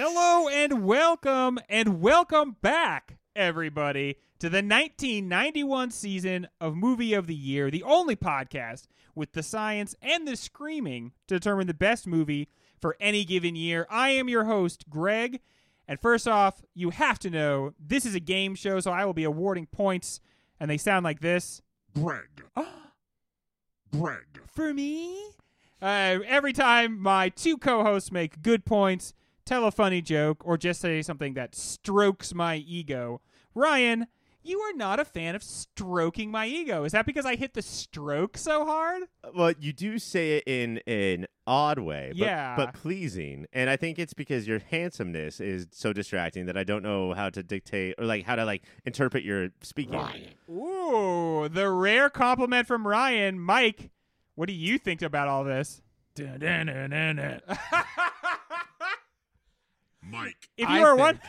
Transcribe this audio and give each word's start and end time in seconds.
Hello 0.00 0.46
and 0.46 0.84
welcome 0.84 1.58
and 1.68 2.00
welcome 2.00 2.54
back, 2.62 3.18
everybody, 3.34 4.14
to 4.38 4.48
the 4.48 4.58
1991 4.58 5.90
season 5.90 6.46
of 6.60 6.76
Movie 6.76 7.14
of 7.14 7.26
the 7.26 7.34
Year, 7.34 7.68
the 7.68 7.82
only 7.82 8.14
podcast 8.14 8.86
with 9.16 9.32
the 9.32 9.42
science 9.42 9.96
and 10.00 10.24
the 10.24 10.36
screaming 10.36 11.10
to 11.26 11.34
determine 11.34 11.66
the 11.66 11.74
best 11.74 12.06
movie 12.06 12.48
for 12.80 12.96
any 13.00 13.24
given 13.24 13.56
year. 13.56 13.88
I 13.90 14.10
am 14.10 14.28
your 14.28 14.44
host, 14.44 14.88
Greg. 14.88 15.40
And 15.88 15.98
first 15.98 16.28
off, 16.28 16.62
you 16.76 16.90
have 16.90 17.18
to 17.18 17.28
know 17.28 17.74
this 17.80 18.06
is 18.06 18.14
a 18.14 18.20
game 18.20 18.54
show, 18.54 18.78
so 18.78 18.92
I 18.92 19.04
will 19.04 19.14
be 19.14 19.24
awarding 19.24 19.66
points, 19.66 20.20
and 20.60 20.70
they 20.70 20.78
sound 20.78 21.02
like 21.02 21.18
this. 21.18 21.60
Greg. 21.92 22.44
Greg. 23.92 24.42
for 24.46 24.72
me. 24.72 25.30
Uh, 25.82 26.20
every 26.24 26.52
time 26.52 27.00
my 27.00 27.30
two 27.30 27.56
co-hosts 27.56 28.12
make 28.12 28.42
good 28.42 28.64
points, 28.64 29.12
tell 29.48 29.64
a 29.64 29.70
funny 29.70 30.02
joke, 30.02 30.42
or 30.44 30.56
just 30.56 30.80
say 30.80 31.00
something 31.02 31.34
that 31.34 31.54
strokes 31.54 32.34
my 32.34 32.56
ego. 32.56 33.20
Ryan, 33.54 34.06
you 34.42 34.60
are 34.60 34.72
not 34.74 35.00
a 35.00 35.04
fan 35.04 35.34
of 35.34 35.42
stroking 35.42 36.30
my 36.30 36.46
ego. 36.46 36.84
Is 36.84 36.92
that 36.92 37.04
because 37.06 37.26
I 37.26 37.34
hit 37.34 37.54
the 37.54 37.62
stroke 37.62 38.38
so 38.38 38.64
hard? 38.64 39.02
Well, 39.34 39.52
you 39.58 39.72
do 39.72 39.98
say 39.98 40.36
it 40.38 40.44
in 40.46 40.78
an 40.86 41.26
odd 41.46 41.78
way, 41.80 42.08
but, 42.10 42.18
Yeah. 42.18 42.54
but 42.56 42.72
pleasing. 42.74 43.46
And 43.52 43.68
I 43.68 43.76
think 43.76 43.98
it's 43.98 44.14
because 44.14 44.46
your 44.46 44.60
handsomeness 44.70 45.40
is 45.40 45.66
so 45.72 45.92
distracting 45.92 46.46
that 46.46 46.56
I 46.56 46.64
don't 46.64 46.82
know 46.82 47.12
how 47.14 47.30
to 47.30 47.42
dictate 47.42 47.94
or 47.98 48.04
like 48.04 48.24
how 48.24 48.36
to 48.36 48.44
like 48.44 48.62
interpret 48.84 49.24
your 49.24 49.48
speaking. 49.62 49.94
Ryan. 49.98 50.34
Ooh, 50.50 51.48
the 51.48 51.68
rare 51.70 52.08
compliment 52.08 52.66
from 52.66 52.86
Ryan. 52.86 53.40
Mike, 53.40 53.90
what 54.34 54.46
do 54.46 54.54
you 54.54 54.78
think 54.78 55.02
about 55.02 55.28
all 55.28 55.42
this? 55.44 55.82
Mike. 60.10 60.48
If 60.56 60.68
I 60.68 60.78
you 60.78 60.84
are 60.84 60.96
one, 60.96 61.20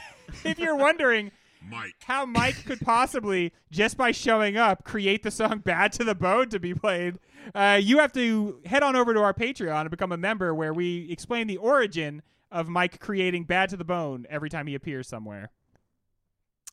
if 0.44 0.60
you're 0.60 0.76
wondering 0.76 1.32
Mike. 1.68 1.96
how 2.04 2.26
Mike 2.26 2.66
could 2.66 2.80
possibly, 2.82 3.54
just 3.72 3.98
by 3.98 4.12
showing 4.12 4.58
up, 4.58 4.84
create 4.84 5.24
the 5.24 5.32
song 5.32 5.60
Bad 5.60 5.92
to 5.94 6.04
the 6.04 6.16
Bone 6.16 6.50
to 6.50 6.60
be 6.60 6.74
played, 6.74 7.20
uh, 7.54 7.80
you 7.82 8.00
have 8.00 8.12
to 8.14 8.60
head 8.66 8.84
on 8.84 8.96
over 8.96 9.14
to 9.14 9.22
our 9.22 9.34
Patreon 9.34 9.82
and 9.82 9.90
become 9.90 10.12
a 10.12 10.18
member 10.18 10.54
where 10.54 10.74
we 10.74 11.10
explain 11.12 11.48
the 11.48 11.58
origin 11.58 12.22
of 12.52 12.68
Mike 12.68 13.00
creating 13.00 13.44
Bad 13.44 13.70
to 13.70 13.78
the 13.78 13.86
Bone 13.86 14.26
every 14.30 14.50
time 14.50 14.68
he 14.68 14.76
appears 14.76 15.08
somewhere. 15.08 15.52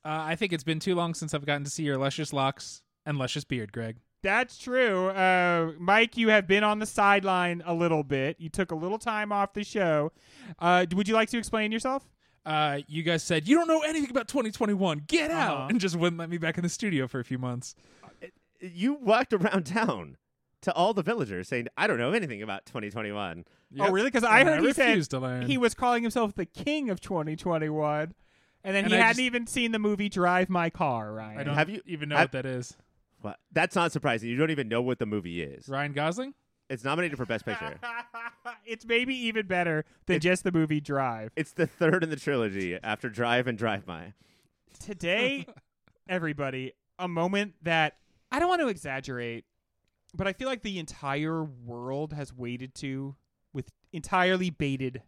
Uh, 0.05 0.23
I 0.25 0.37
think 0.37 0.53
it's 0.53 0.65
been 0.65 0.79
too 0.79 0.95
long 0.95 1.15
since 1.15 1.35
I've 1.35 1.45
gotten 1.45 1.65
to 1.65 1.70
see 1.70 1.83
your 1.83 1.98
luscious 1.98 2.33
locks 2.33 2.83
and 3.05 3.19
luscious 3.19 3.45
beard, 3.45 3.73
Greg. 3.73 3.97
That's 4.27 4.59
true. 4.59 5.09
Uh, 5.11 5.73
Mike, 5.79 6.17
you 6.17 6.31
have 6.31 6.49
been 6.49 6.65
on 6.65 6.81
the 6.81 6.87
sideline 6.87 7.63
a 7.65 7.73
little 7.73 8.03
bit. 8.03 8.37
You 8.41 8.49
took 8.49 8.73
a 8.73 8.75
little 8.75 8.99
time 8.99 9.31
off 9.31 9.53
the 9.53 9.63
show. 9.63 10.11
Uh, 10.59 10.85
would 10.95 11.07
you 11.07 11.15
like 11.15 11.31
to 11.31 11.39
explain 11.39 11.71
yourself? 11.71 12.09
Uh, 12.45 12.81
you 12.89 13.05
guys 13.05 13.23
said 13.23 13.47
you 13.47 13.55
don't 13.57 13.69
know 13.69 13.83
anything 13.83 14.11
about 14.11 14.27
2021. 14.27 15.03
Get 15.07 15.31
Uh-huh. 15.31 15.41
out, 15.41 15.71
and 15.71 15.81
just 15.81 15.95
wouldn't 15.95 16.19
let 16.19 16.29
me 16.29 16.39
back 16.39 16.59
in 16.59 16.63
the 16.65 16.69
studio 16.69 17.07
for 17.07 17.21
a 17.21 17.25
few 17.25 17.39
months. 17.39 17.77
You 18.61 18.95
walked 18.95 19.33
around 19.33 19.65
town 19.67 20.17
to 20.63 20.73
all 20.73 20.93
the 20.93 21.03
villagers 21.05 21.47
saying, 21.49 21.69
I 21.77 21.87
don't 21.87 21.99
know 21.99 22.13
anything 22.13 22.43
about 22.43 22.67
2021. 22.67 23.45
Oh, 23.79 23.91
really? 23.93 24.09
Because 24.09 24.25
I 24.25 24.41
And 24.41 24.49
heard 24.49 24.65
he 24.65 24.73
said 24.73 25.03
to 25.11 25.19
learn. 25.21 25.47
he 25.47 25.57
was 25.57 25.75
calling 25.75 26.03
himself 26.03 26.35
the 26.35 26.47
king 26.47 26.91
of 26.91 27.01
2021, 27.01 28.15
and 28.65 28.75
then 28.75 28.85
And 28.85 28.93
he 28.93 28.99
I 28.99 29.03
hadn't 29.03 29.11
just- 29.11 29.21
even 29.21 29.47
seen 29.47 29.71
the 29.73 29.79
movie 29.79 30.09
Drive 30.09 30.49
My 30.49 30.69
Car. 30.71 31.13
Ryan, 31.13 31.39
I 31.39 31.45
don't 31.45 31.55
Have 31.55 31.71
you- 31.71 31.83
even 31.87 32.09
know 32.09 32.17
have- 32.17 32.25
what 32.33 32.33
that 32.43 32.47
is. 32.47 32.77
What? 33.20 33.39
That's 33.53 33.75
not 33.75 33.92
surprising. 33.92 34.28
You 34.28 34.36
don't 34.36 34.50
even 34.50 34.69
know 34.69 34.83
what 34.83 34.98
the 34.98 35.06
movie 35.06 35.42
is. 35.42 35.69
Ryan 35.69 35.92
Gosling? 35.92 36.34
It's 36.69 36.83
nominated 36.84 37.17
for 37.17 37.25
Best 37.27 37.45
Picture. 37.45 37.78
it's 38.67 38.85
maybe 38.85 39.14
even 39.14 39.46
better 39.46 39.85
than 40.07 40.18
just 40.20 40.42
the 40.45 40.51
movie 40.52 40.80
Drive. 40.80 41.30
it's 41.36 41.52
the 41.52 41.67
third 41.67 42.02
in 42.02 42.11
the 42.11 42.17
trilogy 42.17 42.77
after 42.83 43.08
Drive 43.08 43.46
and 43.46 43.57
Drive 43.57 43.86
My. 43.86 44.13
Today, 44.80 45.46
everybody, 46.08 46.73
a 46.98 47.08
moment 47.08 47.55
that 47.63 47.96
I 48.33 48.39
don't 48.41 48.48
want 48.48 48.61
to 48.63 48.68
exaggerate, 48.68 49.45
but 50.14 50.27
I 50.27 50.33
feel 50.33 50.48
like 50.48 50.62
the 50.62 50.79
entire 50.79 51.45
world 51.45 52.12
has 52.12 52.35
waited 52.35 52.74
to 52.77 53.14
with 53.52 53.70
entirely 53.92 54.51
bated 54.51 55.02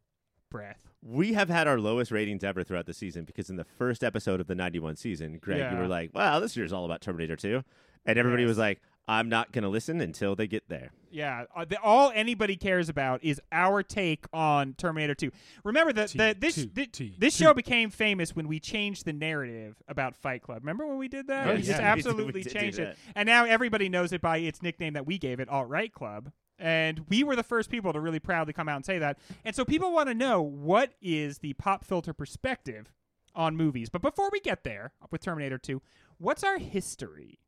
breath. 0.50 0.78
We 1.02 1.32
have 1.34 1.48
had 1.48 1.68
our 1.68 1.78
lowest 1.78 2.10
ratings 2.10 2.42
ever 2.42 2.64
throughout 2.64 2.86
the 2.86 2.94
season 2.94 3.24
because 3.24 3.50
in 3.50 3.56
the 3.56 3.64
first 3.64 4.02
episode 4.02 4.40
of 4.40 4.46
the 4.46 4.54
91 4.54 4.96
season, 4.96 5.38
Greg, 5.38 5.58
you 5.58 5.64
Yeah. 5.64 5.78
were 5.78 5.86
like, 5.88 6.14
wow, 6.14 6.40
this 6.40 6.56
year's 6.56 6.72
all 6.72 6.84
about 6.84 7.00
Terminator 7.00 7.36
2. 7.36 7.62
And 8.08 8.18
everybody 8.18 8.42
Yes. 8.42 8.48
was 8.48 8.58
like, 8.58 8.80
I'm 9.06 9.28
not 9.28 9.52
going 9.52 9.62
to 9.62 9.68
listen 9.68 10.00
until 10.00 10.34
they 10.34 10.46
get 10.46 10.68
there. 10.68 10.90
Yeah, 11.10 11.44
uh, 11.56 11.64
the, 11.64 11.80
all 11.80 12.10
anybody 12.14 12.56
cares 12.56 12.88
about 12.90 13.22
is 13.24 13.40
our 13.52 13.82
take 13.82 14.26
on 14.34 14.74
Terminator 14.74 15.14
2. 15.14 15.30
Remember 15.64 15.92
that 15.94 16.10
the, 16.10 16.36
this 16.38 16.56
T- 16.56 16.70
thi- 16.74 16.86
T- 16.86 17.14
this 17.18 17.36
T. 17.36 17.44
show 17.44 17.54
became 17.54 17.88
famous 17.90 18.36
when 18.36 18.48
we 18.48 18.60
changed 18.60 19.06
the 19.06 19.14
narrative 19.14 19.76
about 19.88 20.14
Fight 20.14 20.42
Club. 20.42 20.58
Remember 20.62 20.86
when 20.86 20.98
we 20.98 21.08
did 21.08 21.26
that? 21.28 21.48
Oh, 21.48 21.52
we 21.52 21.58
just 21.58 21.70
yeah, 21.70 21.78
we 21.78 21.84
absolutely 21.84 22.24
we 22.34 22.42
did 22.42 22.52
do 22.52 22.58
changed 22.58 22.78
it, 22.80 22.98
and 23.14 23.26
now 23.26 23.46
everybody 23.46 23.88
knows 23.88 24.12
it 24.12 24.20
by 24.20 24.38
its 24.38 24.62
nickname 24.62 24.92
that 24.92 25.06
we 25.06 25.16
gave 25.16 25.40
it, 25.40 25.48
Alt 25.48 25.68
Right 25.68 25.92
Club. 25.92 26.30
And 26.58 27.06
we 27.08 27.24
were 27.24 27.36
the 27.36 27.42
first 27.44 27.70
people 27.70 27.92
to 27.94 28.00
really 28.00 28.18
proudly 28.18 28.52
come 28.52 28.68
out 28.68 28.76
and 28.76 28.84
say 28.84 28.98
that. 28.98 29.18
And 29.44 29.54
so 29.56 29.64
people 29.64 29.92
want 29.92 30.08
to 30.08 30.14
know 30.14 30.42
what 30.42 30.92
is 31.00 31.38
the 31.38 31.52
pop 31.54 31.84
filter 31.84 32.12
perspective 32.12 32.92
on 33.34 33.56
movies. 33.56 33.88
But 33.88 34.02
before 34.02 34.28
we 34.32 34.40
get 34.40 34.64
there 34.64 34.92
with 35.12 35.22
Terminator 35.22 35.56
2, 35.56 35.80
what's 36.18 36.42
our 36.42 36.58
history 36.58 37.38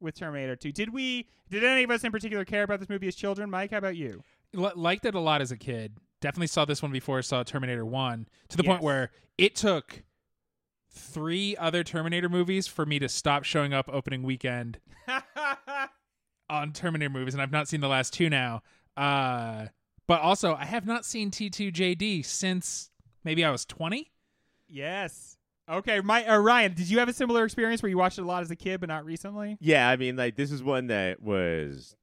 with 0.00 0.14
Terminator 0.18 0.56
2? 0.56 0.72
Did 0.72 0.92
we 0.92 1.28
did 1.50 1.64
any 1.64 1.82
of 1.84 1.90
us 1.90 2.04
in 2.04 2.12
particular 2.12 2.44
care 2.44 2.62
about 2.62 2.80
this 2.80 2.88
movie 2.88 3.08
as 3.08 3.14
children? 3.14 3.50
Mike, 3.50 3.70
how 3.70 3.78
about 3.78 3.96
you? 3.96 4.22
L- 4.56 4.72
liked 4.76 5.04
it 5.04 5.14
a 5.14 5.20
lot 5.20 5.40
as 5.40 5.50
a 5.52 5.56
kid. 5.56 5.96
Definitely 6.20 6.46
saw 6.48 6.64
this 6.64 6.82
one 6.82 6.90
before 6.92 7.18
I 7.18 7.20
saw 7.22 7.42
Terminator 7.42 7.84
1 7.86 8.26
to 8.48 8.56
the 8.56 8.62
Yes. 8.64 8.70
point 8.70 8.82
where 8.82 9.10
it 9.38 9.54
took 9.54 10.02
three 10.90 11.56
other 11.56 11.84
Terminator 11.84 12.28
movies 12.28 12.66
for 12.66 12.84
me 12.84 12.98
to 12.98 13.08
stop 13.08 13.44
showing 13.44 13.72
up 13.72 13.88
opening 13.92 14.22
weekend 14.22 14.80
on 16.50 16.72
Terminator 16.72 17.10
movies, 17.10 17.34
and 17.34 17.42
I've 17.42 17.52
not 17.52 17.68
seen 17.68 17.80
the 17.80 17.88
last 17.88 18.12
two 18.12 18.28
now. 18.30 18.62
Uh, 18.96 19.66
but 20.06 20.20
also, 20.22 20.54
I 20.54 20.64
have 20.64 20.86
not 20.86 21.04
seen 21.04 21.30
T2JD 21.30 22.24
since 22.24 22.90
maybe 23.24 23.44
I 23.44 23.50
was 23.50 23.64
20. 23.64 24.10
Yes. 24.68 25.36
Okay, 25.68 26.00
my 26.00 26.24
uh, 26.26 26.38
Ryan, 26.38 26.72
did 26.74 26.88
you 26.88 26.98
have 26.98 27.08
a 27.08 27.12
similar 27.12 27.44
experience 27.44 27.82
where 27.82 27.90
you 27.90 27.98
watched 27.98 28.18
it 28.18 28.22
a 28.22 28.26
lot 28.26 28.42
as 28.42 28.50
a 28.50 28.56
kid, 28.56 28.80
but 28.80 28.88
not 28.88 29.04
recently? 29.04 29.58
Yeah, 29.60 29.88
I 29.88 29.96
mean, 29.96 30.16
like, 30.16 30.36
this 30.36 30.50
is 30.50 30.62
one 30.62 30.86
that 30.88 31.22
was. 31.22 31.94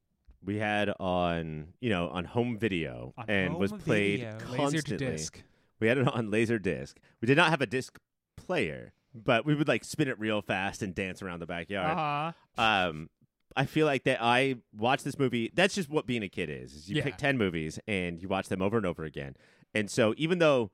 We 0.44 0.58
had 0.58 0.94
on, 1.00 1.70
you 1.82 1.90
know, 1.90 2.08
on 2.10 2.24
home 2.26 2.60
video 2.60 3.16
On 3.18 3.26
and 3.28 3.56
was 3.56 3.72
played 3.72 4.20
video. 4.20 4.38
Constantly. 4.56 4.98
disc. 4.98 5.42
We 5.80 5.88
had 5.88 5.98
it 5.98 6.08
on 6.08 6.30
laser 6.30 6.60
disc. 6.60 6.98
We 7.20 7.26
did 7.26 7.36
not 7.36 7.50
have 7.50 7.62
a 7.62 7.66
disc 7.66 7.98
player, 8.38 8.94
but 9.16 9.44
we 9.44 9.56
would 9.56 9.68
like 9.68 9.84
spin 9.84 10.08
it 10.08 10.20
real 10.20 10.44
fast 10.44 10.84
and 10.84 10.94
dance 10.94 11.24
around 11.24 11.40
the 11.40 11.48
backyard. 11.48 11.98
Uh 11.98 12.32
huh. 12.58 12.62
um 12.64 13.10
I 13.58 13.66
feel 13.66 13.88
like 13.88 14.04
that 14.04 14.20
I 14.22 14.58
watched 14.78 15.04
this 15.04 15.18
movie. 15.18 15.50
That's 15.56 15.74
just 15.74 15.90
what 15.90 16.06
being 16.06 16.22
a 16.22 16.30
kid 16.30 16.50
is. 16.52 16.74
is 16.76 16.90
you 16.90 16.98
Yeah. 16.98 17.04
pick 17.06 17.18
10 17.18 17.40
movies 17.40 17.80
and 17.88 18.22
you 18.22 18.28
watch 18.28 18.48
them 18.48 18.62
over 18.62 18.78
and 18.78 18.86
over 18.86 19.04
again. 19.04 19.36
And 19.74 19.90
so 19.90 20.14
even 20.16 20.38
though 20.38 20.70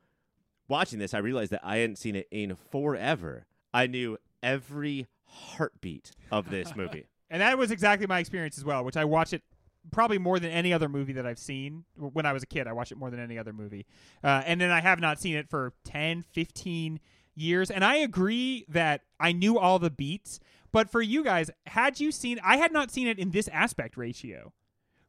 watching 0.72 0.98
this 0.98 1.14
I 1.14 1.20
realized 1.20 1.52
that 1.52 1.62
I 1.64 1.78
hadn't 1.78 1.98
seen 1.98 2.16
it 2.16 2.28
in 2.32 2.56
forever, 2.72 3.46
I 3.74 3.88
knew 3.88 4.18
every 4.42 5.08
heartbeat 5.26 6.12
of 6.32 6.50
this 6.50 6.76
movie. 6.76 7.06
And 7.30 7.42
that 7.42 7.58
was 7.58 7.70
exactly 7.70 8.08
my 8.08 8.20
experience 8.20 8.58
as 8.58 8.66
well, 8.66 8.84
which 8.84 8.98
I 8.98 9.06
watch 9.06 9.34
it 9.34 9.44
probably 9.92 10.18
more 10.18 10.40
than 10.40 10.50
any 10.50 10.74
other 10.74 10.90
movie 10.90 11.14
that 11.14 11.26
I've 11.26 11.40
seen. 11.40 11.86
When 11.96 12.26
I 12.26 12.34
was 12.34 12.42
a 12.44 12.48
kid, 12.48 12.68
I 12.68 12.74
watched 12.74 12.92
it 12.92 12.98
more 12.98 13.12
than 13.12 13.20
any 13.20 13.38
other 13.38 13.54
movie. 13.54 13.86
Uh, 14.24 14.42
and 14.46 14.60
then 14.60 14.72
I 14.72 14.82
have 14.82 15.00
not 15.00 15.20
seen 15.20 15.36
it 15.36 15.50
for 15.50 15.74
10, 15.86 16.24
15 16.32 17.00
years. 17.36 17.70
And 17.70 17.86
I 17.86 17.98
agree 17.98 18.66
that 18.70 19.02
I 19.20 19.32
knew 19.32 19.60
all 19.60 19.78
the 19.80 19.90
beats. 19.90 20.40
But 20.72 20.90
for 20.90 21.02
you 21.02 21.24
guys, 21.24 21.52
had 21.68 22.00
you 22.00 22.12
seen 22.12 22.40
I 22.44 22.58
had 22.58 22.72
not 22.72 22.92
seen 22.92 23.08
it 23.08 23.20
in 23.20 23.32
this 23.32 23.48
aspect 23.50 23.98
ratio 23.98 24.54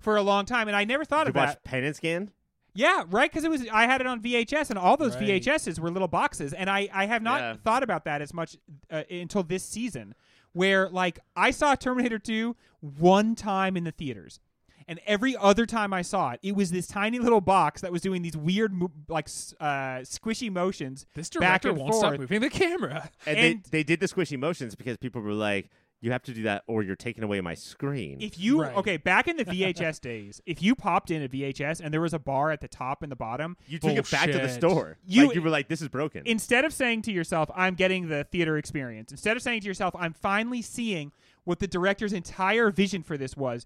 for 0.03 0.17
a 0.17 0.23
long 0.23 0.45
time. 0.45 0.69
And 0.69 0.77
I 0.77 0.85
never 0.85 1.05
thought 1.05 1.27
Did 1.27 1.37
you 1.37 1.41
that. 1.41 1.85
and 1.85 1.97
Scan? 1.97 2.31
Yeah, 2.75 3.05
right. 3.11 3.31
Because 3.31 3.45
it 3.45 3.51
was 3.51 3.67
I 3.73 3.85
had 3.87 4.01
it 4.01 4.07
on 4.07 4.21
VHS, 4.23 4.71
and 4.71 4.79
all 4.79 4.97
those 4.97 5.15
Right. 5.17 5.43
VHSs 5.43 5.79
were 5.79 5.91
little 5.91 6.09
boxes, 6.09 6.53
and 6.53 6.71
I 6.71 6.89
I 6.93 7.07
have 7.07 7.23
not 7.23 7.41
Yeah. 7.41 7.57
thought 7.63 7.83
about 7.83 8.05
that 8.07 8.23
as 8.23 8.33
much 8.33 8.57
uh, 8.91 9.03
until 9.11 9.43
this 9.43 9.63
season, 9.65 10.15
where 10.53 10.89
like 10.89 11.19
I 11.37 11.51
saw 11.51 11.75
Terminator 11.75 12.19
Two 12.19 12.57
one 12.81 13.35
time 13.35 13.77
in 13.77 13.85
the 13.85 13.93
theaters. 13.93 14.41
And 14.89 14.99
every 15.07 15.37
other 15.37 15.65
time 15.65 15.93
I 15.93 16.03
saw 16.03 16.33
it, 16.33 16.41
it 16.43 16.57
was 16.57 16.73
this 16.73 16.89
tiny 16.89 17.21
little 17.21 17.41
box 17.41 17.83
that 17.83 17.93
was 17.93 18.03
doing 18.03 18.21
these 18.23 18.37
weird, 18.37 18.73
mo- 18.75 18.91
like 19.07 19.29
uh, 19.61 20.01
squishy 20.03 20.51
motions. 20.51 21.07
This 21.15 21.31
back 21.31 21.63
director 21.63 21.69
and 21.69 21.79
won't 21.79 21.93
forth. 21.93 22.01
stop 22.05 22.19
moving 22.19 22.41
the 22.41 22.51
camera. 22.51 23.09
And, 23.25 23.39
And- 23.39 23.63
they, 23.63 23.79
they 23.79 23.83
did 23.85 24.01
the 24.01 24.07
squishy 24.07 24.37
motions 24.37 24.75
because 24.75 24.97
people 24.97 25.23
were 25.23 25.35
like, 25.35 25.71
you 26.03 26.11
have 26.13 26.23
to 26.25 26.35
do 26.35 26.43
that 26.43 26.65
or 26.67 26.83
you're 26.83 26.97
taking 26.97 27.25
away 27.25 27.41
my 27.41 27.55
screen. 27.55 28.21
If 28.21 28.39
you 28.39 28.61
Right. 28.61 28.77
okay, 28.77 28.97
back 28.99 29.29
in 29.29 29.37
the 29.39 29.45
VHS 29.47 30.01
days, 30.01 30.43
if 30.45 30.61
you 30.63 30.75
popped 30.75 31.11
in 31.11 31.23
a 31.23 31.29
VHS 31.29 31.81
and 31.81 31.95
there 31.95 32.01
was 32.03 32.13
a 32.13 32.19
bar 32.19 32.51
at 32.51 32.61
the 32.61 32.69
top 32.69 33.03
and 33.03 33.11
the 33.11 33.17
bottom, 33.17 33.57
you 33.67 33.79
took 33.79 33.93
it 33.93 34.11
back 34.11 34.31
to 34.31 34.39
the 34.39 34.49
store. 34.51 34.99
You- 35.07 35.29
like 35.29 35.35
you 35.37 35.41
were 35.43 35.49
like, 35.49 35.69
this 35.69 35.81
is 35.81 35.89
broken. 35.89 36.25
instead 36.27 36.65
of 36.67 36.75
saying 36.75 37.03
to 37.03 37.13
yourself, 37.13 37.51
I'm 37.55 37.75
getting 37.77 38.09
the 38.09 38.25
theater 38.25 38.59
experience, 38.59 39.11
instead 39.13 39.37
of 39.37 39.43
saying 39.43 39.61
to 39.63 39.67
yourself, 39.67 39.95
I'm 39.99 40.13
finally 40.13 40.61
seeing 40.61 41.13
what 41.45 41.61
the 41.61 41.67
director's 41.69 42.13
entire 42.13 42.71
vision 42.71 43.03
for 43.03 43.17
this 43.17 43.37
was, 43.37 43.65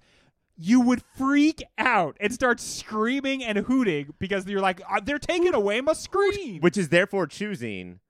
you 0.59 0.81
would 0.81 1.03
freak 1.17 1.62
out 1.77 2.17
and 2.21 2.33
start 2.33 2.61
screaming 2.61 3.44
and 3.44 3.59
hooting 3.59 4.15
because 4.19 4.47
you're 4.47 4.61
like, 4.62 4.81
"Uh, 4.91 5.00
they're 5.05 5.19
taking 5.19 5.53
away 5.55 5.81
my 5.83 5.93
screen. 5.93 6.61
Which 6.61 6.77
is 6.79 6.88
therefore 6.91 7.27
choosing. 7.27 8.00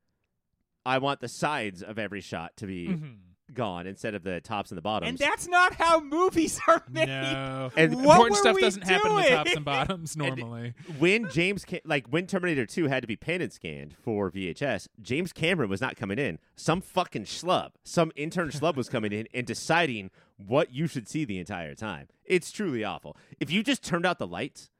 I 0.84 0.98
want 0.98 1.20
the 1.20 1.26
sides 1.26 1.82
of 1.82 1.98
every 1.98 2.20
shot 2.20 2.56
to 2.58 2.66
be 2.66 2.86
Mhm. 2.86 3.14
Gone 3.54 3.86
instead 3.86 4.14
of 4.14 4.22
the 4.22 4.40
tops 4.40 4.70
and 4.70 4.78
the 4.78 4.82
bottoms. 4.82 5.08
And 5.08 5.18
that's 5.18 5.46
not 5.48 5.74
how 5.74 6.00
movies 6.00 6.60
are 6.68 6.82
made. 6.90 7.08
No. 7.08 7.70
And 7.76 7.94
What 8.04 8.16
Important 8.16 8.36
stuff 8.38 8.58
doesn't 8.58 8.82
happen 8.82 9.10
in 9.12 9.16
the 9.16 9.28
tops 9.28 9.54
and 9.54 9.64
bottoms 9.64 10.16
normally. 10.16 10.74
when 10.98 11.28
James 11.30 11.64
Ca- 11.64 11.80
like 11.84 12.06
when 12.08 12.26
Terminator 12.26 12.66
2 12.66 12.86
had 12.88 13.02
to 13.02 13.06
be 13.06 13.16
pan 13.16 13.40
and 13.40 13.52
scanned 13.52 13.94
for 14.02 14.30
VHS, 14.30 14.88
James 15.00 15.32
Cameron 15.32 15.70
was 15.70 15.80
not 15.80 15.96
coming 15.96 16.18
in. 16.18 16.38
Some 16.56 16.80
fucking 16.80 17.24
schlub, 17.24 17.70
some 17.84 18.12
intern 18.16 18.48
schlub 18.50 18.76
was 18.76 18.88
coming 18.88 19.12
in 19.12 19.26
and 19.32 19.46
deciding 19.46 20.10
what 20.36 20.72
you 20.72 20.86
should 20.86 21.08
see 21.08 21.24
the 21.24 21.38
entire 21.38 21.74
time. 21.74 22.08
It's 22.24 22.50
truly 22.52 22.84
awful. 22.84 23.16
If 23.40 23.50
you 23.50 23.62
just 23.62 23.82
turned 23.82 24.04
out 24.04 24.18
the 24.18 24.26
lights 24.26 24.70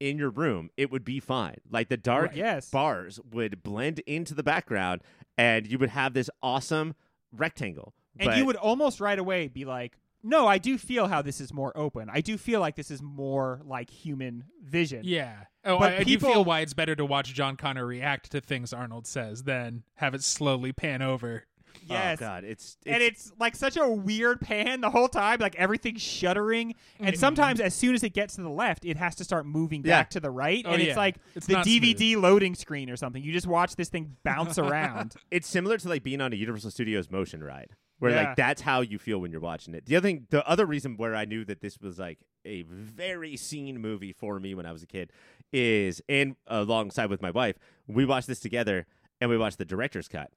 in 0.00 0.18
your 0.18 0.30
room, 0.30 0.68
it 0.76 0.90
would 0.90 1.04
be 1.04 1.20
fine. 1.20 1.58
Like 1.70 1.88
the 1.88 1.96
dark 1.96 2.28
Right, 2.30 2.36
yes. 2.36 2.68
bars 2.70 3.20
would 3.30 3.62
blend 3.62 4.00
into 4.00 4.34
the 4.34 4.42
background 4.42 5.00
and 5.38 5.66
you 5.66 5.78
would 5.78 5.90
have 5.90 6.12
this 6.12 6.28
awesome 6.42 6.94
rectangle. 7.32 7.94
And 8.18 8.28
But- 8.28 8.36
you 8.38 8.46
would 8.46 8.56
almost 8.56 9.00
right 9.00 9.18
away 9.18 9.48
be 9.48 9.64
like, 9.64 9.98
no, 10.24 10.46
I 10.46 10.58
do 10.58 10.78
feel 10.78 11.08
how 11.08 11.20
this 11.20 11.40
is 11.40 11.52
more 11.52 11.76
open. 11.76 12.08
I 12.12 12.20
do 12.20 12.38
feel 12.38 12.60
like 12.60 12.76
this 12.76 12.92
is 12.92 13.02
more 13.02 13.60
like 13.64 13.90
human 13.90 14.44
vision. 14.62 15.00
Yeah. 15.04 15.34
Oh, 15.64 15.78
But 15.80 15.94
I, 15.94 15.96
I 15.98 16.04
do 16.04 16.18
feel 16.18 16.44
why 16.44 16.60
it's 16.60 16.74
better 16.74 16.94
to 16.94 17.04
watch 17.04 17.34
John 17.34 17.56
Connor 17.56 17.84
react 17.84 18.30
to 18.32 18.40
things 18.40 18.72
Arnold 18.72 19.06
says 19.08 19.42
than 19.44 19.82
have 19.96 20.14
it 20.14 20.22
slowly 20.22 20.72
pan 20.72 21.02
over. 21.02 21.44
Yes. 21.88 22.18
Oh 22.18 22.24
god, 22.24 22.44
it's, 22.44 22.76
it's 22.84 22.94
and 22.94 23.02
it's 23.02 23.32
like 23.38 23.56
such 23.56 23.76
a 23.76 23.88
weird 23.88 24.40
pan 24.40 24.80
the 24.80 24.90
whole 24.90 25.08
time, 25.08 25.40
like 25.40 25.54
everything's 25.56 26.02
shuddering. 26.02 26.74
And 27.00 27.14
Mhm. 27.14 27.18
sometimes, 27.18 27.60
as 27.60 27.74
soon 27.74 27.94
as 27.94 28.02
it 28.02 28.10
gets 28.14 28.36
to 28.36 28.42
the 28.42 28.48
left, 28.50 28.84
it 28.84 28.96
has 28.96 29.14
to 29.16 29.24
start 29.24 29.46
moving 29.46 29.82
Yeah. 29.84 29.98
back 30.00 30.10
to 30.10 30.20
the 30.20 30.30
right, 30.30 30.64
Oh, 30.66 30.72
and 30.72 30.82
yeah. 30.82 30.88
it's 30.88 30.96
like 30.96 31.16
It's 31.34 31.46
the 31.46 31.54
not 31.54 31.66
DVD 31.66 32.16
loading 32.16 32.54
screen 32.54 32.88
or 32.90 32.96
something. 32.96 33.22
You 33.22 33.32
just 33.32 33.46
watch 33.46 33.76
this 33.76 33.88
thing 33.88 34.16
bounce 34.22 34.58
around. 34.58 35.14
it's 35.30 35.48
similar 35.48 35.78
to 35.78 35.88
like 35.88 36.02
being 36.02 36.20
on 36.20 36.32
a 36.32 36.36
Universal 36.36 36.70
Studios 36.70 37.10
motion 37.10 37.42
ride, 37.42 37.70
where 37.98 38.12
Yeah. 38.12 38.22
like 38.28 38.36
that's 38.36 38.62
how 38.62 38.80
you 38.80 38.98
feel 38.98 39.18
when 39.20 39.30
you're 39.32 39.40
watching 39.40 39.74
it. 39.74 39.86
The 39.86 39.96
other 39.96 40.08
thing, 40.08 40.26
the 40.30 40.46
other 40.48 40.66
reason 40.66 40.96
where 40.96 41.14
I 41.16 41.24
knew 41.24 41.44
that 41.46 41.60
this 41.60 41.78
was 41.80 41.98
like 41.98 42.18
a 42.44 42.62
very 42.62 43.36
seen 43.36 43.80
movie 43.80 44.12
for 44.12 44.40
me 44.40 44.54
when 44.54 44.66
I 44.66 44.72
was 44.72 44.82
a 44.82 44.86
kid 44.86 45.12
is, 45.52 46.00
and 46.08 46.36
alongside 46.46 47.10
with 47.10 47.22
my 47.22 47.30
wife, 47.30 47.56
we 47.86 48.04
watched 48.04 48.26
this 48.26 48.40
together 48.40 48.86
and 49.20 49.30
we 49.30 49.36
watched 49.38 49.58
the 49.58 49.64
director's 49.64 50.08
cut, 50.08 50.30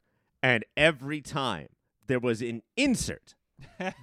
and 0.46 0.64
every 0.78 1.22
time 1.22 1.70
there 2.06 2.20
was 2.20 2.44
an 2.44 2.62
insert 2.78 3.34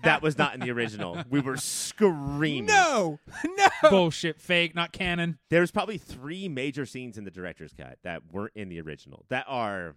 that 0.02 0.22
was 0.22 0.36
not 0.36 0.54
in 0.54 0.60
the 0.60 0.72
original, 0.72 1.22
we 1.30 1.38
were 1.40 1.56
screaming. 1.56 2.66
no, 2.66 3.20
no. 3.44 3.68
Bullshit, 3.90 4.40
fake, 4.40 4.74
not 4.74 4.92
canon. 4.92 5.38
There's 5.50 5.70
probably 5.70 5.98
three 5.98 6.48
major 6.48 6.84
scenes 6.84 7.16
in 7.16 7.22
the 7.22 7.30
director's 7.30 7.72
cut 7.72 7.98
that 8.02 8.22
weren't 8.32 8.54
in 8.56 8.70
the 8.70 8.80
original. 8.80 9.24
That 9.28 9.44
are, 9.46 9.94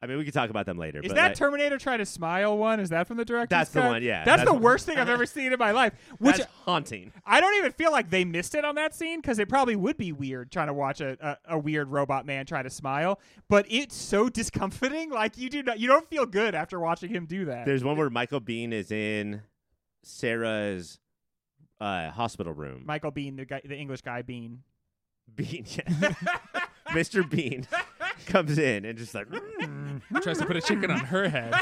I 0.00 0.06
mean, 0.06 0.16
we 0.16 0.24
could 0.24 0.34
talk 0.34 0.48
about 0.48 0.64
them 0.64 0.78
later. 0.78 1.00
Is 1.00 1.08
but 1.08 1.16
that 1.16 1.26
like- 1.28 1.34
Terminator 1.36 1.76
trying 1.76 1.98
to 1.98 2.06
Smile 2.06 2.56
one? 2.56 2.78
Is 2.78 2.90
that 2.90 3.08
from 3.08 3.16
the 3.16 3.24
director? 3.24 3.48
That's 3.54 3.70
the 3.70 3.80
one, 3.82 4.02
yeah. 4.02 4.24
That's, 4.24 4.42
That's- 4.42 4.56
the 4.56 4.62
worst 4.62 4.86
thing 4.86 4.96
I've 4.96 5.08
ever 5.08 5.26
seen 5.26 5.52
in 5.52 5.58
my 5.58 5.72
life. 5.72 5.92
Which 6.18 6.36
that's 6.36 6.50
haunting. 6.64 7.12
I 7.26 7.40
don't 7.40 7.54
even 7.56 7.72
feel 7.72 7.90
like 7.90 8.08
they 8.08 8.24
missed 8.24 8.54
it 8.54 8.64
on 8.64 8.76
that 8.76 8.94
scene 8.94 9.20
because 9.20 9.40
it 9.40 9.48
probably 9.48 9.74
would 9.74 9.96
be 9.96 10.12
weird 10.12 10.52
trying 10.52 10.68
to 10.68 10.72
watch 10.72 11.00
a, 11.00 11.16
a, 11.20 11.54
a 11.56 11.58
weird 11.58 11.88
robot 11.88 12.26
man 12.26 12.46
try 12.46 12.62
to 12.62 12.70
smile. 12.70 13.18
But 13.48 13.66
it's 13.68 13.96
so 13.96 14.28
discomforting. 14.28 15.10
Like 15.10 15.36
you 15.36 15.50
do 15.50 15.64
not, 15.64 15.80
you 15.80 15.88
don't 15.88 16.06
feel 16.08 16.26
good 16.26 16.54
after 16.54 16.78
watching 16.78 17.10
him 17.10 17.26
do 17.26 17.46
that. 17.46 17.66
There's 17.66 17.82
one 17.82 17.96
where 17.96 18.10
Michael 18.10 18.40
Biehn 18.40 18.72
is 18.72 18.92
in 18.92 19.42
Sarah's 20.04 21.00
uh, 21.80 22.10
hospital 22.10 22.52
room. 22.52 22.84
Michael 22.86 23.10
Bean, 23.10 23.34
the 23.34 23.44
guy, 23.44 23.60
the 23.64 23.76
English 23.76 24.02
guy, 24.02 24.22
Bean. 24.22 24.62
Bean, 25.34 25.66
yeah. 25.68 26.14
Mr. 26.90 27.28
Bean 27.28 27.66
comes 28.26 28.58
in 28.58 28.84
and 28.84 28.98
just 28.98 29.14
like. 29.14 29.26
Tries 30.22 30.38
to 30.38 30.46
put 30.46 30.56
a 30.56 30.60
chicken 30.60 30.90
on 30.90 31.00
her 31.00 31.28
head. 31.28 31.54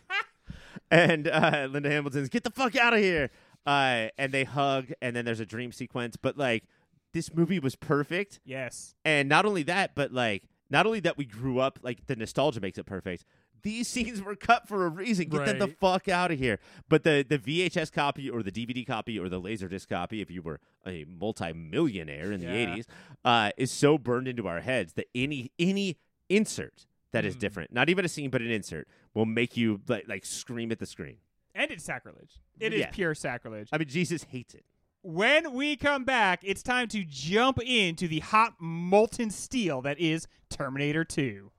and 0.90 1.28
uh, 1.28 1.68
Linda 1.70 1.90
Hamilton's 1.90 2.28
get 2.28 2.44
the 2.44 2.50
fuck 2.50 2.76
out 2.76 2.94
of 2.94 3.00
here. 3.00 3.30
Uh, 3.64 4.08
and 4.18 4.32
they 4.32 4.44
hug, 4.44 4.92
and 5.00 5.14
then 5.14 5.24
there's 5.24 5.40
a 5.40 5.46
dream 5.46 5.70
sequence. 5.70 6.16
But 6.16 6.36
like, 6.36 6.64
this 7.12 7.32
movie 7.32 7.58
was 7.58 7.76
perfect. 7.76 8.40
Yes. 8.44 8.94
And 9.04 9.28
not 9.28 9.46
only 9.46 9.62
that, 9.64 9.94
but 9.94 10.12
like, 10.12 10.44
not 10.70 10.86
only 10.86 11.00
that 11.00 11.16
we 11.16 11.24
grew 11.24 11.60
up, 11.60 11.78
like 11.82 12.06
the 12.06 12.16
nostalgia 12.16 12.60
makes 12.60 12.78
it 12.78 12.86
perfect. 12.86 13.24
These 13.62 13.86
scenes 13.88 14.20
were 14.20 14.34
cut 14.34 14.66
for 14.66 14.86
a 14.86 14.88
reason. 14.88 15.28
Get 15.28 15.46
them 15.46 15.58
the 15.58 15.68
fuck 15.68 16.08
out 16.08 16.30
of 16.32 16.38
here. 16.38 16.58
But 16.88 17.04
the 17.04 17.24
the 17.28 17.38
VHS 17.38 17.92
copy 17.92 18.28
or 18.28 18.42
the 18.42 18.50
DVD 18.52 18.86
copy 18.86 19.18
or 19.18 19.28
the 19.28 19.40
Laserdisc 19.40 19.88
copy, 19.88 20.20
if 20.20 20.30
you 20.30 20.42
were 20.42 20.58
a 20.86 21.04
multimillionaire 21.04 22.32
in 22.32 22.40
the 22.40 22.46
'80s, 22.46 22.86
uh, 23.24 23.50
is 23.56 23.70
so 23.70 23.98
burned 23.98 24.28
into 24.28 24.46
our 24.48 24.60
heads 24.60 24.94
that 24.94 25.06
any 25.14 25.52
any 25.58 25.96
insert 26.28 26.86
that 27.12 27.24
is 27.24 27.36
Mm. 27.36 27.40
different, 27.40 27.72
not 27.72 27.88
even 27.90 28.04
a 28.04 28.08
scene, 28.08 28.30
but 28.30 28.40
an 28.40 28.50
insert, 28.50 28.88
will 29.14 29.26
make 29.26 29.56
you 29.56 29.80
like 29.86 30.08
like 30.08 30.24
scream 30.24 30.72
at 30.72 30.78
the 30.78 30.86
screen. 30.86 31.18
And 31.54 31.70
it's 31.70 31.84
sacrilege. 31.84 32.40
It 32.58 32.72
is 32.72 32.80
Yeah. 32.80 32.90
pure 32.90 33.14
sacrilege. 33.14 33.68
I 33.72 33.78
mean, 33.78 33.88
Jesus 33.88 34.24
hates 34.24 34.54
it. 34.54 34.64
When 35.02 35.52
we 35.52 35.76
come 35.76 36.04
back, 36.04 36.40
it's 36.42 36.62
time 36.62 36.88
to 36.88 37.04
jump 37.04 37.60
into 37.60 38.06
the 38.08 38.20
hot 38.20 38.54
molten 38.60 39.30
steel 39.30 39.82
that 39.82 39.98
is 39.98 40.26
Terminator 40.48 41.04
2. 41.04 41.50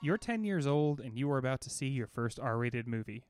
You're 0.00 0.18
10 0.18 0.44
years 0.44 0.66
old 0.66 1.00
and 1.00 1.18
you 1.18 1.30
are 1.32 1.38
about 1.38 1.60
to 1.62 1.70
see 1.70 1.88
your 1.88 2.06
first 2.06 2.38
R 2.38 2.56
rated 2.56 2.86
movie. 2.86 3.24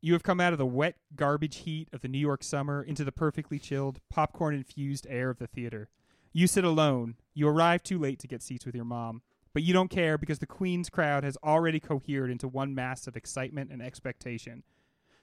You 0.00 0.14
have 0.14 0.22
come 0.22 0.40
out 0.40 0.52
of 0.54 0.58
the 0.58 0.64
wet 0.64 0.96
garbage 1.14 1.58
heat 1.58 1.88
of 1.92 2.00
the 2.00 2.08
New 2.08 2.18
York 2.18 2.42
summer 2.42 2.82
into 2.82 3.04
the 3.04 3.12
perfectly 3.12 3.58
chilled, 3.58 4.00
popcorn 4.08 4.54
infused 4.54 5.06
air 5.10 5.28
of 5.28 5.38
the 5.38 5.46
theater. 5.46 5.90
You 6.32 6.46
sit 6.46 6.64
alone. 6.64 7.16
You 7.34 7.48
arrive 7.48 7.82
too 7.82 7.98
late 7.98 8.18
to 8.20 8.28
get 8.28 8.42
seats 8.42 8.64
with 8.64 8.74
your 8.74 8.86
mom. 8.86 9.20
But 9.52 9.62
you 9.62 9.74
don't 9.74 9.90
care 9.90 10.16
because 10.16 10.38
the 10.38 10.46
Queen's 10.46 10.88
crowd 10.88 11.22
has 11.22 11.36
already 11.44 11.80
cohered 11.80 12.30
into 12.30 12.48
one 12.48 12.74
mass 12.74 13.06
of 13.06 13.16
excitement 13.16 13.70
and 13.70 13.82
expectation. 13.82 14.62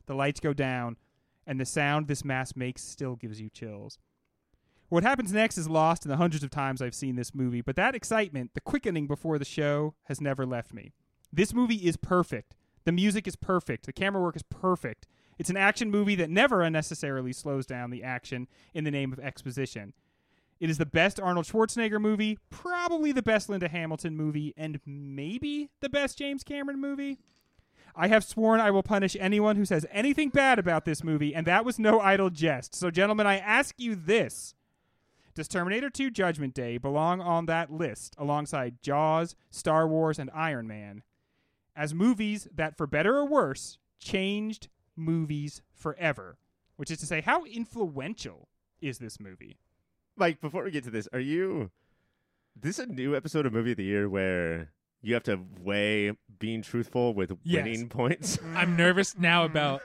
The 0.05 0.15
lights 0.15 0.41
go 0.41 0.53
down, 0.53 0.97
and 1.47 1.59
the 1.59 1.65
sound 1.65 2.07
this 2.07 2.25
mass 2.25 2.55
makes 2.55 2.83
still 2.83 3.15
gives 3.15 3.41
you 3.41 3.49
chills. 3.49 3.97
What 4.89 5.03
happens 5.03 5.33
next 5.33 5.57
is 5.57 5.67
lost 5.67 6.05
in 6.05 6.09
the 6.09 6.17
hundreds 6.17 6.43
of 6.43 6.49
times 6.49 6.81
I've 6.81 6.95
seen 6.95 7.17
this 7.17 7.35
movie, 7.35 7.61
but 7.61 7.75
that 7.75 7.93
excitement, 7.93 8.51
the 8.53 8.61
quickening 8.61 9.05
before 9.05 9.37
the 9.37 9.45
show, 9.45 9.95
has 10.05 10.21
never 10.21 10.45
left 10.45 10.73
me. 10.73 10.93
This 11.31 11.53
movie 11.53 11.75
is 11.75 11.97
perfect. 11.97 12.55
The 12.85 12.93
music 12.93 13.27
is 13.27 13.35
perfect. 13.35 13.85
The 13.85 13.91
camera 13.91 14.21
work 14.21 14.37
is 14.37 14.43
perfect. 14.43 15.05
It's 15.37 15.49
an 15.49 15.57
action 15.57 15.91
movie 15.91 16.15
that 16.15 16.29
never 16.29 16.61
unnecessarily 16.61 17.33
slows 17.33 17.65
down 17.65 17.89
the 17.89 18.01
action 18.01 18.47
in 18.73 18.85
the 18.85 18.91
name 18.91 19.11
of 19.11 19.19
exposition. 19.19 19.93
It 20.59 20.69
is 20.69 20.77
the 20.77 20.85
best 20.85 21.19
Arnold 21.19 21.45
Schwarzenegger 21.45 21.99
movie, 21.99 22.39
probably 22.49 23.11
the 23.11 23.21
best 23.21 23.49
Linda 23.49 23.67
Hamilton 23.67 24.15
movie, 24.15 24.53
and 24.55 24.79
maybe 24.85 25.69
the 25.81 25.89
best 25.89 26.17
James 26.17 26.43
Cameron 26.43 26.79
movie. 26.79 27.19
I 27.93 28.07
have 28.07 28.23
sworn 28.23 28.59
I 28.59 28.71
will 28.71 28.83
punish 28.83 29.17
anyone 29.19 29.57
who 29.57 29.65
says 29.65 29.85
anything 29.91 30.29
bad 30.29 30.59
about 30.59 30.85
this 30.85 31.03
movie, 31.03 31.35
and 31.35 31.45
that 31.45 31.65
was 31.65 31.77
no 31.77 31.99
idle 31.99 32.29
jest. 32.29 32.73
So, 32.73 32.89
gentlemen, 32.89 33.27
I 33.27 33.37
ask 33.37 33.75
you 33.77 33.95
this 33.95 34.55
Does 35.37 35.47
Terminator 35.47 35.91
2 35.91 36.09
Judgment 36.09 36.55
Day 36.55 36.79
belong 36.79 37.21
on 37.21 37.45
that 37.45 37.71
list 37.71 38.15
alongside 38.17 38.81
Jaws, 38.81 39.35
Star 39.51 39.87
Wars, 39.87 40.17
and 40.17 40.31
Iron 40.33 40.67
Man 40.67 41.03
as 41.75 41.93
movies 41.93 42.47
that, 42.55 42.75
for 42.75 42.87
better 42.87 43.15
or 43.17 43.25
worse, 43.27 43.77
changed 43.99 44.67
movies 44.95 45.61
forever? 45.75 46.39
Which 46.75 46.89
is 46.89 46.97
to 47.01 47.05
say, 47.05 47.21
how 47.21 47.43
influential 47.45 48.47
is 48.81 48.97
this 48.97 49.19
movie? 49.19 49.59
Mike, 50.15 50.41
before 50.41 50.63
we 50.63 50.71
get 50.71 50.85
to 50.85 50.89
this, 50.89 51.07
are 51.13 51.19
you? 51.19 51.69
This 52.59 52.79
is 52.79 52.85
a 52.85 52.91
new 52.91 53.15
episode 53.15 53.45
of 53.45 53.53
Movie 53.53 53.73
of 53.73 53.77
the 53.77 53.83
Year 53.83 54.09
where 54.09 54.71
you 55.03 55.13
have 55.13 55.23
to 55.25 55.39
weigh 55.61 56.13
being 56.39 56.63
truthful 56.63 57.13
with 57.13 57.31
Yes. 57.43 57.63
winning 57.63 57.89
points. 57.89 58.39
I'm 58.55 58.75
nervous 58.75 59.15
now 59.15 59.45
about 59.45 59.83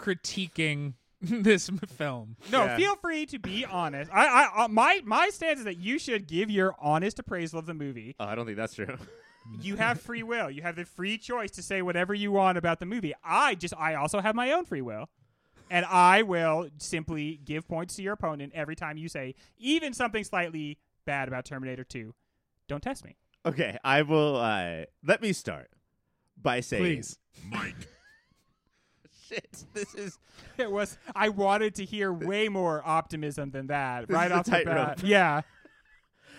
critiquing 0.00 0.94
this 1.42 1.68
film. 1.96 2.36
No, 2.52 2.64
Yeah. 2.64 2.76
feel 2.76 2.96
free 2.96 3.26
to 3.26 3.38
be 3.38 3.64
honest. 3.64 4.10
I, 4.12 4.26
I, 4.26 4.64
uh, 4.64 4.68
my, 4.68 5.00
my 5.04 5.28
stance 5.30 5.58
is 5.60 5.64
that 5.64 5.78
you 5.78 5.98
should 5.98 6.26
give 6.26 6.50
your 6.50 6.74
honest 6.78 7.18
appraisal 7.18 7.58
of 7.58 7.66
the 7.66 7.74
movie. 7.74 8.14
Oh, 8.20 8.24
I 8.24 8.34
don't 8.34 8.46
think 8.46 8.56
that's 8.56 8.74
true. 8.74 8.96
You 9.60 9.76
have 9.76 10.00
free 10.00 10.22
will. 10.22 10.50
You 10.50 10.62
have 10.62 10.74
the 10.76 10.86
free 10.86 11.18
choice 11.18 11.50
to 11.52 11.62
say 11.62 11.82
whatever 11.82 12.14
you 12.14 12.32
want 12.32 12.56
about 12.56 12.80
the 12.80 12.86
movie. 12.86 13.12
I 13.22 13.54
just, 13.54 13.74
I 13.76 13.94
also 13.94 14.20
have 14.20 14.34
my 14.34 14.52
own 14.52 14.64
free 14.64 14.80
will, 14.80 15.10
and 15.70 15.84
I 15.84 16.22
will 16.22 16.70
simply 16.78 17.40
give 17.44 17.68
points 17.68 17.96
to 17.96 18.02
your 18.02 18.14
opponent 18.14 18.52
every 18.54 18.74
time 18.74 18.96
you 18.96 19.08
say 19.08 19.34
even 19.58 19.92
something 19.92 20.24
slightly 20.24 20.78
bad 21.04 21.28
about 21.28 21.44
Terminator 21.44 21.84
Two. 21.84 22.14
Don't 22.68 22.82
test 22.82 23.04
me. 23.04 23.16
Okay, 23.44 23.76
I 23.84 24.00
will. 24.00 24.36
Uh, 24.36 24.84
let 25.06 25.20
me 25.20 25.34
start 25.34 25.68
by 26.40 26.60
saying, 26.60 26.82
Please. 26.82 27.18
Mike, 27.50 27.74
shit, 29.34 29.64
this 29.74 29.94
is 29.94 30.18
It 30.58 30.70
was. 30.70 30.96
I 31.14 31.28
wanted 31.28 31.74
to 31.76 31.84
hear 31.84 32.12
way 32.12 32.48
more 32.48 32.82
optimism 32.84 33.50
than 33.50 33.66
that 33.68 34.10
right 34.10 34.26
is 34.26 34.30
the 34.30 34.36
off 34.38 34.44
the 34.46 34.50
tightrope. 34.50 34.76
bat. 34.76 35.02
Yeah. 35.04 35.42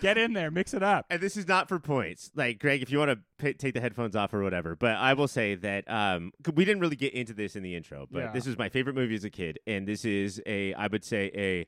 Get 0.02 0.18
in 0.18 0.34
there, 0.34 0.50
mix 0.50 0.74
it 0.74 0.82
up. 0.82 1.06
and 1.08 1.22
this 1.22 1.38
is 1.38 1.48
not 1.48 1.68
for 1.68 1.78
points. 1.78 2.30
Like 2.34 2.58
Greg, 2.58 2.82
if 2.82 2.90
you 2.90 2.98
want 2.98 3.12
to 3.12 3.18
p- 3.38 3.54
take 3.54 3.72
the 3.72 3.80
headphones 3.80 4.14
off 4.14 4.34
or 4.34 4.42
whatever, 4.42 4.76
but 4.76 4.96
I 4.96 5.14
will 5.14 5.26
say 5.28 5.54
that 5.54 5.90
um, 5.90 6.32
we 6.54 6.66
didn't 6.66 6.80
really 6.80 6.96
get 6.96 7.14
into 7.14 7.32
this 7.32 7.56
in 7.56 7.62
the 7.62 7.74
intro, 7.74 8.06
but 8.10 8.18
Yeah. 8.24 8.32
this 8.32 8.46
is 8.46 8.58
my 8.58 8.68
favorite 8.68 8.94
movie 8.94 9.14
as 9.14 9.24
a 9.24 9.30
kid, 9.30 9.58
and 9.66 9.88
this 9.88 10.04
is 10.04 10.42
a, 10.44 10.74
I 10.74 10.88
would 10.88 11.02
say, 11.02 11.30
a 11.34 11.66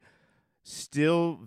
still 0.63 1.41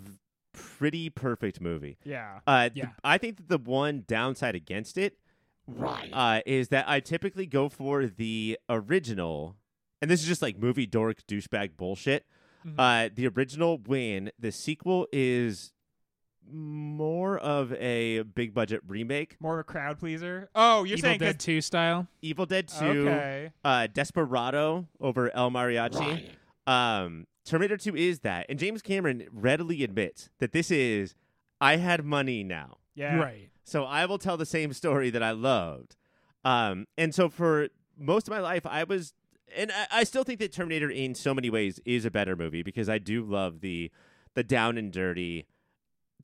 pretty 0.54 1.12
perfect 1.12 1.62
movie. 1.62 1.98
Yeah. 2.04 2.40
Uh, 2.48 2.62
th- 2.70 2.72
Yeah. 2.76 2.90
I 3.04 3.20
think 3.20 3.38
that 3.38 3.48
the 3.48 3.60
one 3.60 4.04
downside 4.08 4.56
against 4.56 4.98
it 4.98 5.18
uh, 6.12 6.42
is 6.48 6.70
that 6.70 6.90
I 6.90 7.00
typically 7.00 7.46
go 7.46 7.70
for 7.70 8.08
the 8.08 8.58
original, 8.70 9.56
and 10.02 10.10
this 10.12 10.22
is 10.22 10.28
just 10.28 10.42
like 10.42 10.58
movie 10.58 10.86
dork 10.86 11.26
douchebag 11.28 11.78
bullshit. 11.78 12.26
Mhm. 12.66 12.76
Uh, 12.78 13.10
the 13.14 13.28
original 13.28 13.78
win. 13.80 14.32
The 14.40 14.52
sequel 14.52 15.08
is 15.12 15.74
more 16.50 17.38
of 17.40 17.72
a 17.74 18.22
big 18.24 18.54
budget 18.54 18.82
remake. 18.88 19.38
More 19.40 19.54
of 19.56 19.60
a 19.60 19.64
crowd 19.64 20.00
pleaser. 20.00 20.50
Oh, 20.56 20.84
you're 20.84 20.98
Evil 20.98 21.08
saying 21.10 21.20
'cause- 21.20 21.28
Dead 21.34 21.40
2 21.40 21.62
style. 21.62 22.08
Evil 22.22 22.46
Dead 22.46 22.68
Two, 22.68 23.08
Okay. 23.08 23.52
uh, 23.64 23.88
Desperado 23.88 24.88
over 25.00 25.34
El 25.36 25.52
Mariachi. 25.52 26.30
Um, 26.68 27.28
Terminator 27.46 27.78
Two 27.78 27.96
is 27.96 28.20
that, 28.20 28.46
and 28.50 28.60
James 28.60 28.82
Cameron 28.82 29.28
readily 29.32 29.84
admits 29.84 30.30
that 30.40 30.52
this 30.52 30.70
is. 30.72 31.16
I 31.60 31.78
had 31.78 32.04
money 32.04 32.44
now. 32.44 32.78
Yeah. 32.96 33.18
Right. 33.18 33.50
So 33.64 33.84
I 33.86 34.06
will 34.06 34.18
tell 34.18 34.36
the 34.36 34.46
same 34.46 34.74
story 34.74 35.10
that 35.12 35.22
I 35.24 35.32
loved. 35.32 35.96
Um, 36.44 36.88
and 36.98 37.14
so 37.14 37.30
for 37.30 37.70
most 37.98 38.28
of 38.28 38.32
my 38.32 38.40
life, 38.40 38.66
I 38.66 38.84
was, 38.84 39.14
and 39.56 39.72
I, 39.72 39.88
I 39.92 40.04
still 40.04 40.24
think 40.24 40.40
that 40.40 40.52
Terminator, 40.52 40.90
in 40.90 41.16
so 41.16 41.34
many 41.34 41.50
ways, 41.50 41.80
is 41.86 42.06
a 42.06 42.12
better 42.12 42.36
movie 42.36 42.64
because 42.64 42.90
I 42.90 42.98
do 42.98 43.24
love 43.24 43.62
the 43.62 43.92
the 44.36 44.44
down 44.44 44.78
and 44.78 44.92
dirty. 44.92 45.46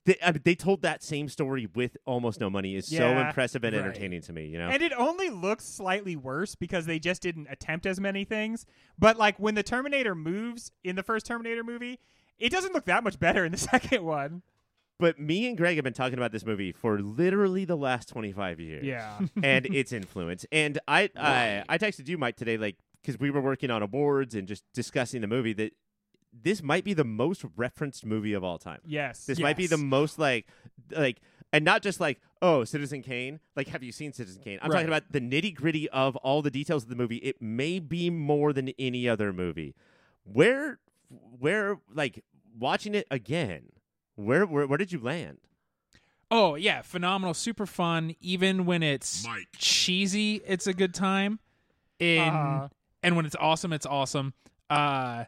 They, 0.06 0.16
I 0.26 0.32
mean, 0.32 0.42
they 0.46 0.56
told 0.56 0.84
that 0.84 1.04
same 1.04 1.28
story 1.28 1.68
with 1.76 1.98
almost 2.06 2.40
no 2.40 2.50
money 2.50 2.76
is 2.76 2.88
so 2.88 2.96
Yeah. 2.96 3.28
impressive 3.28 3.64
and 3.66 3.76
Right. 3.76 3.84
entertaining 3.84 4.22
to 4.22 4.32
me. 4.34 4.46
You 4.48 4.58
know, 4.58 4.70
And 4.70 4.82
it 4.82 4.94
only 4.98 5.30
looks 5.30 5.66
slightly 5.66 6.16
worse 6.16 6.56
because 6.56 6.86
they 6.86 6.98
just 7.00 7.22
didn't 7.22 7.48
attempt 7.50 7.86
as 7.86 8.00
many 8.00 8.24
things. 8.24 8.66
But 8.98 9.18
like 9.18 9.38
when 9.38 9.56
the 9.56 9.64
Terminator 9.64 10.16
moves 10.16 10.72
in 10.84 10.96
the 10.96 11.04
first 11.04 11.26
Terminator 11.26 11.64
movie, 11.64 12.00
it 12.40 12.50
doesn't 12.54 12.74
look 12.74 12.86
that 12.86 13.04
much 13.04 13.20
better 13.20 13.44
in 13.44 13.52
the 13.52 13.58
second 13.74 14.04
one. 14.06 14.44
but 15.00 15.20
me 15.20 15.46
and 15.48 15.58
Greg 15.58 15.76
have 15.76 15.84
been 15.84 15.94
talking 15.94 16.18
about 16.18 16.32
this 16.32 16.46
movie 16.46 16.72
for 16.72 17.00
literally 17.02 17.66
the 17.66 17.76
last 17.78 18.08
twenty 18.08 18.32
five 18.32 18.60
years. 18.62 18.86
Yeah. 18.86 19.20
and 19.44 19.66
its 19.66 19.92
influence. 20.02 20.46
And 20.54 20.80
I, 20.88 21.10
I, 21.18 21.64
I 21.68 21.78
texted 21.78 22.08
you, 22.08 22.18
Mike, 22.18 22.38
today, 22.38 22.56
like 22.58 22.78
because 23.02 23.20
we 23.20 23.30
were 23.32 23.42
working 23.42 23.70
on 23.72 23.82
awards 23.82 24.36
and 24.36 24.48
just 24.48 24.64
discussing 24.74 25.22
the 25.22 25.28
movie. 25.28 25.54
That 25.54 25.74
this 26.34 26.62
might 26.62 26.84
be 26.84 26.94
the 26.94 27.04
most 27.06 27.46
referenced 27.56 28.06
movie 28.06 28.34
of 28.34 28.44
all 28.44 28.58
time. 28.58 28.80
yes. 28.86 29.26
This 29.26 29.40
might 29.40 29.58
be 29.58 29.68
the 29.68 29.78
most 29.78 30.20
like, 30.20 30.46
like, 30.92 31.20
and 31.54 31.64
not 31.66 31.82
just 31.82 32.00
like, 32.00 32.20
oh, 32.42 32.64
Citizen 32.66 33.02
Kane. 33.02 33.40
Like, 33.56 33.70
have 33.70 33.82
you 33.82 33.92
seen 33.92 34.14
Citizen 34.14 34.42
Kane? 34.44 34.60
I'm 34.62 34.70
Right. 34.70 34.78
talking 34.80 34.90
about 34.90 35.12
the 35.12 35.22
nitty 35.22 35.56
gritty 35.56 35.90
of 35.90 36.16
all 36.18 36.42
the 36.42 36.52
details 36.52 36.84
of 36.84 36.90
the 36.90 36.96
movie. 36.96 37.18
It 37.18 37.42
may 37.42 37.80
be 37.80 38.10
more 38.10 38.54
than 38.54 38.70
any 38.78 39.08
other 39.10 39.32
movie. 39.34 39.74
Where, 40.26 40.80
where, 41.40 41.78
like, 41.92 42.24
watching 42.60 42.94
it 42.94 43.08
again. 43.10 43.70
Where, 44.16 44.46
where, 44.46 44.68
where 44.68 44.78
did 44.78 44.92
you 44.92 45.00
land? 45.00 45.38
Oh 46.30 46.56
yeah, 46.56 46.82
phenomenal, 46.82 47.34
super 47.34 47.66
fun. 47.66 48.14
Even 48.20 48.66
when 48.66 48.84
it's 48.84 49.26
Mike. 49.26 49.48
cheesy, 49.58 50.42
it's 50.46 50.68
a 50.68 50.74
good 50.74 50.94
time. 50.94 51.40
In 52.00 52.20
Uh-huh. 52.20 52.68
And 53.08 53.16
when 53.16 53.26
it's 53.26 53.36
awesome, 53.40 53.72
it's 53.72 53.86
awesome. 53.86 54.34
Uh, 54.70 55.24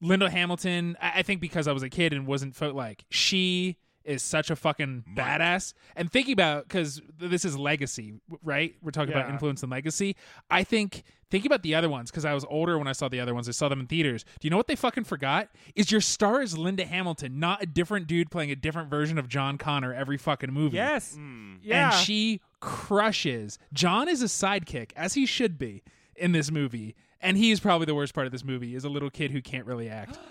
Linda 0.00 0.30
Hamilton, 0.30 0.96
I, 1.00 1.12
I 1.16 1.22
think 1.22 1.40
because 1.40 1.68
I 1.68 1.72
was 1.72 1.82
a 1.82 1.90
kid 1.90 2.12
and 2.12 2.26
wasn't 2.26 2.56
fo- 2.56 2.72
like 2.72 3.04
she 3.10 3.76
is 4.02 4.22
such 4.22 4.50
a 4.50 4.56
fucking 4.56 5.04
Mike. 5.06 5.16
badass. 5.16 5.74
And 5.94 6.10
thinking 6.10 6.32
about 6.32 6.66
because 6.66 7.02
this 7.18 7.44
is 7.44 7.58
legacy, 7.58 8.14
right? 8.42 8.74
We're 8.82 8.92
talking 8.92 9.12
about 9.12 9.28
influence 9.28 9.62
and 9.62 9.70
legacy. 9.70 10.16
I 10.50 10.64
think 10.64 11.02
thinking 11.30 11.50
about 11.50 11.62
the 11.62 11.74
other 11.74 11.90
ones 11.90 12.10
because 12.10 12.24
I 12.24 12.32
was 12.32 12.46
older 12.48 12.78
when 12.78 12.88
I 12.88 12.92
saw 12.92 13.08
the 13.08 13.20
other 13.20 13.34
ones. 13.34 13.46
I 13.46 13.52
saw 13.52 13.68
them 13.68 13.80
in 13.80 13.86
theaters. 13.86 14.24
Do 14.24 14.46
you 14.46 14.50
know 14.50 14.56
what 14.56 14.68
they 14.68 14.76
fucking 14.76 15.04
forgot? 15.04 15.50
Is 15.76 15.92
your 15.92 16.00
star 16.00 16.40
is 16.40 16.56
Linda 16.56 16.86
Hamilton, 16.86 17.38
not 17.38 17.62
a 17.62 17.66
different 17.66 18.06
dude 18.06 18.30
playing 18.30 18.50
a 18.50 18.56
different 18.56 18.88
version 18.88 19.18
of 19.18 19.28
John 19.28 19.58
Connor 19.58 19.92
every 19.92 20.16
fucking 20.16 20.50
movie. 20.50 20.78
Yes. 20.78 21.14
Hmm. 21.14 21.56
Yeah. 21.62 21.92
And 21.92 21.94
she 22.02 22.40
crushes. 22.60 23.58
John 23.74 24.08
is 24.08 24.22
a 24.22 24.26
sidekick, 24.26 24.92
as 24.96 25.12
he 25.12 25.26
should 25.26 25.58
be 25.58 25.82
in 26.16 26.32
this 26.32 26.50
movie. 26.50 26.96
And 27.20 27.36
he 27.36 27.50
is 27.50 27.60
probably 27.60 27.84
the 27.86 27.94
worst 27.94 28.14
part 28.14 28.26
of 28.26 28.32
this 28.32 28.44
movie, 28.44 28.74
is 28.74 28.84
a 28.84 28.88
little 28.88 29.10
kid 29.10 29.30
who 29.30 29.42
can't 29.42 29.66
really 29.66 29.88
act. 29.88 30.18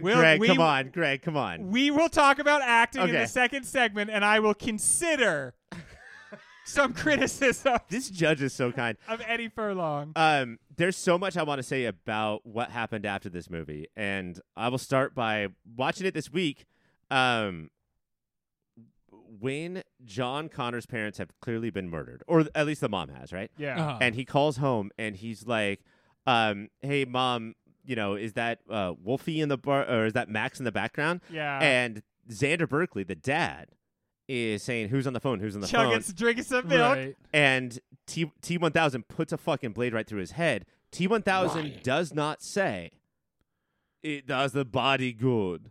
We'll- 0.00 0.18
Greg, 0.18 0.38
we- 0.38 0.46
come 0.46 0.60
on, 0.60 0.90
Greg, 0.90 1.22
come 1.22 1.36
on. 1.36 1.72
we 1.72 1.90
will 1.90 2.08
talk 2.08 2.38
about 2.38 2.62
acting 2.62 3.02
in 3.02 3.12
the 3.12 3.26
second 3.26 3.64
segment, 3.64 4.10
and 4.10 4.24
I 4.24 4.38
will 4.38 4.54
consider 4.54 5.54
some 6.64 6.92
criticism 6.92 7.78
This 7.88 8.08
judge 8.08 8.40
is 8.40 8.52
so 8.52 8.70
kind. 8.70 8.96
of 9.08 9.20
Eddie 9.26 9.48
Furlong. 9.48 10.12
Um, 10.14 10.60
there's 10.76 10.96
so 10.96 11.18
much 11.18 11.36
I 11.36 11.42
want 11.42 11.58
to 11.58 11.64
say 11.64 11.86
about 11.86 12.46
what 12.46 12.70
happened 12.70 13.06
after 13.06 13.28
this 13.28 13.50
movie, 13.50 13.88
and 13.96 14.38
I 14.56 14.68
will 14.68 14.78
start 14.78 15.16
by 15.16 15.48
watching 15.76 16.06
it 16.06 16.14
this 16.14 16.30
week. 16.32 16.66
Um, 17.10 17.70
when 19.40 19.82
John 20.04 20.48
Connor's 20.48 20.86
parents 20.86 21.18
have 21.18 21.28
clearly 21.40 21.70
been 21.70 21.88
murdered, 21.90 22.22
or 22.26 22.46
at 22.54 22.66
least 22.66 22.80
the 22.80 22.88
mom 22.88 23.08
has, 23.10 23.32
right? 23.32 23.50
yeah. 23.58 23.80
Uh-huh. 23.80 23.98
And 24.00 24.14
he 24.14 24.24
calls 24.24 24.56
home 24.56 24.90
and 24.98 25.16
he's 25.16 25.46
like, 25.46 25.80
um, 26.26 26.68
"Hey, 26.80 27.04
mom, 27.04 27.54
you 27.84 27.96
know, 27.96 28.14
is 28.14 28.34
that 28.34 28.60
uh, 28.70 28.94
Wolfie 29.02 29.40
in 29.40 29.48
the 29.48 29.58
bar, 29.58 29.88
or 29.88 30.06
is 30.06 30.12
that 30.14 30.28
Max 30.28 30.58
in 30.58 30.64
the 30.64 30.72
background?" 30.72 31.20
yeah. 31.30 31.58
and 31.60 32.02
Xander 32.30 32.68
Berkeley, 32.68 33.04
the 33.04 33.14
dad, 33.14 33.68
is 34.28 34.62
saying, 34.62 34.88
"Who's 34.88 35.06
on 35.06 35.12
the 35.12 35.20
phone? 35.20 35.40
Who's 35.40 35.54
on 35.54 35.60
the 35.60 35.68
phone?" 35.68 35.90
Chugging, 35.92 36.14
drinking 36.14 36.44
some 36.44 36.68
milk. 36.68 36.96
right. 36.96 37.16
and 37.32 37.78
T 38.06 38.30
T 38.42 38.58
one 38.58 38.72
thousand 38.72 39.08
puts 39.08 39.32
a 39.32 39.38
fucking 39.38 39.72
blade 39.72 39.94
right 39.94 40.06
through 40.06 40.20
his 40.20 40.32
head. 40.32 40.64
T 40.90 41.06
one 41.06 41.22
thousand 41.22 41.82
does 41.82 42.14
not 42.14 42.42
say 42.42 42.90
it 44.02 44.26
does 44.26 44.52
the 44.52 44.64
body 44.64 45.12
good, 45.12 45.70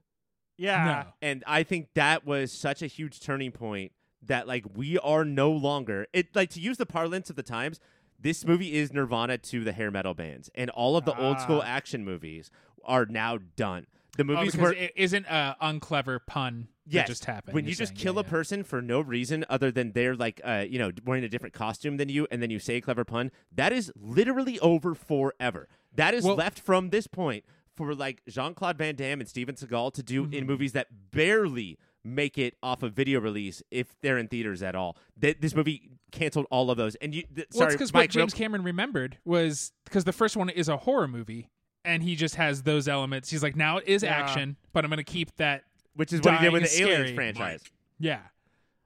Yeah. 0.57 1.03
No. 1.05 1.11
and 1.21 1.43
I 1.47 1.63
think 1.63 1.89
that 1.93 2.25
was 2.25 2.51
such 2.51 2.81
a 2.81 2.87
huge 2.87 3.19
turning 3.21 3.51
point 3.51 3.91
that 4.23 4.47
like 4.47 4.65
we 4.75 4.97
are 4.99 5.23
no 5.23 5.51
longer 5.51 6.07
it 6.13 6.35
like 6.35 6.49
to 6.51 6.59
use 6.59 6.77
the 6.77 6.85
parlance 6.85 7.29
of 7.29 7.35
the 7.35 7.43
times. 7.43 7.79
This 8.19 8.43
movie 8.45 8.73
is 8.75 8.91
Nirvana 8.91 9.37
to 9.37 9.63
the 9.63 9.71
hair 9.71 9.91
metal 9.91 10.15
bands, 10.15 10.49
and 10.55 10.71
all 10.71 10.97
of 10.97 11.05
the 11.05 11.15
old 11.19 11.39
school 11.39 11.61
Ah. 11.63 11.67
action 11.67 12.03
movies 12.03 12.49
are 12.83 13.05
now 13.05 13.37
done. 13.55 13.85
The 14.17 14.23
Oh, 14.23 14.25
movies 14.25 14.53
because 14.53 14.69
were 14.69 14.73
it 14.73 14.93
isn't 14.95 15.27
a 15.27 15.55
unclever 15.61 16.17
pun 16.17 16.69
Yes. 16.87 17.03
that 17.05 17.11
just 17.11 17.25
happened. 17.25 17.53
when 17.53 17.65
you're 17.65 17.69
you 17.71 17.75
just 17.75 17.91
saying. 17.95 17.99
kill 18.03 18.13
Yeah, 18.15 18.21
a 18.21 18.23
yeah. 18.23 18.29
person 18.31 18.63
for 18.63 18.81
no 18.81 19.01
reason 19.01 19.45
other 19.49 19.69
than 19.71 19.91
they're 19.91 20.15
like 20.15 20.41
uh 20.43 20.65
you 20.67 20.79
know 20.79 20.89
wearing 21.05 21.23
a 21.23 21.29
different 21.29 21.53
costume 21.53 21.97
than 21.97 22.09
you 22.09 22.25
and 22.31 22.41
then 22.41 22.49
you 22.49 22.57
say 22.57 22.77
a 22.77 22.81
clever 22.81 23.03
pun 23.05 23.29
that 23.53 23.71
is 23.73 23.91
literally 23.95 24.57
over 24.61 24.95
forever 24.95 25.67
that 25.93 26.13
is 26.15 26.23
Well- 26.23 26.35
left 26.37 26.59
from 26.59 26.89
this 26.89 27.05
point 27.05 27.43
for 27.77 27.96
like 27.96 28.22
jean-claude 28.27 28.77
van 28.77 28.96
damme 28.96 29.22
and 29.22 29.29
steven 29.29 29.55
seagal 29.55 29.93
to 29.93 30.03
do 30.03 30.24
Mm-hmm. 30.24 30.34
in 30.34 30.46
movies 30.46 30.74
that 30.74 30.88
barely 31.12 31.77
make 32.03 32.38
it 32.38 32.55
off 32.63 32.84
of 32.84 32.93
video 32.93 33.19
release 33.22 33.62
if 33.72 33.96
they're 34.01 34.17
in 34.17 34.27
theaters 34.27 34.62
at 34.63 34.75
all 34.75 34.98
Th- 35.22 35.38
this 35.39 35.55
movie 35.55 35.89
canceled 36.12 36.46
all 36.51 36.69
of 36.72 36.77
those 36.77 36.96
and 36.96 37.13
you 37.15 37.24
th- 37.24 37.48
Well, 37.53 37.60
sorry 37.63 37.74
because 37.74 37.93
Mike, 37.93 38.10
what 38.10 38.15
real- 38.15 38.24
James 38.25 38.34
Cameron 38.34 38.63
remembered 38.63 39.17
was 39.25 39.72
because 39.86 40.03
the 40.03 40.13
first 40.13 40.36
one 40.38 40.50
is 40.50 40.67
a 40.69 40.77
horror 40.77 41.07
movie, 41.07 41.50
and 41.86 42.01
he 42.03 42.15
just 42.15 42.36
has 42.36 42.63
those 42.63 42.88
elements. 42.88 43.29
He's 43.29 43.43
like, 43.43 43.55
now 43.55 43.77
it 43.77 43.88
is 43.88 44.03
Yeah. 44.03 44.10
action, 44.17 44.57
but 44.74 44.84
I'm 44.86 44.89
going 44.89 44.98
to 44.98 45.03
keep 45.03 45.36
that. 45.38 45.63
which 45.96 46.12
is 46.13 46.22
what 46.22 46.36
he 46.38 46.43
did 46.46 46.53
with 46.53 46.63
the 46.63 46.81
aliens 46.84 47.12
franchise 47.15 47.62
Yeah, 48.00 48.19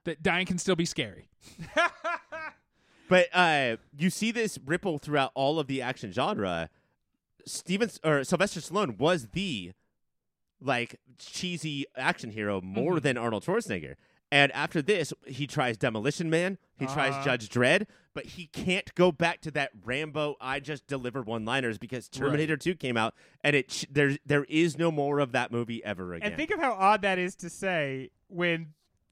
that 0.06 0.22
dying 0.24 0.46
can 0.48 0.58
still 0.58 0.76
be 0.76 0.86
scary. 0.86 1.28
But 3.10 3.28
uh, 3.34 3.76
you 3.98 4.10
see 4.10 4.32
this 4.32 4.58
ripple 4.66 4.98
throughout 4.98 5.32
all 5.36 5.60
of 5.60 5.68
the 5.68 5.82
action 5.82 6.14
genre. 6.14 6.70
Steven 7.46 7.90
or 8.04 8.24
Sylvester 8.24 8.60
Stallone 8.60 8.98
was 8.98 9.28
the 9.34 9.74
like 10.60 11.00
cheesy 11.18 11.86
action 11.96 12.32
hero 12.32 12.62
more 12.62 12.94
Mm-hmm. 12.94 13.00
than 13.04 13.18
Arnold 13.18 13.44
Schwarzenegger. 13.46 13.96
And 14.34 14.50
after 14.54 14.82
this, 14.82 15.12
he 15.26 15.46
tries 15.46 15.76
Demolition 15.76 16.30
Man, 16.30 16.58
he 16.80 16.86
tries 16.86 17.14
Uh-huh. 17.14 17.24
Judge 17.26 17.50
Dredd, 17.50 17.86
but 18.14 18.26
he 18.26 18.46
can't 18.48 18.94
go 18.96 19.12
back 19.12 19.42
to 19.42 19.52
that 19.52 19.72
Rambo. 19.84 20.36
I 20.40 20.62
just 20.62 20.88
deliver 20.88 21.22
one-liners 21.22 21.78
because 21.78 22.08
Terminator 22.08 22.56
Two 22.56 22.76
came 22.76 22.96
out, 22.96 23.14
and 23.44 23.56
it 23.58 23.68
ch- 23.70 23.88
there 23.92 24.18
there 24.26 24.46
is 24.46 24.78
no 24.78 24.90
more 24.90 25.20
of 25.20 25.34
that 25.34 25.52
movie 25.52 25.84
ever 25.84 26.14
again. 26.14 26.30
And 26.30 26.38
think 26.38 26.52
of 26.52 26.60
how 26.62 26.72
odd 26.74 27.02
that 27.02 27.20
is 27.20 27.36
to 27.38 27.50
say 27.50 28.12
when 28.30 28.68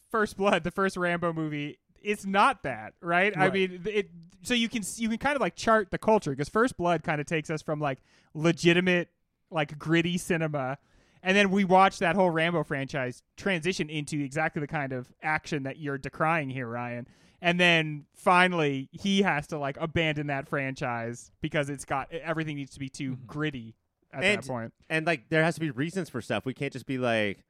First 0.09 0.38
Blood, 0.38 0.63
the 0.63 0.71
first 0.71 0.95
Rambo 0.95 1.33
movie, 1.33 1.79
it's 2.03 2.25
not 2.25 2.63
that, 2.63 2.93
right? 3.01 3.35
I 3.37 3.49
mean, 3.49 3.81
it. 3.85 4.09
So 4.43 4.53
you 4.53 4.69
can 4.69 4.83
you 4.95 5.09
can 5.09 5.17
kind 5.17 5.35
of 5.35 5.41
like 5.41 5.55
chart 5.55 5.91
the 5.91 5.97
culture 5.97 6.31
because 6.31 6.49
First 6.49 6.77
Blood 6.77 7.03
kind 7.03 7.19
of 7.19 7.27
takes 7.27 7.49
us 7.49 7.61
from 7.61 7.79
like 7.79 7.99
legitimate, 8.33 9.09
like 9.51 9.77
gritty 9.77 10.17
cinema, 10.17 10.77
and 11.21 11.35
then 11.35 11.51
we 11.51 11.65
watch 11.65 11.99
that 11.99 12.15
whole 12.15 12.29
Rambo 12.29 12.63
franchise 12.63 13.21
transition 13.35 13.89
into 13.89 14.19
exactly 14.23 14.61
the 14.61 14.67
kind 14.67 14.93
of 14.93 15.11
action 15.21 15.63
that 15.63 15.77
you're 15.77 15.97
decrying 15.97 16.49
here, 16.51 16.67
Ryan. 16.67 17.07
And 17.41 17.59
then 17.59 18.05
finally, 18.15 18.89
he 18.91 19.21
has 19.21 19.47
to 19.47 19.57
like 19.57 19.77
abandon 19.79 20.27
that 20.27 20.47
franchise 20.47 21.31
because 21.41 21.69
it's 21.69 21.85
got 21.85 22.11
everything 22.11 22.55
needs 22.55 22.71
to 22.71 22.79
be 22.79 22.89
too 22.89 23.11
mm-hmm. 23.13 23.25
gritty 23.27 23.75
at 24.11 24.23
And- 24.23 24.43
that 24.43 24.47
point. 24.47 24.73
and 24.89 25.05
like 25.05 25.29
there 25.29 25.43
has 25.43 25.55
to 25.55 25.61
be 25.61 25.71
reasons 25.71 26.09
for 26.09 26.21
stuff. 26.21 26.45
We 26.45 26.53
can't 26.53 26.73
just 26.73 26.85
be 26.85 26.97
like, 26.97 27.43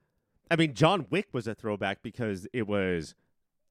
I 0.52 0.56
mean, 0.56 0.74
John 0.74 1.06
Wick 1.10 1.28
was 1.32 1.48
a 1.48 1.54
throwback 1.56 2.02
because 2.02 2.48
it 2.54 2.68
was 2.68 3.14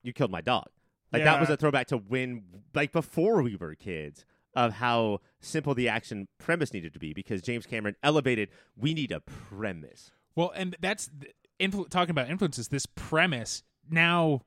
you 0.03 0.13
killed 0.13 0.31
my 0.31 0.41
dog. 0.41 0.67
Like 1.13 1.25
that 1.25 1.41
was 1.41 1.49
a 1.49 1.57
throwback 1.57 1.87
to 1.89 1.97
when, 1.97 2.43
like 2.75 2.93
before 2.93 3.43
we 3.43 3.57
were 3.57 3.75
kids, 3.75 4.25
of 4.55 4.75
how 4.75 5.21
simple 5.41 5.75
the 5.75 5.89
action 5.89 6.29
premise 6.39 6.73
needed 6.73 6.93
to 6.93 6.99
be. 6.99 7.13
Because 7.13 7.43
James 7.43 7.65
Cameron 7.65 7.97
elevated, 8.03 8.49
we 8.77 8.93
need 8.93 9.13
a 9.13 9.21
premise. 9.21 10.11
Well, 10.35 10.53
and 10.55 10.77
that's 10.81 11.09
th- 11.21 11.33
influ- 11.61 11.89
talking 11.89 12.11
about 12.11 12.29
influences. 12.29 12.69
This 12.69 12.87
premise 12.87 13.63
now, 13.91 14.43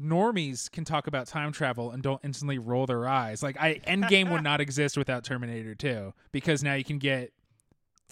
normies 0.00 0.70
can 0.70 0.84
talk 0.84 1.06
about 1.06 1.26
time 1.26 1.52
travel 1.52 1.90
and 1.90 2.02
don't 2.02 2.20
instantly 2.24 2.58
roll 2.58 2.86
their 2.86 3.08
eyes. 3.08 3.42
Like, 3.42 3.56
I 3.60 3.80
Endgame 3.86 4.30
would 4.30 4.42
not 4.44 4.60
exist 4.60 4.96
without 4.96 5.24
Terminator 5.24 5.74
2 5.74 6.12
because 6.32 6.62
now 6.62 6.74
you 6.74 6.84
can 6.84 6.98
get 6.98 7.32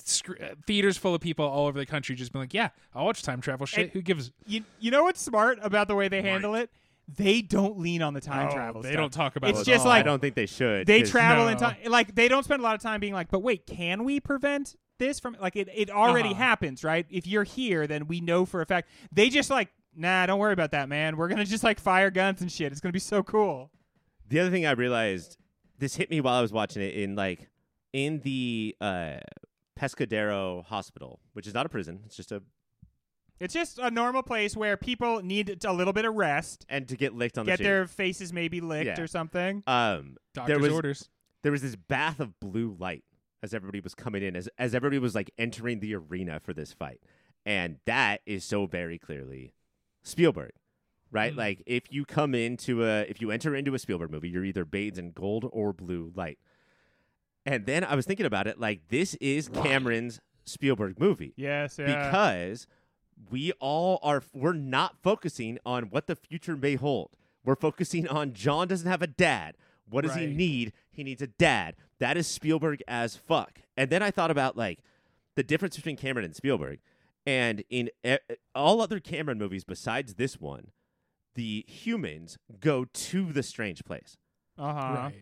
sc- 0.05 0.31
uh, 0.41 0.55
theaters 0.67 0.97
full 0.97 1.15
of 1.15 1.21
people 1.21 1.45
all 1.47 1.67
over 1.67 1.79
the 1.79 1.87
country 1.87 2.15
just 2.17 2.33
being 2.33 2.43
like, 2.43 2.55
"Yeah, 2.55 2.69
I'll 2.95 3.05
watch 3.07 3.23
time 3.23 3.41
travel 3.41 3.67
shit. 3.67 3.85
And- 3.85 3.93
Who 3.93 4.03
gives?" 4.03 4.31
You 4.47 4.65
you 4.81 4.91
know 4.91 5.05
what's 5.05 5.21
smart 5.21 5.59
about 5.63 5.89
the 5.89 5.95
way 5.95 6.09
they 6.09 6.23
handle 6.23 6.55
it? 6.55 6.71
They 7.17 7.41
don't 7.41 7.79
lean 7.79 8.03
on 8.03 8.13
the 8.13 8.21
time 8.21 8.49
Oh, 8.51 8.53
travel. 8.55 8.83
They 8.83 8.91
stuff. 8.91 9.01
don't 9.01 9.13
talk 9.13 9.37
about 9.37 9.51
It's 9.51 9.61
it 9.61 9.65
just 9.65 9.87
at 9.87 9.89
all. 9.89 9.93
I 9.93 10.03
don't 10.03 10.21
think 10.21 10.35
they 10.35 10.45
should. 10.47 10.87
They 10.87 11.01
'cause- 11.01 11.11
travel 11.11 11.49
in 11.49 11.55
No. 11.55 11.61
time. 11.61 11.77
Like 11.87 12.15
they 12.15 12.29
don't 12.29 12.45
spend 12.45 12.61
a 12.61 12.63
lot 12.63 12.75
of 12.75 12.83
time 12.83 13.01
being 13.01 13.15
like, 13.15 13.31
but 13.31 13.39
wait, 13.41 13.67
can 13.67 14.05
we 14.05 14.21
prevent 14.21 14.77
this 14.99 15.19
from? 15.19 15.37
Like 15.41 15.57
it, 15.57 15.69
it 15.75 15.91
already 15.91 16.31
Uh-huh. 16.31 16.39
happens, 16.43 16.85
right? 16.85 17.07
If 17.09 17.27
you're 17.27 17.45
here, 17.45 17.87
then 17.87 18.07
we 18.09 18.21
know 18.21 18.45
for 18.45 18.61
a 18.61 18.67
fact. 18.67 18.91
They 19.11 19.31
just 19.31 19.49
like, 19.49 19.69
nah, 19.97 20.27
don't 20.27 20.39
worry 20.39 20.53
about 20.53 20.73
that, 20.73 20.89
man. 20.91 21.17
We're 21.17 21.29
gonna 21.29 21.47
just 21.47 21.65
like 21.65 21.81
fire 21.81 22.11
guns 22.11 22.43
and 22.43 22.53
shit. 22.53 22.73
It's 22.73 22.81
gonna 22.83 22.93
be 22.93 22.99
so 22.99 23.23
cool. 23.23 23.71
The 24.29 24.41
other 24.41 24.51
thing 24.51 24.67
I 24.67 24.73
realized, 24.73 25.39
this 25.79 25.97
hit 25.97 26.11
me 26.11 26.21
while 26.21 26.35
I 26.35 26.43
was 26.43 26.53
watching 26.53 26.83
it 26.83 26.93
in 26.95 27.15
like 27.17 27.49
in 27.95 28.21
the 28.21 28.77
uh, 28.83 29.17
Pescadero 29.79 30.65
Hospital, 30.67 31.21
which 31.35 31.47
is 31.47 31.55
not 31.55 31.67
a 31.67 31.69
prison. 31.69 32.01
It's 32.07 32.17
just 32.17 32.33
a 32.33 32.43
It's 33.41 33.55
just 33.55 33.79
a 33.79 33.91
normal 33.91 34.23
place 34.23 34.57
where 34.57 34.77
people 34.77 35.23
need 35.23 35.65
a 35.65 35.73
little 35.73 35.93
bit 35.93 36.05
of 36.05 36.15
rest, 36.15 36.67
and 36.69 36.89
to 36.89 36.97
get 36.97 37.15
licked 37.15 37.39
on 37.39 37.47
the 37.47 37.53
get 37.53 37.59
cheek. 37.59 37.65
their 37.67 37.87
faces 37.87 38.33
maybe 38.33 38.61
licked 38.61 38.87
Yeah. 38.87 39.01
or 39.01 39.07
something. 39.07 39.63
Um, 39.67 40.17
Doctor's 40.35 40.49
there 40.55 40.59
was 40.59 40.73
orders. 40.73 41.09
there 41.43 41.53
was 41.53 41.63
this 41.63 41.77
bath 41.77 42.19
of 42.21 42.39
blue 42.41 42.77
light 42.79 43.05
as 43.43 43.55
everybody 43.55 43.79
was 43.81 43.95
coming 43.95 44.23
in, 44.25 44.35
as 44.35 44.49
as 44.59 44.75
everybody 44.75 44.99
was 44.99 45.15
like 45.15 45.31
entering 45.39 45.79
the 45.79 45.95
arena 45.95 46.41
for 46.41 46.53
this 46.53 46.73
fight, 46.73 47.01
and 47.47 47.79
that 47.87 48.21
is 48.27 48.45
so 48.45 48.67
very 48.67 48.99
clearly 48.99 49.53
Spielberg, 50.03 50.51
right? 51.13 51.33
Mm. 51.33 51.37
Like 51.37 51.63
if 51.67 51.85
you 51.93 52.05
come 52.05 52.35
into 52.35 52.85
a 52.85 53.03
if 53.03 53.21
you 53.21 53.31
enter 53.31 53.55
into 53.55 53.75
a 53.75 53.79
Spielberg 53.79 54.11
movie, 54.11 54.29
you're 54.29 54.45
either 54.45 54.65
bathed 54.65 54.99
in 54.99 55.13
gold 55.13 55.49
or 55.53 55.73
blue 55.73 56.13
light. 56.17 56.39
And 57.47 57.67
then 57.67 57.85
I 57.85 57.95
was 57.95 58.05
thinking 58.07 58.27
about 58.27 58.47
it, 58.47 58.59
like 58.61 58.89
this 58.89 59.15
is 59.17 59.49
Cameron's 59.49 60.21
Spielberg 60.45 60.99
movie 60.99 61.35
Yes, 61.37 61.79
yeah. 61.79 61.87
because 62.11 62.67
we 63.31 63.53
all 63.61 63.99
are 64.03 64.23
we're 64.33 64.53
not 64.53 64.97
focusing 65.03 65.59
on 65.67 65.85
what 65.85 66.07
the 66.07 66.17
future 66.17 66.57
may 66.57 66.75
hold. 66.77 67.11
We're 67.45 67.57
focusing 67.57 68.07
on 68.09 68.33
John 68.35 68.69
doesn't 68.69 68.89
have 68.91 69.03
a 69.03 69.07
dad. 69.07 69.57
What 69.89 70.05
does 70.05 70.15
he 70.15 70.27
need? 70.27 70.73
He 70.91 71.03
needs 71.03 71.23
a 71.23 71.27
dad. 71.27 71.75
That 71.99 72.17
is 72.19 72.27
Spielberg 72.27 72.83
as 72.87 73.17
fuck. 73.17 73.61
And 73.77 73.89
then 73.91 74.03
I 74.03 74.11
thought 74.11 74.31
about 74.31 74.57
like 74.57 74.81
the 75.35 75.43
difference 75.43 75.77
between 75.77 75.97
Cameron 75.97 76.27
and 76.27 76.37
Spielberg. 76.37 76.81
And 77.27 77.65
in 77.71 77.91
e- 78.05 78.17
all 78.55 78.81
other 78.81 79.01
Cameron 79.01 79.39
movies 79.39 79.65
besides 79.65 80.15
this 80.15 80.39
one, 80.41 80.69
the 81.35 81.65
humans 81.69 82.39
go 82.61 82.85
to 82.85 83.33
the 83.33 83.43
strange 83.43 83.85
place 83.85 84.17
uh 84.59 84.73
huh. 84.75 84.81
right. 84.95 85.15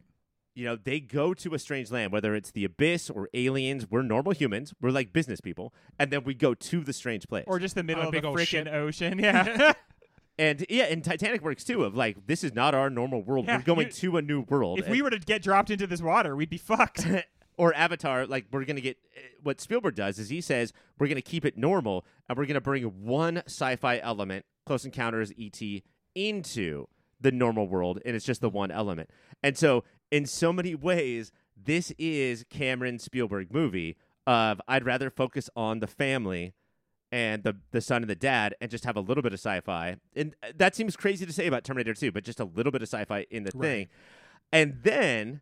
You 0.57 0.65
know, 0.65 0.75
they 0.75 0.99
go 1.01 1.35
to 1.35 1.55
a 1.55 1.59
strange 1.59 1.91
land, 1.91 2.11
whether 2.13 2.35
it's 2.35 2.51
the 2.51 2.65
abyss 2.65 3.11
or 3.11 3.29
aliens. 3.35 3.87
We're 3.91 4.03
normal 4.03 4.33
humans. 4.33 4.73
We're 4.81 4.91
like 4.91 5.13
business 5.13 5.41
people, 5.41 5.73
and 5.99 6.11
then 6.11 6.25
we 6.25 6.35
go 6.35 6.55
to 6.55 6.81
the 6.81 6.93
strange 6.93 7.29
place. 7.29 7.45
Or 7.47 7.59
just 7.59 7.75
the 7.75 7.83
middle 7.85 8.01
On 8.01 8.07
a 8.07 8.09
of 8.09 8.13
the 8.13 8.19
big 8.19 8.25
old 8.25 8.39
freaking 8.39 8.73
ocean. 8.73 9.19
Yeah. 9.27 9.75
and 10.39 10.65
yeah, 10.69 10.85
and 10.85 11.05
Titanic 11.05 11.43
works 11.43 11.63
too. 11.63 11.85
Of 11.85 11.95
like, 11.95 12.27
this 12.27 12.43
is 12.43 12.55
not 12.55 12.75
our 12.75 12.89
normal 12.91 13.23
world. 13.23 13.47
Yeah, 13.47 13.59
we're 13.59 13.63
going 13.63 13.87
you- 13.89 13.93
to 13.93 14.17
a 14.17 14.23
new 14.23 14.41
world. 14.43 14.79
if 14.79 14.89
we 14.89 15.03
were 15.03 15.11
to 15.11 15.19
get 15.19 15.43
dropped 15.43 15.71
into 15.71 15.87
this 15.87 16.01
water, 16.03 16.35
we'd 16.35 16.51
be 16.51 16.59
fucked. 16.59 17.07
Or 17.59 17.75
Avatar, 17.75 18.27
like 18.27 18.45
we're 18.53 18.67
gonna 18.67 18.83
get 18.83 18.99
eh, 19.17 19.21
what 19.43 19.63
Spielberg 19.63 19.95
does 19.95 20.19
is 20.19 20.29
he 20.29 20.43
says 20.43 20.75
we're 20.99 21.09
gonna 21.09 21.23
keep 21.23 21.47
it 21.47 21.57
normal, 21.57 22.05
and 22.29 22.37
we're 22.37 22.45
gonna 22.45 22.61
bring 22.61 22.85
one 22.85 23.39
sci-fi 23.47 23.99
element, 23.99 24.45
Close 24.67 24.85
Encounters, 24.85 25.33
ET, 25.41 25.59
into 26.15 26.87
the 27.19 27.33
normal 27.33 27.67
world, 27.67 27.99
and 28.05 28.15
it's 28.15 28.27
just 28.27 28.43
the 28.43 28.51
one 28.51 28.71
element. 28.71 29.09
And 29.43 29.57
so, 29.57 29.85
in 30.11 30.27
so 30.27 30.53
many 30.53 30.75
ways, 30.75 31.33
this 31.57 31.93
is 31.99 32.45
Cameron 32.51 32.99
Spielberg 32.99 33.53
movie 33.53 33.97
of 34.27 34.61
I'd 34.69 34.85
rather 34.85 35.11
focus 35.11 35.49
on 35.57 35.81
the 35.81 35.87
family 35.87 36.55
and 37.13 37.45
the 37.45 37.57
the 37.71 37.81
son 37.81 38.03
and 38.03 38.11
the 38.11 38.15
dad 38.17 38.55
and 38.61 38.71
just 38.71 38.85
have 38.85 38.97
a 38.97 39.01
little 39.01 39.23
bit 39.23 39.33
of 39.33 39.39
sci-fi. 39.39 39.97
And 40.15 40.35
uh, 40.43 40.49
that 40.57 40.75
seems 40.75 40.97
crazy 40.97 41.25
to 41.25 41.33
say 41.33 41.47
about 41.47 41.65
Terminator 41.65 41.95
2, 41.95 42.11
but 42.13 42.25
just 42.25 42.41
a 42.41 42.45
little 42.45 42.73
bit 42.73 42.83
of 42.83 42.89
sci-fi 42.89 43.27
in 43.31 43.45
the 43.45 43.53
Right. 43.55 43.69
thing. 43.69 43.89
And 44.53 44.79
then 44.83 45.41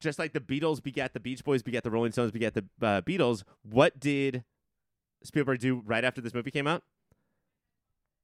just 0.00 0.18
like 0.18 0.32
the 0.32 0.40
Beatles 0.40 0.82
begat 0.82 1.12
the 1.12 1.20
Beach 1.20 1.44
Boys 1.44 1.62
begat 1.62 1.84
the 1.84 1.90
Rolling 1.90 2.12
Stones 2.12 2.32
begat 2.32 2.54
the 2.54 2.64
uh, 2.80 3.02
Beatles, 3.02 3.44
what 3.62 4.00
did 4.00 4.44
Spielberg 5.22 5.60
do 5.60 5.82
right 5.84 6.04
after 6.04 6.20
this 6.20 6.34
movie 6.34 6.50
came 6.50 6.66
out? 6.66 6.82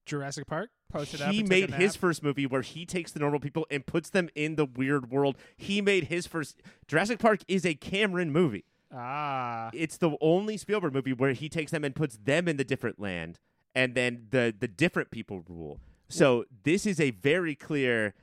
Jurassic 0.09 0.47
Park. 0.47 0.71
Posted 0.90 1.21
he 1.21 1.42
made 1.42 1.75
his 1.75 1.97
first 1.97 2.23
movie 2.23 2.47
where 2.47 2.62
he 2.62 2.87
takes 2.87 3.12
the 3.12 3.21
normal 3.21 3.40
people 3.40 3.66
and 3.71 3.85
puts 3.85 4.11
them 4.11 4.29
in 4.35 4.57
the 4.57 4.64
weird 4.64 5.11
world. 5.11 5.37
He 5.57 5.83
made 5.83 6.05
his 6.05 6.27
first 6.27 6.62
Jurassic 6.87 7.18
Park 7.18 7.40
is 7.47 7.66
a 7.66 7.75
Cameron 7.75 8.33
movie. 8.33 8.64
Ah. 8.92 9.71
It's 9.75 9.99
the 9.99 10.16
only 10.21 10.57
Spielberg 10.57 10.94
movie 10.94 11.12
where 11.12 11.33
he 11.33 11.49
takes 11.51 11.71
them 11.73 11.85
and 11.85 11.94
puts 11.94 12.16
them 12.16 12.49
in 12.49 12.57
the 12.57 12.64
different 12.64 12.99
land 12.99 13.38
and 13.75 13.94
then 13.94 14.27
the 14.31 14.55
the 14.59 14.68
different 14.68 15.11
people 15.11 15.44
rule. 15.49 15.79
So 16.09 16.47
this 16.64 16.87
is 16.87 17.01
a 17.01 17.11
very 17.11 17.55
clear 17.55 18.14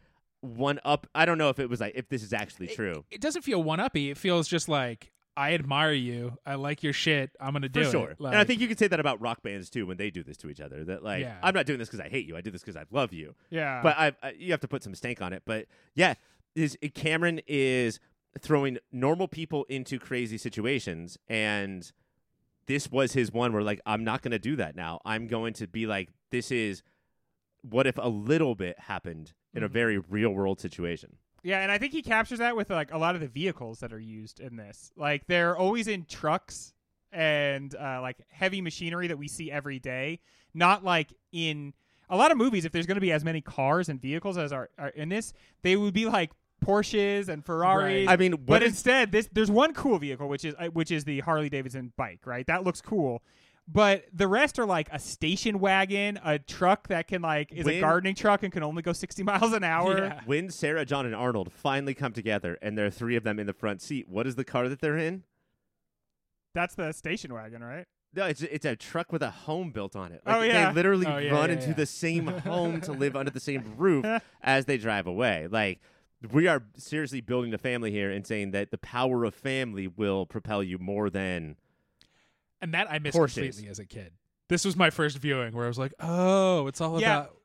one 0.41 0.79
up. 0.83 1.07
I 1.13 1.25
don't 1.25 1.37
know 1.37 1.49
if 1.49 1.59
it 1.59 1.69
was 1.69 1.79
like 1.79 1.93
if 1.95 2.09
this 2.09 2.23
is 2.23 2.33
actually 2.33 2.67
true. 2.67 3.05
It 3.11 3.21
doesn't 3.21 3.43
feel 3.43 3.61
one 3.61 3.79
uppy. 3.79 4.09
It 4.09 4.17
feels 4.17 4.47
just 4.47 4.67
like 4.67 5.11
I 5.37 5.53
admire 5.53 5.91
you. 5.91 6.37
I 6.45 6.55
like 6.55 6.81
your 6.83 6.93
shit. 6.93 7.31
I'm 7.39 7.53
gonna 7.53 7.67
do 7.69 7.83
For 7.85 7.91
sure. 7.91 8.09
it. 8.11 8.19
and 8.19 8.35
I 8.35 8.43
think 8.43 8.61
you 8.61 8.67
could 8.67 8.79
say 8.79 8.87
that 8.87 8.99
about 8.99 9.19
rock 9.21 9.41
bands 9.43 9.69
too 9.69 9.85
when 9.85 9.97
they 9.97 10.09
do 10.09 10.23
this 10.23 10.37
to 10.37 10.49
each 10.49 10.61
other. 10.61 10.83
That 10.85 11.03
like 11.03 11.21
Yeah. 11.21 11.37
I'm 11.43 11.53
not 11.53 11.65
doing 11.65 11.79
this 11.79 11.89
because 11.89 11.99
I 11.99 12.09
hate 12.09 12.25
you. 12.25 12.37
I 12.37 12.41
do 12.41 12.51
this 12.51 12.61
because 12.61 12.77
I 12.77 12.85
love 12.91 13.11
you. 13.13 13.35
Yeah. 13.49 13.81
but 13.83 13.97
I, 13.97 14.13
I 14.23 14.31
you 14.37 14.51
have 14.51 14.61
to 14.61 14.67
put 14.67 14.83
some 14.83 14.95
stank 14.95 15.21
on 15.21 15.33
it. 15.33 15.43
But 15.45 15.65
yeah, 15.93 16.13
is 16.55 16.77
Cameron 16.93 17.41
is 17.47 17.99
throwing 18.39 18.77
normal 18.91 19.27
people 19.27 19.65
into 19.69 19.97
crazy 19.99 20.37
situations, 20.37 21.17
and 21.27 21.91
this 22.67 22.89
was 22.91 23.13
his 23.13 23.31
one 23.31 23.53
where 23.53 23.61
like 23.63 23.81
I'm 23.85 24.03
not 24.03 24.21
going 24.21 24.31
to 24.31 24.39
do 24.39 24.55
that 24.55 24.75
now. 24.75 24.99
I'm 25.05 25.27
going 25.27 25.53
to 25.55 25.67
be 25.67 25.85
like 25.85 26.09
this 26.31 26.51
is 26.51 26.81
what 27.61 27.87
if 27.87 27.97
a 27.97 28.07
little 28.09 28.55
bit 28.55 28.79
happened 28.79 29.33
in 29.53 29.63
a 29.63 29.69
Mhm. 29.69 29.71
very 29.73 29.97
real 29.97 30.29
world 30.31 30.59
situation. 30.59 31.17
Yeah, 31.45 31.59
and 31.59 31.71
I 31.71 31.77
think 31.77 31.93
he 31.93 32.01
captures 32.01 32.39
that 32.39 32.55
with 32.55 32.71
like 32.71 32.91
a 32.91 32.97
lot 32.97 33.13
of 33.13 33.21
the 33.21 33.27
vehicles 33.27 33.79
that 33.81 33.93
are 33.93 33.99
used 33.99 34.39
in 34.39 34.55
this. 34.55 34.91
Like 34.97 35.27
they're 35.27 35.55
always 35.55 35.87
in 35.87 36.05
trucks 36.05 36.73
and 37.11 37.73
uh, 37.75 38.01
like 38.01 38.17
heavy 38.31 38.61
machinery 38.61 39.07
that 39.09 39.17
we 39.17 39.27
see 39.27 39.51
every 39.51 39.77
day. 39.77 40.21
Not 40.55 40.83
like 40.83 41.13
in 41.31 41.75
a 42.09 42.17
lot 42.17 42.31
of 42.31 42.37
movies. 42.37 42.65
If 42.65 42.71
there's 42.71 42.87
going 42.87 42.95
to 42.95 43.01
be 43.01 43.11
as 43.11 43.23
many 43.23 43.41
cars 43.41 43.89
and 43.89 44.01
vehicles 44.01 44.39
as 44.39 44.51
are, 44.51 44.71
are 44.79 44.89
in 44.89 45.09
this, 45.09 45.33
they 45.61 45.75
would 45.75 45.93
be 45.93 46.07
like 46.07 46.31
Porsches 46.65 47.29
and 47.29 47.45
Ferraris. 47.45 48.07
Right. 48.07 48.09
I 48.09 48.17
mean, 48.17 48.31
what 48.31 48.45
but 48.47 48.63
is 48.63 48.69
instead, 48.69 49.11
this 49.11 49.29
there's 49.31 49.51
one 49.51 49.75
cool 49.75 49.99
vehicle 49.99 50.27
which 50.27 50.45
is 50.45 50.55
uh, 50.57 50.69
which 50.69 50.89
is 50.89 51.03
the 51.03 51.19
Harley 51.19 51.49
Davidson 51.49 51.93
bike. 51.95 52.21
Right, 52.25 52.47
that 52.47 52.63
looks 52.63 52.81
cool. 52.81 53.21
But 53.67 54.05
the 54.13 54.27
rest 54.27 54.59
are 54.59 54.65
like 54.65 54.89
a 54.91 54.99
station 54.99 55.59
wagon, 55.59 56.19
a 56.23 56.37
truck 56.37 56.87
that 56.89 57.07
can 57.07 57.21
like 57.23 57.51
is 57.51 57.67
a 57.67 57.79
gardening 57.79 58.13
truck 58.13 58.43
and 58.43 58.53
can 58.53 58.61
only 58.61 58.83
go 58.83 58.93
60 58.93 59.23
miles 59.23 59.53
an 59.53 59.63
hour. 59.63 59.97
Yeah. 59.97 60.21
when 60.25 60.51
Sarah, 60.51 60.85
John, 60.85 61.05
and 61.05 61.15
Arnold 61.15 61.51
finally 61.51 61.95
come 61.95 62.13
together, 62.13 62.59
and 62.61 62.77
there 62.77 62.85
are 62.85 62.91
three 62.91 63.15
of 63.15 63.23
them 63.23 63.39
in 63.39 63.47
the 63.47 63.53
front 63.53 63.81
seat. 63.81 64.07
What 64.07 64.27
is 64.27 64.35
the 64.35 64.43
car 64.43 64.69
that 64.69 64.81
they're 64.81 64.97
in? 64.97 65.23
That's 66.53 66.75
the 66.75 66.91
station 66.91 67.33
wagon, 67.33 67.63
right? 67.63 67.85
No, 68.13 68.25
it's 68.27 68.41
it's 68.41 68.65
a 68.65 68.75
truck 68.75 69.11
with 69.11 69.21
a 69.21 69.31
home 69.31 69.71
built 69.71 69.95
on 69.95 70.11
it. 70.11 70.21
Oh, 70.25 70.41
yeah. 70.41 70.69
They 70.69 70.75
literally 70.75 71.05
Oh, 71.05 71.17
yeah, 71.17 71.31
run 71.31 71.49
yeah, 71.49 71.55
into 71.57 71.73
the 71.73 71.85
same 71.85 72.27
home 72.45 72.79
to 72.81 72.93
live 72.93 73.15
under 73.15 73.31
the 73.31 73.41
same 73.41 73.73
roof 73.77 74.05
as 74.41 74.65
they 74.65 74.77
drive 74.77 75.05
away. 75.05 75.47
Like 75.49 75.81
we 76.31 76.47
are 76.47 76.63
seriously 76.77 77.19
building 77.19 77.53
a 77.53 77.57
family 77.57 77.91
here 77.91 78.09
and 78.09 78.25
saying 78.25 78.51
that 78.51 78.71
the 78.71 78.77
power 78.77 79.25
of 79.25 79.35
family 79.35 79.87
will 79.87 80.25
propel 80.25 80.63
you 80.63 80.77
more 80.77 81.09
than 81.09 81.57
and 82.65 82.73
that 82.73 82.91
I 82.91 82.97
missed 82.99 83.15
Porsches. 83.17 83.33
completely 83.35 83.67
as 83.69 83.77
a 83.79 83.85
kid. 83.85 84.11
This 84.49 84.65
was 84.65 84.75
my 84.75 84.89
first 84.89 85.17
viewing 85.19 85.53
where 85.55 85.65
I 85.65 85.67
was 85.67 85.77
like, 85.77 85.93
oh, 85.99 86.65
it's 86.67 86.81
all 86.81 86.99
Yeah. 86.99 87.17
about 87.19 87.37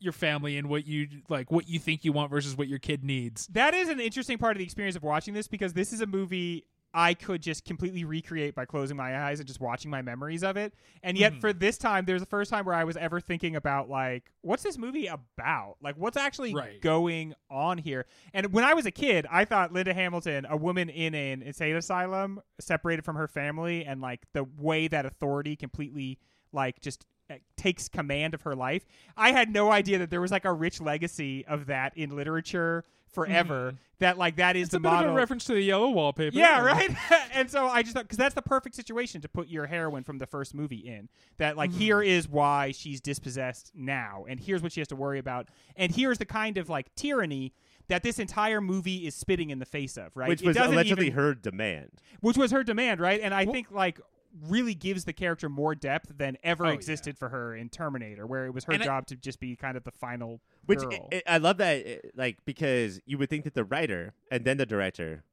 your 0.00 0.12
family 0.12 0.56
and 0.56 0.68
what 0.68 0.86
you 0.86 1.08
like, 1.28 1.50
what 1.50 1.68
you 1.68 1.78
think 1.80 2.04
you 2.04 2.12
want 2.12 2.30
versus 2.30 2.56
what 2.56 2.68
your 2.68 2.78
kid 2.78 3.02
needs. 3.04 3.48
That 3.48 3.74
is 3.74 3.88
an 3.88 3.98
interesting 4.00 4.38
part 4.38 4.52
of 4.52 4.58
the 4.58 4.64
experience 4.64 4.94
of 4.96 5.02
watching 5.02 5.34
this 5.34 5.48
because 5.48 5.72
this 5.72 5.92
is 5.92 6.00
a 6.00 6.06
movie 6.06 6.64
I 7.00 7.14
could 7.14 7.42
just 7.42 7.64
completely 7.64 8.04
recreate 8.04 8.56
by 8.56 8.64
closing 8.64 8.96
my 8.96 9.16
eyes 9.24 9.38
and 9.38 9.46
just 9.46 9.60
watching 9.60 9.88
my 9.88 10.02
memories 10.02 10.42
of 10.42 10.56
it. 10.56 10.74
And 11.04 11.16
yet, 11.16 11.34
Mhm. 11.34 11.40
for 11.40 11.52
this 11.52 11.78
time, 11.78 12.06
there's 12.06 12.22
the 12.22 12.26
first 12.26 12.50
time 12.50 12.64
where 12.64 12.74
I 12.74 12.82
was 12.82 12.96
ever 12.96 13.20
thinking 13.20 13.54
about 13.54 13.88
like, 13.88 14.32
what's 14.40 14.64
this 14.64 14.76
movie 14.76 15.06
about? 15.06 15.76
Like, 15.80 15.94
what's 15.96 16.16
actually 16.16 16.52
Right. 16.54 16.80
going 16.80 17.34
on 17.48 17.78
here? 17.78 18.06
And 18.34 18.52
when 18.52 18.64
I 18.64 18.74
was 18.74 18.84
a 18.84 18.90
kid, 18.90 19.26
I 19.30 19.44
thought 19.44 19.72
Linda 19.72 19.94
Hamilton, 19.94 20.44
a 20.50 20.56
woman 20.56 20.88
in 20.88 21.14
an 21.14 21.40
insane 21.42 21.76
asylum, 21.76 22.40
separated 22.58 23.04
from 23.04 23.14
her 23.14 23.28
family, 23.28 23.84
and 23.84 24.00
like 24.00 24.26
the 24.32 24.42
way 24.42 24.88
that 24.88 25.06
authority 25.06 25.54
completely 25.54 26.18
like 26.52 26.80
just 26.80 27.06
uh, 27.30 27.34
takes 27.56 27.88
command 27.88 28.34
of 28.34 28.42
her 28.42 28.56
life. 28.56 28.86
I 29.16 29.30
had 29.32 29.52
no 29.52 29.70
idea 29.70 29.98
that 29.98 30.10
there 30.10 30.20
was 30.20 30.32
like 30.32 30.46
a 30.46 30.52
rich 30.52 30.80
legacy 30.80 31.44
of 31.46 31.66
that 31.66 31.96
in 31.96 32.16
literature 32.16 32.84
forever. 33.12 33.74
That 34.00 34.16
like 34.16 34.36
that 34.36 34.54
is 34.54 34.64
It's 34.68 34.70
the 34.70 34.76
a 34.76 34.80
bit 34.80 34.88
model. 34.90 35.08
of 35.10 35.14
a 35.14 35.16
reference 35.16 35.44
to 35.46 35.54
the 35.54 35.60
yellow 35.60 35.90
wallpaper. 35.90 36.36
Yeah, 36.38 36.60
right. 36.62 36.90
and 37.32 37.50
so 37.50 37.66
I 37.66 37.82
just 37.82 37.94
thought 37.94 38.04
because 38.04 38.16
that's 38.18 38.34
the 38.36 38.42
perfect 38.42 38.76
situation 38.76 39.20
to 39.22 39.28
put 39.28 39.48
your 39.48 39.66
heroine 39.66 40.04
from 40.04 40.18
the 40.18 40.26
first 40.26 40.54
movie 40.54 40.76
in. 40.86 41.08
That 41.38 41.56
like 41.56 41.70
Mm-hmm. 41.70 41.78
here 41.80 42.02
is 42.02 42.28
why 42.28 42.70
she's 42.70 43.00
dispossessed 43.00 43.72
now, 43.74 44.24
and 44.28 44.38
here's 44.38 44.62
what 44.62 44.70
she 44.72 44.80
has 44.80 44.86
to 44.88 44.96
worry 44.96 45.18
about, 45.18 45.48
and 45.76 45.92
here's 45.92 46.18
the 46.18 46.26
kind 46.26 46.58
of 46.58 46.68
like 46.68 46.94
tyranny 46.94 47.52
that 47.88 48.02
this 48.04 48.18
entire 48.20 48.60
movie 48.60 49.06
is 49.06 49.14
spitting 49.16 49.50
in 49.50 49.58
the 49.58 49.66
face 49.66 49.96
of. 49.96 50.16
Right, 50.16 50.28
which 50.28 50.42
was 50.42 50.54
doesn't 50.54 50.74
allegedly 50.74 51.06
even- 51.06 51.18
her 51.18 51.34
demand. 51.34 51.90
which 52.20 52.36
was 52.36 52.52
her 52.52 52.62
demand, 52.62 53.00
right? 53.00 53.20
And 53.20 53.34
I 53.34 53.46
think 53.46 53.72
like 53.72 53.98
really 54.46 54.74
gives 54.74 55.04
the 55.04 55.12
character 55.12 55.48
more 55.48 55.74
depth 55.74 56.16
than 56.18 56.36
ever 56.42 56.66
Oh, 56.66 56.68
yeah. 56.68 56.74
existed 56.74 57.18
for 57.18 57.28
her 57.30 57.54
in 57.54 57.68
Terminator, 57.68 58.26
where 58.26 58.46
it 58.46 58.52
was 58.54 58.64
her 58.64 58.72
And 58.74 58.82
I- 58.82 58.86
job 58.86 59.06
to 59.06 59.16
just 59.16 59.40
be 59.40 59.56
kind 59.56 59.76
of 59.76 59.84
the 59.84 59.90
final 59.90 60.40
Which 60.66 60.80
girl. 60.80 61.08
I, 61.12 61.16
I 61.16 61.34
I 61.34 61.38
love 61.38 61.56
that, 61.58 61.86
uh, 61.86 62.08
like 62.14 62.44
because 62.44 63.00
you 63.06 63.18
would 63.18 63.30
think 63.30 63.44
that 63.44 63.54
the 63.54 63.64
writer 63.64 64.12
and 64.30 64.44
then 64.44 64.56
the 64.58 64.66
director 64.66 65.24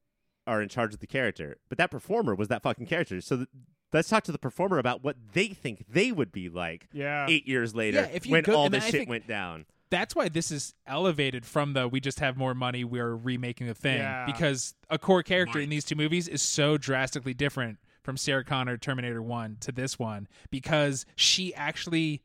are 0.46 0.62
in 0.62 0.68
charge 0.68 0.94
of 0.94 1.00
the 1.00 1.06
character, 1.06 1.56
but 1.68 1.76
that 1.78 1.90
performer 1.90 2.34
was 2.34 2.48
that 2.48 2.62
fucking 2.62 2.86
character. 2.86 3.20
So 3.20 3.36
th- 3.36 3.48
let's 3.92 4.08
talk 4.08 4.24
to 4.24 4.32
the 4.32 4.38
performer 4.38 4.78
about 4.78 5.02
what 5.04 5.16
they 5.32 5.48
think 5.48 5.84
they 5.88 6.12
would 6.12 6.30
be 6.32 6.48
like 6.48 6.88
yeah, 6.92 7.26
eight 7.28 7.46
years 7.48 7.74
later 7.74 7.98
Yeah, 8.00 8.06
if 8.16 8.26
you 8.26 8.32
when 8.32 8.42
go- 8.44 8.54
all 8.56 8.64
and 8.66 8.74
this 8.74 8.84
I 8.84 8.90
shit 8.90 9.08
went 9.08 9.26
down. 9.26 9.66
that's 9.90 10.14
why 10.16 10.28
this 10.28 10.50
is 10.50 10.74
elevated 10.86 11.44
from 11.46 11.72
the 11.72 11.86
we 11.88 12.00
just 12.00 12.18
have 12.20 12.36
more 12.36 12.54
money 12.54 12.82
we're 12.84 13.14
remaking 13.14 13.66
the 13.68 13.74
thing 13.74 13.98
Yeah. 13.98 14.26
because 14.26 14.74
a 14.90 14.98
core 14.98 15.22
character 15.22 15.60
in 15.60 15.68
these 15.70 15.84
two 15.84 15.94
movies 15.94 16.26
is 16.28 16.42
so 16.42 16.76
drastically 16.76 17.34
different 17.34 17.78
from 18.06 18.16
Sarah 18.16 18.44
Connor 18.44 18.76
Terminator 18.76 19.20
1 19.20 19.58
to 19.60 19.72
this 19.72 19.98
one 19.98 20.28
because 20.48 21.04
she 21.16 21.52
actually 21.54 22.22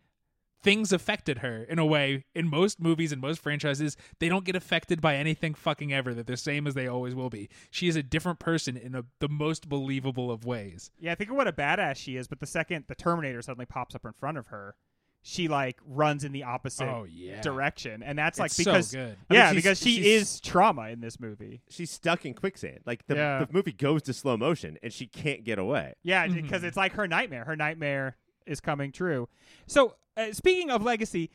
things 0.62 0.94
affected 0.94 1.40
her 1.40 1.64
in 1.64 1.80
a 1.80 1.86
way. 1.86 2.24
In 2.36 2.48
most 2.48 2.80
movies 2.80 3.12
and 3.12 3.20
most 3.20 3.42
franchises 3.42 3.98
they 4.20 4.30
don't 4.30 4.46
get 4.46 4.56
affected 4.56 5.02
by 5.02 5.16
anything 5.16 5.56
fucking 5.56 5.92
ever. 5.92 6.14
They're 6.14 6.24
the 6.24 6.38
same 6.38 6.68
as 6.68 6.76
they 6.76 6.88
always 6.88 7.16
will 7.16 7.32
be. 7.32 7.50
She 7.72 7.88
is 7.88 7.96
a 7.96 8.04
different 8.04 8.38
person 8.38 8.78
in 8.78 8.94
a, 8.94 9.04
the 9.20 9.28
most 9.28 9.68
believable 9.68 10.30
of 10.30 10.46
ways. 10.46 10.92
Yeah, 11.00 11.16
think 11.16 11.32
of 11.32 11.36
what 11.36 11.48
a 11.48 11.52
badass 11.52 11.96
she 11.96 12.16
is, 12.16 12.28
but 12.28 12.40
the 12.40 12.46
second 12.46 12.86
the 12.88 12.96
Terminator 12.96 13.42
suddenly 13.42 13.66
pops 13.66 13.96
up 13.96 14.06
in 14.06 14.14
front 14.14 14.38
of 14.38 14.48
her, 14.48 14.76
she 15.24 15.48
like 15.48 15.78
runs 15.86 16.24
in 16.24 16.32
the 16.32 16.44
opposite 16.44 16.86
Oh, 16.88 17.06
yeah. 17.10 17.42
direction, 17.42 18.02
and 18.04 18.18
that's 18.18 18.40
like 18.40 18.48
It's 18.48 18.56
so 18.58 18.64
because 18.64 18.92
good. 18.92 19.18
I 19.30 19.34
mean, 19.34 19.40
yeah, 19.42 19.54
because 19.54 19.80
she 19.80 20.12
is 20.14 20.40
trauma 20.42 20.90
in 20.90 21.00
this 21.02 21.20
movie. 21.20 21.62
She's 21.70 21.92
stuck 21.92 22.26
in 22.26 22.34
quicksand. 22.34 22.80
Like 22.86 23.06
the, 23.08 23.16
Yeah. 23.16 23.46
the 23.46 23.54
movie 23.54 23.72
goes 23.74 24.02
to 24.04 24.14
slow 24.14 24.36
motion 24.38 24.78
and 24.82 24.92
she 24.92 25.06
can't 25.08 25.44
get 25.44 25.60
away. 25.60 25.94
Yeah, 26.04 26.26
Mm-hmm. 26.28 26.42
because 26.42 26.64
it's 26.64 26.78
like 26.78 26.94
her 26.94 27.08
nightmare. 27.08 27.46
Her 27.46 27.56
nightmare 27.56 28.18
is 28.48 28.60
coming 28.60 28.92
true. 28.92 29.30
So 29.68 29.96
uh, 30.18 30.32
speaking 30.34 30.70
of 30.72 30.84
legacy. 30.84 31.30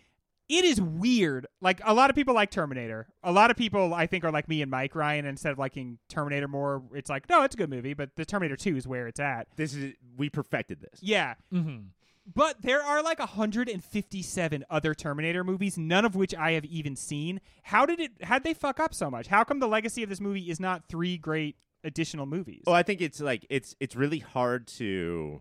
It 0.49 0.65
is 0.65 0.81
weird. 0.81 1.49
Like 1.61 1.81
a 1.85 1.93
lot 1.93 2.09
of 2.09 2.15
people 2.15 2.33
like 2.33 2.53
Terminator. 2.53 3.09
A 3.25 3.33
lot 3.33 3.51
of 3.51 3.57
people, 3.57 3.93
I 3.93 4.07
think, 4.07 4.23
are 4.25 4.31
like 4.31 4.49
me 4.49 4.63
and 4.63 4.71
Mike 4.71 4.95
Ryan. 4.95 5.27
Instead 5.27 5.51
of 5.51 5.59
liking 5.59 5.99
Terminator 6.09 6.47
more, 6.47 6.85
it's 6.95 7.11
like, 7.11 7.29
no, 7.29 7.43
it's 7.43 7.57
a 7.57 7.59
good 7.59 7.69
movie, 7.69 7.95
but 7.95 8.11
the 8.15 8.25
Terminator 8.25 8.55
Two 8.55 8.77
is 8.77 8.87
where 8.87 9.09
it's 9.09 9.19
at. 9.19 9.49
This 9.57 9.75
is 9.75 9.95
we 10.17 10.31
perfected 10.31 10.81
this. 10.81 11.01
Yeah, 11.03 11.35
mm-hmm. 11.53 11.87
But 12.35 12.63
there 12.63 12.83
are 12.83 13.03
like 13.03 13.19
157 13.21 14.65
other 14.69 14.95
Terminator 14.95 15.45
movies, 15.45 15.79
none 15.79 16.05
of 16.05 16.17
which 16.17 16.35
I 16.35 16.53
have 16.53 16.65
even 16.65 16.97
seen. 16.97 17.41
How 17.63 17.87
did 17.87 18.01
it? 18.01 18.11
How'd 18.23 18.43
they 18.45 18.53
fuck 18.55 18.81
up 18.81 18.93
so 18.95 19.11
much? 19.11 19.29
How 19.29 19.45
come 19.45 19.61
the 19.61 19.69
legacy 19.69 20.03
of 20.03 20.09
this 20.09 20.21
movie 20.21 20.51
is 20.51 20.59
not 20.59 20.89
three 20.89 21.17
great 21.19 21.57
additional 21.85 22.27
movies? 22.27 22.63
Well, 22.67 22.75
I 22.75 22.83
think 22.83 23.01
it's 23.01 23.21
like 23.21 23.47
it's 23.49 23.77
it's 23.81 23.95
really 23.95 24.19
hard 24.19 24.67
to 24.79 25.41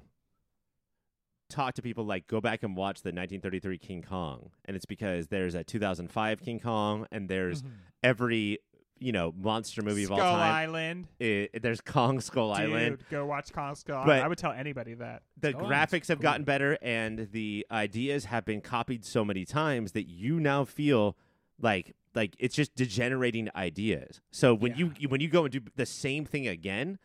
talk 1.50 1.76
to 1.76 1.82
people 1.82 2.04
like 2.06 2.28
go 2.28 2.42
back 2.42 2.64
and 2.64 2.76
watch 2.76 3.02
the 3.02 3.10
1933 3.10 3.78
King 3.78 4.02
Kong, 4.04 4.52
and 4.66 4.76
it's 4.76 4.86
because 4.86 5.28
there's 5.28 5.56
a 5.56 5.64
2005 5.64 6.42
King 6.42 6.60
Kong, 6.60 7.08
and 7.12 7.30
there's 7.30 7.62
Mm-hmm. 7.64 7.74
every 8.04 8.60
you 9.00 9.12
know 9.12 9.34
monster 9.38 9.82
movie 9.82 10.06
Skull 10.06 10.18
of 10.20 10.24
all 10.26 10.36
time. 10.38 10.52
Island. 10.54 11.08
I- 11.22 11.50
there's 11.62 11.82
Kong 11.82 12.20
Skull 12.22 12.54
Dude, 12.56 12.64
Island. 12.72 12.98
go 13.12 13.26
watch 13.26 13.52
Kong 13.54 13.76
Skull. 13.76 14.06
But- 14.06 14.22
I 14.22 14.28
would 14.28 14.38
tell 14.38 14.52
anybody 14.52 14.94
that. 14.96 15.24
The 15.40 15.52
Skull 15.52 15.62
graphics 15.64 15.92
Island's 15.92 16.08
have 16.10 16.18
cool. 16.20 16.24
gotten 16.24 16.44
better, 16.46 16.78
and 16.82 17.30
the 17.32 17.66
ideas 17.72 18.26
have 18.26 18.46
been 18.46 18.62
copied 18.62 19.04
so 19.06 19.26
many 19.26 19.46
times 19.46 19.92
that 19.94 20.08
you 20.08 20.40
now 20.40 20.64
feel 20.66 21.16
like 21.60 21.96
like 22.14 22.36
it's 22.40 22.56
just 22.56 22.74
degenerating 22.76 23.50
ideas. 23.56 24.22
So 24.32 24.54
when 24.54 24.76
you 24.76 24.94
you 24.98 25.10
when 25.10 25.20
you 25.22 25.28
go 25.28 25.44
and 25.46 25.52
do 25.52 25.60
the 25.76 25.86
same 25.86 26.24
thing 26.26 26.48
again, 26.48 26.98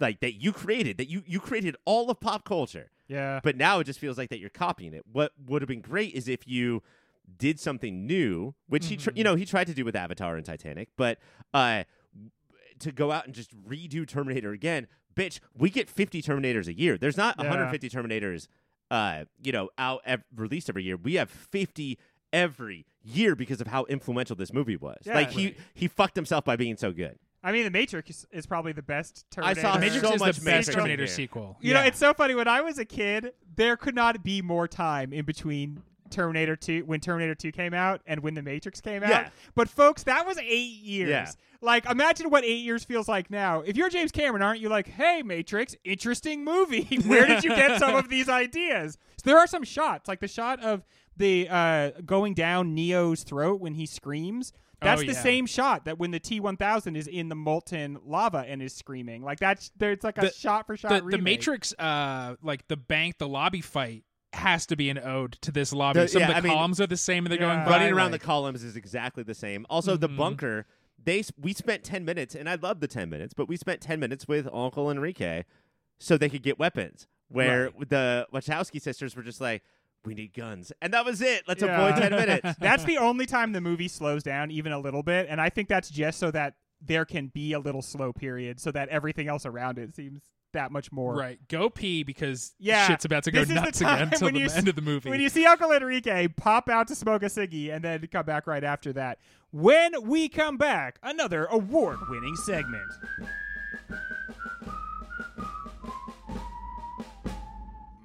like 0.00 0.20
that 0.20 0.34
you 0.34 0.52
created, 0.52 0.96
that 0.98 1.08
you 1.08 1.22
you 1.26 1.38
created 1.40 1.76
all 1.84 2.10
of 2.10 2.18
pop 2.20 2.44
culture, 2.44 2.90
Yeah. 3.08 3.40
but 3.44 3.56
now 3.56 3.78
it 3.78 3.84
just 3.84 3.98
feels 4.00 4.18
like 4.18 4.30
that 4.30 4.40
you're 4.40 4.48
copying 4.50 4.94
it. 4.94 5.04
What 5.12 5.32
would 5.46 5.62
have 5.62 5.68
been 5.68 5.80
great 5.82 6.14
is 6.14 6.26
if 6.28 6.48
you 6.48 6.82
did 7.38 7.58
something 7.60 8.06
new, 8.06 8.54
which 8.68 8.86
he 8.86 8.96
tr- 8.96 9.10
you 9.14 9.24
know 9.24 9.34
he 9.34 9.44
tried 9.44 9.66
to 9.68 9.74
do 9.74 9.84
with 9.84 9.94
Avatar 9.96 10.36
and 10.36 10.44
Titanic, 10.44 10.88
but 10.96 11.18
uh, 11.54 11.84
to 12.80 12.92
go 12.92 13.12
out 13.12 13.26
and 13.26 13.34
just 13.34 13.50
redo 13.68 14.06
Terminator 14.06 14.52
again, 14.52 14.86
bitch, 15.14 15.40
we 15.56 15.70
get 15.70 15.88
50 15.90 16.22
Terminators 16.22 16.66
a 16.66 16.72
year. 16.78 16.96
There's 16.96 17.16
not 17.16 17.36
Yeah. 17.38 17.44
150 17.48 17.88
Terminators, 17.90 18.48
uh, 18.90 19.24
you 19.42 19.52
know, 19.52 19.68
out 19.78 20.00
ev- 20.04 20.24
released 20.34 20.68
every 20.68 20.84
year. 20.84 20.96
We 20.96 21.14
have 21.14 21.30
50 21.30 21.98
every 22.32 22.86
year 23.02 23.34
because 23.34 23.60
of 23.60 23.66
how 23.66 23.84
influential 23.86 24.36
this 24.36 24.52
movie 24.52 24.76
was. 24.76 24.98
Yeah, 25.04 25.14
like 25.14 25.30
he 25.30 25.46
right. 25.46 25.56
he 25.74 25.88
fucked 25.88 26.16
himself 26.16 26.44
by 26.44 26.56
being 26.56 26.76
so 26.76 26.92
good. 26.92 27.18
I 27.42 27.52
mean, 27.52 27.64
The 27.64 27.70
Matrix 27.70 28.10
is, 28.10 28.26
is 28.30 28.46
probably 28.46 28.72
the 28.72 28.82
best 28.82 29.24
I 29.38 29.54
Terminator. 29.54 29.60
saw 29.62 29.72
The 29.74 29.80
Matrix 29.80 30.08
so 30.08 30.14
is 30.14 30.20
much 30.20 30.36
the 30.36 30.44
best 30.44 30.44
Matrix 30.44 30.74
Terminator 30.74 31.06
sequel. 31.06 31.56
You 31.60 31.72
know, 31.74 31.80
it's 31.80 31.98
so 31.98 32.12
funny. 32.12 32.34
When 32.34 32.48
I 32.48 32.60
was 32.60 32.78
a 32.78 32.84
kid, 32.84 33.32
there 33.56 33.76
could 33.78 33.94
not 33.94 34.22
be 34.22 34.42
more 34.42 34.68
time 34.68 35.12
in 35.14 35.24
between 35.24 35.82
Terminator 36.10 36.56
2 36.56 36.84
when 36.84 37.00
Terminator 37.00 37.34
2 37.34 37.52
came 37.52 37.72
out 37.74 38.00
and 38.06 38.20
when 38.22 38.34
The 38.34 38.42
Matrix 38.42 38.80
came 38.80 39.02
out. 39.02 39.08
Yeah. 39.10 39.28
But 39.54 39.68
folks, 39.68 40.02
that 40.04 40.26
was 40.26 40.36
8 40.38 40.44
years. 40.44 41.08
Yeah. 41.10 41.30
Like 41.62 41.84
imagine 41.86 42.30
what 42.30 42.44
8 42.44 42.48
years 42.56 42.84
feels 42.84 43.08
like 43.08 43.30
now. 43.30 43.60
If 43.60 43.76
you're 43.76 43.90
James 43.90 44.12
Cameron, 44.12 44.42
aren't 44.42 44.60
you 44.60 44.68
like, 44.70 44.88
"Hey 44.88 45.22
Matrix, 45.22 45.76
interesting 45.84 46.42
movie. 46.44 46.98
Where 47.06 47.26
did 47.26 47.44
you 47.44 47.50
get 47.50 47.78
some 47.78 47.94
of 47.96 48.08
these 48.10 48.28
ideas?" 48.30 48.96
So 49.22 49.30
there 49.30 49.38
are 49.38 49.46
some 49.46 49.64
shots, 49.64 50.08
like 50.08 50.20
the 50.20 50.28
shot 50.28 50.60
of 50.62 50.82
the 51.18 51.48
uh, 51.50 51.90
going 52.06 52.32
down 52.32 52.74
Neo's 52.74 53.22
throat 53.24 53.60
when 53.60 53.74
he 53.74 53.84
screams. 53.84 54.52
That's 54.80 55.02
Oh, 55.02 55.04
the 55.04 55.12
yeah. 55.12 55.20
same 55.22 55.44
shot 55.44 55.84
that 55.84 55.98
when 55.98 56.10
the 56.10 56.18
T1000 56.20 56.96
is 56.96 57.06
in 57.06 57.28
the 57.28 57.34
molten 57.34 57.98
lava 58.06 58.46
and 58.48 58.62
is 58.62 58.72
screaming. 58.74 59.22
Like 59.22 59.38
that's 59.38 59.70
there's 59.76 60.02
like 60.02 60.16
a 60.16 60.22
The- 60.22 60.32
shot 60.32 60.66
for 60.66 60.78
shot 60.78 61.04
the, 61.04 61.10
the. 61.10 61.18
Matrix, 61.22 61.74
uh, 61.78 62.36
like 62.42 62.66
the 62.68 62.78
bank, 62.78 63.18
the 63.18 63.28
lobby 63.28 63.60
fight 63.60 64.04
has 64.32 64.66
to 64.66 64.76
be 64.76 64.88
an 64.90 64.98
ode 64.98 65.32
to 65.42 65.50
this 65.52 65.72
lobby. 65.72 66.00
The- 66.00 66.08
Some 66.08 66.20
yeah, 66.20 66.30
of 66.30 66.36
I 66.36 66.40
the 66.40 66.48
mean, 66.48 66.56
columns 66.56 66.80
are 66.80 66.86
the 66.86 66.96
same, 66.96 67.26
and 67.26 67.32
they're 67.32 67.40
Yeah. 67.40 67.54
going 67.56 67.64
by, 67.64 67.70
running 67.72 67.92
around 67.92 68.12
like- 68.12 68.20
the 68.20 68.26
columns 68.26 68.62
is 68.62 68.76
exactly 68.76 69.22
the 69.22 69.34
same. 69.34 69.66
Also, 69.68 69.96
the 69.96 70.08
Mhm. 70.08 70.16
bunker. 70.16 70.66
They 71.02 71.24
we 71.38 71.52
spent 71.54 71.82
ten 71.82 72.04
minutes, 72.04 72.34
and 72.34 72.48
I 72.48 72.56
love 72.56 72.80
the 72.80 72.86
ten 72.88 73.08
minutes, 73.10 73.32
but 73.34 73.48
we 73.48 73.56
spent 73.56 73.80
ten 73.80 73.98
minutes 74.00 74.28
with 74.28 74.46
Uncle 74.52 74.90
Enrique, 74.90 75.44
so 75.98 76.16
they 76.18 76.28
could 76.28 76.42
get 76.42 76.58
weapons. 76.58 77.06
Where 77.28 77.70
the 77.70 78.26
Wachowski 78.34 78.80
sisters 78.82 79.14
were 79.16 79.22
just 79.22 79.40
like, 79.40 79.62
"We 80.04 80.14
need 80.14 80.32
guns," 80.34 80.72
and 80.82 80.92
that 80.92 81.04
was 81.04 81.22
it. 81.22 81.44
Let's 81.48 81.62
Yeah. 81.62 81.80
avoid 81.80 82.00
ten 82.02 82.12
minutes. 82.12 82.54
That's 82.58 82.84
the 82.84 82.98
only 82.98 83.24
time 83.24 83.52
the 83.52 83.60
movie 83.60 83.88
slows 83.88 84.22
down 84.22 84.50
even 84.50 84.72
a 84.72 84.78
little 84.78 85.02
bit, 85.02 85.26
and 85.30 85.40
I 85.40 85.48
think 85.48 85.68
that's 85.68 85.90
just 85.90 86.18
so 86.18 86.30
that 86.32 86.54
there 86.80 87.04
can 87.04 87.28
be 87.28 87.52
a 87.52 87.58
little 87.60 87.82
slow 87.82 88.12
period, 88.12 88.58
so 88.60 88.70
that 88.72 88.88
everything 88.90 89.28
else 89.28 89.46
around 89.46 89.78
it 89.78 89.94
seems 89.94 90.22
that 90.52 90.72
much 90.72 90.90
more. 90.92 91.14
Right, 91.14 91.38
go 91.48 91.70
pee 91.70 92.02
because 92.02 92.54
Yeah, 92.58 92.86
shit's 92.86 93.04
about 93.04 93.24
to 93.24 93.30
go 93.30 93.40
this 93.40 93.48
is 93.50 93.54
the 93.54 93.60
nuts 93.60 93.80
again 93.80 94.02
until 94.02 94.30
the 94.30 94.38
you 94.38 94.44
s- 94.46 94.56
end 94.56 94.68
of 94.68 94.76
the 94.76 94.82
movie. 94.82 95.10
When 95.10 95.20
you 95.20 95.28
see 95.28 95.46
Uncle 95.46 95.72
Enrique 95.72 96.28
pop 96.28 96.68
out 96.68 96.88
to 96.88 96.94
smoke 96.94 97.22
a 97.22 97.26
ciggy 97.26 97.72
and 97.74 97.84
then 97.84 98.06
come 98.10 98.26
back 98.26 98.46
right 98.46 98.64
after 98.64 98.92
that. 98.94 99.18
When 99.52 100.06
we 100.06 100.28
come 100.28 100.56
back, 100.56 100.98
another 101.02 101.46
award-winning 101.46 102.36
segment. 102.36 102.86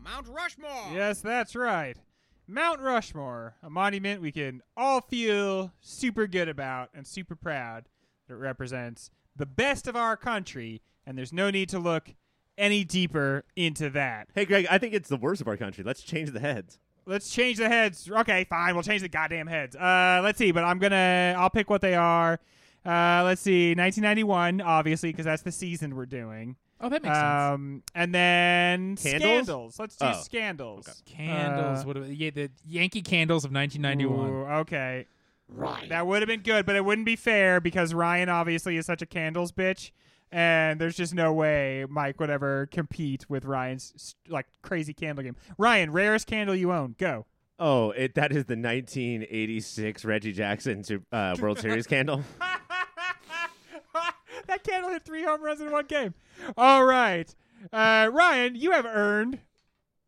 Mount 0.03 0.27
Rushmore. 0.27 0.93
Yes, 0.93 1.21
that's 1.21 1.55
right. 1.55 1.97
Mount 2.47 2.79
Rushmore, 2.79 3.55
a 3.63 3.69
monument 3.69 4.21
we 4.21 4.31
can 4.31 4.61
all 4.77 5.01
feel 5.01 5.71
super 5.81 6.27
good 6.27 6.47
about 6.47 6.89
and 6.93 7.05
super 7.07 7.35
proud 7.35 7.89
that 8.27 8.35
it 8.35 8.37
represents 8.37 9.09
the 9.35 9.45
best 9.47 9.87
of 9.87 9.95
our 9.95 10.15
country, 10.15 10.81
and 11.05 11.17
there's 11.17 11.33
no 11.33 11.49
need 11.49 11.69
to 11.69 11.79
look 11.79 12.13
any 12.57 12.83
deeper 12.83 13.43
into 13.55 13.89
that. 13.91 14.27
hey, 14.35 14.45
Greg, 14.45 14.67
I 14.69 14.77
think 14.77 14.93
it's 14.93 15.09
the 15.09 15.17
worst 15.17 15.41
of 15.41 15.47
our 15.47 15.57
country. 15.57 15.83
Let's 15.83 16.01
change 16.01 16.31
the 16.31 16.39
heads. 16.39 16.79
Let's 17.05 17.29
change 17.29 17.57
the 17.57 17.69
heads. 17.69 18.09
Okay, 18.09 18.45
fine. 18.49 18.73
We'll 18.73 18.83
change 18.83 19.01
the 19.01 19.09
goddamn 19.09 19.47
heads. 19.47 19.75
Uh, 19.75 20.21
let's 20.23 20.37
see, 20.39 20.51
but 20.51 20.63
I'm 20.63 20.79
gonna. 20.79 21.35
I'll 21.37 21.49
pick 21.51 21.69
what 21.69 21.81
they 21.81 21.93
are. 21.95 22.39
Uh, 22.85 23.21
let's 23.23 23.41
see. 23.41 23.69
1991, 23.75 24.61
obviously, 24.61 25.09
because 25.11 25.25
that's 25.25 25.41
the 25.43 25.51
season 25.51 25.95
we're 25.95 26.05
doing. 26.05 26.55
oh, 26.81 26.89
that 26.89 27.01
makes 27.03 27.15
sense. 27.15 27.23
Um, 27.53 27.83
and 27.93 28.13
then 28.13 28.95
Candles? 28.97 29.21
scandals. 29.21 29.79
Let's 29.79 29.95
do 29.97 30.05
Oh. 30.07 30.21
scandals. 30.21 31.03
Candles. 31.05 31.79
Uh, 31.79 31.83
what? 31.87 31.97
are- 31.97 32.05
Yeah, 32.11 32.29
the 32.31 32.51
Yankee 32.67 33.01
Candles 33.01 33.45
of 33.45 33.51
1991. 33.51 34.29
Ooh, 34.29 34.45
okay. 34.61 35.05
That 35.89 36.07
would 36.07 36.21
have 36.21 36.27
been 36.27 36.41
good, 36.41 36.65
but 36.65 36.75
it 36.75 36.83
wouldn't 36.83 37.05
be 37.05 37.15
fair 37.15 37.61
because 37.61 37.93
Ryan 37.93 38.29
obviously 38.29 38.77
is 38.77 38.85
such 38.87 39.01
a 39.01 39.05
candles 39.05 39.51
bitch. 39.51 39.91
And 40.35 40.81
there's 40.81 40.97
just 40.97 41.13
no 41.15 41.31
way 41.31 41.85
Mike 41.89 42.19
would 42.19 42.29
ever 42.29 42.67
compete 42.69 43.25
with 43.29 43.45
Ryan's 43.45 44.15
like 44.27 44.45
crazy 44.61 44.93
candle 44.93 45.23
game. 45.23 45.37
Ryan, 45.57 45.91
rarest 45.93 46.27
candle 46.27 46.53
you 46.53 46.73
own, 46.73 46.95
go. 46.97 47.25
Oh, 47.57 47.91
it 47.91 48.15
that 48.15 48.31
is 48.33 48.43
the 48.45 48.57
1986 48.57 50.03
Reggie 50.03 50.33
Jackson 50.33 50.83
Su- 50.83 51.05
uh, 51.13 51.37
World 51.39 51.59
Series 51.59 51.87
candle. 51.87 52.21
that 54.47 54.63
candle 54.63 54.91
hit 54.91 55.05
three 55.05 55.23
home 55.23 55.41
runs 55.41 55.61
in 55.61 55.71
one 55.71 55.85
game. 55.85 56.13
All 56.57 56.83
right, 56.83 57.33
uh, 57.71 58.09
Ryan, 58.11 58.55
you 58.55 58.71
have 58.71 58.85
earned 58.85 59.39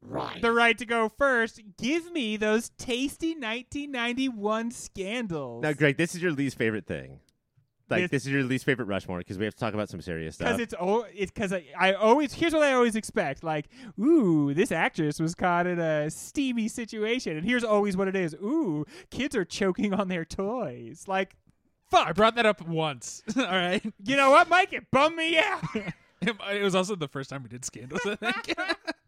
Right. 0.02 0.42
the 0.42 0.52
right 0.52 0.78
to 0.78 0.86
go 0.86 1.10
first. 1.10 1.62
Give 1.78 2.12
me 2.12 2.36
those 2.38 2.70
tasty 2.78 3.30
1991 3.30 4.72
scandals. 4.72 5.64
Now, 5.64 5.74
Greg, 5.74 5.98
this 5.98 6.16
is 6.16 6.22
your 6.22 6.32
least 6.32 6.58
favorite 6.58 6.86
thing. 6.86 7.20
Like 7.90 8.04
This- 8.04 8.12
this 8.12 8.26
is 8.26 8.32
your 8.34 8.44
least 8.44 8.66
favorite 8.66 8.86
Rushmore 8.86 9.20
because 9.20 9.38
we 9.38 9.46
have 9.46 9.54
to 9.56 9.60
talk 9.60 9.74
about 9.74 9.90
some 9.90 10.02
serious 10.02 10.36
stuff. 10.36 10.48
because 10.48 10.60
it's 10.62 10.74
oh, 10.80 11.06
it's 11.16 11.32
because 11.32 11.54
I, 11.54 11.66
I 11.80 11.94
always 11.94 12.34
here's 12.34 12.54
what 12.54 12.64
I 12.64 12.74
always 12.74 12.96
expect 12.96 13.44
like 13.44 13.68
ooh 14.00 14.54
this 14.54 14.72
actress 14.72 15.20
was 15.20 15.34
caught 15.36 15.68
in 15.68 15.80
a 15.80 16.10
steamy 16.10 16.68
situation 16.68 17.38
and 17.38 17.46
here's 17.46 17.64
always 17.64 17.96
what 17.96 18.08
it 18.10 18.16
is 18.16 18.34
ooh 18.36 18.86
kids 19.10 19.36
are 19.36 19.46
choking 19.46 19.94
on 19.94 20.08
their 20.10 20.26
toys 20.26 21.06
like 21.08 21.36
fuck. 21.90 22.08
I 22.08 22.12
brought 22.12 22.36
that 22.36 22.46
up 22.46 22.68
once. 22.68 23.24
All 23.38 23.44
right. 23.44 23.82
you 24.04 24.18
know 24.18 24.32
what 24.32 24.50
Mike 24.50 24.74
it 24.74 24.92
bummed 24.92 25.16
me 25.16 25.38
out 25.38 25.64
It 26.22 26.64
was 26.64 26.74
also 26.76 26.96
the 26.96 27.08
first 27.08 27.30
time 27.30 27.44
we 27.44 27.50
did 27.50 27.64
scandals. 27.64 28.02
I 28.06 28.16
think. 28.16 28.56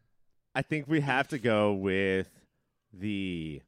I 0.56 0.62
think 0.62 0.88
we 0.88 1.02
have 1.02 1.28
to 1.30 1.40
go 1.40 1.74
with 1.74 2.30
the 2.94 3.62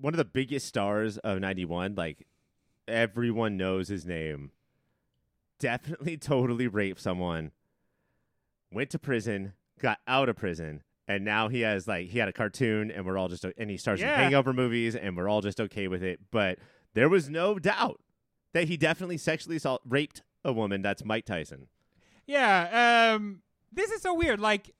one 0.00 0.12
of 0.14 0.18
the 0.18 0.24
biggest 0.24 0.66
stars 0.66 1.18
of 1.18 1.40
91 1.40 1.94
like 1.96 2.26
everyone 2.88 3.56
knows 3.56 3.88
his 3.88 4.04
name 4.06 4.50
definitely 5.58 6.16
totally 6.18 6.66
raped 6.66 7.00
someone 7.00 7.50
went 8.72 8.90
to 8.90 8.98
prison 8.98 9.52
got 9.80 9.98
out 10.06 10.28
of 10.28 10.36
prison 10.36 10.82
and 11.06 11.24
now 11.24 11.48
he 11.48 11.60
has 11.60 11.86
like 11.88 12.08
he 12.08 12.18
had 12.18 12.28
a 12.28 12.32
cartoon 12.32 12.90
and 12.90 13.06
we're 13.06 13.16
all 13.18 13.28
just 13.28 13.44
and 13.56 13.70
he 13.70 13.76
stars 13.76 14.00
Yeah. 14.00 14.14
in 14.14 14.20
hangover 14.20 14.52
movies 14.52 14.94
and 14.94 15.16
we're 15.16 15.28
all 15.28 15.40
just 15.40 15.60
okay 15.60 15.88
with 15.88 16.02
it 16.02 16.20
but 16.30 16.58
there 16.94 17.08
was 17.08 17.28
no 17.28 17.58
doubt 17.58 18.00
that 18.52 18.68
he 18.68 18.76
definitely 18.76 19.18
sexually 19.18 19.56
assault 19.56 19.82
raped 19.86 20.22
a 20.44 20.52
woman. 20.52 20.80
That's 20.82 21.04
Mike 21.04 21.26
Tyson. 21.26 21.68
Yeah 22.26 23.12
um 23.14 23.42
this 23.72 23.90
is 23.90 24.02
so 24.02 24.14
weird. 24.14 24.40
Like 24.40 24.74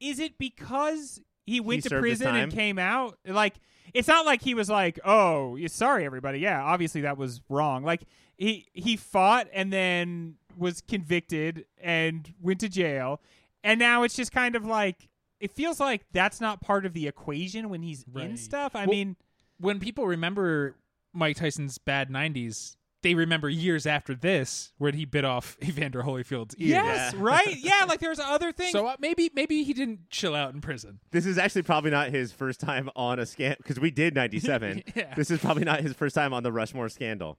is 0.00 0.18
it 0.18 0.38
because 0.38 1.20
he 1.50 1.60
went 1.60 1.82
to 1.84 1.88
prison 2.00 2.26
and 2.42 2.52
came 2.52 2.78
out 2.78 3.18
like 3.26 3.54
it's 3.92 4.08
not 4.08 4.24
like 4.24 4.42
he 4.42 4.54
was 4.54 4.68
like 4.70 4.98
oh 5.04 5.58
sorry 5.66 6.04
everybody. 6.04 6.38
Yeah 6.38 6.62
obviously 6.62 7.00
that 7.02 7.16
was 7.18 7.40
wrong. 7.48 7.84
Like 7.84 8.02
he 8.36 8.66
he 8.72 8.96
fought 8.96 9.48
and 9.52 9.72
then 9.72 10.36
was 10.56 10.80
convicted 10.80 11.64
and 11.80 12.32
went 12.40 12.60
to 12.60 12.68
jail. 12.68 13.20
And 13.62 13.78
now 13.78 14.02
it's 14.04 14.14
just 14.14 14.32
kind 14.32 14.56
of 14.56 14.64
like 14.64 15.08
it 15.40 15.50
feels 15.52 15.80
like 15.80 16.02
that's 16.12 16.40
not 16.40 16.60
part 16.60 16.84
of 16.86 16.92
the 16.92 17.08
equation 17.08 17.68
when 17.68 17.82
he's 17.82 18.04
in 18.14 18.36
stuff. 18.36 18.74
I 18.76 18.80
Well, 18.80 18.90
mean 18.90 19.16
when 19.58 19.80
people 19.80 20.06
remember 20.06 20.76
Mike 21.12 21.36
Tyson's 21.36 21.78
bad 21.78 22.10
'90s, 22.10 22.76
they 23.02 23.14
remember 23.14 23.48
years 23.48 23.86
after 23.86 24.14
this 24.14 24.72
when 24.78 24.94
he 24.94 25.04
bit 25.04 25.24
off 25.24 25.56
Evander 25.62 26.02
Holyfield's 26.02 26.54
ear. 26.56 26.82
yes 26.82 27.14
right 27.14 27.56
yeah 27.60 27.84
like 27.88 28.00
there's 28.00 28.18
other 28.18 28.52
things 28.52 28.72
So 28.72 28.86
uh, 28.86 28.96
maybe 28.98 29.30
maybe 29.34 29.62
he 29.64 29.72
didn't 29.72 30.10
chill 30.10 30.34
out 30.34 30.52
in 30.54 30.60
prison. 30.60 31.00
This 31.10 31.26
is 31.26 31.38
actually 31.38 31.62
probably 31.62 31.90
not 31.90 32.10
his 32.10 32.32
first 32.32 32.60
time 32.60 32.90
on 32.96 33.18
a 33.18 33.26
scan 33.26 33.56
because 33.58 33.80
we 33.80 33.90
did 33.90 34.14
97. 34.14 34.82
Yeah. 34.94 35.14
This 35.14 35.30
is 35.30 35.38
probably 35.40 35.64
not 35.64 35.80
his 35.80 35.94
first 35.94 36.14
time 36.14 36.34
on 36.34 36.42
the 36.42 36.52
Rushmore 36.52 36.88
scandal. 36.88 37.38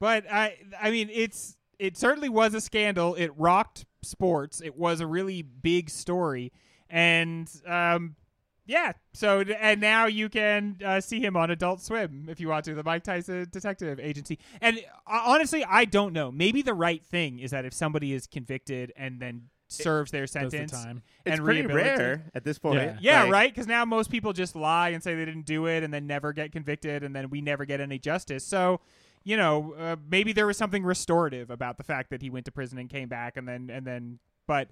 But 0.00 0.24
I 0.30 0.56
I 0.80 0.90
mean 0.90 1.08
it's 1.12 1.56
it 1.78 1.96
certainly 1.96 2.28
was 2.28 2.54
a 2.54 2.60
scandal. 2.60 3.14
It 3.14 3.30
rocked 3.36 3.84
sports. 4.02 4.60
It 4.60 4.76
was 4.76 5.00
a 5.00 5.06
really 5.06 5.42
big 5.42 5.90
story. 5.90 6.52
And 6.90 7.50
um 7.66 8.16
yeah, 8.64 8.92
so 9.12 9.40
and 9.40 9.80
now 9.80 10.06
you 10.06 10.28
can 10.28 10.78
uh, 10.84 11.00
see 11.00 11.20
him 11.20 11.36
on 11.36 11.50
Adult 11.50 11.82
Swim 11.82 12.26
if 12.28 12.38
you 12.38 12.48
want 12.48 12.64
to, 12.66 12.74
the 12.74 12.84
Mike 12.84 13.02
Tyson 13.02 13.48
Detective 13.50 13.98
Agency. 13.98 14.38
And 14.60 14.78
uh, 15.06 15.22
honestly, 15.24 15.64
I 15.64 15.84
don't 15.84 16.12
know. 16.12 16.30
Maybe 16.30 16.62
the 16.62 16.74
right 16.74 17.04
thing 17.04 17.40
is 17.40 17.50
that 17.50 17.64
if 17.64 17.74
somebody 17.74 18.12
is 18.12 18.26
convicted 18.26 18.92
and 18.96 19.20
then 19.20 19.48
serves 19.72 20.10
their 20.10 20.22
Does 20.22 20.32
the 20.32 20.50
sentence 20.50 20.72
time. 20.72 21.02
It's 21.24 21.40
pretty 21.40 21.66
rare 21.66 22.24
at 22.34 22.44
this 22.44 22.58
point. 22.58 22.76
Yeah. 22.76 22.96
yeah, 23.00 23.22
Like, 23.22 23.32
right. 23.32 23.52
Because 23.52 23.66
now 23.66 23.84
most 23.84 24.10
people 24.10 24.32
just 24.32 24.54
lie 24.54 24.90
and 24.90 25.02
say 25.02 25.14
they 25.14 25.24
didn't 25.24 25.46
do 25.46 25.66
it, 25.66 25.82
and 25.82 25.92
then 25.92 26.06
never 26.06 26.32
get 26.32 26.52
convicted, 26.52 27.02
and 27.02 27.14
then 27.14 27.30
we 27.30 27.40
never 27.40 27.64
get 27.64 27.80
any 27.80 27.98
justice. 27.98 28.44
So, 28.44 28.80
you 29.24 29.36
know, 29.36 29.74
uh, 29.78 29.96
maybe 30.08 30.32
there 30.32 30.46
was 30.46 30.56
something 30.56 30.84
restorative 30.84 31.50
about 31.50 31.78
the 31.78 31.84
fact 31.84 32.10
that 32.10 32.22
he 32.22 32.30
went 32.30 32.44
to 32.46 32.52
prison 32.52 32.78
and 32.78 32.88
came 32.88 33.08
back, 33.08 33.36
and 33.36 33.48
then 33.48 33.70
and 33.72 33.86
then. 33.86 34.18
But 34.46 34.68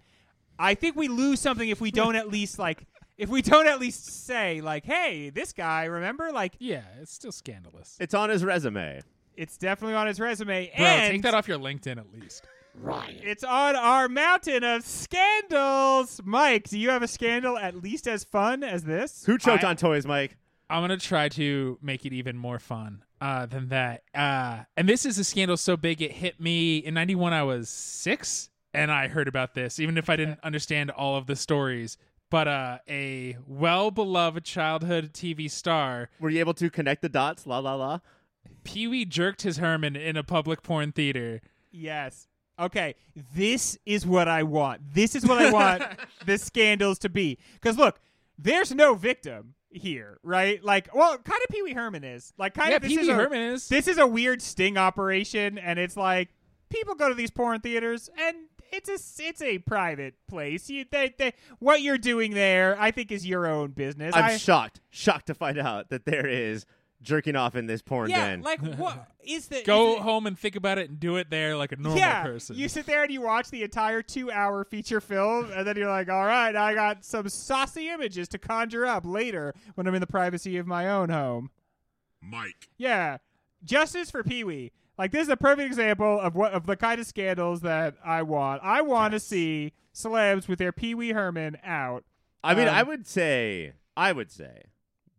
I 0.59 0.75
think 0.75 0.97
we 0.97 1.09
lose 1.09 1.41
something 1.41 1.69
if 1.69 1.81
we 1.81 1.91
don't 1.91 2.17
at 2.17 2.29
least 2.29 2.59
like 2.59 2.87
if 3.21 3.29
we 3.29 3.43
don't 3.43 3.67
at 3.67 3.79
least 3.81 4.27
say 4.27 4.61
like, 4.61 4.85
hey, 4.85 5.31
this 5.31 5.53
guy, 5.53 5.85
remember? 5.85 6.31
Like, 6.33 6.55
Yeah, 6.59 6.83
it's 7.01 7.13
still 7.13 7.33
scandalous. 7.33 7.97
It's 8.01 8.15
on 8.15 8.31
his 8.31 8.45
resume. 8.45 9.03
it's 9.37 9.57
definitely 9.57 9.95
on 9.95 10.07
his 10.07 10.19
resume, 10.19 10.73
Bro, 10.77 10.87
and 10.87 11.13
take 11.13 11.23
that 11.23 11.35
off 11.35 11.47
your 11.49 11.59
LinkedIn 11.59 11.99
at 11.99 12.13
least. 12.13 12.47
Right. 12.75 13.19
It's 13.23 13.45
on 13.45 13.75
our 13.77 14.09
mountain 14.09 14.63
of 14.65 14.85
scandals. 14.85 16.21
Mike, 16.25 16.69
do 16.69 16.79
you 16.79 16.91
have 16.91 17.03
a 17.03 17.09
scandal 17.09 17.59
at 17.59 17.75
least 17.83 18.07
as 18.09 18.25
fun 18.25 18.63
as 18.63 18.85
this? 18.85 19.25
Who 19.25 19.39
choked 19.39 19.65
I- 19.65 19.71
on 19.71 19.77
toys, 19.77 20.07
Mike? 20.07 20.37
I'm 20.69 20.83
gonna 20.85 20.97
try 20.99 21.29
to 21.31 21.79
make 21.83 22.07
it 22.07 22.13
even 22.13 22.37
more 22.39 22.61
fun 22.61 23.03
uh, 23.21 23.45
than 23.47 23.71
that. 23.71 24.05
Uh, 24.15 24.61
and 24.77 24.89
this 24.89 25.05
is 25.05 25.19
a 25.19 25.25
scandal 25.25 25.57
so 25.57 25.77
big 25.77 26.01
it 26.01 26.13
hit 26.13 26.41
me 26.41 26.79
in 26.79 26.95
'91. 26.95 27.33
I 27.33 27.43
was 27.43 27.69
six, 27.69 28.51
and 28.73 28.93
I 28.93 29.09
heard 29.09 29.27
about 29.27 29.55
this, 29.55 29.81
even 29.81 29.99
if 29.99 30.09
I 30.09 30.15
didn't 30.15 30.39
understand 30.45 30.93
all 30.93 31.17
of 31.17 31.27
the 31.27 31.35
stories. 31.35 31.99
But 32.31 32.47
uh, 32.49 32.79
a 32.89 33.37
well-beloved 33.47 34.45
childhood 34.45 35.13
TV 35.13 35.51
star, 35.51 36.11
Were 36.21 36.31
you 36.31 36.39
able 36.41 36.55
to 36.55 36.71
connect 36.71 37.03
the 37.03 37.09
dots? 37.09 37.47
La 37.47 37.59
la 37.59 37.75
la. 37.75 37.99
Pee 38.63 38.87
Wee 38.87 39.05
jerked 39.05 39.43
his 39.43 39.59
Herman 39.59 39.97
in 39.97 40.17
a 40.17 40.23
public 40.23 40.63
porn 40.63 40.93
theater. 40.93 41.41
Yes. 41.71 42.29
Okay, 42.59 42.95
this 43.35 43.79
is 43.87 44.07
what 44.07 44.29
I 44.29 44.43
want. 44.43 44.83
This 44.95 45.15
is 45.15 45.27
what 45.27 45.41
I 45.41 45.51
want 45.51 45.83
the 46.27 46.37
scandals 46.37 46.99
to 47.01 47.09
be. 47.09 47.39
Because 47.55 47.79
look, 47.79 47.99
there's 48.39 48.73
no 48.73 48.95
victim 48.95 49.55
here, 49.71 50.19
right? 50.23 50.63
Like, 50.63 50.95
well, 50.95 51.17
kind 51.17 51.41
of 51.43 51.49
Pee 51.51 51.63
Wee 51.63 51.73
Herman 51.73 52.05
is. 52.05 52.33
Like, 52.37 52.55
kind 52.55 52.71
yeah, 52.71 52.77
of 52.77 52.83
Pee 52.83 52.99
is 52.99 53.07
Wee 53.07 53.13
a, 53.13 53.17
Herman 53.17 53.41
is. 53.41 53.69
This 53.69 53.89
is 53.89 53.99
a 53.99 54.07
weird 54.07 54.43
sting 54.43 54.77
operation, 54.77 55.59
and 55.59 55.79
it's 55.79 55.97
like 55.97 56.29
people 56.69 56.95
go 56.95 57.09
to 57.09 57.15
these 57.15 57.31
porn 57.31 57.61
theaters, 57.61 58.11
and 58.19 58.37
it's 58.73 58.89
a 58.89 59.23
it's 59.23 59.43
a 59.43 59.59
private 59.59 60.15
place. 60.29 60.69
You 60.71 60.85
they, 60.91 61.15
they 61.19 61.33
what 61.59 61.83
you're 61.83 61.99
doing 61.99 62.35
there, 62.35 62.77
I 62.81 62.91
think, 62.91 63.11
is 63.13 63.27
your 63.27 63.47
own 63.47 63.71
business. 63.71 64.15
I'm 64.15 64.25
I- 64.25 64.37
shocked, 64.37 64.81
shocked 64.91 65.27
to 65.27 65.35
find 65.35 65.59
out 65.59 65.91
that 65.91 66.05
there 66.05 66.27
is 66.27 66.67
jerking 67.03 67.35
off 67.35 67.57
in 67.57 67.65
this 67.67 67.81
porn 67.81 68.11
yeah, 68.11 68.29
den. 68.29 68.43
like 68.43 68.61
what 68.77 69.09
is 69.25 69.49
the 69.49 69.63
Go 69.63 69.93
is 69.93 69.97
it- 69.97 70.03
home 70.03 70.27
and 70.27 70.39
think 70.39 70.55
about 70.55 70.77
it 70.77 70.91
and 70.91 71.01
do 71.01 71.17
it 71.17 71.31
there 71.31 71.57
like 71.57 71.73
a 71.73 71.77
normal 71.77 71.99
yeah, 71.99 72.23
person. 72.23 72.57
You 72.57 72.69
sit 72.69 72.85
there 72.87 73.03
and 73.03 73.11
you 73.13 73.23
watch 73.23 73.51
the 73.51 73.63
entire 73.63 74.03
two 74.03 74.31
hour 74.31 74.65
feature 74.65 75.01
film, 75.01 75.51
and 75.53 75.67
then 75.67 75.77
you're 75.77 75.89
like, 75.89 76.09
all 76.09 76.27
right, 76.27 76.55
I 76.55 76.75
got 76.75 77.05
some 77.05 77.29
saucy 77.29 77.89
images 77.89 78.29
to 78.29 78.39
conjure 78.39 78.87
up 78.87 79.05
later 79.07 79.55
when 79.75 79.87
I'm 79.87 79.95
in 79.95 80.01
the 80.01 80.07
privacy 80.07 80.59
of 80.59 80.67
my 80.67 80.89
own 80.89 81.09
home. 81.09 81.51
Mike. 82.21 82.69
Yeah. 82.77 83.19
Justice 83.65 84.11
for 84.11 84.23
Pee 84.23 84.45
Wee. 84.45 84.73
Like 85.01 85.13
this 85.13 85.23
is 85.23 85.29
a 85.31 85.37
perfect 85.39 85.67
example 85.67 86.21
of 86.21 86.35
what 86.35 86.53
of 86.53 86.67
the 86.67 86.77
kind 86.77 87.01
of 87.01 87.07
scandals 87.07 87.63
that 87.63 87.95
I 88.05 88.21
want. 88.21 88.61
I 88.63 88.83
want 88.83 89.13
to 89.13 89.19
see 89.19 89.73
celebs 89.95 90.47
with 90.47 90.59
their 90.59 90.73
Pee 90.73 90.95
Wee 90.95 91.13
Herman 91.13 91.57
out. 91.65 92.05
I 92.45 92.55
mean, 92.55 92.69
um, 92.69 92.75
I 92.75 92.83
would 92.83 93.07
say, 93.07 93.73
I 93.97 94.13
would 94.13 94.31
say, 94.31 94.65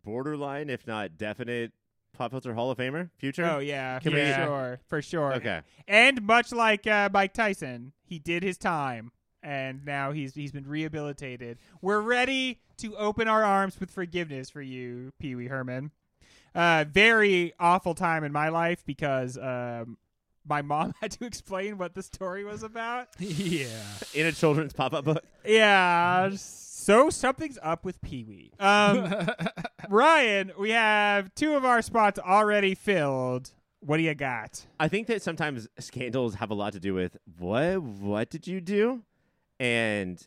borderline, 0.06 0.70
if 0.70 0.86
not 0.86 1.18
definite, 1.18 1.72
pop 2.14 2.30
filter 2.30 2.54
Hall 2.54 2.70
of 2.70 2.78
Famer 2.78 3.10
future. 3.18 3.44
Oh 3.44 3.58
yeah, 3.58 3.98
Can 3.98 4.12
for 4.12 4.46
sure, 4.46 4.80
for 4.88 5.02
sure. 5.02 5.34
Okay. 5.34 5.62
And 5.88 6.22
much 6.22 6.52
like 6.52 6.86
uh, 6.86 7.10
Mike 7.12 7.34
Tyson, 7.34 7.94
he 8.04 8.20
did 8.20 8.44
his 8.44 8.60
time, 8.60 9.12
and 9.42 9.84
now 9.84 10.12
he's 10.12 10.36
he's 10.36 10.52
been 10.52 10.68
rehabilitated. 10.68 11.58
We're 11.82 12.02
ready 12.02 12.60
to 12.78 12.96
open 12.98 13.28
our 13.28 13.44
arms 13.44 13.80
with 13.80 13.90
forgiveness 13.90 14.52
for 14.52 14.62
you, 14.62 15.12
Pee 15.18 15.34
Wee 15.34 15.48
Herman. 15.48 15.90
Uh, 16.54 16.86
very 16.90 17.54
awful 17.60 17.94
time 17.96 18.24
in 18.24 18.32
my 18.32 18.50
life 18.50 18.84
because 18.86 19.38
um, 19.38 19.98
my 20.48 20.62
mom 20.62 20.94
had 21.02 21.12
to 21.12 21.26
explain 21.26 21.78
what 21.78 21.94
the 21.96 22.04
story 22.04 22.44
was 22.44 22.64
about. 22.64 23.08
yeah. 23.20 23.68
In 24.14 24.26
a 24.26 24.32
children's 24.32 24.74
pop 24.74 24.94
up 24.94 25.06
book. 25.06 25.24
Yeah, 25.46 26.30
so 26.36 27.10
something's 27.10 27.58
up 27.62 27.86
with 27.86 28.02
Pee 28.02 28.24
Wee. 28.24 28.52
Um, 28.60 29.28
Ryan, 29.90 30.52
we 30.60 30.72
have 30.72 31.34
two 31.36 31.54
of 31.54 31.64
our 31.66 31.82
spots 31.82 32.20
already 32.20 32.76
filled. 32.76 33.52
What 33.80 33.98
do 33.98 34.04
you 34.04 34.14
got? 34.14 34.66
I 34.80 34.88
think 34.88 35.08
that 35.08 35.22
sometimes 35.24 35.68
scandals 35.80 36.36
have 36.36 36.52
a 36.52 36.54
lot 36.54 36.74
to 36.74 36.80
do 36.80 36.94
with 36.94 37.18
what 37.40 37.82
what 37.82 38.30
did 38.30 38.46
you 38.46 38.62
do, 38.62 39.02
and 39.60 40.22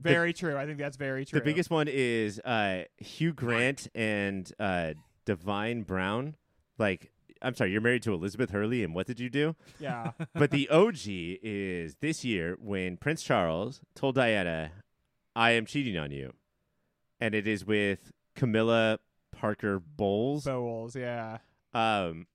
Very 0.00 0.32
true. 0.32 0.56
I 0.56 0.64
think 0.66 0.78
that's 0.78 0.96
very 0.96 1.24
true. 1.24 1.40
the 1.40 1.44
biggest 1.44 1.70
one 1.70 1.88
is 1.88 2.38
uh, 2.40 2.84
Hugh 2.98 3.32
Grant 3.32 3.88
and 3.96 4.50
uh, 4.60 4.92
Divine 5.30 5.82
Brown. 5.82 6.34
Like 6.76 7.12
I'm 7.40 7.54
sorry, 7.54 7.70
you're 7.70 7.80
married 7.80 8.02
to 8.02 8.12
Elizabeth 8.12 8.50
Hurley, 8.50 8.82
and 8.82 8.96
what 8.96 9.06
did 9.06 9.20
you 9.20 9.30
do? 9.30 9.54
Yeah. 9.78 10.10
but 10.34 10.50
the 10.50 10.68
OG 10.68 10.98
is 11.06 11.94
this 12.00 12.24
year 12.24 12.56
when 12.60 12.96
Prince 12.96 13.22
Charles 13.22 13.80
told 13.94 14.16
Diana, 14.16 14.72
"I 15.36 15.52
am 15.52 15.66
cheating 15.66 15.96
on 15.96 16.10
you," 16.10 16.32
and 17.20 17.32
it 17.32 17.46
is 17.46 17.64
with 17.64 18.10
Camilla 18.34 18.98
Parker 19.30 19.78
Bowles. 19.78 20.46
Bowles, 20.46 20.96
yeah. 20.96 21.38
Um, 21.72 22.26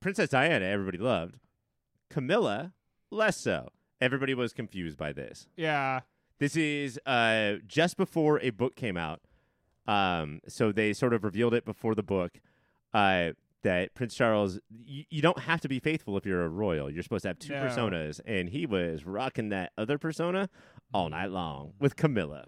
Princess 0.00 0.30
Diana, 0.30 0.64
everybody 0.64 0.98
loved. 0.98 1.36
Camilla, 2.10 2.72
less 3.12 3.36
so. 3.36 3.68
Everybody 4.00 4.34
was 4.34 4.52
confused 4.52 4.98
by 4.98 5.12
this. 5.12 5.46
Yeah. 5.56 6.00
This 6.40 6.56
is 6.56 6.98
uh, 7.06 7.54
just 7.64 7.96
before 7.96 8.40
a 8.40 8.50
book 8.50 8.74
came 8.74 8.96
out. 8.96 9.20
Um, 9.86 10.40
so 10.48 10.72
they 10.72 10.92
sort 10.92 11.12
of 11.12 11.24
revealed 11.24 11.54
it 11.54 11.64
before 11.64 11.94
the 11.94 12.02
book 12.02 12.40
uh, 12.94 13.30
that 13.62 13.94
Prince 13.94 14.14
Charles, 14.14 14.58
y- 14.70 15.06
you 15.10 15.20
don't 15.22 15.38
have 15.40 15.60
to 15.62 15.68
be 15.68 15.78
faithful 15.78 16.16
if 16.16 16.24
you're 16.24 16.42
a 16.44 16.48
royal. 16.48 16.90
You're 16.90 17.02
supposed 17.02 17.22
to 17.22 17.28
have 17.28 17.38
two 17.38 17.52
No. 17.52 17.62
personas. 17.66 18.20
And 18.26 18.48
he 18.48 18.66
was 18.66 19.04
rocking 19.04 19.50
that 19.50 19.72
other 19.76 19.98
persona 19.98 20.48
all 20.92 21.08
night 21.10 21.30
long 21.30 21.72
with 21.78 21.96
Camilla. 21.96 22.46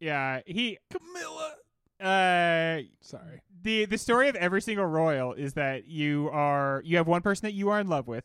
Yeah. 0.00 0.40
He 0.46 0.78
Camilla. 0.90 1.54
uh 2.00 2.82
Sorry. 3.00 3.42
the 3.62 3.84
the 3.86 3.98
story 3.98 4.28
of 4.28 4.36
every 4.36 4.62
single 4.62 4.84
royal 4.86 5.32
is 5.32 5.54
that 5.54 5.86
you 5.88 6.30
are 6.32 6.80
you 6.84 6.96
have 6.96 7.08
one 7.08 7.22
person 7.22 7.46
that 7.46 7.54
you 7.54 7.70
are 7.70 7.80
in 7.80 7.88
love 7.88 8.06
with 8.06 8.24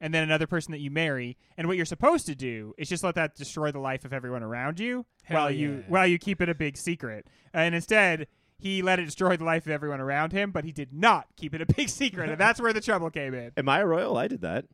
and 0.00 0.12
then 0.14 0.22
another 0.22 0.46
person 0.46 0.72
that 0.72 0.80
you 0.80 0.90
marry 0.90 1.36
and 1.56 1.66
what 1.68 1.76
you're 1.76 1.86
supposed 1.86 2.26
to 2.26 2.34
do 2.34 2.74
is 2.78 2.88
just 2.88 3.02
let 3.04 3.14
that 3.14 3.34
destroy 3.34 3.70
the 3.72 3.78
life 3.78 4.04
of 4.04 4.12
everyone 4.12 4.42
around 4.42 4.78
you 4.78 5.06
Hell 5.24 5.40
while 5.42 5.50
you 5.50 5.84
while 5.88 6.06
you 6.06 6.18
keep 6.18 6.40
it 6.40 6.48
a 6.48 6.54
big 6.54 6.76
secret 6.76 7.26
and 7.54 7.74
instead 7.74 8.26
he 8.58 8.82
let 8.82 8.98
it 8.98 9.04
destroy 9.04 9.36
the 9.36 9.44
life 9.44 9.66
of 9.66 9.72
everyone 9.72 10.00
around 10.00 10.32
him 10.32 10.50
but 10.50 10.64
he 10.64 10.72
did 10.72 10.92
not 10.92 11.26
keep 11.36 11.54
it 11.54 11.60
a 11.60 11.66
big 11.66 11.88
secret 11.88 12.28
and 12.30 12.38
that's 12.38 12.60
where 12.60 12.72
the 12.72 12.80
trouble 12.80 13.10
came 13.10 13.34
in 13.34 13.52
Am 13.56 13.68
I 13.68 13.80
a 13.80 13.86
royal? 13.86 14.16
I 14.16 14.28
did 14.28 14.42
that. 14.42 14.64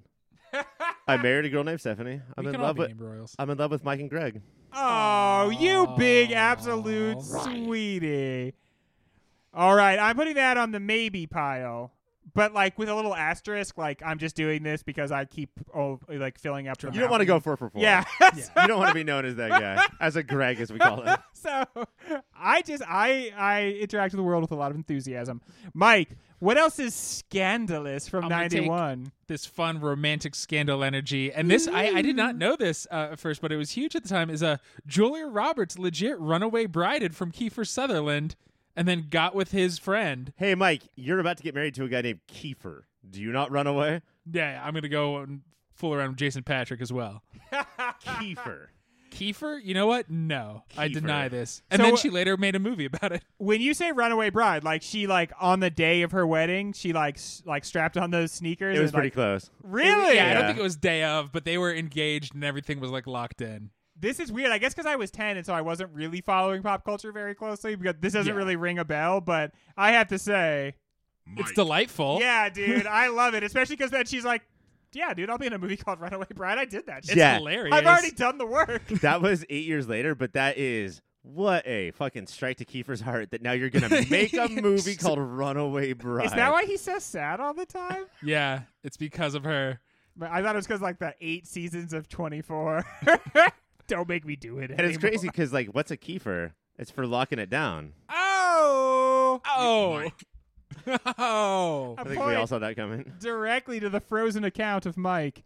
I 1.09 1.17
married 1.17 1.47
a 1.47 1.49
girl 1.49 1.65
named 1.65 1.81
Stephanie. 1.81 2.21
I'm 2.37 2.45
we 2.45 2.55
in 2.55 2.61
love 2.61 2.77
with. 2.79 2.93
royals. 3.01 3.35
I'm 3.39 3.49
in 3.51 3.59
love 3.59 3.71
with 3.71 3.85
Mike 3.85 4.01
and 4.01 4.11
Greg. 4.11 4.43
Oh, 4.73 5.51
you 5.51 5.95
big 5.97 6.33
absolute 6.33 7.17
Ryan. 7.17 7.65
sweetie. 7.65 8.55
All 9.55 9.75
right, 9.75 9.99
I'm 9.99 10.17
putting 10.17 10.35
that 10.35 10.57
on 10.57 10.71
the 10.71 10.81
maybe 10.81 11.27
pile, 11.27 11.93
but 12.35 12.53
like 12.55 12.79
with 12.79 12.89
a 12.89 12.95
little 12.95 13.15
asterisk, 13.15 13.77
like 13.79 14.03
I'm 14.05 14.19
just 14.19 14.37
doing 14.37 14.63
this 14.63 14.83
because 14.83 15.13
I 15.13 15.25
keep 15.25 15.51
oh 15.75 16.01
like 16.09 16.39
filling 16.39 16.69
up. 16.69 16.79
the 16.79 16.91
You 16.93 17.01
don't 17.01 17.11
want 17.11 17.21
to 17.21 17.25
go 17.27 17.35
mountain. 17.35 17.45
four 17.45 17.57
for 17.57 17.71
four. 17.71 17.81
Yeah. 17.81 18.05
you 18.37 18.67
don't 18.67 18.79
want 18.79 18.89
to 18.91 18.95
be 18.95 19.05
known 19.05 19.25
as 19.25 19.37
that 19.37 19.51
guy, 19.51 19.87
as 20.01 20.17
a 20.17 20.23
Greg, 20.23 20.61
as 20.61 20.73
we 20.73 20.79
call 20.79 21.03
him. 21.03 21.17
so 21.33 21.65
I 22.37 22.63
just 22.63 22.83
I 22.89 23.33
I 23.37 23.65
interact 23.81 24.13
with 24.13 24.19
the 24.19 24.23
world 24.23 24.43
with 24.43 24.53
a 24.53 24.57
lot 24.57 24.71
of 24.71 24.77
enthusiasm. 24.77 25.41
Mike, 25.75 26.17
what 26.39 26.59
else 26.59 26.79
is 26.79 26.95
scandalous 26.95 28.09
from 28.09 28.25
I'm 28.25 28.31
gonna 28.31 28.49
take- 28.49 28.63
'91? 28.63 29.13
this 29.29 29.47
fun 29.47 29.81
romantic 29.81 30.35
scandal 30.35 30.85
energy. 30.85 31.33
And 31.33 31.51
this, 31.51 31.67
I, 31.67 31.85
I 31.87 32.03
did 32.03 32.17
not 32.17 32.37
know 32.37 32.55
this 32.55 32.87
uh, 32.91 33.09
at 33.13 33.19
first, 33.19 33.41
but 33.41 33.51
it 33.51 33.57
was 33.57 33.71
huge 33.71 33.97
at 33.97 34.03
the 34.03 34.09
time. 34.09 34.29
Is 34.29 34.43
a 34.43 34.49
uh, 34.49 34.57
Julia 34.87 35.27
Roberts 35.27 35.79
legit 35.79 36.19
runaway 36.21 36.67
brided 36.67 37.17
from 37.17 37.33
Kiefer 37.33 37.67
Sutherland, 37.67 38.37
and 38.77 38.87
then 38.89 39.07
got 39.11 39.35
with 39.35 39.51
his 39.53 39.79
friend. 39.79 40.33
Hey, 40.37 40.55
Mike, 40.55 40.83
you're 40.97 41.19
about 41.21 41.37
to 41.39 41.43
get 41.43 41.55
married 41.55 41.75
to 41.75 41.85
a 41.85 41.89
guy 41.89 42.03
named 42.03 42.21
Kiefer. 42.29 42.83
Do 43.09 43.21
you 43.21 43.33
not 43.33 43.51
run 43.51 43.67
away? 43.67 44.03
Yeah, 44.31 44.61
I'm 44.65 44.75
gonna 44.75 44.89
go 44.89 45.19
and 45.19 45.41
fool 45.75 45.95
around 45.95 46.11
with 46.11 46.19
Jason 46.19 46.43
Patric 46.43 46.81
as 46.81 46.93
well. 46.93 47.23
Kiefer. 48.05 48.67
Kiefer, 49.11 49.61
you 49.63 49.75
know 49.75 49.87
what? 49.87 50.09
No, 50.11 50.65
I 50.79 50.89
Kiefer. 50.89 50.93
deny 50.95 51.29
this. 51.29 51.61
And 51.71 51.81
So, 51.81 51.85
then 51.87 51.97
she 51.97 52.09
later 52.09 52.39
made 52.39 52.55
a 52.57 52.59
movie 52.59 52.87
about 52.87 53.13
it. 53.13 53.23
when 53.37 53.61
you 53.61 53.75
say 53.75 53.93
runaway 53.93 54.31
bride, 54.31 54.65
like 54.65 54.81
she 54.83 55.07
like 55.07 55.33
on 55.39 55.61
the 55.61 55.69
day 55.69 56.01
of 56.03 56.13
her 56.13 56.27
wedding, 56.27 56.73
she 56.73 56.95
like 56.95 57.17
s- 57.17 57.43
like 57.45 57.65
strapped 57.67 57.99
on 57.99 58.11
those 58.11 58.33
sneakers. 58.33 58.79
It 58.79 58.81
was 58.81 58.89
and, 58.91 58.95
pretty 58.95 59.09
like, 59.09 59.15
close. 59.15 59.51
Really? 59.63 60.17
Yeah, 60.17 60.31
I 60.31 60.33
don't 60.33 60.43
Yeah. 60.43 60.47
think 60.49 60.59
it 60.61 60.63
was 60.63 60.77
day 60.77 61.03
of, 61.05 61.31
but 61.31 61.45
they 61.45 61.59
were 61.59 61.75
engaged 61.75 62.35
and 62.35 62.43
everything 62.43 62.81
was 62.81 62.91
like 62.91 63.07
locked 63.07 63.43
in. 63.43 63.71
This 64.03 64.21
is 64.21 64.31
weird. 64.31 64.53
I 64.53 64.59
guess 64.59 64.75
because 64.75 64.85
I 64.85 64.97
was 64.97 65.11
10 65.11 65.39
and 65.39 65.47
so 65.47 65.55
I 65.55 65.63
wasn't 65.63 65.91
really 65.95 66.21
following 66.21 66.63
pop 66.63 66.85
culture 66.85 67.11
very 67.13 67.35
closely 67.35 67.75
because 67.77 67.95
this 68.01 68.13
doesn't 68.13 68.31
Yeah. 68.31 68.37
really 68.37 68.57
ring 68.57 68.79
a 68.79 68.85
bell, 68.85 69.23
but 69.23 69.53
I 69.77 69.93
have 69.93 70.09
to 70.09 70.19
say, 70.19 70.75
Mike. 71.25 71.39
It's 71.41 71.53
delightful. 71.53 72.19
yeah, 72.21 72.49
dude, 72.51 72.87
I 72.87 73.07
love 73.09 73.33
it. 73.35 73.43
Especially 73.45 73.77
because 73.77 73.91
then 73.93 74.05
she's 74.05 74.25
like, 74.25 74.43
yeah, 74.93 75.15
dude, 75.15 75.31
I'll 75.31 75.39
be 75.39 75.47
in 75.47 75.55
a 75.55 75.59
movie 75.59 75.77
called 75.79 76.01
Runaway 76.01 76.27
Bride. 76.35 76.59
I 76.59 76.65
did 76.67 76.85
that. 76.87 76.99
It's 76.99 77.09
shit. 77.09 77.17
Yeah. 77.17 77.39
hilarious. 77.39 77.75
I've 77.75 77.87
already 77.87 78.11
done 78.11 78.37
the 78.39 78.45
work. 78.47 78.83
That 79.01 79.23
was 79.23 79.45
eight 79.49 79.65
years 79.65 79.89
later, 79.89 80.15
but 80.15 80.35
that 80.35 80.59
is 80.59 81.01
what 81.23 81.65
a 81.67 81.93
fucking 81.93 82.27
strike 82.27 82.57
to 82.57 82.65
Kiefer's 82.65 83.01
heart 83.01 83.31
that 83.31 83.41
now 83.41 83.53
you're 83.53 83.71
gonna 83.71 83.89
make 84.11 84.35
a 84.35 84.49
movie 84.49 84.97
called 84.97 85.21
Runaway 85.21 85.93
Bride. 85.93 86.27
Is 86.27 86.33
that 86.33 86.51
why 86.51 86.65
he's 86.67 86.81
so 86.81 86.99
sad 86.99 87.39
all 87.39 87.55
the 87.55 87.65
time? 87.67 88.07
Yeah, 88.23 88.63
it's 88.83 88.97
because 88.97 89.37
of 89.37 89.45
her. 89.45 89.79
But 90.17 90.31
I 90.33 90.43
thought 90.43 90.57
it 90.57 90.59
was 90.59 90.67
because 90.67 90.83
like 90.83 90.99
the 90.99 91.15
eight 91.21 91.47
seasons 91.47 91.93
of 91.93 92.09
24. 92.09 92.85
Don't 93.87 94.09
make 94.09 94.25
me 94.25 94.37
do 94.37 94.59
it. 94.59 94.71
And 94.71 94.81
it's 94.81 94.97
anymore. 94.97 95.11
crazy 95.11 95.29
because 95.29 95.53
like, 95.53 95.69
what's 95.69 95.91
a 95.91 95.97
Kiefer? 95.97 96.53
It's 96.79 96.91
for 96.91 97.07
locking 97.07 97.39
it 97.39 97.51
down. 97.51 97.93
Oh, 98.09 99.41
Oh, 99.47 100.11
oh. 101.19 101.95
a 101.99 102.01
I 102.01 102.05
think 102.05 102.25
we 102.25 102.35
all 102.35 102.47
saw 102.47 102.59
that 102.59 102.77
coming. 102.77 103.13
directly 103.21 103.81
to 103.81 103.89
the 103.91 104.01
frozen 104.01 104.45
account 104.45 104.87
of 104.87 104.97
Mike. 104.97 105.43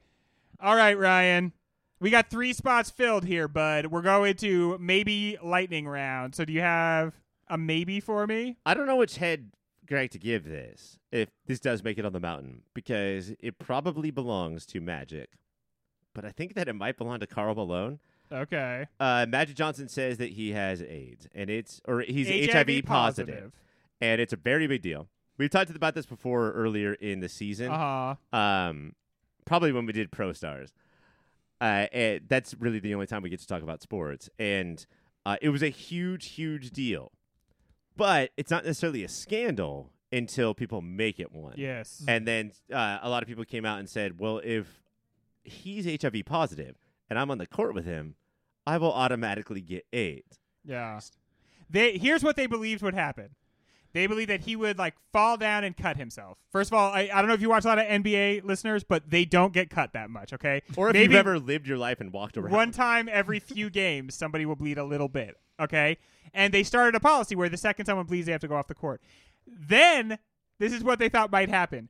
All 0.61 0.77
right, 0.77 0.97
Ryan. 0.99 1.53
We 1.99 2.11
got 2.11 2.29
three 2.31 2.53
spots 2.53 2.91
filled 2.91 3.25
here, 3.25 3.49
bud. 3.49 3.87
We're 3.87 4.03
going 4.03 4.37
to 4.37 4.77
maybe 4.79 5.39
lightning 5.43 5.89
round. 5.89 6.35
So 6.35 6.45
do 6.45 6.53
you 6.53 6.61
have 6.61 7.15
a 7.49 7.57
maybe 7.57 8.01
for 8.01 8.27
me? 8.27 8.57
I 8.67 8.75
don't 8.75 8.87
know 8.87 8.97
which 8.97 9.17
head 9.17 9.51
Greg 9.87 10.11
to 10.13 10.19
give 10.19 10.45
this 10.45 10.99
if 11.11 11.31
this 11.47 11.59
does 11.61 11.83
make 11.83 11.99
it 11.99 12.05
on 12.05 12.13
the 12.13 12.21
mountain 12.21 12.63
because 12.75 13.33
it 13.41 13.59
probably 13.59 14.11
belongs 14.11 14.67
to 14.67 14.81
Magic, 14.81 15.31
but 16.15 16.25
I 16.25 16.31
think 16.31 16.55
that 16.55 16.69
it 16.69 16.75
might 16.75 16.99
belong 16.99 17.21
to 17.21 17.27
Karl 17.27 17.55
Malone. 17.55 17.99
Okay. 18.31 18.87
Uh, 18.99 19.27
Magic 19.29 19.57
Johnson 19.57 19.89
says 19.89 20.19
that 20.19 20.31
he 20.31 20.53
has 20.53 20.83
AIDS 20.83 21.29
and 21.35 21.51
it's 21.51 21.81
or 21.87 22.01
he's 22.01 22.29
HIV, 22.29 22.85
positive, 22.85 23.53
and 24.01 24.21
it's 24.21 24.33
a 24.33 24.37
very 24.37 24.67
big 24.67 24.83
deal. 24.83 25.09
We've 25.39 25.51
talked 25.51 25.71
about 25.71 25.95
this 25.95 26.07
before 26.07 26.53
earlier 26.53 26.95
in 26.95 27.21
the 27.21 27.29
season. 27.29 27.71
Uh 27.71 28.17
huh. 28.33 28.37
um, 28.39 28.95
probably 29.45 29.73
when 29.73 29.87
we 29.87 29.93
did 29.93 30.11
Pro 30.11 30.33
Stars. 30.33 30.73
Uh, 31.61 31.87
and 31.93 32.21
that's 32.29 32.55
really 32.59 32.79
the 32.81 32.93
only 32.95 33.07
time 33.07 33.23
we 33.23 33.31
get 33.31 33.41
to 33.41 33.47
talk 33.47 33.63
about 33.63 33.81
sports, 33.81 34.29
and 34.39 34.85
uh, 35.25 35.37
it 35.41 35.49
was 35.49 35.63
a 35.63 35.71
huge, 35.71 36.33
huge 36.33 36.71
deal. 36.71 37.13
But 37.97 38.31
it's 38.37 38.51
not 38.51 38.65
necessarily 38.67 39.05
a 39.05 39.09
scandal 39.09 39.91
until 40.13 40.53
people 40.53 40.83
make 40.83 41.19
it 41.19 41.33
one. 41.33 41.55
Yes. 41.57 42.05
And 42.07 42.29
then 42.29 42.53
uh, 42.71 42.99
a 43.01 43.09
lot 43.09 43.23
of 43.23 43.29
people 43.29 43.45
came 43.47 43.65
out 43.65 43.79
and 43.79 43.89
said, 43.89 44.21
"Well, 44.21 44.43
if 44.45 44.83
he's 45.45 45.87
HIV 45.87 46.25
positive 46.27 46.77
and 47.09 47.19
I'm 47.19 47.31
on 47.31 47.39
the 47.39 47.47
court 47.47 47.75
with 47.75 47.85
him, 47.85 48.17
I 48.67 48.79
will 48.79 48.93
automatically 48.93 49.61
get 49.61 49.87
eight. 49.93 50.39
Yeah. 50.65 51.01
They 51.71 51.99
here's 51.99 52.23
what 52.23 52.37
they 52.37 52.47
believed 52.47 52.83
would 52.83 52.95
happen. 52.95 53.31
They 53.93 54.07
believed 54.07 54.29
that 54.29 54.43
he 54.43 54.57
would 54.57 54.77
like 54.79 54.95
fall 55.13 55.39
down 55.39 55.65
and 55.65 55.75
cut 55.75 55.97
himself. 55.97 56.37
First 56.51 56.71
of 56.71 56.75
all, 56.79 56.93
I, 56.93 57.09
I 57.13 57.21
don't 57.21 57.29
know 57.29 57.35
if 57.35 57.41
you 57.41 57.49
watch 57.49 57.65
a 57.65 57.69
lot 57.69 57.79
of 57.79 57.87
NBA 57.87 58.45
listeners, 58.45 58.85
but 58.85 59.09
they 59.11 59.25
don't 59.25 59.55
get 59.55 59.71
cut 59.71 59.95
that 59.95 60.11
much. 60.11 60.33
Okay. 60.35 60.63
Or 60.77 60.89
if 60.91 60.93
Maybe 60.93 61.15
you've 61.15 61.19
ever 61.19 61.39
lived 61.39 61.67
your 61.67 61.79
life 61.79 62.01
and 62.01 62.13
walked 62.13 62.37
around. 62.37 62.53
one 62.53 62.73
time 62.73 63.09
every 63.11 63.41
few 63.41 63.71
games, 63.71 64.15
somebody 64.15 64.45
will 64.45 64.57
bleed 64.57 64.77
a 64.77 64.85
little 64.85 65.09
bit. 65.09 65.37
Okay. 65.59 65.97
And 66.35 66.53
they 66.53 66.63
started 66.63 66.95
a 66.95 67.01
policy 67.01 67.35
where 67.35 67.49
the 67.49 67.57
second 67.57 67.87
someone 67.87 68.05
bleeds, 68.05 68.27
they 68.27 68.33
have 68.33 68.43
to 68.43 68.49
go 68.49 68.57
off 68.57 68.67
the 68.67 68.75
court. 68.75 69.01
Then 69.47 70.19
this 70.59 70.73
is 70.75 70.85
what 70.85 70.99
they 70.99 71.09
thought 71.09 71.31
might 71.33 71.49
happen. 71.49 71.89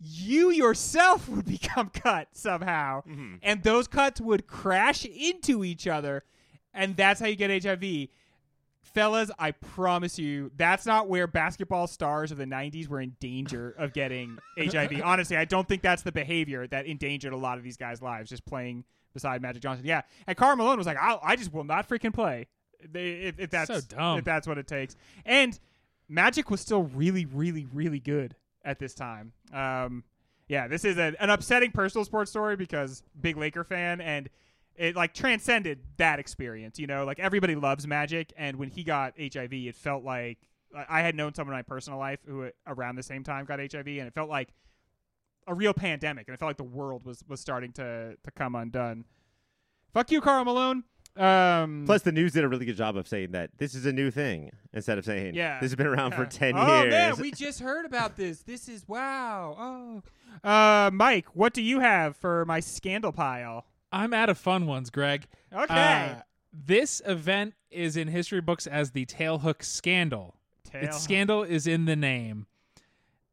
You 0.00 0.50
yourself 0.50 1.28
would 1.28 1.46
become 1.46 1.88
cut 1.90 2.28
somehow, 2.32 3.02
Mhm. 3.08 3.38
and 3.42 3.62
those 3.62 3.86
cuts 3.88 4.20
would 4.20 4.46
crash 4.46 5.04
into 5.04 5.64
each 5.64 5.86
other, 5.86 6.24
and 6.72 6.96
that's 6.96 7.20
how 7.20 7.26
you 7.26 7.36
get 7.36 7.50
HIV. 7.50 8.08
Fellas, 8.82 9.30
I 9.38 9.50
promise 9.52 10.18
you, 10.18 10.52
that's 10.56 10.86
not 10.86 11.08
where 11.08 11.26
basketball 11.26 11.86
stars 11.86 12.30
of 12.30 12.38
the 12.38 12.44
90s 12.46 12.86
were 12.86 13.00
in 13.00 13.16
danger 13.18 13.70
of 13.78 13.92
getting 13.92 14.38
HIV. 14.58 15.00
Honestly, 15.02 15.36
I 15.36 15.44
don't 15.46 15.66
think 15.66 15.82
that's 15.82 16.02
the 16.02 16.12
behavior 16.12 16.66
that 16.68 16.86
endangered 16.86 17.32
a 17.32 17.36
lot 17.36 17.58
of 17.58 17.64
these 17.64 17.76
guys' 17.76 18.02
lives, 18.02 18.30
just 18.30 18.44
playing 18.44 18.84
beside 19.12 19.40
Magic 19.42 19.62
Johnson. 19.62 19.86
Yeah, 19.86 20.02
and 20.26 20.36
Karl 20.36 20.54
Malone 20.56 20.76
was 20.78 20.86
like, 20.86 20.98
I 21.00 21.34
just 21.36 21.52
will 21.52 21.64
not 21.64 21.88
freaking 21.88 22.12
play. 22.12 22.46
They, 22.88 23.12
if, 23.12 23.40
if 23.40 23.50
that's 23.50 23.68
So 23.68 23.80
dumb. 23.80 24.18
if 24.18 24.24
that's 24.24 24.46
what 24.46 24.58
it 24.58 24.66
takes. 24.66 24.94
And 25.24 25.58
Magic 26.08 26.50
was 26.50 26.60
still 26.60 26.82
really, 26.84 27.24
really, 27.24 27.66
really 27.72 28.00
good 28.00 28.36
at 28.64 28.78
this 28.78 28.94
time. 28.94 29.32
Um, 29.52 30.04
yeah, 30.48 30.68
this 30.68 30.84
is 30.84 30.98
a, 30.98 31.14
an 31.20 31.30
upsetting 31.30 31.70
personal 31.70 32.04
sports 32.04 32.30
story 32.30 32.56
because 32.56 33.02
big 33.20 33.36
Laker 33.36 33.64
fan 33.64 34.00
and 34.00 34.28
it 34.76 34.96
like 34.96 35.14
transcended 35.14 35.80
that 35.96 36.18
experience. 36.18 36.78
You 36.78 36.86
know, 36.86 37.04
like 37.04 37.18
everybody 37.18 37.54
loves 37.54 37.86
Magic, 37.86 38.32
and 38.36 38.56
when 38.56 38.70
he 38.70 38.84
got 38.84 39.14
HIV, 39.18 39.52
it 39.52 39.76
felt 39.76 40.04
like 40.04 40.38
I 40.88 41.02
had 41.02 41.14
known 41.14 41.34
someone 41.34 41.54
in 41.54 41.58
my 41.58 41.62
personal 41.62 41.98
life 41.98 42.18
who 42.26 42.50
around 42.66 42.96
the 42.96 43.02
same 43.02 43.22
time 43.22 43.44
got 43.44 43.60
HIV, 43.60 43.86
and 43.86 44.06
it 44.06 44.14
felt 44.14 44.28
like 44.28 44.48
a 45.46 45.54
real 45.54 45.74
pandemic, 45.74 46.26
and 46.26 46.34
it 46.34 46.38
felt 46.38 46.48
like 46.48 46.56
the 46.56 46.64
world 46.64 47.04
was 47.04 47.22
was 47.28 47.40
starting 47.40 47.72
to 47.72 48.16
to 48.22 48.30
come 48.32 48.54
undone. 48.54 49.04
Fuck 49.92 50.10
you, 50.10 50.20
Karl 50.20 50.44
Malone. 50.44 50.84
Um, 51.16 51.84
Plus, 51.86 52.02
the 52.02 52.10
news 52.12 52.32
did 52.32 52.42
a 52.44 52.48
really 52.48 52.66
good 52.66 52.76
job 52.76 52.96
of 52.96 53.06
saying 53.06 53.30
that 53.32 53.50
this 53.58 53.74
is 53.74 53.86
a 53.86 53.92
new 53.92 54.10
thing 54.10 54.50
instead 54.72 54.98
of 54.98 55.04
saying 55.04 55.34
Yeah. 55.34 55.60
this 55.60 55.70
has 55.70 55.76
been 55.76 55.86
around 55.86 56.12
for 56.14 56.22
Yeah. 56.24 56.28
ten 56.28 56.54
oh, 56.56 56.82
years. 56.82 56.94
Oh 56.94 56.96
man, 56.96 57.14
we 57.20 57.30
just 57.30 57.60
heard 57.68 57.86
about 57.86 58.16
this. 58.16 58.42
This 58.42 58.68
is 58.68 58.86
wow. 58.88 60.02
Oh, 60.44 60.48
uh, 60.48 60.90
Mike, 60.92 61.26
what 61.34 61.54
do 61.54 61.62
you 61.62 61.80
have 61.80 62.16
for 62.16 62.44
my 62.46 62.58
scandal 62.60 63.12
pile? 63.12 63.64
I'm 63.92 64.12
out 64.12 64.28
of 64.28 64.38
fun 64.38 64.66
ones, 64.66 64.90
Greg. 64.90 65.26
Okay, 65.52 66.16
Uh, 66.18 66.22
this 66.52 67.00
event 67.06 67.54
is 67.70 67.96
in 67.96 68.08
history 68.08 68.40
books 68.40 68.66
as 68.66 68.90
the 68.90 69.06
Tailhook 69.06 69.62
Scandal. 69.62 70.34
Tail. 70.64 70.84
Its 70.84 71.00
scandal 71.00 71.44
is 71.44 71.68
in 71.68 71.84
the 71.84 71.94
name, 71.94 72.46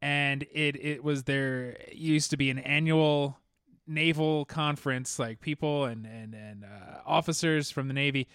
and 0.03 0.43
it 0.51 0.75
it 0.75 1.03
was 1.03 1.23
there 1.23 1.71
it 1.87 1.95
used 1.95 2.29
to 2.29 2.37
be 2.37 2.51
an 2.51 2.59
annual 2.59 3.39
naval 3.91 4.45
conference. 4.45 5.19
Like 5.19 5.41
people 5.41 5.85
and 5.85 6.05
and 6.05 6.33
and 6.33 6.63
uh, 6.63 6.99
officers 7.05 7.69
from 7.71 7.87
the 7.87 7.93
Navy 7.93 8.27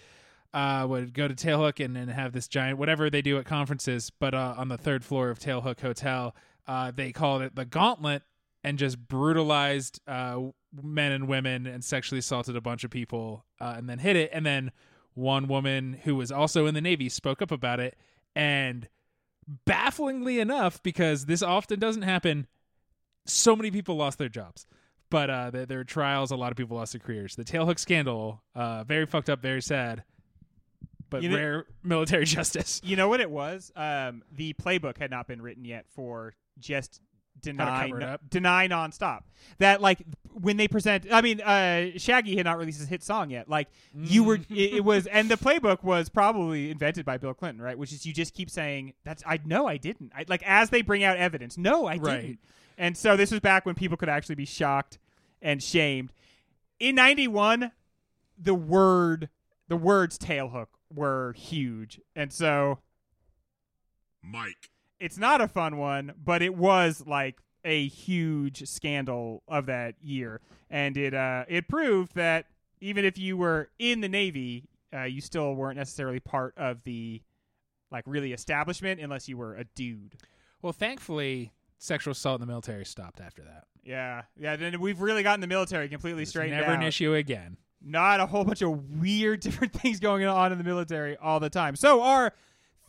uh, 0.55 0.87
would 0.89 1.13
go 1.15 1.29
to 1.29 1.35
Tailhook 1.35 1.85
and, 1.85 1.97
and 1.97 2.11
have 2.11 2.33
this 2.33 2.49
giant 2.49 2.79
whatever 2.79 3.11
they 3.11 3.23
do 3.23 3.39
at 3.39 3.45
conferences. 3.45 4.11
But 4.11 4.35
uh, 4.35 4.55
on 4.57 4.69
the 4.69 4.79
third 4.79 5.05
floor 5.05 5.31
of 5.31 5.39
Tailhook 5.39 5.81
Hotel, 5.81 6.35
uh, 6.67 6.93
they 6.95 7.13
called 7.13 7.43
it 7.43 7.55
the 7.55 7.65
Gauntlet 7.65 8.23
and 8.65 8.79
just 8.79 8.99
brutalized 8.99 10.01
uh, 10.09 10.41
men 10.83 11.13
and 11.13 11.29
women 11.29 11.67
and 11.67 11.85
sexually 11.85 12.19
assaulted 12.19 12.57
a 12.57 12.61
bunch 12.61 12.85
of 12.85 12.91
people 12.91 13.45
uh, 13.61 13.75
and 13.77 13.89
then 13.89 13.99
hit 13.99 14.17
it. 14.17 14.31
And 14.33 14.45
then 14.45 14.73
one 15.15 15.47
woman 15.47 16.01
who 16.05 16.17
was 16.17 16.33
also 16.33 16.67
in 16.67 16.75
the 16.75 16.81
Navy 16.81 17.09
spoke 17.09 17.41
up 17.41 17.51
about 17.51 17.81
it. 17.81 17.97
And 18.35 18.89
bafflingly 19.65 20.41
enough, 20.41 20.83
because 20.83 21.27
this 21.27 21.43
often 21.43 21.79
doesn't 21.79 22.03
happen, 22.03 22.47
so 23.25 23.55
many 23.55 23.71
people 23.71 23.97
lost 23.97 24.19
their 24.19 24.29
jobs. 24.29 24.67
But 25.11 25.31
uh, 25.31 25.51
there, 25.51 25.67
there 25.67 25.79
were 25.79 25.85
trials. 25.85 26.31
A 26.33 26.37
lot 26.37 26.51
of 26.51 26.57
people 26.57 26.77
lost 26.77 26.93
their 26.93 27.01
careers. 27.01 27.37
The 27.37 27.45
tailhook 27.45 27.79
scandal, 27.79 28.43
uh, 28.55 28.85
very 28.85 29.07
fucked 29.07 29.31
up, 29.31 29.41
very 29.41 29.63
sad, 29.63 30.03
but 31.11 31.23
You 31.23 31.29
know- 31.31 31.37
rare 31.37 31.67
military 31.85 32.25
justice. 32.25 32.81
You 32.85 32.97
know 32.97 33.09
what 33.09 33.21
it 33.21 33.31
was? 33.31 33.71
Um, 33.77 34.23
the 34.33 34.53
playbook 34.55 34.99
had 34.99 35.11
not 35.11 35.29
been 35.29 35.41
written 35.41 35.65
yet 35.65 35.87
for 35.95 36.35
just 36.59 37.01
deny 37.41 38.17
deny 38.31 38.67
nonstop. 38.67 39.21
That 39.59 39.81
like 39.81 40.03
when 40.33 40.57
they 40.57 40.67
present, 40.69 41.07
I 41.13 41.21
mean, 41.21 41.41
uh, 41.41 41.91
Shaggy 41.99 42.35
had 42.37 42.45
not 42.47 42.59
released 42.59 42.81
his 42.81 42.89
hit 42.89 43.03
song 43.05 43.31
yet. 43.31 43.49
Like 43.49 43.69
you 43.95 44.25
were, 44.25 44.39
Mm. 44.39 44.51
it, 44.57 44.77
it 44.77 44.85
was, 44.85 45.07
and 45.13 45.29
the 45.31 45.37
playbook 45.37 45.85
was 45.85 46.09
probably 46.09 46.71
invented 46.71 47.05
by 47.05 47.19
Bill 47.19 47.35
Clinton, 47.35 47.63
right? 47.63 47.79
Which 47.79 47.93
is 47.93 48.05
you 48.07 48.13
just 48.13 48.35
keep 48.35 48.51
saying 48.51 48.95
that's 49.05 49.23
I 49.27 49.39
no, 49.45 49.69
I 49.69 49.77
didn't. 49.77 50.13
I, 50.17 50.25
like 50.27 50.43
as 50.47 50.71
they 50.71 50.83
bring 50.83 51.05
out 51.05 51.17
evidence, 51.19 51.57
no, 51.59 51.87
I 51.87 51.97
Right. 51.99 52.23
didn't. 52.23 52.39
And 52.79 52.97
so 52.97 53.17
this 53.17 53.31
was 53.31 53.41
back 53.41 53.65
when 53.65 53.75
people 53.75 53.97
could 53.97 54.09
actually 54.09 54.35
be 54.35 54.45
shocked 54.45 54.99
and 55.41 55.63
shamed. 55.63 56.13
In 56.79 56.95
'91, 56.95 57.73
the 58.39 58.55
word, 58.55 59.31
the 59.69 59.77
words 59.77 60.19
tailhook 60.19 60.67
were 60.95 61.33
huge, 61.33 62.01
and 62.15 62.33
so 62.33 62.79
Mike. 64.23 64.71
it's 65.01 65.19
not 65.19 65.41
a 65.41 65.49
fun 65.49 65.79
one, 65.79 66.13
but 66.23 66.43
it 66.43 66.55
was 66.55 67.05
like 67.07 67.39
a 67.65 67.89
huge 67.89 68.69
scandal 68.69 69.43
of 69.49 69.67
that 69.67 69.95
year, 70.03 70.41
and 70.71 70.97
it 70.97 71.15
uh, 71.15 71.45
it 71.49 71.69
proved 71.69 72.15
that 72.15 72.47
even 72.81 73.05
if 73.05 73.19
you 73.19 73.37
were 73.37 73.71
in 73.79 74.01
the 74.01 74.09
Navy, 74.09 74.69
uh, 74.95 75.05
you 75.05 75.21
still 75.21 75.55
weren't 75.55 75.79
necessarily 75.79 76.21
part 76.21 76.55
of 76.57 76.83
the 76.85 77.23
like 77.91 78.05
really 78.07 78.33
establishment 78.33 79.01
unless 79.01 79.29
you 79.29 79.37
were 79.37 79.57
a 79.57 79.65
dude. 79.65 80.17
Well, 80.63 80.73
thankfully, 80.73 81.53
sexual 81.79 82.13
assault 82.13 82.41
in 82.41 82.47
the 82.47 82.51
military 82.51 82.85
stopped 82.85 83.21
after 83.21 83.43
that. 83.43 83.65
Yeah, 83.85 84.23
yeah. 84.37 84.57
Then 84.57 84.81
we've 84.81 85.01
really 85.01 85.23
gotten 85.23 85.41
the 85.41 85.47
military 85.47 85.89
completely 85.89 86.23
It's 86.23 86.31
straightened 86.31 86.59
never 86.61 86.73
out. 86.73 86.79
an 86.81 86.83
issue 86.83 87.15
again. 87.15 87.57
Not 87.81 88.21
a 88.21 88.27
whole 88.27 88.45
bunch 88.45 88.63
of 88.63 88.99
weird 89.01 89.41
different 89.41 89.73
things 89.73 90.01
going 90.01 90.25
on 90.25 90.51
in 90.53 90.59
the 90.59 90.65
military 90.65 91.17
all 91.17 91.39
the 91.41 91.51
time. 91.51 91.77
So 91.77 92.03
our 92.03 92.33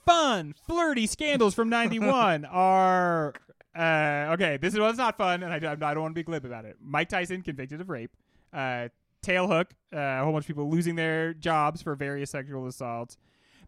fun, 0.05 0.53
flirty 0.65 1.05
scandals 1.07 1.53
from 1.53 1.69
'91 1.69 2.45
are 2.51 3.33
uh, 3.77 4.31
okay. 4.33 4.57
This 4.57 4.75
one's 4.77 4.97
not 4.97 5.17
fun, 5.17 5.43
and 5.43 5.53
I, 5.53 5.71
I 5.71 5.75
don't 5.75 6.01
want 6.01 6.11
to 6.15 6.19
be 6.19 6.23
glib 6.23 6.45
about 6.45 6.65
it. 6.65 6.77
Mike 6.81 7.09
Tyson 7.09 7.41
convicted 7.43 7.79
of 7.81 7.89
rape. 7.89 8.11
Uh, 8.51 8.87
Tailhook, 9.23 9.65
uh, 9.93 9.97
a 9.97 10.23
whole 10.23 10.31
bunch 10.33 10.45
of 10.45 10.47
people 10.47 10.69
losing 10.69 10.95
their 10.95 11.33
jobs 11.33 11.81
for 11.81 11.95
various 11.95 12.31
sexual 12.31 12.65
assaults. 12.65 13.17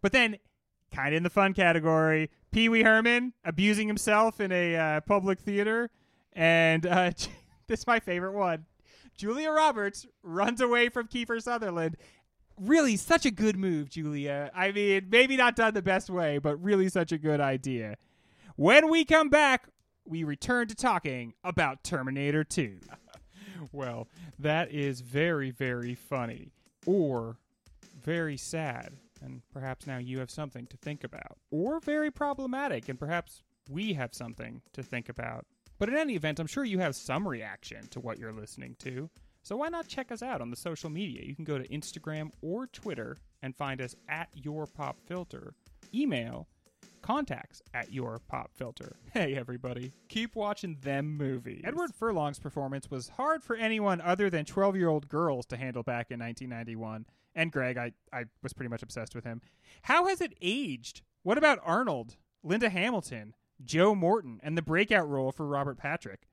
But 0.02 0.14
then, 0.14 0.38
kind 0.94 1.10
of 1.10 1.18
in 1.18 1.24
the 1.24 1.30
fun 1.30 1.54
category, 1.54 2.30
Pee 2.52 2.70
Wee 2.70 2.84
Herman 2.84 3.34
abusing 3.44 3.88
himself 3.88 4.40
in 4.40 4.52
a 4.52 4.76
uh, 4.76 5.02
public 5.02 5.40
theater, 5.40 5.90
and 6.34 6.86
uh, 6.86 7.12
this 7.68 7.80
is 7.82 7.88
my 7.88 8.00
favorite 8.00 8.34
one. 8.34 8.66
Julia 9.16 9.52
Roberts 9.52 10.06
runs 10.24 10.62
away 10.62 10.90
from 10.90 11.08
Kiefer 11.08 11.42
Sutherland. 11.42 11.98
Really, 12.58 12.96
such 12.96 13.26
a 13.26 13.32
good 13.32 13.58
move, 13.58 13.90
Julia. 13.90 14.50
I 14.56 14.72
mean, 14.72 15.08
maybe 15.10 15.38
not 15.38 15.56
done 15.56 15.74
the 15.74 15.82
best 15.82 16.10
way, 16.10 16.38
but 16.38 16.62
really 16.62 16.90
such 16.90 17.12
a 17.12 17.18
good 17.18 17.40
idea. 17.42 17.96
When 18.56 18.90
we 18.90 19.06
come 19.06 19.30
back, 19.30 19.68
we 20.06 20.24
return 20.24 20.68
to 20.68 20.76
talking 20.76 21.34
about 21.44 21.84
Terminator 21.84 22.44
2. 22.44 22.80
well, 23.72 24.08
that 24.40 24.72
is 24.72 25.02
very, 25.02 25.52
very 25.52 25.96
funny. 25.96 26.52
Or 26.86 27.38
very 28.02 28.38
sad. 28.38 28.94
And 29.22 29.42
perhaps 29.52 29.86
now 29.86 29.98
you 29.98 30.20
have 30.20 30.32
something 30.32 30.68
to 30.68 30.78
think 30.78 31.04
about. 31.04 31.38
Or 31.52 31.80
very 31.80 32.12
problematic, 32.12 32.90
and 32.90 33.00
perhaps 33.00 33.44
we 33.70 33.94
have 33.94 34.14
something 34.14 34.62
to 34.74 34.84
think 34.84 35.10
about. 35.10 35.46
But 35.78 35.90
in 35.90 35.98
any 35.98 36.16
event, 36.16 36.40
I'm 36.40 36.48
sure 36.48 36.66
you 36.66 36.80
have 36.80 36.96
some 36.96 37.28
reaction 37.28 37.88
to 37.90 38.00
what 38.00 38.20
you're 38.20 38.34
listening 38.34 38.76
to. 38.80 39.10
So 39.44 39.58
why 39.58 39.70
not 39.70 39.88
check 39.88 40.12
us 40.12 40.22
out 40.22 40.42
on 40.42 40.50
the 40.50 40.58
social 40.58 40.90
media? 40.90 41.24
You 41.24 41.36
can 41.36 41.46
go 41.46 41.58
to 41.58 41.68
Instagram 41.70 42.32
or 42.42 42.68
Twitter 42.68 43.18
and 43.42 43.56
find 43.56 43.82
us 43.82 43.96
at 44.10 44.30
Your 44.34 44.68
Pop 44.68 44.98
Filter. 45.08 45.54
Email 45.94 46.48
contacts 47.02 47.62
at 47.74 47.94
Your 47.94 48.20
Pop 48.28 48.52
Filter. 48.54 48.96
Hey 49.14 49.36
everybody, 49.36 49.92
keep 50.08 50.36
watching 50.36 50.78
them 50.82 51.18
movies. 51.18 51.64
Edward 51.64 51.96
Furlong's 51.96 52.38
performance 52.38 52.92
was 52.92 53.10
hard 53.10 53.42
for 53.42 53.56
anyone 53.56 54.02
other 54.02 54.30
than 54.30 54.46
12-year-old 54.46 55.08
girls 55.10 55.48
to 55.48 55.58
handle 55.58 55.82
back 55.82 56.12
in 56.12 56.20
1991. 56.20 57.06
And 57.36 57.52
Greg, 57.52 57.78
I, 57.78 57.94
I 58.12 58.26
was 58.42 58.54
pretty 58.54 58.70
much 58.70 58.84
obsessed 58.84 59.16
with 59.16 59.24
him. 59.24 59.42
How 59.84 60.08
has 60.08 60.22
it 60.22 60.34
aged? 60.42 61.02
What 61.24 61.38
about 61.38 61.60
Arnold, 61.64 62.16
Linda 62.44 62.70
Hamilton, 62.70 63.36
Joe 63.64 63.94
Morton, 63.94 64.40
and 64.44 64.58
the 64.58 64.62
breakout 64.62 65.08
role 65.08 65.32
for 65.32 65.46
Robert 65.46 65.78
Patrick? 65.78 66.28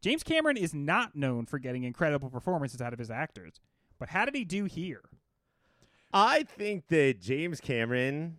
James 0.00 0.22
Cameron 0.22 0.56
is 0.56 0.74
not 0.74 1.14
known 1.14 1.46
for 1.46 1.58
getting 1.58 1.84
incredible 1.84 2.30
performances 2.30 2.80
out 2.80 2.92
of 2.92 2.98
his 2.98 3.10
actors, 3.10 3.60
but 3.98 4.08
how 4.08 4.24
did 4.24 4.34
he 4.34 4.44
do 4.44 4.64
here? 4.64 5.02
I 6.12 6.42
think 6.42 6.88
that 6.88 7.20
James 7.20 7.60
Cameron 7.60 8.38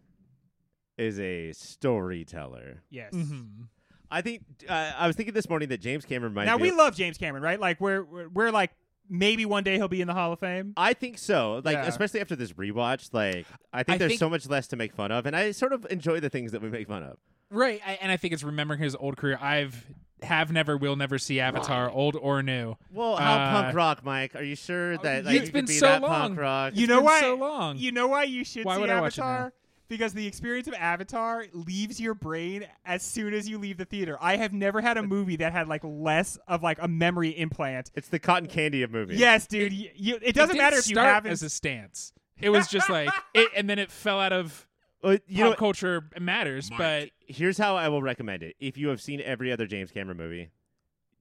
is 0.97 1.19
a 1.19 1.53
storyteller. 1.53 2.83
Yes. 2.89 3.13
Mm-hmm. 3.13 3.63
I 4.09 4.21
think 4.21 4.43
uh, 4.67 4.91
I 4.97 5.07
was 5.07 5.15
thinking 5.15 5.33
this 5.33 5.47
morning 5.47 5.69
that 5.69 5.79
James 5.79 6.03
Cameron 6.03 6.33
might. 6.33 6.45
Now 6.45 6.57
be 6.57 6.63
we 6.63 6.71
love 6.71 6.95
James 6.95 7.17
Cameron, 7.17 7.43
right? 7.43 7.59
Like 7.59 7.79
we're 7.79 8.03
we're, 8.03 8.27
we're 8.27 8.51
like 8.51 8.71
maybe 9.11 9.45
one 9.45 9.63
day 9.63 9.75
he'll 9.75 9.87
be 9.89 10.01
in 10.01 10.07
the 10.07 10.13
Hall 10.13 10.31
of 10.33 10.39
Fame. 10.39 10.73
I 10.77 10.93
think 10.93 11.17
so. 11.19 11.61
Like 11.63 11.73
Yeah. 11.75 11.85
especially 11.85 12.21
after 12.21 12.35
this 12.35 12.53
rewatch, 12.53 13.09
like 13.13 13.45
I 13.73 13.83
think 13.83 13.95
I 13.95 13.97
there's 13.99 14.11
think- 14.11 14.19
so 14.19 14.29
much 14.29 14.47
less 14.49 14.67
to 14.69 14.75
make 14.77 14.93
fun 14.93 15.11
of, 15.11 15.25
and 15.25 15.35
I 15.35 15.51
sort 15.51 15.73
of 15.73 15.85
enjoy 15.91 16.19
the 16.21 16.29
things 16.29 16.51
that 16.53 16.61
we 16.61 16.69
make 16.69 16.87
fun 16.87 17.03
of. 17.03 17.17
Right, 17.49 17.81
I, 17.85 17.99
and 18.01 18.09
I 18.11 18.15
think 18.17 18.33
it's 18.33 18.43
remembering 18.43 18.79
his 18.79 18.95
old 18.95 19.17
career. 19.17 19.37
I've 19.41 19.85
have 20.23 20.51
never, 20.51 20.77
will 20.77 20.95
never 20.95 21.17
see 21.17 21.39
Avatar, 21.39 21.89
old 21.89 22.15
or 22.15 22.43
new. 22.43 22.75
Well, 22.91 23.15
how 23.17 23.39
Uh, 23.39 23.51
punk 23.63 23.75
rock, 23.75 24.05
Mike? 24.05 24.35
Are 24.35 24.43
you 24.43 24.55
sure 24.55 24.95
that 24.99 25.17
it's 25.17 25.25
like, 25.25 25.33
you 25.33 25.41
been 25.41 25.51
could 25.51 25.67
be 25.67 25.73
so 25.73 25.87
that 25.87 26.01
long. 26.03 26.11
punk 26.11 26.39
rock? 26.39 26.73
You 26.75 26.83
It's 26.83 26.89
know 26.89 26.97
been 26.97 27.05
why? 27.05 27.19
so 27.21 27.35
long. 27.35 27.77
You 27.77 27.91
know 27.91 28.07
why 28.07 28.23
you 28.25 28.45
should 28.45 28.63
Why 28.63 28.75
see 28.75 28.81
would 28.81 28.89
I 28.91 29.01
watch 29.01 29.17
it 29.17 29.21
Avatar? 29.21 29.53
Now? 29.91 29.95
Because 29.95 30.13
the 30.13 30.25
experience 30.25 30.67
of 30.67 30.73
Avatar 30.75 31.45
leaves 31.53 31.99
your 31.99 32.13
brain 32.13 32.65
as 32.85 33.03
soon 33.03 33.33
as 33.33 33.47
you 33.49 33.57
leave 33.57 33.77
the 33.77 33.85
theater. 33.85 34.17
I 34.21 34.37
have 34.37 34.53
never 34.53 34.81
had 34.81 34.97
a 34.97 35.03
movie 35.03 35.35
that 35.37 35.51
had 35.51 35.67
like 35.67 35.81
less 35.83 36.37
of 36.47 36.63
like 36.63 36.77
a 36.81 36.87
memory 36.87 37.29
implant. 37.29 37.91
It's 37.95 38.07
the 38.07 38.19
cotton 38.19 38.47
candy 38.47 38.83
of 38.83 38.91
movies. 38.91 39.19
Yes, 39.19 39.47
dude. 39.47 39.73
You, 39.73 39.89
you, 39.95 40.19
it 40.21 40.33
doesn't 40.33 40.55
it 40.55 40.59
matter 40.59 40.77
didn't 40.77 40.85
if 40.85 40.91
you 40.91 40.97
haven't. 40.99 41.31
as 41.31 41.43
a 41.43 41.49
stance. 41.49 42.13
It 42.39 42.49
was 42.49 42.67
just 42.67 42.89
like, 42.89 43.09
it, 43.33 43.49
and 43.55 43.69
then 43.69 43.77
it 43.79 43.91
fell 43.91 44.19
out 44.19 44.33
of 44.33 44.67
Well, 45.03 45.17
you 45.27 45.43
pop 45.43 45.51
know, 45.51 45.55
culture 45.55 46.09
matters. 46.19 46.69
Mike. 46.71 46.79
But 46.79 47.09
here's 47.27 47.57
how 47.57 47.75
I 47.75 47.89
will 47.89 48.01
recommend 48.01 48.43
it. 48.43 48.55
If 48.59 48.77
you 48.77 48.87
have 48.87 49.01
seen 49.01 49.21
every 49.21 49.51
other 49.51 49.67
James 49.67 49.91
Cameron 49.91 50.17
movie, 50.17 50.49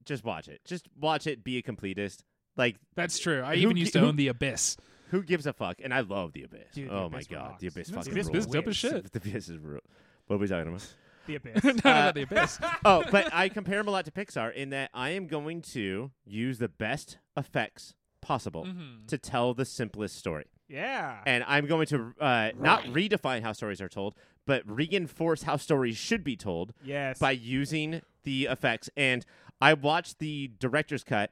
just 0.05 0.23
watch 0.23 0.47
it. 0.47 0.61
Just 0.65 0.87
watch 0.99 1.27
it. 1.27 1.43
Be 1.43 1.57
a 1.57 1.61
completist. 1.61 2.23
Like 2.57 2.77
that's 2.95 3.19
true. 3.19 3.43
I 3.43 3.55
Who 3.55 3.61
even 3.61 3.77
used 3.77 3.93
to 3.93 3.99
who- 3.99 4.07
own 4.07 4.15
The 4.15 4.29
Abyss. 4.29 4.77
Who 5.11 5.23
gives 5.23 5.45
a 5.45 5.53
fuck? 5.53 5.77
And 5.83 5.93
I 5.93 5.99
love 6.01 6.33
The 6.33 6.43
Abyss. 6.43 6.73
Dude, 6.73 6.89
The 6.89 6.93
oh 6.93 7.09
my 7.09 7.17
Abyss 7.17 7.27
god, 7.27 7.37
rocks. 7.51 7.61
The 7.61 7.67
Abyss 7.67 7.89
fucking 7.91 8.11
Abyss- 8.11 8.25
rules. 8.27 8.45
Abyss 8.45 8.45
dope 8.53 8.67
as 8.67 8.75
shit. 8.77 9.11
The 9.11 9.19
Abyss 9.19 9.49
is 9.49 9.57
real. 9.59 9.79
What 10.27 10.35
are 10.37 10.39
we 10.39 10.47
talking 10.47 10.67
about? 10.69 10.87
the 11.27 11.35
abyss. 11.35 11.63
Not 11.63 11.79
about 11.79 12.15
The 12.15 12.21
Abyss. 12.23 12.59
oh, 12.85 13.03
but 13.11 13.33
I 13.33 13.49
compare 13.49 13.77
them 13.77 13.87
a 13.89 13.91
lot 13.91 14.05
to 14.05 14.11
Pixar 14.11 14.53
in 14.53 14.69
that 14.71 14.89
I 14.93 15.09
am 15.11 15.27
going 15.27 15.61
to 15.73 16.11
use 16.25 16.57
the 16.57 16.69
best 16.69 17.17
effects 17.37 17.95
possible 18.21 18.65
Mhm. 18.65 19.07
to 19.07 19.17
tell 19.17 19.53
the 19.53 19.65
simplest 19.65 20.15
story. 20.15 20.45
yeah. 20.69 21.19
And 21.25 21.43
I'm 21.47 21.65
going 21.67 21.85
to 21.87 22.13
uh, 22.19 22.51
not 22.57 22.83
redefine 22.85 23.41
how 23.43 23.51
stories 23.51 23.81
are 23.81 23.89
told, 23.89 24.15
but 24.47 24.63
reinforce 24.65 25.43
how 25.43 25.57
stories 25.57 25.97
should 25.97 26.23
be 26.23 26.37
told 26.37 26.73
yes. 26.83 27.19
by 27.19 27.31
using 27.31 28.01
the 28.23 28.45
effects. 28.45 28.89
And 28.95 29.25
I 29.59 29.73
watched 29.73 30.19
the 30.19 30.51
director's 30.59 31.03
cut, 31.03 31.31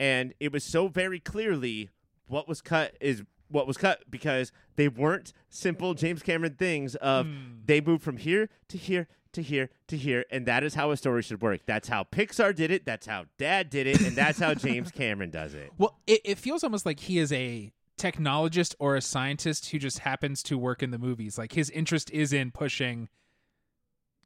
and 0.00 0.34
it 0.40 0.50
was 0.52 0.64
so 0.64 0.88
very 0.88 1.20
clearly 1.20 1.90
what 2.30 2.48
was 2.48 2.60
cut 2.62 2.96
is 3.00 3.22
what 3.48 3.66
was 3.66 3.76
cut 3.76 4.04
because 4.10 4.52
they 4.76 4.88
weren't 4.88 5.32
simple 5.48 5.92
James 5.94 6.22
Cameron 6.22 6.54
things 6.54 6.94
of 6.96 7.26
Hmm. 7.26 7.32
they 7.66 7.80
moved 7.80 8.02
from 8.02 8.16
here 8.16 8.48
to 8.68 8.78
here 8.78 9.08
to 9.32 9.42
here 9.42 9.70
to 9.88 9.96
here, 9.96 10.24
and 10.30 10.46
that 10.46 10.64
is 10.64 10.74
how 10.74 10.90
a 10.90 10.96
story 10.96 11.22
should 11.22 11.40
work. 11.42 11.60
That's 11.66 11.88
how 11.88 12.04
Pixar 12.04 12.54
did 12.54 12.70
it. 12.72 12.84
That's 12.84 13.06
how 13.06 13.26
Dad 13.38 13.70
did 13.70 13.86
it, 13.86 14.00
and 14.00 14.16
that's 14.16 14.38
how 14.40 14.54
James 14.54 14.90
Cameron 14.92 15.30
does 15.30 15.54
it. 15.54 15.70
Well, 15.78 15.98
it, 16.06 16.20
it 16.24 16.38
feels 16.38 16.64
almost 16.64 16.84
like 16.86 16.98
he 17.00 17.18
is 17.18 17.32
a 17.32 17.70
technologist 17.98 18.74
or 18.80 18.96
a 18.96 19.00
scientist 19.00 19.70
who 19.70 19.78
just 19.78 20.00
happens 20.00 20.42
to 20.44 20.56
work 20.58 20.82
in 20.82 20.90
the 20.90 20.98
movies. 20.98 21.36
Like 21.38 21.52
his 21.52 21.70
interest 21.70 22.10
is 22.12 22.32
in 22.32 22.50
pushing 22.50 23.08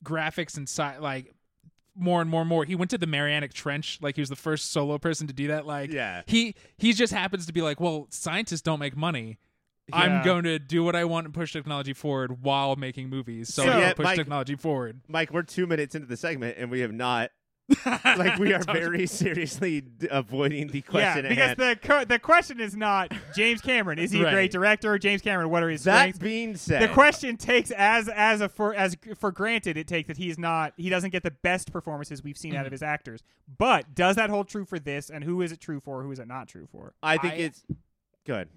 graphics 0.03 0.57
and 0.57 0.69
sci- 0.69 0.99
like 0.99 1.35
more 1.97 2.21
and 2.21 2.29
more 2.31 2.41
and 2.43 2.49
more. 2.49 2.65
He 2.65 2.75
went 2.75 2.91
to 2.91 2.99
the 2.99 3.07
Mariana 3.07 3.49
Trench, 3.49 3.99
like 4.03 4.17
he 4.17 4.21
was 4.23 4.29
the 4.29 4.37
first 4.37 4.73
solo 4.73 4.99
person 4.99 5.27
to 5.29 5.33
do 5.33 5.49
that. 5.49 5.67
Like 5.67 5.91
Yeah. 5.93 6.23
he 6.27 6.55
he 6.77 6.93
just 6.93 7.13
happens 7.13 7.47
to 7.47 7.53
be 7.53 7.63
like, 7.63 7.81
well, 7.81 8.07
scientists 8.11 8.63
don't 8.63 8.81
make 8.81 8.97
money. 8.97 9.39
I'm 9.93 10.25
going 10.25 10.45
to 10.45 10.59
do 10.59 10.83
what 10.83 10.97
I 10.97 11.05
want 11.05 11.27
and 11.27 11.35
push 11.35 11.53
technology 11.53 11.93
forward 11.93 12.43
while 12.43 12.75
making 12.75 13.11
movies. 13.11 13.53
So, 13.53 13.65
So- 13.65 13.79
Yeah, 13.79 13.93
push 13.93 14.05
Mike- 14.05 14.17
technology 14.17 14.57
forward. 14.57 15.03
Mike, 15.09 15.31
we're 15.31 15.43
two 15.43 15.67
minutes 15.67 15.95
into 15.95 16.07
the 16.07 16.17
segment, 16.17 16.57
and 16.59 16.71
we 16.71 16.81
have 16.81 16.91
not 16.93 17.31
like 17.87 18.39
we 18.39 18.53
are 18.53 18.63
very 18.63 19.07
seriously 19.07 19.81
d- 19.81 20.07
avoiding 20.11 20.69
the 20.69 20.83
question 20.83 21.25
yeah, 21.25 21.29
at 21.29 21.29
because 21.31 21.47
hand. 21.47 21.59
the 21.59 21.77
co- 21.89 22.05
the 22.05 22.19
question 22.19 22.61
is 22.61 22.77
not 22.77 23.11
James 23.35 23.63
Cameron. 23.63 23.99
Is 23.99 24.11
he 24.11 24.21
a 24.21 24.25
Right. 24.25 24.33
great 24.35 24.51
director? 24.51 24.93
or 24.93 24.99
James 24.99 25.23
Cameron, 25.23 25.49
what 25.49 25.63
are 25.63 25.71
his 25.71 25.85
that 25.85 25.99
strengths? 26.01 26.19
being 26.19 26.57
said, 26.57 26.83
the 26.83 26.93
question 26.93 27.39
takes 27.39 27.71
as 27.71 28.09
as 28.11 28.43
a 28.43 28.51
for 28.51 28.75
as 28.75 28.97
for 29.19 29.33
granted 29.33 29.79
it 29.79 29.89
takes 29.89 30.09
that 30.09 30.19
he's 30.19 30.39
not 30.39 30.75
he 30.77 30.91
doesn't 30.91 31.11
get 31.11 31.23
the 31.23 31.31
best 31.31 31.73
performances 31.73 32.23
we've 32.23 32.37
seen 32.37 32.53
Mm-hmm. 32.53 32.61
out 32.61 32.67
of 32.67 32.73
his 32.73 32.83
actors. 32.83 33.23
But 33.59 33.95
does 33.95 34.17
that 34.17 34.29
hold 34.29 34.49
true 34.49 34.67
for 34.67 34.79
this? 34.79 35.09
And 35.09 35.25
who 35.25 35.41
is 35.41 35.51
it 35.51 35.61
true 35.61 35.81
for? 35.81 36.03
Who 36.03 36.13
is 36.13 36.19
it 36.19 36.29
not 36.29 36.49
true 36.49 36.67
for? 36.71 36.93
I 37.03 37.17
think 37.17 37.33
I- 37.35 37.37
it's 37.37 37.65
good. 38.27 38.49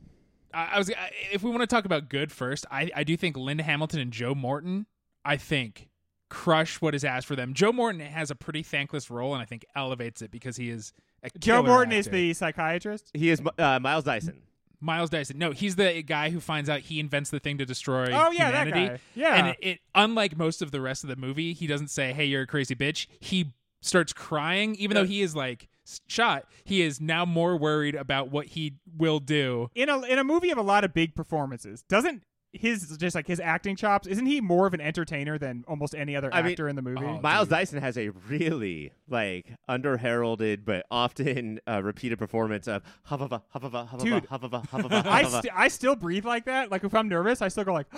I, 0.53 0.71
I 0.73 0.77
was 0.77 0.89
I- 0.91 1.11
if 1.31 1.43
we 1.43 1.49
want 1.49 1.61
to 1.61 1.67
talk 1.67 1.85
about 1.85 2.09
good 2.09 2.29
first, 2.31 2.65
I, 2.69 2.89
I 2.93 3.03
do 3.05 3.15
think 3.15 3.37
Linda 3.37 3.63
Hamilton 3.63 4.01
and 4.01 4.11
Joe 4.11 4.35
Morton, 4.35 4.85
I 5.23 5.37
think 5.37 5.87
crush 6.29 6.81
what 6.81 6.93
is 6.95 7.03
asked 7.03 7.27
for 7.27 7.35
them. 7.35 7.53
Joe 7.53 7.71
Morton 7.71 8.01
has 8.01 8.31
a 8.31 8.35
pretty 8.35 8.63
thankless 8.63 9.09
role, 9.09 9.33
and 9.33 9.41
I 9.41 9.45
think 9.45 9.65
elevates 9.75 10.21
it 10.21 10.31
because 10.31 10.57
he 10.57 10.69
is 10.69 10.93
a 11.23 11.29
Joe 11.39 11.61
killer 11.61 11.67
Morton 11.67 11.93
is 11.93 12.07
the 12.07 12.33
psychiatrist. 12.33 13.11
He 13.13 13.29
is 13.29 13.41
uh, 13.57 13.79
Miles 13.79 14.03
Dyson. 14.03 14.41
Miles 14.79 15.09
Dyson. 15.09 15.39
No, 15.39 15.51
he's 15.51 15.75
the 15.75 16.03
guy 16.03 16.29
who 16.29 16.39
finds 16.39 16.69
out 16.69 16.81
he 16.81 16.99
invents 16.99 17.31
the 17.31 17.39
thing 17.39 17.57
to 17.57 17.65
destroy 17.65 18.11
Oh 18.13 18.31
yeah, 18.31 18.47
humanity. 18.49 18.71
that 18.87 18.91
guy. 18.93 18.99
Yeah. 19.15 19.35
And 19.35 19.47
it, 19.47 19.57
it, 19.61 19.79
unlike 19.95 20.37
most 20.37 20.61
of 20.61 20.71
the 20.71 20.81
rest 20.81 21.03
of 21.03 21.09
the 21.09 21.15
movie, 21.15 21.53
he 21.53 21.65
doesn't 21.65 21.87
say, 21.89 22.13
"Hey, 22.13 22.25
you're 22.25 22.43
a 22.43 22.47
crazy 22.47 22.75
bitch." 22.75 23.07
He 23.19 23.53
starts 23.81 24.13
crying, 24.13 24.75
even 24.75 24.95
though 24.95 25.05
he 25.05 25.21
is 25.21 25.35
like 25.35 25.67
shot. 26.07 26.45
He 26.63 26.81
is 26.81 27.01
now 27.01 27.25
more 27.25 27.57
worried 27.57 27.95
about 27.95 28.29
what 28.29 28.47
he 28.47 28.73
will 28.95 29.19
do. 29.19 29.71
in 29.73 29.89
a 29.89 29.99
in 30.01 30.19
a 30.19 30.23
movie 30.23 30.51
of 30.51 30.57
a 30.59 30.63
lot 30.63 30.83
of 30.83 30.93
big 30.93 31.15
performances, 31.15 31.81
doesn't 31.83 32.23
his 32.53 32.97
just 32.97 33.15
like 33.15 33.27
his 33.27 33.39
acting 33.39 33.75
chops? 33.75 34.07
Isn't 34.07 34.25
he 34.25 34.41
more 34.41 34.67
of 34.67 34.73
an 34.73 34.81
entertainer 34.81 35.37
than 35.37 35.63
almost 35.67 35.93
any 35.95 36.15
other 36.15 36.33
I 36.33 36.41
mean, 36.41 36.51
actor 36.53 36.67
in 36.67 36.75
the 36.75 36.81
movie? 36.81 37.05
oh, 37.05 37.19
Miles 37.21 37.47
dude. 37.47 37.57
Dyson 37.57 37.81
has 37.81 37.97
a 37.97 38.09
really 38.29 38.91
like 39.09 39.47
underheralded 39.69 40.65
but 40.65 40.85
often 40.89 41.59
uh, 41.67 41.81
repeated 41.83 42.17
performance 42.17 42.67
of 42.67 42.83
huffava 43.09 43.41
huffava 43.55 43.89
huffava 43.89 44.03
Dude. 44.03 44.27
huffava 44.29 44.67
huffava 44.67 45.05
I 45.05 45.23
huffava. 45.23 45.41
st- 45.41 45.53
I 45.55 45.67
still 45.67 45.95
breathe 45.95 46.25
like 46.25 46.45
that. 46.45 46.71
Like 46.71 46.83
if 46.83 46.93
I'm 46.95 47.09
nervous, 47.09 47.41
I 47.41 47.47
still 47.49 47.63
go 47.63 47.73
like. 47.73 47.87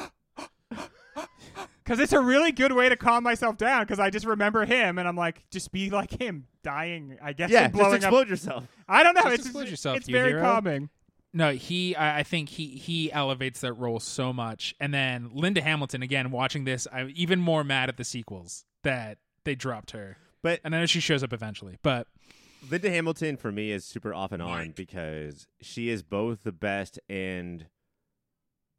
Because 1.83 1.99
it's 1.99 2.13
a 2.13 2.19
really 2.21 2.51
good 2.51 2.71
way 2.71 2.87
to 2.87 2.95
calm 2.95 3.23
myself 3.23 3.57
down. 3.57 3.81
Because 3.81 3.99
I 3.99 4.11
just 4.11 4.27
remember 4.27 4.63
him, 4.63 4.99
and 4.99 5.07
I'm 5.07 5.15
like, 5.15 5.43
just 5.49 5.71
be 5.71 5.89
like 5.89 6.11
him, 6.21 6.45
dying. 6.61 7.17
I 7.19 7.33
guess. 7.33 7.49
yeah, 7.49 7.65
and 7.65 7.75
just 7.75 7.95
explode 7.95 8.21
up. 8.21 8.29
yourself. 8.29 8.67
I 8.87 9.01
don't 9.01 9.15
know. 9.15 9.23
Just 9.23 9.33
it's 9.33 9.45
explode 9.47 9.67
yourself, 9.69 9.97
it's 9.97 10.07
you 10.07 10.13
very 10.13 10.29
hero. 10.29 10.43
calming. 10.43 10.89
No, 11.33 11.51
he. 11.51 11.95
I, 11.95 12.19
I 12.19 12.23
think 12.23 12.49
he 12.49 12.67
he 12.69 13.11
elevates 13.11 13.61
that 13.61 13.73
role 13.73 13.99
so 13.99 14.33
much. 14.33 14.73
And 14.79 14.93
then 14.93 15.29
Linda 15.33 15.61
Hamilton 15.61 16.01
again. 16.01 16.31
Watching 16.31 16.63
this, 16.63 16.87
I'm 16.91 17.11
even 17.15 17.39
more 17.39 17.63
mad 17.63 17.89
at 17.89 17.97
the 17.97 18.03
sequels 18.03 18.65
that 18.83 19.17
they 19.43 19.55
dropped 19.55 19.91
her. 19.91 20.17
But 20.41 20.59
And 20.63 20.75
I 20.75 20.79
know 20.79 20.85
she 20.85 20.99
shows 20.99 21.23
up 21.23 21.33
eventually, 21.33 21.77
but 21.83 22.07
Linda 22.69 22.89
Hamilton 22.89 23.37
for 23.37 23.51
me 23.51 23.71
is 23.71 23.85
super 23.85 24.13
off 24.13 24.31
and 24.31 24.41
on 24.41 24.49
Mike. 24.49 24.75
because 24.75 25.47
she 25.61 25.89
is 25.89 26.01
both 26.03 26.43
the 26.43 26.51
best 26.51 26.99
and 27.09 27.67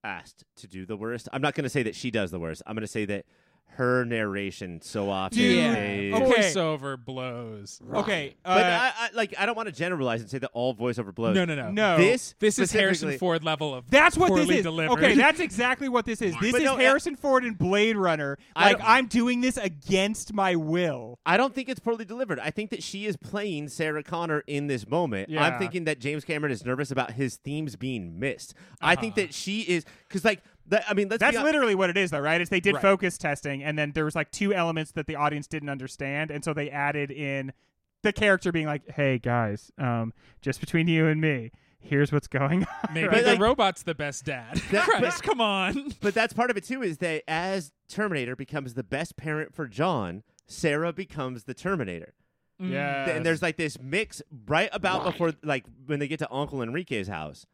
asked 0.02 0.44
to 0.56 0.66
do 0.66 0.86
the 0.86 0.96
worst. 0.96 1.28
I'm 1.32 1.42
not 1.42 1.54
going 1.54 1.64
to 1.64 1.70
say 1.70 1.82
that 1.82 1.94
she 1.94 2.10
does 2.10 2.30
the 2.30 2.38
worst. 2.40 2.62
I'm 2.66 2.74
going 2.74 2.82
to 2.82 2.86
say 2.86 3.04
that 3.06 3.26
her 3.76 4.04
narration 4.04 4.80
so 4.82 5.08
often 5.10 5.38
Dude, 5.38 5.58
is. 5.58 6.14
okay. 6.14 6.32
voiceover 6.32 7.02
blows. 7.02 7.80
Okay, 7.94 8.34
But 8.44 8.64
uh, 8.64 8.66
I, 8.66 8.92
I 8.96 9.08
like 9.14 9.34
I 9.38 9.46
don't 9.46 9.56
want 9.56 9.68
to 9.68 9.74
generalize 9.74 10.20
and 10.20 10.28
say 10.30 10.38
that 10.38 10.50
all 10.52 10.74
voiceover 10.74 11.14
blows. 11.14 11.34
No, 11.34 11.44
no, 11.44 11.54
no, 11.54 11.70
No. 11.70 11.96
This 11.96 12.34
This 12.38 12.58
is 12.58 12.72
Harrison 12.72 13.16
Ford 13.18 13.44
level 13.44 13.74
of 13.74 13.90
That's 13.90 14.16
what 14.16 14.34
this 14.34 14.50
is. 14.50 14.62
delivered. 14.62 14.98
Okay, 14.98 15.14
that's 15.14 15.40
exactly 15.40 15.88
what 15.88 16.04
this 16.04 16.20
is. 16.20 16.34
This 16.40 16.52
But 16.52 16.60
is 16.60 16.64
no, 16.66 16.74
uh, 16.74 16.78
Harrison 16.78 17.16
Ford 17.16 17.44
in 17.44 17.54
Blade 17.54 17.96
Runner. 17.96 18.38
Like 18.56 18.78
I'm 18.82 19.06
doing 19.06 19.40
this 19.40 19.56
against 19.56 20.32
my 20.32 20.56
will. 20.56 21.18
I 21.24 21.36
don't 21.36 21.54
think 21.54 21.68
it's 21.68 21.80
poorly 21.80 22.04
delivered. 22.04 22.38
I 22.40 22.50
think 22.50 22.70
that 22.70 22.82
she 22.82 23.06
is 23.06 23.16
playing 23.16 23.68
Sarah 23.68 24.02
Connor 24.02 24.42
in 24.46 24.66
this 24.66 24.88
moment. 24.88 25.28
Yeah. 25.28 25.44
I'm 25.44 25.58
thinking 25.58 25.84
that 25.84 25.98
James 26.00 26.24
Cameron 26.24 26.52
is 26.52 26.64
nervous 26.64 26.90
about 26.90 27.12
his 27.12 27.36
themes 27.36 27.76
being 27.76 28.18
missed. 28.18 28.54
I 28.80 28.96
think 28.96 29.14
that 29.14 29.32
she 29.32 29.60
is 29.62 29.84
because 30.08 30.24
like 30.24 30.42
that. 30.66 30.84
I 30.88 30.94
mean, 30.94 31.08
let's 31.08 31.20
That's 31.20 31.36
be 31.36 31.42
literally 31.42 31.74
what 31.74 31.90
it 31.90 31.96
is, 31.96 32.10
though, 32.10 32.20
right? 32.20 32.40
Is 32.40 32.48
they 32.48 32.60
did 32.60 32.74
Right. 32.74 32.82
focus 32.82 33.18
testing, 33.18 33.62
and 33.62 33.78
then 33.78 33.92
there 33.92 34.04
was 34.04 34.14
like 34.14 34.30
two 34.30 34.52
elements 34.54 34.92
that 34.92 35.06
the 35.06 35.16
audience 35.16 35.46
didn't 35.46 35.68
understand, 35.68 36.30
and 36.30 36.44
so 36.44 36.52
they 36.54 36.70
added 36.70 37.10
in 37.10 37.52
the 38.02 38.12
character 38.12 38.50
being 38.52 38.66
like, 38.66 38.88
"Hey 38.90 39.18
guys, 39.18 39.70
um, 39.78 40.12
just 40.40 40.60
between 40.60 40.88
you 40.88 41.06
and 41.06 41.20
me, 41.20 41.50
here's 41.78 42.12
what's 42.12 42.28
going 42.28 42.64
on." 42.88 42.94
maybe 42.94 43.08
But, 43.08 43.24
the 43.24 43.30
like- 43.32 43.40
robot's 43.40 43.82
the 43.82 43.94
best 43.94 44.24
dad. 44.24 44.56
That- 44.70 44.84
Christ, 44.86 45.22
come 45.22 45.40
on. 45.40 45.92
But 46.00 46.14
that's 46.14 46.32
part 46.32 46.50
of 46.50 46.56
it 46.56 46.64
too. 46.64 46.82
Is 46.82 46.98
that 46.98 47.22
as 47.28 47.72
Terminator 47.88 48.36
becomes 48.36 48.74
the 48.74 48.84
best 48.84 49.16
parent 49.16 49.54
for 49.54 49.66
John, 49.66 50.22
Sarah 50.46 50.92
becomes 50.92 51.44
the 51.44 51.54
Terminator. 51.54 52.14
yeah, 52.58 53.08
and 53.08 53.24
there's 53.24 53.40
like 53.40 53.56
this 53.56 53.78
mix 53.80 54.20
right 54.46 54.68
about 54.72 55.02
before 55.04 55.32
like 55.42 55.64
when 55.86 55.98
they 55.98 56.06
get 56.08 56.18
to 56.18 56.30
uncle 56.30 56.60
enrique's 56.60 57.08
house 57.08 57.46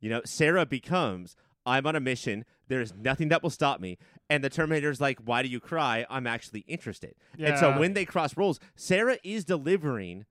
you 0.00 0.08
know 0.08 0.20
sarah 0.24 0.64
becomes 0.64 1.34
i'm 1.66 1.86
on 1.86 1.96
a 1.96 2.00
mission. 2.00 2.44
There's 2.68 2.94
nothing 2.94 3.28
that 3.28 3.42
will 3.42 3.50
stop 3.50 3.80
me. 3.80 3.98
And 4.30 4.42
the 4.42 4.50
terminator's 4.50 5.00
like 5.00 5.18
why 5.24 5.42
do 5.42 5.48
you 5.48 5.60
cry? 5.60 6.06
I'm 6.08 6.26
actually 6.26 6.60
interested. 6.60 7.14
And 7.38 7.58
so 7.58 7.78
when 7.78 7.94
they 7.94 8.04
cross 8.04 8.36
roles 8.36 8.60
sarah 8.76 9.18
is 9.22 9.44
delivering 9.44 10.26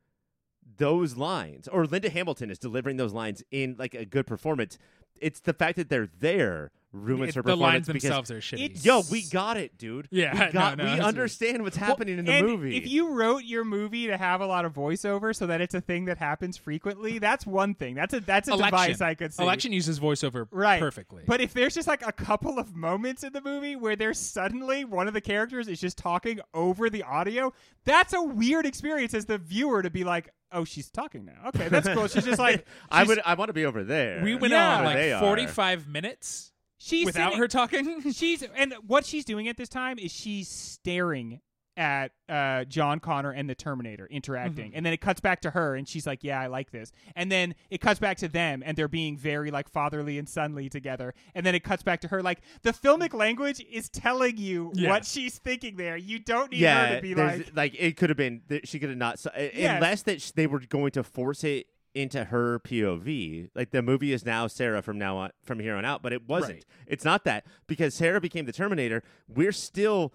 those 0.78 1.18
lines 1.18 1.68
or 1.68 1.86
linda 1.86 2.10
hamilton 2.10 2.50
is 2.50 2.58
delivering 2.58 2.98
those 2.98 3.14
lines 3.14 3.44
in 3.52 3.76
like 3.78 3.94
a 3.94 4.06
good 4.06 4.28
performance. 4.28 4.78
It's 5.20 5.40
the 5.40 5.54
fact 5.54 5.76
that 5.78 5.90
they're 5.90 6.10
there 6.20 6.72
ruins 6.94 7.30
It- 7.30 7.36
her 7.36 7.42
the 7.42 7.52
performance 7.54 7.88
lines 7.88 8.02
themselves 8.02 8.32
are 8.32 8.40
shitty. 8.40 8.66
It's- 8.66 8.86
yo 8.86 9.02
we 9.10 9.24
got 9.24 9.56
it 9.58 9.78
dude 9.78 10.08
Yeah, 10.12 10.34
we, 10.34 10.40
no, 10.48 10.52
got, 10.52 10.78
no, 10.78 10.84
we 10.86 10.92
it's- 10.92 11.06
understand 11.06 11.64
what's 11.64 11.78
happening 11.78 12.20
in 12.20 12.26
the 12.26 12.32
and 12.34 12.48
movie 12.48 12.76
If 12.78 12.88
you 12.88 13.10
wrote 13.14 13.44
your 13.44 13.64
movie 13.64 14.08
to 14.08 14.18
have 14.18 14.42
a 14.42 14.46
lot 14.46 14.66
of 14.66 14.74
voiceover 14.74 15.36
so 15.36 15.48
that 15.48 15.62
it's 15.62 15.74
a 15.74 15.80
thing 15.82 16.06
that 16.06 16.18
happens 16.18 16.58
frequently, 16.58 17.18
that's 17.20 17.46
one 17.46 17.76
thing. 17.76 17.96
That's 17.96 18.14
a 18.14 18.20
that's 18.20 18.50
a 18.50 18.54
Election. 18.54 18.72
device 18.72 19.02
I 19.02 19.14
could 19.14 19.34
see. 19.34 19.42
Election 19.44 19.72
uses 19.74 20.00
voiceover 20.00 20.48
right 20.52 20.80
perfectly. 20.80 21.24
But 21.26 21.40
if 21.42 21.54
there's 21.54 21.74
just 21.76 21.88
like 21.88 22.06
a 22.06 22.12
couple 22.12 22.60
of 22.60 22.76
moments 22.76 23.24
in 23.24 23.32
the 23.34 23.42
movie 23.42 23.76
where 23.76 23.96
there's 23.96 24.20
suddenly 24.20 24.84
one 24.86 25.08
of 25.08 25.14
the 25.14 25.22
characters 25.22 25.68
is 25.68 25.80
just 25.80 25.98
talking 25.98 26.40
over 26.54 26.90
the 26.90 27.04
audio, 27.04 27.54
that's 27.86 28.14
a 28.14 28.22
weird 28.22 28.66
experience 28.66 29.14
as 29.14 29.26
the 29.26 29.38
viewer 29.38 29.82
to 29.82 29.90
be 29.90 30.04
like, 30.04 30.30
"Oh, 30.52 30.66
she's 30.66 30.90
talking 30.90 31.26
now. 31.26 31.48
Okay, 31.50 31.68
that's 31.70 31.88
cool." 31.88 32.08
She's 32.08 32.26
just 32.26 32.40
like, 32.40 32.66
I 32.92 33.04
would. 33.04 33.20
I 33.26 33.34
want 33.36 33.50
to 33.50 33.54
be 33.54 33.66
over 33.66 33.84
there. 33.84 34.22
we 34.24 34.36
went 34.36 34.52
Yeah. 34.52 34.78
on 34.80 34.84
like 34.86 35.20
45 35.20 35.88
minutes 35.88 36.52
she's 36.82 37.06
without 37.06 37.30
sitting- 37.30 37.40
her 37.40 37.48
talking. 37.48 38.12
She's 38.14 38.44
and 38.56 38.74
what 38.88 39.06
she's 39.06 39.26
doing 39.26 39.48
at 39.48 39.58
this 39.58 39.70
time 39.70 40.00
is 40.00 40.12
she's 40.12 40.48
staring 40.50 41.42
at 41.78 42.12
uh, 42.28 42.66
John 42.66 43.00
Connor 43.00 43.32
and 43.32 43.50
the 43.50 43.56
Terminator 43.56 44.06
interacting, 44.08 44.76
and 44.76 44.86
then 44.86 44.92
it 44.92 45.00
cuts 45.00 45.22
back 45.22 45.40
to 45.42 45.52
her, 45.52 45.74
and 45.76 45.88
she's 45.88 46.06
like, 46.06 46.22
"Yeah, 46.22 46.40
I 46.40 46.48
like 46.48 46.70
this," 46.72 46.92
and 47.16 47.32
then 47.32 47.56
it 47.70 47.80
cuts 47.80 47.98
back 48.00 48.18
to 48.18 48.28
them, 48.28 48.62
and 48.66 48.78
they're 48.78 48.90
being 48.90 49.18
very 49.18 49.52
like 49.52 49.70
fatherly 49.70 50.18
and 50.18 50.28
sonly 50.28 50.70
together, 50.70 51.14
and 51.34 51.46
then 51.46 51.56
it 51.56 51.64
cuts 51.64 51.82
back 51.82 52.02
to 52.02 52.10
her. 52.10 52.22
Like 52.22 52.42
the 52.64 52.72
filmic 52.74 53.14
language 53.14 53.64
is 53.72 53.88
telling 53.88 54.36
you 54.38 54.74
what 54.76 55.06
she's 55.06 55.38
thinking 55.40 55.78
there. 55.78 55.96
You 55.96 56.20
don't 56.20 56.52
need 56.52 56.60
yeah, 56.60 56.88
her 56.88 56.96
to 56.98 57.02
be 57.02 57.14
there's- 57.14 57.52
like, 57.56 57.74
it 57.80 57.96
could 57.96 58.10
have 58.10 58.18
been. 58.18 58.42
She 58.66 58.78
could 58.78 58.90
have 58.90 58.98
not. 58.98 59.26
Yes. 59.38 59.76
Unless 59.76 60.02
that 60.04 60.22
sh- 60.22 60.32
they 60.32 60.48
were 60.48 60.60
going 60.60 60.92
to 60.92 61.04
force 61.04 61.44
it 61.46 61.68
into 61.94 62.26
her 62.26 62.60
POV. 62.60 63.50
Like 63.56 63.72
the 63.72 63.82
movie 63.82 64.14
is 64.14 64.26
now 64.26 64.48
Sarah 64.48 64.82
from 64.82 64.98
now 64.98 65.18
on, 65.18 65.32
from 65.44 65.60
here 65.60 65.76
on 65.76 65.86
out, 65.86 66.02
but 66.02 66.14
it 66.14 66.28
wasn't. 66.28 66.54
Right. 66.54 66.66
It's 66.88 67.06
not 67.06 67.24
that 67.26 67.46
because 67.68 67.94
Sarah 67.94 68.22
became 68.22 68.46
the 68.46 68.52
Terminator. 68.54 69.04
We're 69.28 69.52
still 69.52 70.14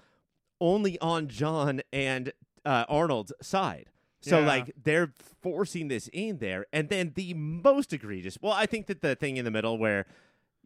only 0.61 0.99
on 1.01 1.29
John 1.29 1.83
and 1.93 2.33
uh, 2.65 2.85
Arnold's 2.89 3.33
side. 3.43 3.91
So 4.23 4.41
Yeah. 4.41 4.47
like 4.47 4.73
they're 4.83 5.13
forcing 5.43 5.89
this 5.89 6.09
in 6.13 6.39
there, 6.39 6.67
and 6.73 6.89
then 6.89 7.13
the 7.15 7.35
most 7.35 7.93
egregious. 7.93 8.39
Well, 8.41 8.53
I 8.55 8.67
think 8.67 8.87
that 8.87 9.01
the 9.03 9.15
thing 9.15 9.37
in 9.37 9.45
the 9.45 9.51
middle 9.51 9.79
where, 9.79 10.07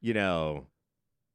you 0.01 0.15
know, 0.15 0.67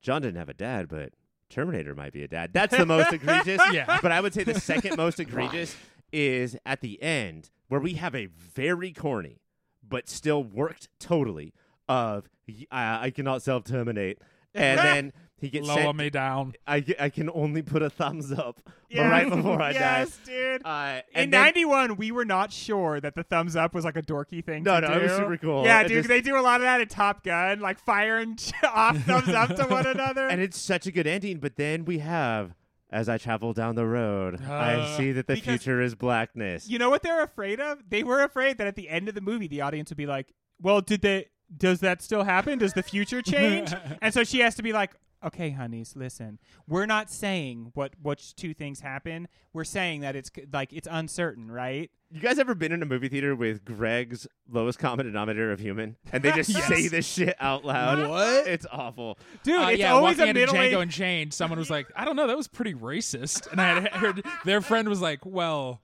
John 0.01 0.21
didn't 0.21 0.37
have 0.37 0.49
a 0.49 0.53
dad, 0.53 0.87
but 0.87 1.13
Terminator 1.49 1.93
might 1.93 2.13
be 2.13 2.23
a 2.23 2.27
dad. 2.27 2.51
That's 2.53 2.75
the 2.75 2.85
most 2.85 3.13
egregious. 3.13 3.61
Yeah. 3.71 3.99
But 4.01 4.11
I 4.11 4.21
would 4.21 4.33
say 4.33 4.43
the 4.43 4.59
second 4.59 4.97
most 4.97 5.19
egregious 5.19 5.75
is 6.11 6.57
at 6.65 6.81
the 6.81 7.01
end 7.03 7.51
where 7.67 7.81
we 7.81 7.93
have 7.95 8.15
a 8.15 8.25
very 8.27 8.91
corny 8.93 9.41
but 9.87 10.09
still 10.09 10.43
worked 10.43 10.89
totally 10.99 11.53
of 11.87 12.29
"Y- 12.47 12.65
I, 12.71 13.05
I 13.07 13.09
cannot 13.11 13.41
self 13.41 13.63
terminate, 13.65 14.19
and 14.53 14.79
then 14.85 15.13
he 15.37 15.49
gets 15.49 15.67
Lower 15.67 15.77
sent. 15.81 15.97
me 15.97 16.09
down. 16.09 16.53
I, 16.65 16.83
I 16.99 17.09
can 17.09 17.29
only 17.33 17.61
put 17.61 17.81
a 17.81 17.89
thumbs 17.89 18.31
up 18.31 18.61
Yeah. 18.89 19.09
right 19.09 19.29
before 19.29 19.61
I 19.61 19.73
die. 19.73 19.79
yes, 19.79 20.17
dude. 20.25 20.61
Uh, 20.65 21.01
In 21.13 21.29
'91, 21.29 21.97
we 21.97 22.11
were 22.11 22.23
not 22.25 22.51
sure 22.53 22.99
that 23.01 23.15
the 23.15 23.23
thumbs 23.23 23.55
up 23.55 23.75
was 23.75 23.83
like 23.85 23.97
a 23.97 24.01
dorky 24.01 24.43
thing. 24.43 24.63
No, 24.63 24.79
no, 24.79 24.87
it 24.93 25.03
was 25.03 25.11
super 25.11 25.37
cool. 25.37 25.65
Yeah, 25.65 25.81
It 25.81 25.89
dude, 25.89 25.97
just- 25.97 26.07
they 26.09 26.21
do 26.21 26.37
a 26.37 26.41
lot 26.41 26.61
of 26.61 26.61
that 26.61 26.79
in 26.81 26.87
Top 26.87 27.23
Gun, 27.23 27.59
like 27.59 27.79
firing 27.79 28.37
off 28.63 28.97
thumbs 29.03 29.29
up 29.29 29.55
to 29.57 29.65
one 29.65 29.85
another. 29.85 30.27
and 30.27 30.41
it's 30.41 30.59
such 30.59 30.87
a 30.87 30.91
good 30.91 31.05
ending. 31.05 31.37
But 31.39 31.57
then 31.57 31.83
we 31.85 31.99
have, 31.99 32.55
as 32.95 33.09
I 33.09 33.17
travel 33.17 33.51
down 33.53 33.75
the 33.75 33.85
road, 33.85 34.41
I 34.41 34.75
Uh, 34.75 34.97
see 34.97 35.11
that 35.11 35.27
the 35.27 35.35
future 35.35 35.81
is 35.81 35.95
blackness. 35.95 36.69
you 36.69 36.79
know 36.79 36.89
what 36.89 37.03
they're 37.03 37.21
afraid 37.23 37.59
of? 37.59 37.79
They 37.89 38.03
were 38.03 38.23
afraid 38.23 38.57
that 38.57 38.67
at 38.67 38.75
the 38.75 38.87
end 38.89 39.09
of 39.09 39.15
the 39.15 39.21
movie, 39.21 39.47
the 39.47 39.61
audience 39.61 39.89
would 39.91 39.97
be 39.97 40.05
like, 40.05 40.31
"Well, 40.61 40.79
did 40.81 41.01
they? 41.01 41.27
Does 41.55 41.79
that 41.81 42.01
still 42.01 42.23
happen? 42.23 42.57
Does 42.57 42.73
the 42.73 42.83
future 42.83 43.21
change?" 43.33 43.73
and 44.01 44.13
so 44.13 44.23
she 44.23 44.39
has 44.39 44.55
to 44.55 44.63
be 44.63 44.71
like, 44.73 44.93
"Okay, 45.25 45.49
honeys, 45.49 45.95
listen. 45.95 46.39
We're 46.67 46.85
not 46.85 47.09
saying 47.11 47.71
what 47.73 47.93
which 48.01 48.35
two 48.35 48.53
things 48.53 48.79
happen. 48.81 49.27
We're 49.53 49.63
saying 49.63 50.01
that 50.01 50.15
it's 50.15 50.31
c- 50.35 50.45
like 50.53 50.71
it's 50.71 50.87
uncertain, 50.89 51.51
right?" 51.51 51.89
You 52.11 52.21
guys 52.21 52.37
ever 52.39 52.53
been 52.55 52.71
in 52.71 52.81
a 52.81 52.85
movie 52.85 53.09
theater 53.09 53.35
with 53.35 53.65
Greg's 53.65 54.27
lowest 54.49 54.79
common 54.79 55.05
denominator 55.07 55.51
of 55.51 55.59
human, 55.59 55.97
and 56.13 56.23
they 56.23 56.31
just 56.31 56.49
Yes. 56.53 56.67
say 56.67 56.87
this 56.87 57.05
shit 57.05 57.35
out 57.39 57.65
loud? 57.65 58.07
What? 58.07 58.47
It's 58.47 58.65
awful. 58.71 59.17
Dude, 59.43 59.59
Uh, 59.59 59.67
it's 59.69 59.79
yeah, 59.79 59.91
always 59.93 60.17
walking 60.17 60.35
a 60.35 60.39
into 60.39 60.53
middle 60.53 60.55
Django 60.79 60.81
Unchained, 60.83 61.33
someone 61.33 61.59
was 61.59 61.69
like, 61.69 61.87
"I 61.95 62.05
don't 62.05 62.15
know, 62.15 62.27
that 62.27 62.37
was 62.37 62.47
pretty 62.47 62.73
racist," 62.73 63.51
and 63.51 63.59
I 63.59 63.79
had 63.81 63.91
heard 63.93 64.25
their 64.45 64.61
friend 64.61 64.87
was 64.87 65.01
like, 65.01 65.25
"Well, 65.25 65.81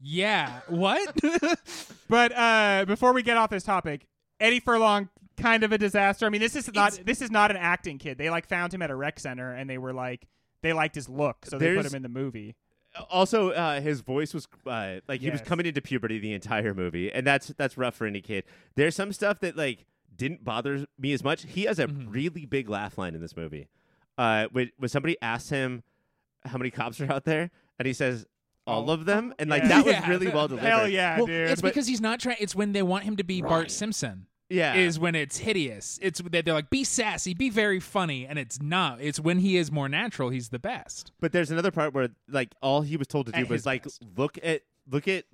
yeah, 0.00 0.60
what?" 0.68 1.14
But 2.08 2.32
uh, 2.36 2.84
before 2.86 3.12
we 3.12 3.22
get 3.22 3.36
off 3.36 3.50
this 3.50 3.64
topic, 3.64 4.06
Eddie 4.38 4.60
Furlong 4.60 5.08
kind 5.36 5.62
of 5.64 5.72
a 5.72 5.78
disaster. 5.78 6.26
I 6.26 6.28
mean, 6.30 6.40
this 6.40 6.56
is 6.56 6.72
not 6.74 6.92
It's- 6.94 7.04
this 7.06 7.22
is 7.22 7.30
not 7.30 7.50
an 7.50 7.56
acting 7.56 7.98
kid. 7.98 8.18
They 8.18 8.30
like 8.30 8.46
found 8.46 8.72
him 8.74 8.82
at 8.82 8.90
a 8.90 8.96
rec 8.96 9.18
center 9.20 9.52
and 9.52 9.68
they 9.68 9.78
were 9.78 9.92
like 9.92 10.26
they 10.62 10.72
liked 10.72 10.94
his 10.94 11.08
look, 11.08 11.46
so 11.46 11.58
they 11.58 11.76
put 11.76 11.86
him 11.86 11.94
in 11.94 12.02
the 12.02 12.08
movie. 12.08 12.56
Also, 13.10 13.50
uh, 13.50 13.80
his 13.80 14.00
voice 14.00 14.32
was 14.32 14.48
uh, 14.66 15.00
like 15.06 15.20
he 15.20 15.30
was 15.30 15.42
coming 15.42 15.66
into 15.66 15.82
puberty 15.82 16.18
the 16.18 16.32
entire 16.32 16.72
movie, 16.74 17.12
and 17.12 17.26
that's 17.26 17.48
that's 17.58 17.76
rough 17.76 17.94
for 17.94 18.06
any 18.06 18.22
kid. 18.22 18.44
There's 18.74 18.96
some 18.96 19.12
stuff 19.12 19.38
that 19.40 19.56
like 19.56 19.84
didn't 20.16 20.42
bother 20.44 20.86
me 20.98 21.12
as 21.12 21.22
much. 21.22 21.44
He 21.44 21.64
has 21.64 21.78
a 21.78 21.86
Mhm. 21.86 22.06
really 22.08 22.46
big 22.46 22.70
laugh 22.70 22.96
line 22.96 23.14
in 23.14 23.20
this 23.20 23.36
movie. 23.36 23.68
Uh, 24.16 24.46
when, 24.50 24.70
when 24.78 24.88
somebody 24.88 25.16
asks 25.20 25.50
him 25.50 25.82
how 26.46 26.56
many 26.56 26.70
cops 26.70 26.98
are 27.02 27.12
out 27.12 27.26
there, 27.26 27.50
and 27.78 27.84
he 27.86 27.92
says 27.92 28.24
all 28.66 28.88
of 28.90 29.04
them, 29.04 29.34
and 29.38 29.50
like 29.50 29.62
Yeah. 29.64 29.68
that 29.68 29.84
was 29.84 29.92
Yeah. 29.94 30.08
really 30.08 30.28
well 30.28 30.48
delivered. 30.48 30.66
Hell 30.66 30.88
yeah, 30.88 31.18
well, 31.18 31.26
dude. 31.26 31.50
it's 31.50 31.60
but- 31.60 31.68
because 31.68 31.86
he's 31.86 32.00
not 32.00 32.18
trying. 32.18 32.38
It's 32.40 32.54
when 32.54 32.72
they 32.72 32.82
want 32.82 33.04
him 33.04 33.18
to 33.18 33.24
be 33.24 33.42
Bart 33.42 33.70
Simpson. 33.70 34.26
Yeah, 34.48 34.74
Is 34.74 34.98
when 34.98 35.14
it's 35.14 35.38
hideous. 35.38 35.98
It's 36.00 36.20
they're 36.20 36.42
like, 36.46 36.70
"Be 36.70 36.84
sassy, 36.84 37.34
be 37.34 37.50
very 37.50 37.80
funny," 37.80 38.26
and 38.26 38.38
it's 38.38 38.62
not. 38.62 39.00
It's 39.00 39.18
when 39.18 39.38
he 39.38 39.56
is 39.56 39.72
more 39.72 39.88
natural. 39.88 40.28
He's 40.30 40.50
the 40.50 40.58
best. 40.60 41.10
But 41.20 41.32
there's 41.32 41.50
another 41.50 41.72
part 41.72 41.92
where 41.94 42.10
like 42.28 42.54
all 42.62 42.82
he 42.82 42.96
was 42.96 43.08
told 43.08 43.26
to 43.26 43.32
do 43.32 43.40
At 43.40 43.48
was 43.48 43.66
like 43.66 43.84
best. 43.84 44.02
look 44.16 44.38
at 44.42 44.62
look 44.88 45.08
at 45.08 45.24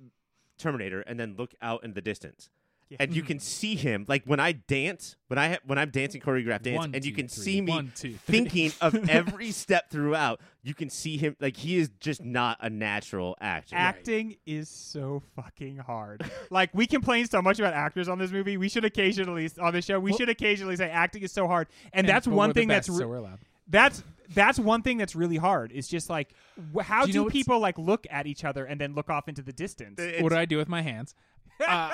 Terminator 0.57 1.01
and 1.01 1.19
then 1.19 1.35
look 1.37 1.53
out 1.61 1.83
in 1.83 1.93
the 1.93 2.01
distance. 2.01 2.49
Yeah. 2.89 2.97
And 2.99 3.15
you 3.15 3.23
can 3.23 3.39
see 3.39 3.73
him 3.75 4.05
like 4.07 4.23
when 4.25 4.39
I 4.39 4.51
dance, 4.51 5.15
when 5.27 5.39
I 5.39 5.49
ha- 5.53 5.57
when 5.65 5.79
I'm 5.79 5.89
dancing 5.89 6.21
choreographed 6.21 6.61
dance, 6.61 6.77
One, 6.77 6.93
and 6.93 7.03
you 7.03 7.11
two, 7.11 7.15
can 7.15 7.27
three. 7.27 7.43
see 7.43 7.61
me 7.61 7.71
One, 7.71 7.91
two, 7.95 8.09
three. 8.13 8.17
thinking 8.39 8.71
of 8.81 8.93
every 9.09 9.49
step 9.51 9.89
throughout. 9.89 10.41
You 10.61 10.75
can 10.75 10.89
see 10.91 11.17
him 11.17 11.35
like 11.39 11.57
he 11.57 11.77
is 11.77 11.89
just 11.99 12.21
not 12.23 12.57
a 12.61 12.69
natural 12.69 13.35
actor. 13.41 13.75
Acting 13.75 14.35
is 14.45 14.69
so 14.69 15.23
fucking 15.35 15.77
hard. 15.77 16.23
like 16.51 16.69
we 16.73 16.85
complain 16.85 17.25
so 17.25 17.41
much 17.41 17.57
about 17.57 17.73
actors 17.73 18.07
on 18.07 18.19
this 18.19 18.31
movie. 18.31 18.57
We 18.57 18.69
should 18.69 18.85
occasionally 18.85 19.49
on 19.59 19.73
the 19.73 19.81
show. 19.81 19.99
We 19.99 20.11
Well- 20.11 20.19
should 20.19 20.29
occasionally 20.29 20.75
say 20.75 20.89
acting 20.89 21.23
is 21.23 21.31
so 21.31 21.47
hard, 21.47 21.67
and, 21.93 22.07
that's 22.07 22.27
but 22.27 22.35
one 22.35 22.49
we're 22.49 22.53
the 22.53 22.59
thing 22.59 22.67
that's 22.67 22.89
re- 22.89 22.97
so 22.97 23.07
we're 23.07 23.15
allowed. 23.17 23.39
that's 23.67 24.03
that's 24.35 24.59
one 24.59 24.83
thing 24.83 24.97
that's 24.97 25.15
really 25.15 25.37
hard. 25.37 25.71
Is 25.71 25.87
just 25.87 26.09
like 26.11 26.29
wh- 26.75 26.81
how 26.81 27.01
Do 27.05 27.07
do, 27.07 27.11
you 27.13 27.19
know 27.19 27.23
what's- 27.23 27.33
people 27.33 27.59
like 27.59 27.77
look 27.79 28.05
at 28.11 28.27
each 28.27 28.43
other 28.45 28.65
and 28.65 28.79
then 28.79 28.93
look 28.93 29.09
off 29.09 29.27
into 29.27 29.41
the 29.41 29.53
distance? 29.53 29.99
It's- 29.99 30.21
what 30.21 30.29
do 30.29 30.35
I 30.37 30.45
do 30.45 30.57
with 30.57 30.69
my 30.69 30.81
hands? 30.83 31.15
Uh, 31.65 31.93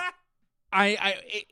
I, 0.71 0.97
I, 0.99 1.15
it, 1.25 1.45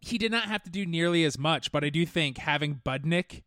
he 0.00 0.18
did 0.18 0.32
not 0.32 0.44
have 0.44 0.62
to 0.64 0.70
do 0.70 0.84
nearly 0.86 1.24
as 1.24 1.38
much, 1.38 1.70
but 1.72 1.84
I 1.84 1.88
do 1.90 2.04
think 2.06 2.38
having 2.38 2.80
Budnick, 2.84 3.42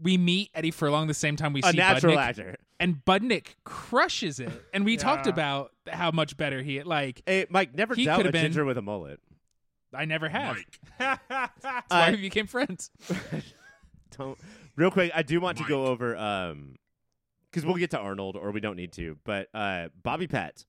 we 0.00 0.16
meet 0.16 0.50
Eddie 0.54 0.70
Furlong 0.70 1.06
the 1.06 1.14
same 1.14 1.36
time 1.36 1.52
we 1.52 1.60
a 1.62 1.70
see 1.70 1.76
natural 1.76 2.14
Budnick, 2.16 2.18
actor. 2.28 2.56
and 2.80 3.04
Budnick 3.04 3.56
crushes 3.64 4.40
it. 4.40 4.50
And 4.72 4.84
we 4.84 4.96
talked 4.96 5.26
about 5.26 5.72
how 5.88 6.10
much 6.10 6.36
better 6.36 6.62
he 6.62 6.82
like. 6.82 7.22
Hey, 7.26 7.46
Mike, 7.50 7.74
never 7.74 7.94
He 7.94 8.04
doubt 8.04 8.14
a 8.14 8.16
could've 8.18 8.32
been- 8.32 8.42
ginger 8.44 8.64
with 8.64 8.78
a 8.78 8.82
mullet. 8.82 9.20
I 9.94 10.04
never 10.04 10.28
have. 10.28 10.56
Mike. 10.56 10.78
That's 11.28 11.52
why 11.62 11.84
I- 11.90 12.10
we 12.12 12.16
became 12.18 12.46
friends. 12.46 12.90
Don't 14.16 14.38
real 14.76 14.90
quick. 14.90 15.12
I 15.14 15.22
do 15.22 15.40
want 15.40 15.58
to 15.58 15.64
go 15.64 15.86
over 15.86 16.16
um 16.16 16.76
because 17.50 17.64
we'll 17.64 17.76
get 17.76 17.90
to 17.92 17.98
Arnold 17.98 18.36
or 18.36 18.50
we 18.50 18.60
don't 18.60 18.76
need 18.76 18.92
to, 18.94 19.16
but 19.24 19.48
uh 19.54 19.88
Bobby 20.02 20.26
Pat. 20.26 20.64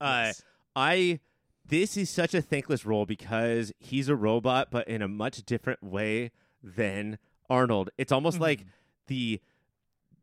Uh, 0.00 0.24
Yes. 0.26 0.42
I 0.76 1.20
this 1.68 1.96
is 1.96 2.08
such 2.10 2.34
a 2.34 2.40
thankless 2.42 2.84
role 2.86 3.06
because 3.06 3.72
he's 3.78 4.08
a 4.08 4.16
robot, 4.16 4.68
but 4.70 4.88
in 4.88 5.02
a 5.02 5.08
much 5.08 5.44
different 5.44 5.82
way 5.82 6.30
than 6.62 7.18
Arnold. 7.50 7.90
It's 7.98 8.12
almost 8.12 8.40
like 8.40 8.60
Mm-hmm. 8.60 8.68
the 9.08 9.40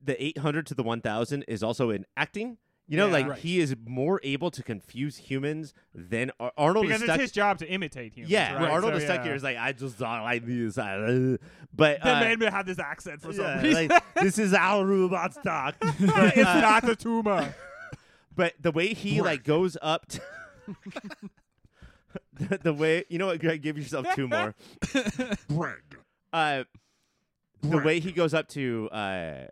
the 0.03 0.23
800 0.23 0.67
to 0.67 0.75
the 0.75 0.83
1000 0.83 1.43
is 1.47 1.63
also 1.63 1.89
in 1.89 2.05
acting. 2.15 2.57
You 2.87 2.97
know, 2.97 3.07
Yeah. 3.07 3.13
like 3.13 3.27
Right. 3.27 3.39
he 3.39 3.59
is 3.59 3.75
more 3.87 4.19
able 4.23 4.51
to 4.51 4.61
confuse 4.61 5.17
humans 5.17 5.73
than 5.95 6.29
Ar- 6.39 6.51
Arnold 6.55 6.85
because 6.85 6.97
is 6.97 7.01
it's 7.03 7.09
stuck. 7.11 7.19
his 7.21 7.31
job 7.31 7.57
to 7.59 7.67
imitate 7.67 8.13
humans. 8.13 8.31
yeah, 8.31 8.53
right? 8.53 8.69
Arnold 8.69 8.93
So, 8.93 8.97
is 8.97 9.03
stuck 9.05 9.17
yeah. 9.17 9.23
here. 9.23 9.33
Is 9.33 9.41
like 9.41 9.57
I 9.57 9.71
just 9.71 9.97
don't 9.97 10.21
like 10.21 10.45
this, 10.45 10.77
uh, 10.77 11.37
but 11.73 11.99
The 12.03 12.15
uh, 12.15 12.19
man 12.19 12.37
would 12.39 12.49
have 12.49 12.67
this 12.67 12.77
accent 12.77 13.21
for 13.23 13.33
some 13.33 13.45
yeah, 13.45 13.61
reason. 13.63 13.87
like, 13.87 14.03
this 14.21 14.37
is 14.37 14.53
our 14.53 14.85
robots 14.85 15.37
talk. 15.43 15.75
It's 15.81 16.01
uh, 16.47 16.61
not 16.61 16.87
a 16.87 16.95
tumor. 16.95 17.55
But 18.35 18.53
the 18.61 18.71
way 18.71 18.93
he 18.93 19.21
like 19.21 19.43
goes 19.43 19.77
up 19.81 20.05
to 20.09 20.21
the, 22.33 22.57
the 22.63 22.73
way 22.73 23.05
you 23.09 23.17
know 23.17 23.27
what, 23.27 23.39
Greg, 23.39 23.61
give 23.61 23.77
yourself 23.77 24.07
two 24.15 24.27
more. 24.27 24.55
Greg. 25.49 25.81
Uh, 26.33 26.63
the 27.61 27.69
Greg. 27.69 27.85
way 27.85 27.99
he 27.99 28.11
goes 28.11 28.33
up 28.33 28.47
to 28.49 28.89
uh, 28.91 29.45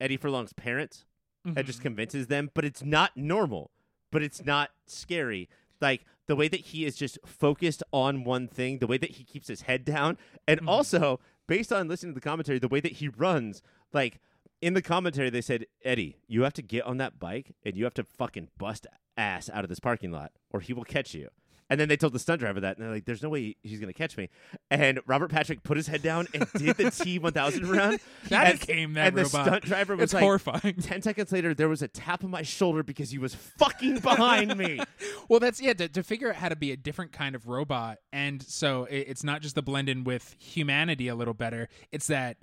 Eddie 0.00 0.16
Furlong's 0.16 0.52
parents 0.52 1.04
and 1.44 1.56
Mm-hmm. 1.56 1.66
just 1.66 1.82
convinces 1.82 2.28
them, 2.28 2.50
but 2.54 2.64
it's 2.64 2.84
not 2.84 3.16
normal, 3.16 3.72
but 4.12 4.22
it's 4.22 4.44
not 4.44 4.70
scary. 4.86 5.48
Like 5.80 6.04
the 6.28 6.36
way 6.36 6.46
that 6.46 6.60
he 6.60 6.84
is 6.84 6.94
just 6.94 7.18
focused 7.26 7.82
on 7.92 8.22
one 8.22 8.46
thing, 8.46 8.78
the 8.78 8.86
way 8.86 8.96
that 8.96 9.10
he 9.12 9.24
keeps 9.24 9.48
his 9.48 9.62
head 9.62 9.84
down, 9.84 10.18
and 10.46 10.60
Mm-hmm. 10.60 10.68
also 10.68 11.18
based 11.48 11.72
on 11.72 11.88
listening 11.88 12.12
to 12.12 12.20
the 12.20 12.24
commentary, 12.24 12.60
the 12.60 12.68
way 12.68 12.78
that 12.78 12.92
he 12.92 13.08
runs, 13.08 13.60
like 13.92 14.20
in 14.60 14.74
the 14.74 14.82
commentary, 14.82 15.30
they 15.30 15.40
said, 15.40 15.66
Eddie, 15.84 16.16
you 16.28 16.42
have 16.42 16.52
to 16.52 16.62
get 16.62 16.84
on 16.84 16.98
that 16.98 17.18
bike 17.18 17.56
and 17.64 17.76
you 17.76 17.82
have 17.82 17.94
to 17.94 18.04
fucking 18.04 18.46
bust 18.56 18.86
ass 19.16 19.50
out 19.52 19.64
of 19.64 19.68
this 19.68 19.80
parking 19.80 20.10
lot, 20.10 20.32
or 20.50 20.60
he 20.60 20.72
will 20.72 20.84
catch 20.84 21.14
you. 21.14 21.28
And 21.70 21.80
then 21.80 21.88
they 21.88 21.96
told 21.96 22.12
the 22.12 22.18
stunt 22.18 22.40
driver 22.40 22.60
that, 22.60 22.76
and 22.76 22.84
they're 22.84 22.92
like, 22.92 23.06
"There's 23.06 23.22
no 23.22 23.30
way 23.30 23.56
he's 23.62 23.80
gonna 23.80 23.94
catch 23.94 24.18
me." 24.18 24.28
And 24.70 25.00
Robert 25.06 25.30
Patrick 25.30 25.62
put 25.62 25.78
his 25.78 25.86
head 25.86 26.02
down 26.02 26.26
and 26.34 26.46
did 26.52 26.76
the 26.76 26.84
T1000 26.90 27.66
run. 27.66 27.98
That 28.28 28.46
and, 28.50 28.60
became 28.60 28.92
that 28.94 29.08
and 29.08 29.16
the 29.16 29.22
robot. 29.22 29.46
stunt 29.46 29.64
driver 29.64 29.96
was 29.96 30.04
It's 30.04 30.12
like, 30.12 30.22
horrifying. 30.22 30.74
Ten 30.82 31.00
seconds 31.00 31.32
later, 31.32 31.54
there 31.54 31.70
was 31.70 31.80
a 31.80 31.88
tap 31.88 32.24
on 32.24 32.30
my 32.30 32.42
shoulder 32.42 32.82
because 32.82 33.10
he 33.10 33.16
was 33.18 33.34
fucking 33.34 34.00
behind 34.00 34.56
me. 34.58 34.80
Well, 35.28 35.40
that's 35.40 35.62
yeah. 35.62 35.72
To, 35.74 35.88
to 35.88 36.02
figure 36.02 36.28
out 36.28 36.36
how 36.36 36.50
to 36.50 36.56
be 36.56 36.72
a 36.72 36.76
different 36.76 37.12
kind 37.12 37.34
of 37.34 37.48
robot, 37.48 37.98
and 38.12 38.42
so 38.42 38.84
it, 38.84 39.06
it's 39.08 39.24
not 39.24 39.40
just 39.40 39.54
the 39.54 39.62
blend 39.62 39.88
in 39.88 40.04
with 40.04 40.36
humanity 40.38 41.08
a 41.08 41.14
little 41.14 41.32
better. 41.32 41.68
It's 41.90 42.08
that 42.08 42.36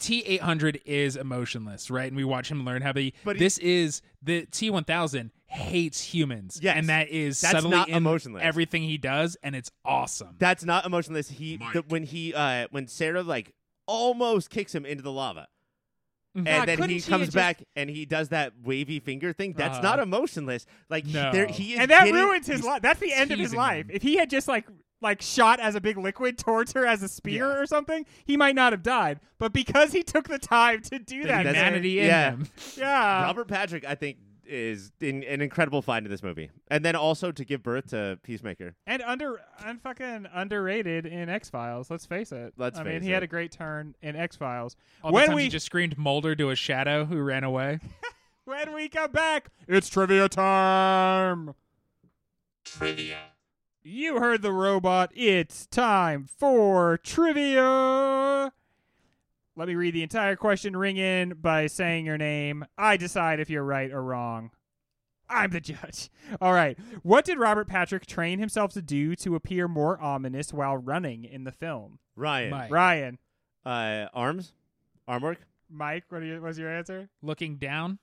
T 0.00 0.22
eight 0.26 0.40
hundred 0.40 0.80
is 0.84 1.14
emotionless, 1.16 1.90
right? 1.90 2.08
And 2.08 2.16
we 2.16 2.24
watch 2.24 2.50
him 2.50 2.64
learn 2.64 2.82
how 2.82 2.88
to 2.88 2.94
be. 2.94 3.14
But 3.24 3.36
he- 3.36 3.40
this 3.40 3.58
is 3.58 4.02
the 4.22 4.46
T 4.46 4.70
one 4.70 4.84
thousand 4.84 5.30
hates 5.46 6.00
humans, 6.00 6.58
Yes. 6.62 6.76
and 6.76 6.88
that 6.88 7.08
is 7.08 7.40
That's 7.40 7.52
subtly 7.52 7.70
not 7.70 7.88
in 7.88 7.96
emotionless. 7.96 8.42
everything 8.44 8.82
he 8.82 8.98
does, 8.98 9.36
and 9.42 9.54
it's 9.56 9.70
awesome. 9.84 10.36
That's 10.38 10.64
not 10.64 10.84
emotionless. 10.86 11.28
He 11.28 11.58
the, 11.72 11.84
when 11.88 12.02
he 12.04 12.34
uh 12.34 12.66
when 12.70 12.86
Sarah 12.88 13.22
like 13.22 13.52
almost 13.86 14.50
kicks 14.50 14.74
him 14.74 14.86
into 14.86 15.02
the 15.02 15.12
lava. 15.12 15.48
Mhm. 16.36 16.46
And 16.46 16.46
God, 16.46 16.68
then 16.68 16.90
he 16.90 17.00
comes 17.00 17.24
just- 17.26 17.34
back 17.34 17.62
and 17.74 17.90
he 17.90 18.06
does 18.06 18.28
that 18.28 18.52
wavy 18.62 19.00
finger 19.00 19.32
thing. 19.32 19.52
That's 19.54 19.78
Uh-huh. 19.78 19.82
not 19.82 19.98
emotionless. 19.98 20.64
Like 20.88 21.04
he- 21.06 21.12
there, 21.12 21.46
he 21.46 21.74
is 21.74 21.80
and 21.80 21.90
that 21.90 22.04
getting- 22.04 22.14
ruins 22.14 22.46
his 22.46 22.62
life. 22.62 22.82
That's 22.82 23.00
the 23.00 23.12
end 23.12 23.32
of 23.32 23.38
his 23.38 23.52
life. 23.54 23.86
him. 23.86 23.90
If 23.92 24.02
he 24.02 24.16
had 24.16 24.30
just 24.30 24.46
like 24.48 24.66
like 25.02 25.22
shot 25.22 25.58
as 25.60 25.74
a 25.74 25.80
big 25.80 25.96
liquid 25.96 26.36
towards 26.36 26.72
her 26.74 26.84
as 26.84 27.02
a 27.02 27.08
spear 27.08 27.46
Yeah. 27.48 27.56
or 27.58 27.64
something, 27.64 28.04
he 28.26 28.36
might 28.36 28.54
not 28.54 28.74
have 28.74 28.82
died. 28.82 29.18
But 29.38 29.50
because 29.54 29.92
he 29.92 30.02
took 30.02 30.28
the 30.28 30.38
time 30.38 30.82
to 30.82 30.98
do 30.98 31.22
That 31.22 31.44
that, 31.44 31.46
humanity 31.56 32.00
in 32.00 32.06
yeah. 32.06 32.30
him. 32.32 32.46
yeah, 32.76 33.22
Robert 33.22 33.48
Patrick, 33.48 33.86
I 33.86 33.94
think, 33.94 34.18
is 34.50 34.90
in, 35.00 35.22
an 35.24 35.40
incredible 35.40 35.80
find 35.80 36.04
in 36.04 36.10
this 36.10 36.22
movie, 36.22 36.50
and 36.68 36.84
then 36.84 36.96
also 36.96 37.30
to 37.32 37.44
give 37.44 37.62
birth 37.62 37.90
to 37.90 38.18
Peacemaker. 38.22 38.74
and 38.86 39.00
under 39.02 39.40
and 39.64 39.80
fucking 39.80 40.26
underrated 40.32 41.06
in 41.06 41.28
X 41.28 41.48
Files. 41.48 41.90
Let's 41.90 42.04
face 42.04 42.32
it. 42.32 42.54
Let's 42.56 42.78
I 42.78 42.82
mean, 42.82 42.94
face 42.94 43.04
he 43.04 43.10
had 43.10 43.22
a 43.22 43.28
great 43.28 43.52
turn 43.52 43.94
in 44.02 44.16
X 44.16 44.36
Files. 44.36 44.76
All 45.02 45.10
the 45.10 45.14
When 45.14 45.26
times 45.28 45.36
we 45.36 45.42
he 45.44 45.48
just 45.48 45.66
screamed 45.66 45.96
Mulder 45.96 46.34
to 46.34 46.50
a 46.50 46.56
shadow 46.56 47.04
who 47.04 47.20
ran 47.20 47.44
away. 47.44 47.78
when 48.44 48.74
we 48.74 48.88
come 48.88 49.12
back, 49.12 49.50
it's 49.68 49.88
trivia 49.88 50.28
time. 50.28 51.54
You 52.82 53.14
You 53.82 54.18
heard 54.18 54.42
the 54.42 54.52
robot. 54.52 55.12
It's 55.14 55.66
time 55.66 56.26
for 56.26 56.98
trivia. 56.98 58.52
Let 59.60 59.68
me 59.68 59.74
read 59.74 59.92
the 59.92 60.02
entire 60.02 60.36
question. 60.36 60.74
Ring 60.74 60.96
in 60.96 61.34
by 61.38 61.66
saying 61.66 62.06
your 62.06 62.16
name. 62.16 62.64
I 62.78 62.96
decide 62.96 63.40
if 63.40 63.50
you're 63.50 63.62
right 63.62 63.90
or 63.90 64.02
wrong. 64.02 64.52
I'm 65.28 65.50
the 65.50 65.60
judge. 65.60 66.08
All 66.40 66.54
right. 66.54 66.78
What 67.02 67.26
did 67.26 67.38
Robert 67.38 67.68
Patrick 67.68 68.06
train 68.06 68.38
himself 68.38 68.72
to 68.72 68.80
do 68.80 69.14
to 69.16 69.34
appear 69.34 69.68
more 69.68 70.00
ominous 70.00 70.54
while 70.54 70.78
running 70.78 71.26
in 71.26 71.44
the 71.44 71.52
film? 71.52 71.98
Ryan. 72.16 72.50
Mike. 72.50 72.70
Ryan, 72.70 73.18
Uh, 73.66 74.06
arms? 74.14 74.54
Arm 75.06 75.22
work? 75.24 75.40
Mike, 75.68 76.04
what 76.08 76.22
you- 76.22 76.40
was 76.40 76.58
your 76.58 76.70
answer? 76.70 77.10
Looking 77.20 77.56
down. 77.58 77.98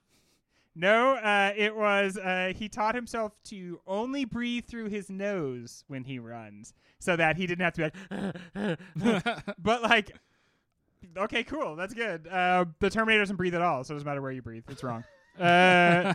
No, 0.76 1.14
uh, 1.16 1.52
it 1.56 1.74
was 1.74 2.16
uh, 2.16 2.52
he 2.54 2.68
taught 2.68 2.94
himself 2.94 3.32
to 3.46 3.80
only 3.84 4.24
breathe 4.24 4.66
through 4.66 4.90
his 4.90 5.10
nose 5.10 5.82
when 5.88 6.04
he 6.04 6.20
runs, 6.20 6.72
so 7.00 7.16
that 7.16 7.36
he 7.36 7.48
didn't 7.48 7.64
have 7.64 7.74
to 7.74 7.90
be 8.54 8.64
like. 8.64 8.78
but 9.58 9.82
like, 9.82 10.12
okay, 11.16 11.42
cool, 11.44 11.76
that's 11.76 11.94
good. 11.94 12.26
Uh, 12.28 12.64
the 12.80 12.90
Terminator 12.90 13.22
doesn't 13.22 13.36
breathe 13.36 13.54
at 13.54 13.62
all, 13.62 13.84
so 13.84 13.92
it 13.92 13.96
doesn't 13.96 14.06
matter 14.06 14.22
where 14.22 14.32
you 14.32 14.42
breathe. 14.42 14.64
It's 14.68 14.82
wrong. 14.82 15.04
Uh, 15.38 16.12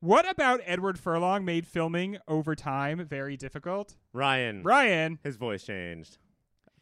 what 0.00 0.28
about 0.30 0.60
Edward 0.64 0.98
Furlong 0.98 1.44
made 1.44 1.66
filming 1.66 2.18
over 2.28 2.54
time 2.54 3.04
very 3.06 3.36
difficult? 3.36 3.96
Ryan. 4.12 4.62
Ryan, 4.62 5.18
His 5.22 5.36
voice 5.36 5.64
changed. 5.64 6.18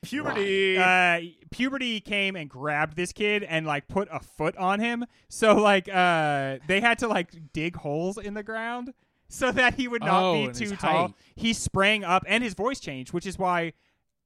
Puberty. 0.02 0.76
uh, 0.78 1.20
puberty 1.50 1.98
came 2.00 2.36
and 2.36 2.50
grabbed 2.50 2.94
this 2.96 3.12
kid 3.12 3.42
and 3.42 3.66
like 3.66 3.88
put 3.88 4.06
a 4.12 4.20
foot 4.20 4.56
on 4.56 4.78
him. 4.78 5.04
So 5.28 5.54
like 5.56 5.88
uh, 5.92 6.58
they 6.68 6.80
had 6.80 6.98
to 7.00 7.08
like 7.08 7.52
dig 7.52 7.76
holes 7.76 8.18
in 8.18 8.34
the 8.34 8.42
ground 8.42 8.92
so 9.28 9.50
that 9.50 9.74
he 9.74 9.88
would 9.88 10.02
not 10.02 10.22
Oh, 10.22 10.34
be 10.34 10.44
and 10.44 10.56
his 10.56 10.70
too 10.70 10.76
tall. 10.76 11.06
height. 11.08 11.14
He 11.34 11.54
sprang 11.54 12.04
up 12.04 12.22
and 12.28 12.44
his 12.44 12.52
voice 12.54 12.80
changed, 12.80 13.12
which 13.14 13.24
is 13.26 13.38
why 13.38 13.72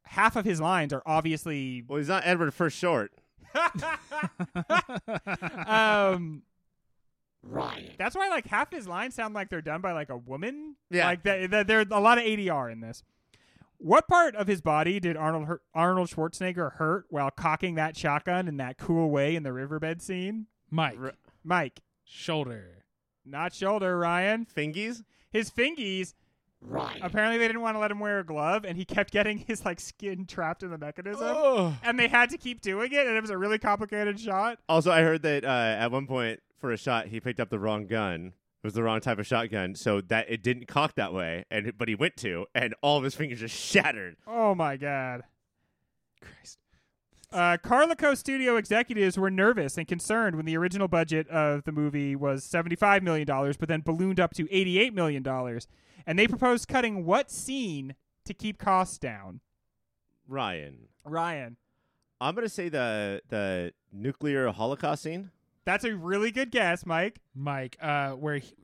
half 0.08 0.36
of 0.36 0.44
his 0.44 0.60
lines 0.60 0.92
are 0.92 1.02
obviously 1.06 1.84
well, 1.86 1.98
he's 1.98 2.08
not 2.08 2.22
Edward 2.26 2.52
First 2.54 2.76
Short. 2.78 3.12
um 5.66 6.42
That's 7.98 8.14
why 8.16 8.28
like 8.28 8.46
half 8.46 8.70
his 8.70 8.86
lines 8.88 9.14
sound 9.14 9.34
like 9.34 9.48
they're 9.48 9.62
done 9.62 9.80
by 9.80 9.92
like 9.92 10.10
a 10.10 10.16
woman. 10.16 10.76
Yeah. 10.90 11.06
Like 11.06 11.22
that, 11.24 11.50
that 11.50 11.66
there's 11.66 11.86
a 11.90 12.00
lot 12.00 12.18
of 12.18 12.24
ADR 12.24 12.70
in 12.72 12.80
this. 12.80 13.02
What 13.80 14.08
part 14.08 14.34
of 14.34 14.48
his 14.48 14.60
body 14.60 14.98
did 14.98 15.16
Arnold 15.16 15.46
hurt, 15.46 15.62
Arnold 15.72 16.08
Schwarzenegger 16.10 16.74
hurt 16.74 17.06
while 17.10 17.30
cocking 17.30 17.76
that 17.76 17.96
shotgun 17.96 18.48
in 18.48 18.56
that 18.56 18.76
cool 18.76 19.08
way 19.10 19.36
in 19.36 19.44
the 19.44 19.52
riverbed 19.52 20.02
scene? 20.02 20.46
Mike. 20.68 20.96
R- 21.00 21.14
Mike, 21.44 21.80
Shoulder. 22.04 22.84
not 23.24 23.54
shoulder, 23.54 23.96
Ryan. 23.96 24.46
Fingies? 24.46 25.04
His 25.30 25.50
fingies. 25.50 26.14
Apparently, 26.62 27.38
they 27.38 27.46
didn't 27.46 27.62
want 27.62 27.76
to 27.76 27.78
let 27.78 27.90
him 27.90 28.00
wear 28.00 28.18
a 28.20 28.24
glove, 28.24 28.64
and 28.64 28.76
he 28.76 28.84
kept 28.84 29.12
getting 29.12 29.38
his 29.46 29.64
like 29.64 29.80
skin 29.80 30.26
trapped 30.26 30.62
in 30.62 30.70
the 30.70 30.78
mechanism, 30.78 31.22
Oh. 31.26 31.76
and 31.82 31.98
they 31.98 32.08
had 32.08 32.30
to 32.30 32.38
keep 32.38 32.60
doing 32.60 32.92
it, 32.92 33.06
and 33.06 33.16
it 33.16 33.20
was 33.20 33.30
a 33.30 33.38
really 33.38 33.58
complicated 33.58 34.18
shot. 34.20 34.58
Also, 34.68 34.90
I 34.90 35.02
heard 35.02 35.22
that 35.22 35.44
uh, 35.44 35.48
at 35.48 35.90
one 35.92 36.06
point 36.06 36.40
for 36.58 36.72
a 36.72 36.76
shot, 36.76 37.06
he 37.08 37.20
picked 37.20 37.40
up 37.40 37.50
the 37.50 37.58
wrong 37.58 37.86
gun. 37.86 38.32
It 38.62 38.66
was 38.66 38.74
the 38.74 38.82
wrong 38.82 39.00
type 39.00 39.18
of 39.20 39.26
shotgun, 39.26 39.76
so 39.76 40.00
that 40.00 40.26
it 40.28 40.42
didn't 40.42 40.66
cock 40.66 40.96
that 40.96 41.12
way. 41.14 41.44
And 41.50 41.72
but 41.78 41.86
he 41.88 41.94
went 41.94 42.16
to, 42.18 42.46
and 42.54 42.74
all 42.82 42.98
of 42.98 43.04
his 43.04 43.14
fingers 43.14 43.38
just 43.40 43.54
shattered. 43.58 44.16
Oh 44.26 44.54
my 44.54 44.76
god. 44.76 45.22
Christ. 46.20 46.58
Uh, 47.30 47.58
Carolco 47.62 48.16
Studio 48.16 48.56
executives 48.56 49.18
were 49.18 49.30
nervous 49.30 49.76
and 49.76 49.86
concerned 49.86 50.36
when 50.36 50.46
the 50.46 50.56
original 50.56 50.88
budget 50.88 51.28
of 51.28 51.64
the 51.64 51.72
movie 51.72 52.16
was 52.16 52.42
$75 52.44 53.02
million, 53.02 53.26
but 53.26 53.68
then 53.68 53.82
ballooned 53.82 54.18
up 54.18 54.32
to 54.34 54.44
$88 54.44 54.94
million. 54.94 55.26
And 56.06 56.18
they 56.18 56.26
proposed 56.26 56.68
cutting 56.68 57.04
what 57.04 57.30
scene 57.30 57.94
to 58.24 58.32
keep 58.32 58.58
costs 58.58 58.98
down? 58.98 59.40
Ryan, 60.26 60.88
Ryan. 61.04 61.56
I'm 62.20 62.34
gonna 62.34 62.48
say 62.48 62.68
the 62.68 63.22
the 63.28 63.72
nuclear 63.92 64.50
holocaust 64.50 65.02
scene. 65.04 65.30
That's 65.64 65.84
a 65.84 65.94
really 65.94 66.30
good 66.30 66.50
guess, 66.50 66.84
Mike. 66.84 67.20
Mike. 67.34 67.76
Uh, 67.80 68.10
where 68.10 68.38
he, 68.38 68.54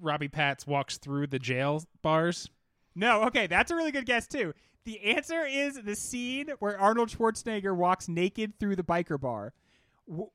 Robbie 0.00 0.28
Pats 0.28 0.66
walks 0.66 0.98
through 0.98 1.26
the 1.26 1.38
jail 1.38 1.84
bars. 2.02 2.48
No, 2.94 3.24
okay, 3.24 3.46
that's 3.46 3.70
a 3.70 3.76
really 3.76 3.92
good 3.92 4.06
guess, 4.06 4.26
too. 4.26 4.54
The 4.84 5.00
answer 5.02 5.44
is 5.44 5.74
the 5.82 5.94
scene 5.96 6.48
where 6.60 6.78
Arnold 6.80 7.10
Schwarzenegger 7.10 7.76
walks 7.76 8.08
naked 8.08 8.58
through 8.58 8.76
the 8.76 8.82
biker 8.84 9.20
bar. 9.20 9.52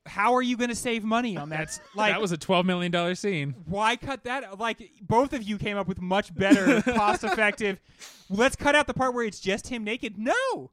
How 0.06 0.34
are 0.36 0.42
you 0.42 0.56
going 0.56 0.70
to 0.70 0.76
save 0.76 1.02
money 1.02 1.36
on 1.36 1.48
that? 1.48 1.80
Like, 1.96 2.12
that 2.12 2.20
was 2.20 2.30
a 2.30 2.36
twelve 2.38 2.64
million 2.64 2.92
dollar 2.92 3.16
scene. 3.16 3.56
why 3.66 3.96
cut 3.96 4.22
that? 4.24 4.58
Like 4.60 4.90
both 5.02 5.32
of 5.32 5.42
you 5.42 5.58
came 5.58 5.76
up 5.76 5.88
with 5.88 6.00
much 6.00 6.32
better, 6.34 6.80
cost-effective. 6.92 7.80
Let's 8.30 8.54
cut 8.54 8.76
out 8.76 8.86
the 8.86 8.94
part 8.94 9.14
where 9.14 9.24
it's 9.24 9.40
just 9.40 9.66
him 9.68 9.82
naked. 9.82 10.16
No, 10.16 10.70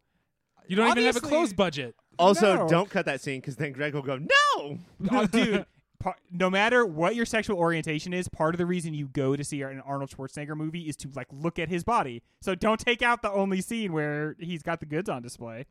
You 0.68 0.76
don't 0.76 0.90
even 0.92 1.06
have 1.06 1.16
a 1.16 1.18
Obviously- 1.18 1.30
clothes 1.30 1.54
budget. 1.54 1.96
Also, 2.20 2.56
No. 2.58 2.68
don't 2.68 2.90
cut 2.90 3.06
that 3.06 3.22
scene 3.22 3.40
because 3.40 3.56
then 3.56 3.72
Greg 3.72 3.96
will 3.96 4.04
go, 4.04 4.20
"No." 4.20 4.78
Uh, 5.10 5.26
dude. 5.26 5.66
Pa- 6.02 6.16
no 6.32 6.50
matter 6.50 6.86
what 6.86 7.16
your 7.16 7.26
sexual 7.26 7.58
orientation 7.58 8.14
is, 8.14 8.28
part 8.28 8.54
of 8.54 8.58
the 8.60 8.66
reason 8.66 8.94
you 8.94 9.08
go 9.08 9.36
to 9.36 9.44
see 9.44 9.62
an 9.62 9.82
Arnold 9.82 10.10
Schwarzenegger 10.12 10.56
movie 10.56 10.82
is 10.82 10.96
to 10.98 11.10
like 11.16 11.28
look 11.32 11.60
at 11.60 11.70
his 11.70 11.84
body. 11.84 12.22
So 12.42 12.56
don't 12.56 12.80
take 12.80 13.02
out 13.02 13.22
the 13.22 13.32
only 13.32 13.62
scene 13.62 13.94
where 13.94 14.36
he's 14.40 14.64
got 14.64 14.80
the 14.80 14.86
goods 14.86 15.10
on 15.10 15.22
display. 15.22 15.66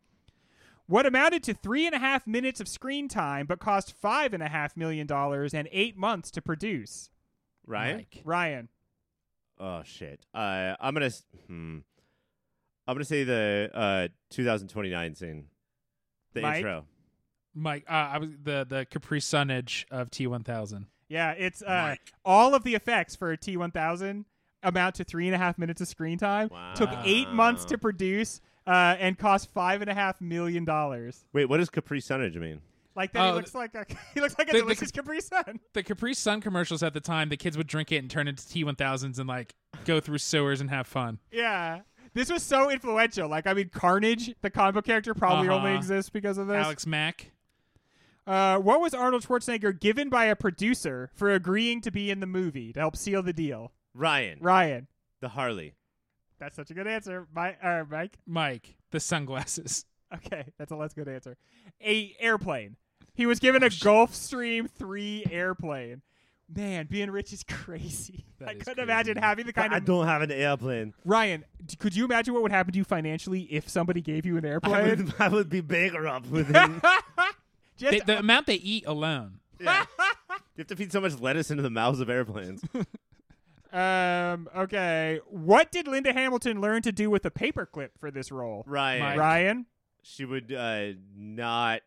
What 0.87 1.07
amounted 1.07 1.45
to 1.45 1.55
three 1.55 1.87
and 1.87 1.95
a 1.95 1.99
half 1.99 2.27
minutes 2.27 2.61
of 2.61 2.67
screen 2.67 3.07
time, 3.09 3.47
but 3.47 3.61
cost 3.61 3.93
five 3.93 4.35
and 4.35 4.43
a 4.43 4.49
half 4.49 4.77
million 4.77 5.07
dollars 5.07 5.55
and 5.55 5.69
eight 5.71 5.97
months 5.97 6.31
to 6.33 6.43
produce. 6.43 7.11
Ryan. 7.67 7.97
Mike. 7.99 8.23
Ryan, 8.25 8.69
Oh 9.61 9.83
shit. 9.85 10.25
Uh, 10.35 10.75
I'm 10.81 10.95
gonna. 10.95 11.11
Hmm. 11.47 11.79
I'm 12.87 12.95
gonna 12.95 13.05
say 13.05 13.25
the 13.25 13.71
uh 13.75 14.09
2029 14.31 15.15
scene. 15.15 15.45
The 16.33 16.41
Mike? 16.41 16.57
intro. 16.57 16.87
Mike. 17.55 17.85
Uh, 17.89 17.93
I 17.93 18.19
was 18.19 18.31
the 18.43 18.67
the 18.69 18.87
Capri 18.91 19.21
Sunnage 19.21 19.87
of 19.91 20.11
T 20.11 20.27
one 20.27 20.43
thousand. 20.45 20.87
Yeah, 21.09 21.33
it's 21.33 21.63
uh, 21.63 21.97
all 22.25 22.55
of 22.55 22.63
the 22.65 22.75
effects 22.75 23.17
for 23.17 23.37
T 23.37 23.57
one 23.57 23.71
thousand 23.71 24.27
amount 24.63 24.95
to 24.97 25.05
three 25.05 25.27
and 25.27 25.35
a 25.35 25.39
half 25.39 25.59
minutes 25.59 25.81
of 25.81 25.89
screen 25.89 26.19
time. 26.19 26.51
Took 26.75 26.91
eight 27.05 27.31
months 27.31 27.65
to 27.67 27.79
produce 27.79 28.41
uh, 28.67 28.97
and 28.99 29.19
cost 29.19 29.51
five 29.53 29.81
and 29.81 29.91
a 29.91 29.95
half 29.95 30.21
million 30.21 30.65
dollars. 30.65 31.25
Wait, 31.33 31.47
what 31.47 31.57
does 31.59 31.71
Capri 31.71 32.01
Sunnage 32.01 32.37
mean? 32.37 32.61
Like 32.97 33.13
that, 33.13 33.25
he 33.25 33.31
Oh, 33.31 33.35
looks 33.35 33.55
like 33.55 33.75
a 33.75 33.87
he 34.15 34.21
looks 34.21 34.37
like 34.39 34.49
a 34.49 34.53
the- 34.53 34.59
the- 34.59 34.63
delicious 34.65 34.91
Capri 34.91 35.21
Sun. 35.21 35.61
The 35.73 35.83
Capri 35.83 36.13
Sun 36.15 36.41
commercials 36.43 36.83
at 36.83 36.93
the 36.95 37.01
time, 37.01 37.29
the 37.29 37.37
kids 37.37 37.57
would 37.57 37.67
drink 37.69 37.91
it 37.93 37.97
and 37.99 38.11
turn 38.11 38.29
into 38.29 38.47
T 38.47 38.63
one 38.65 38.77
thousands 38.77 39.19
and 39.19 39.29
like 39.29 39.55
go 39.85 39.99
through 40.01 40.19
sewers 40.19 40.61
and 40.61 40.71
have 40.71 40.87
fun. 40.87 41.19
Yeah, 41.33 41.81
this 42.15 42.31
was 42.31 42.43
so 42.43 42.69
influential. 42.71 43.29
Like, 43.29 43.47
I 43.47 43.55
mean, 43.55 43.71
Carnage, 43.73 44.35
the 44.43 44.51
comic 44.51 44.75
book 44.75 44.85
character, 44.85 45.15
probably 45.15 45.49
only 45.49 45.71
Uh-huh. 45.71 45.79
exists 45.79 46.11
because 46.11 46.37
of 46.39 46.49
this. 46.49 46.57
Alex 46.65 46.87
Mack. 46.87 47.31
Uh, 48.27 48.59
what 48.59 48.81
was 48.81 48.95
Arnold 48.95 49.25
Schwarzenegger 49.27 49.79
given 49.79 50.09
by 50.09 50.27
a 50.27 50.37
producer 50.37 51.11
for 51.15 51.31
agreeing 51.33 51.81
to 51.81 51.91
be 51.91 52.11
in 52.11 52.21
the 52.21 52.27
movie 52.27 52.73
to 52.73 52.81
help 52.81 52.97
seal 52.97 53.23
the 53.23 53.33
deal? 53.33 53.73
Ryan. 53.95 54.39
Ryan, 54.41 54.87
The 55.21 55.31
Harley. 55.31 55.75
that's 56.39 56.55
such 56.57 56.71
a 56.71 56.75
good 56.75 56.87
answer. 56.87 57.27
My, 57.35 57.57
uh, 57.63 57.85
Mike. 57.91 58.19
Mike. 58.27 58.77
The 58.91 59.01
sunglasses. 59.01 59.85
Okay, 60.13 60.45
that's 60.59 60.73
a 60.73 60.77
less 60.77 60.93
good 60.93 61.07
answer. 61.07 61.37
A 61.81 62.17
airplane. 62.19 62.75
He 63.15 63.27
was 63.27 63.39
given 63.39 63.63
a 63.63 63.67
Gulfstream 63.69 64.69
three 64.69 65.25
airplane. 65.31 66.03
Man, 66.53 66.89
being 66.91 67.13
rich 67.13 67.33
is 67.33 67.45
crazy. 67.45 68.25
That 68.41 68.49
I 68.49 68.53
is 68.55 68.59
couldn't 68.59 68.75
crazy. 68.75 68.83
imagine 68.91 69.17
having 69.19 69.47
the 69.47 69.53
kind 69.53 69.73
I 69.73 69.77
of 69.77 69.83
I 69.85 69.87
don't 69.87 70.07
have 70.09 70.23
an 70.23 70.33
airplane. 70.33 70.95
Ryan. 71.05 71.45
d- 71.65 71.77
Could 71.77 71.95
you 71.95 72.05
imagine 72.07 72.35
what 72.35 72.43
would 72.43 72.51
happen 72.51 72.73
to 72.73 72.79
you 72.79 72.83
financially 72.85 73.43
if 73.43 73.69
somebody 73.69 74.01
gave 74.01 74.27
you 74.27 74.37
an 74.37 74.45
I 74.45 74.49
airplane? 74.49 75.05
would, 75.05 75.15
I 75.21 75.29
would 75.29 75.49
be 75.49 75.61
bankrupt 75.61 76.27
within. 76.29 76.83
Just 77.81 77.91
They, 77.93 78.01
the 78.01 78.19
amount 78.19 78.47
they 78.47 78.55
eat 78.57 78.85
alone. 78.87 79.41
yeah. 79.59 79.85
You 80.29 80.37
have 80.63 80.67
to 80.69 80.77
feed 80.77 80.93
so 80.93 81.01
much 81.01 81.19
lettuce 81.21 81.51
into 81.51 81.63
the 81.63 81.71
mouths 81.71 82.01
of 82.01 82.11
airplanes. 82.11 82.63
um. 83.73 84.49
Okay. 84.57 85.21
What 85.29 85.71
did 85.73 85.87
Linda 85.89 86.13
Hamilton 86.13 86.61
learn 86.61 86.83
to 86.83 86.93
do 86.93 87.09
with 87.11 87.25
a 87.25 87.31
paperclip 87.31 87.91
for 87.99 88.11
this 88.11 88.31
role? 88.33 88.65
Ryan. 88.67 89.01
Mike. 89.03 89.19
Ryan. 89.19 89.67
She 90.03 90.25
would 90.25 90.53
uh, 90.53 90.89
not. 91.17 91.83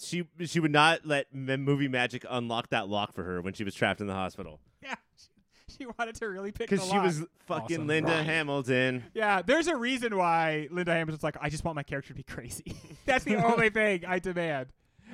She 0.00 0.24
she 0.46 0.58
would 0.60 0.72
not 0.72 1.06
let 1.06 1.26
m- 1.32 1.62
movie 1.62 1.88
magic 1.88 2.24
unlock 2.28 2.70
that 2.70 2.88
lock 2.88 3.12
for 3.12 3.22
her 3.22 3.40
when 3.42 3.54
she 3.54 3.62
was 3.64 3.74
trapped 3.74 4.00
in 4.00 4.08
the 4.08 4.12
hospital 4.14 4.60
Yeah. 4.82 4.96
She, 5.16 5.76
she 5.78 5.86
wanted 5.86 6.16
to 6.16 6.26
really 6.26 6.50
pick 6.50 6.68
the 6.68 6.76
because 6.76 6.88
she 6.88 6.96
lock. 6.96 7.04
was 7.06 7.22
fucking 7.46 7.76
Awesome. 7.76 7.86
Linda 7.86 8.10
Ryan. 8.10 8.24
Hamilton. 8.24 9.04
Yeah, 9.14 9.42
there's 9.42 9.68
a 9.68 9.76
reason 9.76 10.16
why 10.16 10.66
Linda 10.72 10.92
Hamilton's 10.92 11.22
like, 11.22 11.36
I 11.40 11.48
just 11.48 11.64
want 11.64 11.76
my 11.76 11.84
character 11.84 12.08
to 12.08 12.14
be 12.16 12.24
crazy. 12.24 12.74
That's 13.06 13.24
the 13.24 13.36
only 13.36 13.70
thing 13.70 14.04
I 14.04 14.18
demand. 14.18 14.68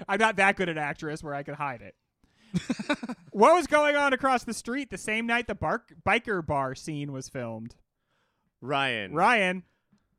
I'm 0.08 0.18
not 0.18 0.36
that 0.36 0.56
good 0.56 0.68
an 0.68 0.78
actress 0.78 1.22
where 1.22 1.34
I 1.34 1.42
could 1.42 1.54
hide 1.54 1.82
it. 1.82 1.94
what 3.30 3.54
was 3.54 3.66
going 3.66 3.96
on 3.96 4.12
across 4.12 4.44
the 4.44 4.54
street 4.54 4.90
the 4.90 4.98
same 4.98 5.26
night 5.26 5.46
the 5.46 5.54
bark- 5.54 5.94
biker 6.06 6.44
bar 6.44 6.74
scene 6.74 7.12
was 7.12 7.28
filmed? 7.28 7.76
Ryan. 8.60 9.14
Ryan. 9.14 9.62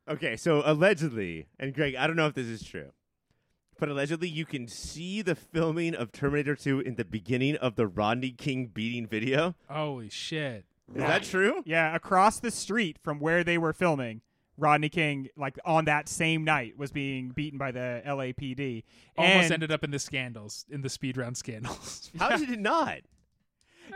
Okay, 0.08 0.36
so 0.36 0.62
allegedly, 0.64 1.46
and 1.60 1.74
Greg, 1.74 1.94
I 1.94 2.06
don't 2.06 2.16
know 2.16 2.26
if 2.26 2.34
this 2.34 2.48
is 2.48 2.62
true, 2.64 2.90
but 3.78 3.88
allegedly 3.88 4.28
you 4.28 4.44
can 4.44 4.66
see 4.66 5.22
the 5.22 5.36
filming 5.36 5.94
of 5.94 6.10
Terminator 6.10 6.56
2 6.56 6.80
in 6.80 6.96
the 6.96 7.04
beginning 7.04 7.56
of 7.56 7.76
the 7.76 7.86
Rodney 7.86 8.30
King 8.32 8.66
beating 8.66 9.06
video. 9.06 9.54
Holy 9.70 10.08
shit. 10.08 10.64
Is 10.94 11.00
that 11.02 11.22
true? 11.22 11.62
Yeah, 11.64 11.94
across 11.94 12.40
the 12.40 12.50
street 12.50 12.98
from 13.02 13.20
where 13.20 13.44
they 13.44 13.56
were 13.56 13.72
filming, 13.72 14.22
Rodney 14.62 14.88
King, 14.88 15.28
like 15.36 15.58
on 15.64 15.86
that 15.86 16.08
same 16.08 16.44
night, 16.44 16.78
was 16.78 16.92
being 16.92 17.30
beaten 17.30 17.58
by 17.58 17.72
the 17.72 18.00
LAPD. 18.06 18.84
Almost 19.18 19.44
and, 19.44 19.52
ended 19.52 19.72
up 19.72 19.82
in 19.82 19.90
the 19.90 19.98
scandals, 19.98 20.64
in 20.70 20.82
the 20.82 20.88
speed 20.88 21.16
round 21.16 21.36
scandals. 21.36 22.10
How 22.18 22.36
did 22.36 22.48
it 22.48 22.60
not? 22.60 22.98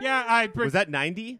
Yeah, 0.01 0.23
I. 0.27 0.49
Was 0.53 0.73
that 0.73 0.89
90? 0.89 1.39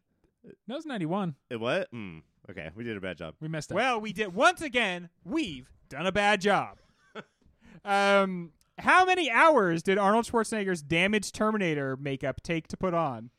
that 0.68 0.76
was 0.76 0.86
91. 0.86 1.36
It 1.50 1.60
what? 1.60 1.92
Mm. 1.94 2.22
Okay, 2.50 2.70
we 2.76 2.86
did 2.86 2.96
a 2.96 3.02
bad 3.02 3.18
job. 3.18 3.36
We 3.42 3.50
messed 3.50 3.72
up. 3.72 3.76
Well, 3.76 4.00
we 4.00 4.14
did 4.14 4.34
once 4.34 4.62
again. 4.62 5.10
We've 5.26 5.70
done 5.90 6.08
a 6.08 6.14
bad 6.14 6.40
job. 6.40 6.78
um, 7.86 8.52
how 8.80 9.04
many 9.04 9.30
hours 9.30 9.84
did 9.84 9.98
Arnold 9.98 10.26
Schwarzenegger's 10.26 10.82
damaged 10.82 11.36
Terminator 11.36 11.98
makeup 11.98 12.42
take 12.42 12.70
to 12.70 12.78
put 12.78 12.94
on? 12.94 13.30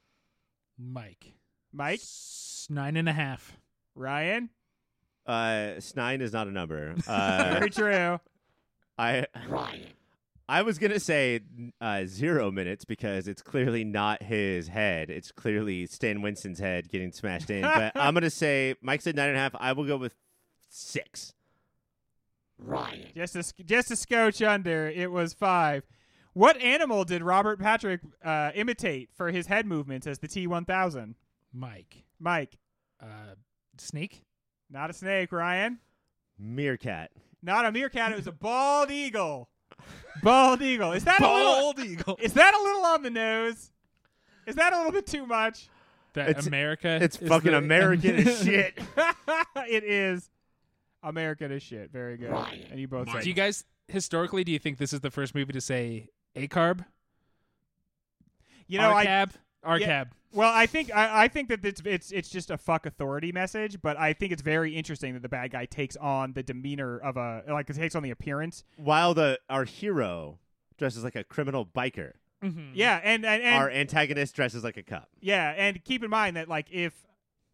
Mike. 0.78 1.36
Mike, 1.72 2.00
S- 2.00 2.66
Nine 2.68 2.98
and 2.98 3.08
a 3.08 3.12
half. 3.12 3.58
Ryan, 3.94 4.50
Uh, 5.28 5.78
Snine 5.78 6.20
is 6.22 6.32
not 6.32 6.48
a 6.48 6.50
number. 6.50 6.94
Uh, 7.06 7.54
very 7.58 7.70
true. 7.70 8.18
I 8.98 9.26
I 10.48 10.62
was 10.62 10.78
gonna 10.78 10.98
say 10.98 11.40
uh, 11.80 12.04
zero 12.06 12.50
minutes 12.50 12.84
because 12.86 13.28
it's 13.28 13.42
clearly 13.42 13.84
not 13.84 14.22
his 14.22 14.68
head. 14.68 15.10
It's 15.10 15.30
clearly 15.30 15.86
Stan 15.86 16.22
Winston's 16.22 16.58
head 16.58 16.88
getting 16.88 17.12
smashed 17.12 17.50
in. 17.50 17.62
but 17.62 17.92
I'm 17.94 18.14
gonna 18.14 18.30
say 18.44 18.74
Mike 18.80 19.02
said 19.02 19.14
nine 19.14 19.28
and 19.28 19.36
a 19.36 19.40
half. 19.40 19.54
I 19.60 19.72
will 19.72 19.84
go 19.84 19.96
with 19.98 20.14
six. 20.70 21.34
Ryan. 22.58 23.08
Just 23.14 23.36
a 23.36 23.44
just 23.64 23.90
a 23.90 23.96
scotch 23.96 24.40
under. 24.42 24.88
It 24.88 25.12
was 25.12 25.32
five. 25.34 25.84
What 26.32 26.56
animal 26.60 27.04
did 27.04 27.22
Robert 27.22 27.58
Patrick 27.60 28.00
uh, 28.24 28.50
imitate 28.54 29.10
for 29.14 29.30
his 29.30 29.46
head 29.48 29.66
movements 29.66 30.06
as 30.06 30.18
the 30.20 30.28
T1000? 30.28 31.14
Mike. 31.52 32.04
Mike, 32.20 32.58
Uh, 33.00 33.34
snake. 33.76 34.22
Not 34.70 34.90
a 34.90 34.92
snake. 34.92 35.32
Ryan, 35.32 35.78
Meerkat. 36.38 37.10
not 37.42 37.64
a 37.66 37.72
meerkat. 37.72 38.12
It 38.12 38.16
was 38.16 38.26
a 38.26 38.32
bald 38.32 38.90
eagle. 38.90 39.48
Bald 40.22 40.60
eagle. 40.62 40.92
Is 40.92 41.04
that 41.04 41.20
a 41.20 41.26
little? 41.34 41.84
eagle. 41.84 42.16
Is 42.20 42.32
that 42.34 42.54
a 42.54 42.58
little 42.62 42.84
on 42.84 43.02
the 43.02 43.10
nose? 43.10 43.70
Is 44.46 44.56
that 44.56 44.72
a 44.72 44.76
little 44.76 44.92
bit 44.92 45.06
too 45.06 45.26
much? 45.26 45.68
That 46.14 46.30
It's- 46.30 46.46
America. 46.46 46.98
It's 47.00 47.20
is 47.20 47.28
fucking 47.28 47.52
the- 47.52 47.58
American 47.58 48.16
as 48.16 48.42
shit. 48.44 48.78
it 49.68 49.84
is 49.84 50.30
American 51.02 51.52
as 51.52 51.62
shit. 51.62 51.90
Very 51.92 52.16
good. 52.16 52.30
And 52.70 52.80
you 52.80 52.88
both 52.88 53.06
Mike. 53.06 53.16
said 53.16 53.22
Do 53.24 53.28
you 53.28 53.34
guys 53.34 53.64
historically 53.86 54.42
do 54.44 54.50
you 54.52 54.58
think 54.58 54.78
this 54.78 54.92
is 54.92 55.00
the 55.00 55.10
first 55.10 55.34
movie 55.34 55.52
to 55.52 55.60
say 55.60 56.08
ACARB? 56.36 56.84
you 58.66 58.78
know 58.78 58.90
I 58.90 59.06
RCAB? 59.06 59.30
RCAB. 59.64 59.80
Yeah. 59.80 60.04
Well 60.32 60.52
I 60.54 60.66
think 60.66 60.94
I, 60.94 61.24
I 61.24 61.28
think 61.28 61.48
that 61.48 61.64
it's 61.64 61.80
it's 61.84 62.10
it's 62.12 62.28
just 62.28 62.50
a 62.50 62.58
fuck 62.58 62.86
authority 62.86 63.32
message, 63.32 63.80
but 63.82 63.96
I 63.98 64.12
think 64.12 64.32
it's 64.32 64.42
very 64.42 64.74
interesting 64.76 65.14
that 65.14 65.22
the 65.22 65.28
bad 65.28 65.50
guy 65.50 65.64
takes 65.66 65.96
on 65.96 66.32
the 66.34 66.42
demeanor 66.42 66.98
of 66.98 67.16
a 67.16 67.42
like 67.48 67.68
it 67.70 67.76
takes 67.76 67.94
on 67.94 68.02
the 68.02 68.10
appearance. 68.10 68.64
While 68.76 69.14
the 69.14 69.38
our 69.48 69.64
hero 69.64 70.38
dresses 70.76 71.02
like 71.04 71.16
a 71.16 71.24
criminal 71.24 71.66
biker, 71.66 72.12
Mhm. 72.42 72.70
Yeah, 72.74 73.00
and 73.02 73.26
and, 73.26 73.42
and 73.42 73.54
our 73.56 73.70
antagonist 73.70 74.34
dresses 74.36 74.62
like 74.62 74.76
a 74.76 74.82
cop. 74.82 75.08
Yeah, 75.20 75.54
and 75.56 75.82
keep 75.84 76.04
in 76.04 76.10
mind 76.10 76.36
that 76.36 76.48
like 76.48 76.66
if 76.70 76.92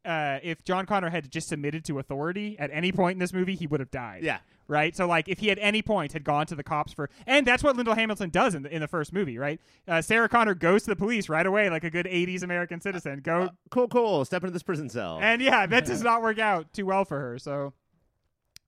uh, 0.05 0.39
if 0.43 0.63
John 0.65 0.87
Connor 0.87 1.11
had 1.11 1.31
just 1.31 1.49
submitted 1.49 1.85
to 1.87 1.99
authority 1.99 2.57
at 2.59 2.71
any 2.73 2.93
point 2.93 3.15
in 3.15 3.19
this 3.19 3.33
movie, 3.33 3.55
he 3.55 3.67
would 3.67 3.81
have 3.81 3.91
died. 3.91 4.23
Yeah. 4.23 4.39
Right. 4.67 4.97
So 4.97 5.07
like 5.07 5.29
if 5.29 5.41
he 5.41 5.51
at 5.51 5.59
any 5.61 5.83
point 5.83 6.15
had 6.15 6.25
gone 6.25 6.47
to 6.47 6.55
the 6.55 6.63
cops 6.63 6.93
for, 6.95 7.11
and 7.27 7.47
that's 7.47 7.63
what 7.63 7.77
Linda 7.77 7.95
Hamilton 7.95 8.31
does 8.31 8.55
in 8.55 8.63
the, 8.63 8.75
in 8.75 8.81
the 8.81 8.89
first 8.89 9.13
movie, 9.13 9.37
right? 9.37 9.61
Uh, 9.87 10.01
Sarah 10.01 10.29
Connor 10.29 10.55
goes 10.55 10.85
to 10.85 10.91
the 10.91 10.97
police 10.97 11.29
right 11.29 11.45
away, 11.45 11.69
like 11.69 11.85
a 11.85 11.91
good 11.91 12.07
'80s 12.07 12.43
American 12.43 12.81
citizen. 12.81 13.21
Go 13.23 13.43
Uh, 13.43 13.49
cool, 13.71 13.89
cool. 13.89 14.25
Step 14.25 14.43
into 14.43 14.53
this 14.55 14.63
prison 14.63 14.89
cell. 14.89 15.19
and 15.21 15.43
yeah, 15.43 15.67
that 15.67 15.85
does 15.85 16.03
not 16.11 16.23
work 16.23 16.39
out 16.39 16.73
too 16.73 16.87
well 16.87 17.05
for 17.05 17.21
her. 17.21 17.39
So, 17.39 17.75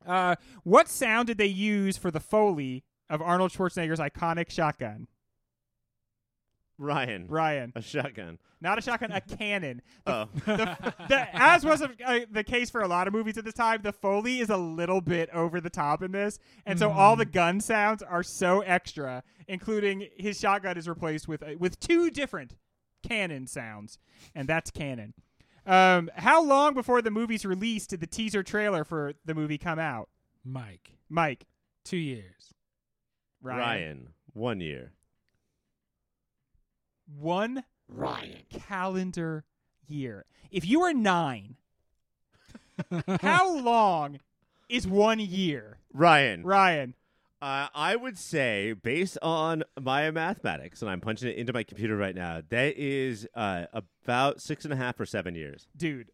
uh, 0.07 0.37
what 0.64 0.89
sound 0.89 1.28
did 1.28 1.39
they 1.39 1.47
use 1.47 1.97
for 1.97 2.11
the 2.11 2.20
foley 2.20 2.84
of 3.09 3.22
Arnold 3.22 3.53
Schwarzenegger's 3.53 3.99
iconic 4.01 4.51
shotgun? 4.51 5.09
Ryan, 6.79 7.27
Ryan, 7.29 7.72
a 7.74 7.83
shotgun. 7.83 8.39
not 8.61 8.79
a 8.79 8.83
shotgun, 8.83 9.11
a 9.12 9.20
cannon. 9.20 9.81
The 10.05 10.12
Oh, 10.12 10.29
the, 10.45 10.95
the, 11.09 11.29
as 11.33 11.64
was 11.64 11.83
uh, 11.83 12.20
the 12.31 12.45
case 12.45 12.68
for 12.70 12.83
a 12.83 12.89
lot 12.89 13.07
of 13.07 13.14
movies 13.14 13.39
at 13.39 13.45
this 13.45 13.55
time, 13.55 13.81
the 13.83 13.93
foley 13.93 14.41
is 14.41 14.51
a 14.51 14.57
little 14.57 15.01
bit 15.01 15.31
over 15.31 15.61
the 15.61 15.70
top 15.70 16.03
in 16.03 16.12
this, 16.12 16.39
and 16.66 16.79
so 16.79 16.91
all 16.91 17.16
the 17.16 17.24
gun 17.24 17.61
sounds 17.61 18.03
are 18.03 18.22
so 18.22 18.61
extra, 18.61 19.22
including 19.49 20.09
his 20.16 20.39
shotgun 20.39 20.77
is 20.77 20.89
replaced 20.89 21.29
with 21.29 21.43
uh, 21.43 21.53
with 21.59 21.81
two 21.81 22.11
different 22.11 22.57
cannon 23.07 23.47
sounds, 23.47 23.99
and 24.35 24.49
that's 24.49 24.70
canon. 24.70 25.14
Um, 25.66 26.11
how 26.14 26.45
long 26.45 26.74
before 26.74 27.03
the 27.03 27.11
movie's 27.11 27.45
release 27.45 27.87
did 27.87 28.01
the 28.01 28.07
teaser 28.07 28.43
trailer 28.43 28.85
for 28.85 29.14
the 29.24 29.35
movie 29.35 29.59
come 29.59 29.79
out? 29.79 30.09
Mike. 30.45 30.93
Mike, 31.09 31.47
Two 31.85 31.97
years. 31.97 32.53
Ryan, 33.43 33.59
Ryan, 33.61 34.09
one 34.33 34.61
year. 34.61 34.93
One 37.07 37.65
Ryan 37.89 38.43
calendar 38.51 39.45
year. 39.87 40.25
If 40.51 40.67
you 40.67 40.81
were 40.81 40.93
nine, 40.93 41.57
how 43.21 43.57
long 43.59 44.21
is 44.69 44.87
one 44.87 45.19
year? 45.21 45.79
Ryan, 45.93 46.45
Ryan. 46.45 46.95
Uh, 47.41 47.69
I 47.75 47.97
would 47.97 48.17
say, 48.19 48.73
based 48.73 49.19
on 49.21 49.63
my 49.81 50.11
mathematics, 50.11 50.81
and 50.81 50.91
I'm 50.91 51.01
punching 51.01 51.29
it 51.29 51.37
into 51.37 51.53
my 51.53 51.63
computer 51.63 51.97
right 51.97 52.15
now, 52.15 52.41
that 52.49 52.77
is 52.79 53.27
uh, 53.35 53.67
about 53.75 54.41
six 54.41 54.65
and 54.65 54.73
a 54.73 54.77
half 54.77 54.99
or 54.99 55.07
seven 55.07 55.35
years. 55.35 55.67
dude. 55.77 56.11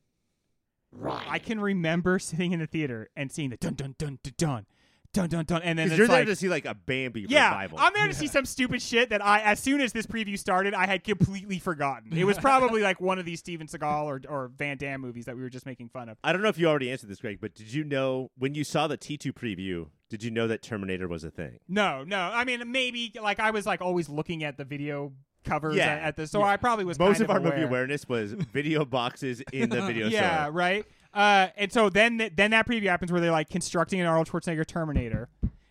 Ryan. 0.94 1.26
I 1.30 1.38
can 1.38 1.58
remember 1.58 2.18
sitting 2.18 2.52
in 2.52 2.60
the 2.60 2.66
theater 2.66 3.08
and 3.16 3.32
seeing 3.32 3.48
the 3.48 3.56
dun 3.56 3.74
dun 3.74 3.94
dun 3.96 4.18
dun 4.22 4.34
dun 4.36 4.66
dun 5.12 5.28
dun 5.28 5.44
dun, 5.44 5.62
and 5.62 5.78
then 5.78 5.86
Because 5.86 5.92
it's 5.92 5.98
you're 5.98 6.06
there 6.08 6.18
like, 6.18 6.26
to 6.26 6.36
see 6.36 6.48
like 6.48 6.64
a 6.64 6.74
Bambi 6.74 7.26
yeah, 7.28 7.48
revival. 7.50 7.78
I'm 7.80 7.92
there 7.94 8.06
to 8.08 8.14
see 8.14 8.26
some 8.26 8.44
stupid 8.44 8.80
shit 8.80 9.10
that 9.10 9.24
I, 9.24 9.40
as 9.40 9.60
soon 9.60 9.80
as 9.80 9.92
this 9.92 10.06
preview 10.06 10.38
started, 10.38 10.74
I 10.74 10.86
had 10.86 11.04
completely 11.04 11.58
forgotten. 11.58 12.16
It 12.16 12.24
was 12.24 12.38
probably 12.40 12.82
like 12.82 13.00
one 13.00 13.18
of 13.18 13.24
these 13.24 13.40
Steven 13.40 13.66
Seagal 13.66 14.04
or 14.04 14.20
or 14.28 14.48
Van 14.56 14.76
Damme 14.76 15.00
movies 15.00 15.26
that 15.26 15.36
we 15.36 15.42
were 15.42 15.50
just 15.50 15.66
making 15.66 15.88
fun 15.90 16.08
of. 16.08 16.18
I 16.24 16.32
don't 16.32 16.42
know 16.42 16.48
if 16.48 16.58
you 16.58 16.66
already 16.68 16.90
answered 16.90 17.10
this, 17.10 17.20
Greg, 17.20 17.38
but 17.40 17.54
did 17.54 17.72
you 17.72 17.84
know 17.84 18.30
when 18.38 18.54
you 18.54 18.64
saw 18.64 18.86
the 18.86 18.98
T2 18.98 19.32
preview? 19.32 19.88
Did 20.08 20.22
you 20.22 20.30
know 20.30 20.46
that 20.48 20.62
Terminator 20.62 21.08
was 21.08 21.24
a 21.24 21.30
thing? 21.30 21.58
No, 21.68 22.04
no, 22.04 22.18
I 22.18 22.44
mean 22.44 22.70
maybe 22.70 23.12
like 23.22 23.40
I 23.40 23.50
was 23.50 23.66
like 23.66 23.80
always 23.80 24.08
looking 24.08 24.44
at 24.44 24.56
the 24.58 24.64
video 24.64 25.12
covers 25.44 25.76
Yeah, 25.76 25.86
at, 25.88 26.02
at 26.02 26.16
the, 26.16 26.26
so 26.26 26.42
I 26.42 26.56
probably 26.56 26.84
was 26.84 26.98
Most 26.98 27.18
kind 27.18 27.22
of 27.24 27.30
our 27.30 27.40
movie 27.40 27.62
awareness 27.62 28.08
was 28.08 28.32
video 28.32 28.84
boxes 28.84 29.42
in 29.52 29.70
the 29.70 29.82
video 29.86 30.06
yeah, 30.08 30.42
store. 30.44 30.52
right. 30.52 30.86
Uh, 31.14 31.48
and 31.56 31.72
so 31.72 31.88
then 31.90 32.18
th- 32.18 32.32
then 32.36 32.50
that 32.52 32.66
preview 32.66 32.88
happens 32.88 33.12
where 33.12 33.20
they're 33.20 33.30
like 33.30 33.50
constructing 33.50 34.00
an 34.00 34.06
Arnold 34.06 34.28
Schwarzenegger 34.28 34.66
Terminator, 34.66 35.28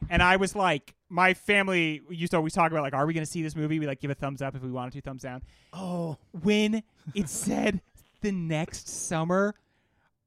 and 0.10 0.22
I 0.22 0.36
was 0.36 0.56
like, 0.56 0.94
my 1.10 1.34
family 1.34 2.02
used 2.10 2.32
to 2.32 2.38
always 2.38 2.54
talk 2.54 2.72
about 2.72 2.84
like, 2.84 2.94
are 2.94 3.06
we 3.06 3.14
going 3.14 3.26
to 3.26 3.32
see 3.32 3.42
this 3.42 3.56
movie? 3.56 3.80
We 3.80 3.88
like 3.88 4.00
give 4.00 4.12
a 4.12 4.16
thumbs 4.16 4.42
up 4.42 4.56
if 4.56 4.62
we 4.62 4.72
wanted 4.72 4.94
to, 4.94 5.02
thumbs 5.02 5.24
down. 5.24 5.42
Oh, 5.74 6.18
When 6.44 6.84
it 7.16 7.28
said 7.30 7.82
the 8.22 8.32
next 8.32 8.88
summer, 8.88 9.56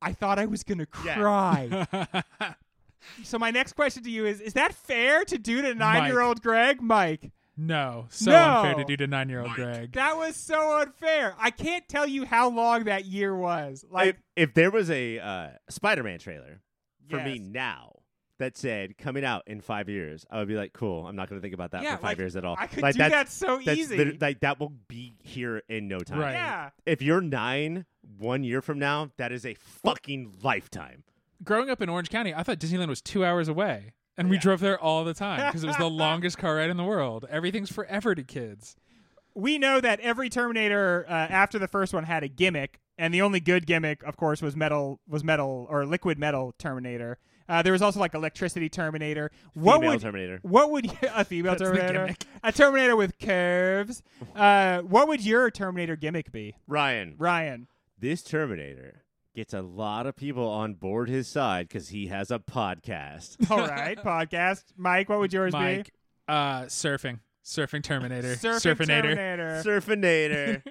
I 0.02 0.12
thought 0.12 0.38
I 0.38 0.46
was 0.46 0.64
going 0.64 0.78
to 0.78 0.86
Yeah. 1.04 1.14
cry. 1.14 1.86
so 3.22 3.38
my 3.38 3.50
next 3.50 3.74
question 3.74 4.02
to 4.02 4.10
you 4.10 4.26
is: 4.26 4.40
Is 4.40 4.54
that 4.54 4.74
fair 4.74 5.24
to 5.26 5.38
do 5.38 5.62
to 5.62 5.74
nine 5.74 6.06
year 6.10 6.20
old 6.20 6.42
Greg, 6.42 6.82
Mike? 6.82 7.30
No. 7.56 8.06
So 8.10 8.30
No. 8.30 8.56
unfair 8.56 8.74
to 8.74 8.84
do 8.84 8.96
to 8.98 9.06
nine 9.06 9.28
year 9.28 9.40
old 9.40 9.52
Greg. 9.52 9.92
That 9.92 10.16
was 10.16 10.36
so 10.36 10.80
unfair. 10.80 11.34
I 11.38 11.50
can't 11.50 11.88
tell 11.88 12.06
you 12.06 12.24
how 12.24 12.50
long 12.50 12.84
that 12.84 13.04
year 13.04 13.34
was. 13.34 13.84
Like, 13.90 14.08
if, 14.08 14.16
if 14.36 14.54
there 14.54 14.70
was 14.70 14.90
a 14.90 15.18
uh, 15.18 15.48
Spider-Man 15.68 16.18
trailer 16.18 16.60
for 17.08 17.22
me 17.22 17.38
now 17.38 18.00
that 18.38 18.56
said 18.56 18.98
coming 18.98 19.24
out 19.24 19.42
in 19.46 19.60
five 19.60 19.88
years, 19.88 20.26
I 20.30 20.38
would 20.38 20.48
be 20.48 20.56
like, 20.56 20.72
cool. 20.72 21.06
I'm 21.06 21.14
not 21.16 21.28
going 21.28 21.40
to 21.40 21.42
think 21.42 21.54
about 21.54 21.70
that 21.70 21.82
yeah, 21.82 21.96
for 21.96 22.02
five 22.02 22.10
like, 22.10 22.18
years 22.18 22.36
at 22.36 22.44
all. 22.44 22.56
I 22.58 22.66
could 22.66 22.82
like 22.82 22.94
do 22.94 22.98
that 23.08 23.28
so 23.30 23.60
that's 23.64 23.78
easy. 23.78 23.96
lit- 23.96 24.20
like 24.20 24.40
that 24.40 24.58
will 24.58 24.72
be 24.88 25.14
here 25.22 25.62
in 25.68 25.86
no 25.86 26.00
time. 26.00 26.18
Right. 26.18 26.32
yeah. 26.32 26.70
If 26.84 27.02
you're 27.02 27.20
nine, 27.20 27.86
one 28.18 28.42
year 28.42 28.60
from 28.60 28.78
now, 28.78 29.10
that 29.16 29.30
is 29.32 29.46
a 29.46 29.54
fucking 29.54 30.38
lifetime. 30.42 31.04
Growing 31.42 31.70
up 31.70 31.80
in 31.82 31.88
Orange 31.88 32.10
County, 32.10 32.34
I 32.34 32.42
thought 32.42 32.58
Disneyland 32.58 32.88
was 32.88 33.00
two 33.02 33.24
hours 33.24 33.48
away. 33.48 33.92
And 34.16 34.30
we 34.30 34.38
drove 34.38 34.60
there 34.60 34.78
all 34.78 35.04
the 35.04 35.14
time 35.14 35.46
because 35.48 35.64
it 35.64 35.66
was 35.66 35.76
the 35.76 35.88
longest 35.90 36.38
car 36.38 36.56
ride 36.56 36.70
in 36.70 36.76
the 36.76 36.84
world. 36.84 37.26
Everything's 37.30 37.70
forever 37.72 38.14
to 38.14 38.22
kids. 38.22 38.76
we 39.34 39.58
know 39.58 39.80
that 39.80 39.98
every 40.00 40.28
Terminator 40.30 41.04
uh, 41.08 41.12
after 41.12 41.58
the 41.58 41.66
first 41.68 41.92
one 41.92 42.04
had 42.04 42.22
a 42.22 42.28
gimmick, 42.28 42.78
and 42.96 43.12
the 43.12 43.22
only 43.22 43.40
good 43.40 43.66
gimmick, 43.66 44.04
of 44.04 44.16
course, 44.16 44.40
was 44.40 44.54
metal 44.54 45.00
was 45.08 45.24
metal 45.24 45.66
or 45.68 45.84
liquid 45.84 46.18
metal 46.18 46.54
Terminator. 46.58 47.18
Uh, 47.48 47.60
there 47.60 47.72
was 47.72 47.82
also 47.82 47.98
like 48.00 48.14
electricity 48.14 48.68
Terminator. 48.70 49.30
What 49.54 49.76
Female 49.80 49.90
would 49.90 50.00
Terminator. 50.00 50.38
what 50.42 50.70
would 50.70 50.86
a 51.14 51.24
female 51.24 51.52
That's 51.56 51.62
the 51.62 51.76
Terminator? 51.76 51.98
gimmick. 52.06 52.24
A 52.44 52.52
Terminator 52.52 52.96
with 52.96 53.18
curves. 53.18 54.02
Uh, 54.34 54.78
what 54.82 55.08
would 55.08 55.20
your 55.22 55.50
Terminator 55.50 55.96
gimmick 55.96 56.30
be, 56.32 56.56
Ryan, 56.68 57.16
Ryan? 57.18 57.66
this 57.98 58.22
Terminator 58.22 59.03
gets 59.34 59.52
a 59.52 59.62
lot 59.62 60.06
of 60.06 60.16
people 60.16 60.48
on 60.48 60.74
board 60.74 61.08
his 61.08 61.26
side 61.26 61.68
because 61.68 61.88
he 61.88 62.06
has 62.06 62.30
a 62.30 62.38
podcast. 62.38 63.36
All 63.50 63.66
right, 63.66 63.98
podcast. 63.98 64.64
Mike, 64.76 65.08
what 65.08 65.18
would 65.18 65.32
yours 65.32 65.52
be? 65.52 65.58
Mike, 65.58 65.92
uh, 66.28 66.62
surfing. 66.62 67.20
Surfing 67.44 67.82
Terminator. 67.82 68.28
Surfing 68.36 68.76
Surfinator. 68.76 69.02
Terminator. 69.02 69.62
Surfinator. 69.64 70.62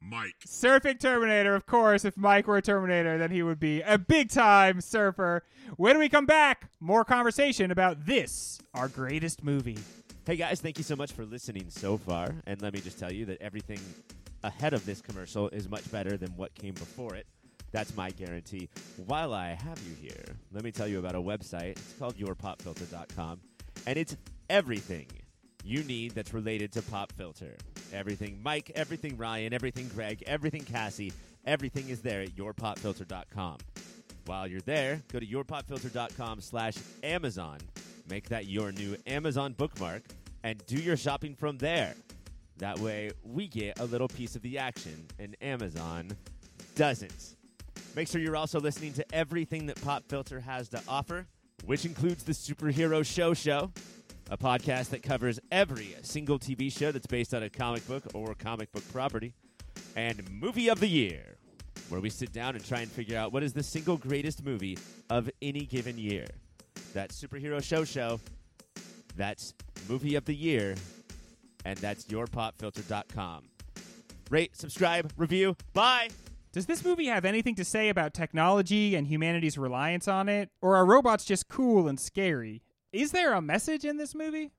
Mike. 0.00 0.34
Surfing 0.46 0.98
Terminator, 0.98 1.54
of 1.54 1.66
course. 1.66 2.04
If 2.04 2.16
Mike 2.16 2.46
were 2.46 2.56
a 2.56 2.62
Terminator, 2.62 3.18
then 3.18 3.30
he 3.30 3.42
would 3.42 3.60
be 3.60 3.82
a 3.82 3.98
big 3.98 4.30
time 4.30 4.80
surfer. 4.80 5.42
When 5.76 5.98
we 5.98 6.08
come 6.08 6.24
back, 6.24 6.70
more 6.80 7.04
conversation 7.04 7.70
about 7.70 8.06
this, 8.06 8.60
our 8.74 8.88
greatest 8.88 9.42
movie. 9.42 9.78
Hey 10.24 10.36
guys, 10.36 10.60
thank 10.60 10.78
you 10.78 10.84
so 10.84 10.94
much 10.94 11.12
for 11.12 11.24
listening 11.24 11.66
so 11.68 11.96
far. 11.96 12.34
And 12.46 12.62
let 12.62 12.74
me 12.74 12.80
just 12.80 12.98
tell 12.98 13.12
you 13.12 13.24
that 13.26 13.40
everything 13.42 13.80
ahead 14.44 14.72
of 14.72 14.86
this 14.86 15.00
commercial 15.00 15.48
is 15.48 15.68
much 15.68 15.90
better 15.90 16.16
than 16.16 16.30
what 16.36 16.54
came 16.54 16.74
before 16.74 17.14
it. 17.14 17.26
That's 17.70 17.94
my 17.96 18.10
guarantee. 18.10 18.68
While 19.06 19.34
I 19.34 19.48
have 19.48 19.80
you 19.86 19.94
here, 20.00 20.24
let 20.52 20.64
me 20.64 20.72
tell 20.72 20.88
you 20.88 20.98
about 20.98 21.14
a 21.14 21.20
website. 21.20 21.72
It's 21.72 21.92
called 21.98 22.16
yourpopfilter.com, 22.16 23.40
and 23.86 23.98
it's 23.98 24.16
everything 24.48 25.06
you 25.64 25.84
need 25.84 26.12
that's 26.12 26.32
related 26.32 26.72
to 26.72 26.82
Pop 26.82 27.12
Filter. 27.12 27.56
Everything 27.92 28.40
Mike, 28.42 28.72
everything 28.74 29.16
Ryan, 29.16 29.52
everything 29.52 29.88
Greg, 29.94 30.22
everything 30.26 30.64
Cassie, 30.64 31.12
everything 31.44 31.88
is 31.88 32.00
there 32.00 32.22
at 32.22 32.30
yourpopfilter.com. 32.30 33.58
While 34.26 34.46
you're 34.46 34.60
there, 34.60 35.02
go 35.10 35.18
to 35.18 35.26
yourpopfilter.com 35.26 36.40
slash 36.40 36.74
Amazon. 37.02 37.58
Make 38.08 38.28
that 38.28 38.46
your 38.46 38.72
new 38.72 38.96
Amazon 39.06 39.52
bookmark 39.52 40.02
and 40.42 40.64
do 40.66 40.76
your 40.76 40.96
shopping 40.96 41.34
from 41.34 41.58
there. 41.58 41.94
That 42.58 42.78
way, 42.78 43.10
we 43.22 43.46
get 43.46 43.78
a 43.78 43.84
little 43.84 44.08
piece 44.08 44.36
of 44.36 44.42
the 44.42 44.58
action, 44.58 45.06
and 45.18 45.36
Amazon 45.40 46.10
doesn't. 46.74 47.37
Make 47.96 48.08
sure 48.08 48.20
you're 48.20 48.36
also 48.36 48.60
listening 48.60 48.92
to 48.94 49.14
everything 49.14 49.66
that 49.66 49.82
Pop 49.82 50.04
Filter 50.08 50.40
has 50.40 50.68
to 50.70 50.80
offer, 50.88 51.26
which 51.64 51.84
includes 51.84 52.22
the 52.24 52.32
Superhero 52.32 53.04
Show 53.04 53.34
Show, 53.34 53.72
a 54.30 54.36
podcast 54.36 54.90
that 54.90 55.02
covers 55.02 55.40
every 55.50 55.96
single 56.02 56.38
TV 56.38 56.70
show 56.72 56.92
that's 56.92 57.06
based 57.06 57.34
on 57.34 57.42
a 57.42 57.50
comic 57.50 57.86
book 57.88 58.04
or 58.14 58.34
comic 58.34 58.70
book 58.72 58.84
property, 58.92 59.34
and 59.96 60.30
Movie 60.30 60.68
of 60.68 60.80
the 60.80 60.86
Year, 60.86 61.38
where 61.88 62.00
we 62.00 62.10
sit 62.10 62.32
down 62.32 62.54
and 62.54 62.64
try 62.64 62.80
and 62.80 62.90
figure 62.90 63.18
out 63.18 63.32
what 63.32 63.42
is 63.42 63.52
the 63.52 63.62
single 63.62 63.96
greatest 63.96 64.44
movie 64.44 64.78
of 65.10 65.28
any 65.42 65.64
given 65.66 65.98
year. 65.98 66.26
That 66.94 67.10
Superhero 67.10 67.62
Show 67.62 67.84
Show, 67.84 68.20
that's 69.16 69.54
Movie 69.88 70.14
of 70.14 70.24
the 70.24 70.34
Year, 70.34 70.76
and 71.64 71.76
that's 71.78 72.04
yourpopfilter.com. 72.04 73.44
Rate, 74.30 74.56
subscribe, 74.56 75.12
review. 75.16 75.56
Bye. 75.72 76.10
Does 76.58 76.66
this 76.66 76.84
movie 76.84 77.06
have 77.06 77.24
anything 77.24 77.54
to 77.54 77.64
say 77.64 77.88
about 77.88 78.12
technology 78.12 78.96
and 78.96 79.06
humanity's 79.06 79.56
reliance 79.56 80.08
on 80.08 80.28
it? 80.28 80.50
Or 80.60 80.74
are 80.74 80.84
robots 80.84 81.24
just 81.24 81.46
cool 81.46 81.86
and 81.86 82.00
scary? 82.00 82.62
Is 82.92 83.12
there 83.12 83.32
a 83.32 83.40
message 83.40 83.84
in 83.84 83.96
this 83.96 84.12
movie? 84.12 84.50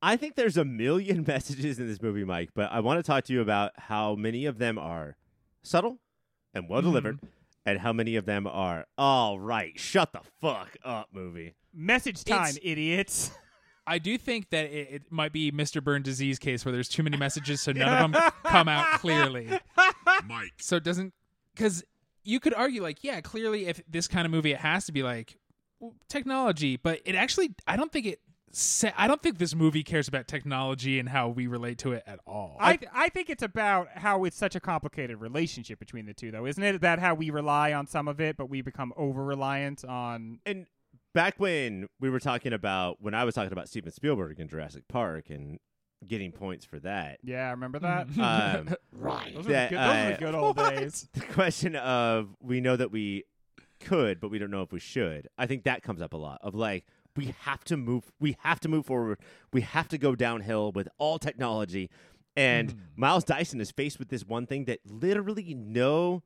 I 0.00 0.16
think 0.16 0.34
there's 0.34 0.56
a 0.56 0.64
million 0.64 1.24
messages 1.28 1.78
in 1.78 1.88
this 1.88 2.00
movie, 2.00 2.24
Mike, 2.24 2.52
but 2.54 2.72
I 2.72 2.80
want 2.80 3.00
to 3.00 3.02
talk 3.02 3.24
to 3.24 3.34
you 3.34 3.42
about 3.42 3.72
how 3.76 4.14
many 4.14 4.46
of 4.46 4.56
them 4.56 4.78
are 4.78 5.18
subtle 5.62 5.98
and 6.54 6.70
well 6.70 6.80
delivered, 6.80 7.16
mm-hmm. 7.18 7.26
and 7.66 7.80
how 7.80 7.92
many 7.92 8.16
of 8.16 8.24
them 8.24 8.46
are, 8.46 8.86
all 8.96 9.38
right, 9.38 9.78
shut 9.78 10.14
the 10.14 10.22
fuck 10.40 10.78
up, 10.82 11.08
movie. 11.12 11.54
Message 11.74 12.24
time, 12.24 12.44
It's- 12.46 12.58
idiots. 12.62 13.30
I 13.86 13.98
do 13.98 14.16
think 14.16 14.48
that 14.50 14.64
it, 14.64 14.88
it 14.90 15.02
might 15.12 15.32
be 15.34 15.52
Mr. 15.52 15.84
Burn 15.84 16.00
disease 16.02 16.38
case 16.38 16.64
where 16.64 16.72
there's 16.72 16.88
too 16.88 17.02
many 17.02 17.18
messages, 17.18 17.60
so 17.60 17.72
none 17.72 17.88
of 17.88 18.12
them 18.12 18.32
come 18.42 18.68
out 18.68 19.00
clearly. 19.00 19.48
Mike. 20.26 20.54
So 20.58 20.76
it 20.76 20.82
doesn't 20.82 21.12
because 21.56 21.82
you 22.22 22.38
could 22.40 22.54
argue 22.54 22.82
like, 22.82 23.02
yeah, 23.02 23.20
clearly 23.20 23.66
if 23.66 23.82
this 23.88 24.06
kind 24.06 24.26
of 24.26 24.30
movie, 24.30 24.52
it 24.52 24.58
has 24.58 24.86
to 24.86 24.92
be 24.92 25.02
like 25.02 25.38
technology, 26.08 26.76
but 26.76 27.00
it 27.04 27.14
actually, 27.14 27.54
I 27.66 27.76
don't 27.76 27.90
think 27.92 28.06
it. 28.06 28.20
sa- 28.50 28.92
I 28.96 29.08
don't 29.08 29.22
think 29.22 29.38
this 29.38 29.54
movie 29.54 29.82
cares 29.82 30.08
about 30.08 30.26
technology 30.28 30.98
and 30.98 31.08
how 31.08 31.28
we 31.28 31.46
relate 31.46 31.78
to 31.78 31.92
it 31.92 32.02
at 32.06 32.20
all. 32.26 32.56
I 32.60 32.78
I 32.92 33.08
think 33.10 33.30
it's 33.30 33.42
about 33.42 33.88
how 33.94 34.24
it's 34.24 34.36
such 34.36 34.54
a 34.54 34.60
complicated 34.60 35.20
relationship 35.20 35.78
between 35.78 36.06
the 36.06 36.14
two, 36.14 36.30
though, 36.30 36.46
isn't 36.46 36.62
it? 36.62 36.80
That 36.80 36.98
how 36.98 37.14
we 37.14 37.30
rely 37.30 37.72
on 37.72 37.86
some 37.86 38.08
of 38.08 38.20
it, 38.20 38.36
but 38.36 38.48
we 38.48 38.62
become 38.62 38.92
over 38.96 39.24
reliant 39.24 39.84
on. 39.84 40.40
And 40.46 40.66
back 41.14 41.34
when 41.38 41.88
we 42.00 42.10
were 42.10 42.20
talking 42.20 42.52
about, 42.52 43.00
when 43.00 43.14
I 43.14 43.24
was 43.24 43.34
talking 43.34 43.52
about 43.52 43.68
Steven 43.68 43.92
Spielberg 43.92 44.40
and 44.40 44.48
Jurassic 44.50 44.88
Park 44.88 45.30
and 45.30 45.58
getting 46.06 46.32
points 46.32 46.64
for 46.64 46.78
that, 46.80 47.18
Yeah, 47.22 47.50
remember 47.50 47.78
that? 47.80 48.06
um, 48.18 48.66
Those, 49.34 49.44
that, 49.44 49.44
were, 49.44 49.44
the 49.44 49.46
good, 49.46 49.78
those 49.78 49.78
uh, 49.78 50.10
the 50.10 50.16
good 50.18 50.34
old 50.34 50.56
days. 50.76 51.08
the 51.12 51.20
question 51.20 51.76
of 51.76 52.28
we 52.40 52.60
know 52.60 52.76
that 52.76 52.90
we 52.90 53.24
could, 53.80 54.20
but 54.20 54.30
we 54.30 54.38
don't 54.38 54.50
know 54.50 54.62
if 54.62 54.72
we 54.72 54.80
should. 54.80 55.28
I 55.38 55.46
think 55.46 55.64
that 55.64 55.82
comes 55.82 56.00
up 56.00 56.12
a 56.12 56.16
lot 56.16 56.38
of 56.42 56.54
like 56.54 56.86
we 57.16 57.34
have 57.40 57.64
to 57.64 57.76
move, 57.76 58.10
we 58.20 58.36
have 58.40 58.60
to 58.60 58.68
move 58.68 58.86
forward, 58.86 59.18
we 59.52 59.62
have 59.62 59.88
to 59.88 59.98
go 59.98 60.14
downhill 60.14 60.72
with 60.72 60.88
all 60.98 61.18
technology. 61.18 61.90
And 62.36 62.72
Hmm. 62.72 62.78
Miles 62.96 63.24
Dyson 63.24 63.60
is 63.60 63.70
faced 63.70 63.98
with 63.98 64.08
this 64.08 64.24
one 64.24 64.46
thing 64.46 64.66
that 64.66 64.80
literally 64.84 65.54
no 65.54 66.22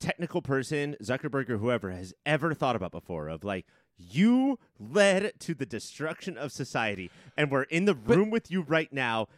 technical 0.00 0.42
person, 0.42 0.96
Zuckerberg 1.02 1.48
or 1.50 1.58
whoever, 1.58 1.90
has 1.90 2.14
ever 2.26 2.54
thought 2.54 2.76
about 2.76 2.92
before. 2.92 3.28
Of 3.28 3.42
like 3.44 3.66
you 3.98 4.58
led 4.78 5.32
to 5.40 5.54
the 5.54 5.66
destruction 5.66 6.36
of 6.36 6.52
society, 6.52 7.10
and 7.36 7.50
we're 7.50 7.62
in 7.64 7.84
the 7.84 7.94
room 7.94 8.30
with 8.30 8.50
you 8.50 8.62
right 8.62 8.92
now. 8.92 9.28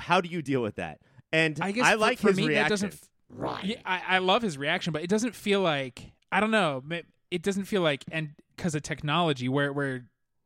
How 0.00 0.20
do 0.20 0.28
you 0.28 0.42
deal 0.42 0.62
with 0.62 0.76
that? 0.76 1.00
And 1.32 1.58
I 1.60 1.72
guess 1.72 1.86
I 1.86 1.92
for- 1.92 1.98
like 1.98 2.18
for 2.18 2.28
his 2.28 2.36
me, 2.36 2.48
reaction. 2.48 2.62
that 2.64 2.68
doesn't. 2.68 2.92
f- 2.92 3.64
Yeah, 3.64 3.76
I, 3.84 4.02
I 4.08 4.18
love 4.18 4.42
his 4.42 4.58
reaction, 4.58 4.92
but 4.92 5.02
it 5.02 5.08
doesn't 5.10 5.34
feel 5.34 5.60
like 5.60 6.12
I 6.30 6.40
don't 6.40 6.50
know. 6.50 6.82
It 7.30 7.42
doesn't 7.42 7.64
feel 7.64 7.82
like 7.82 8.04
and 8.12 8.30
because 8.56 8.74
of 8.74 8.82
technology, 8.82 9.48
where 9.48 9.72
where 9.72 10.04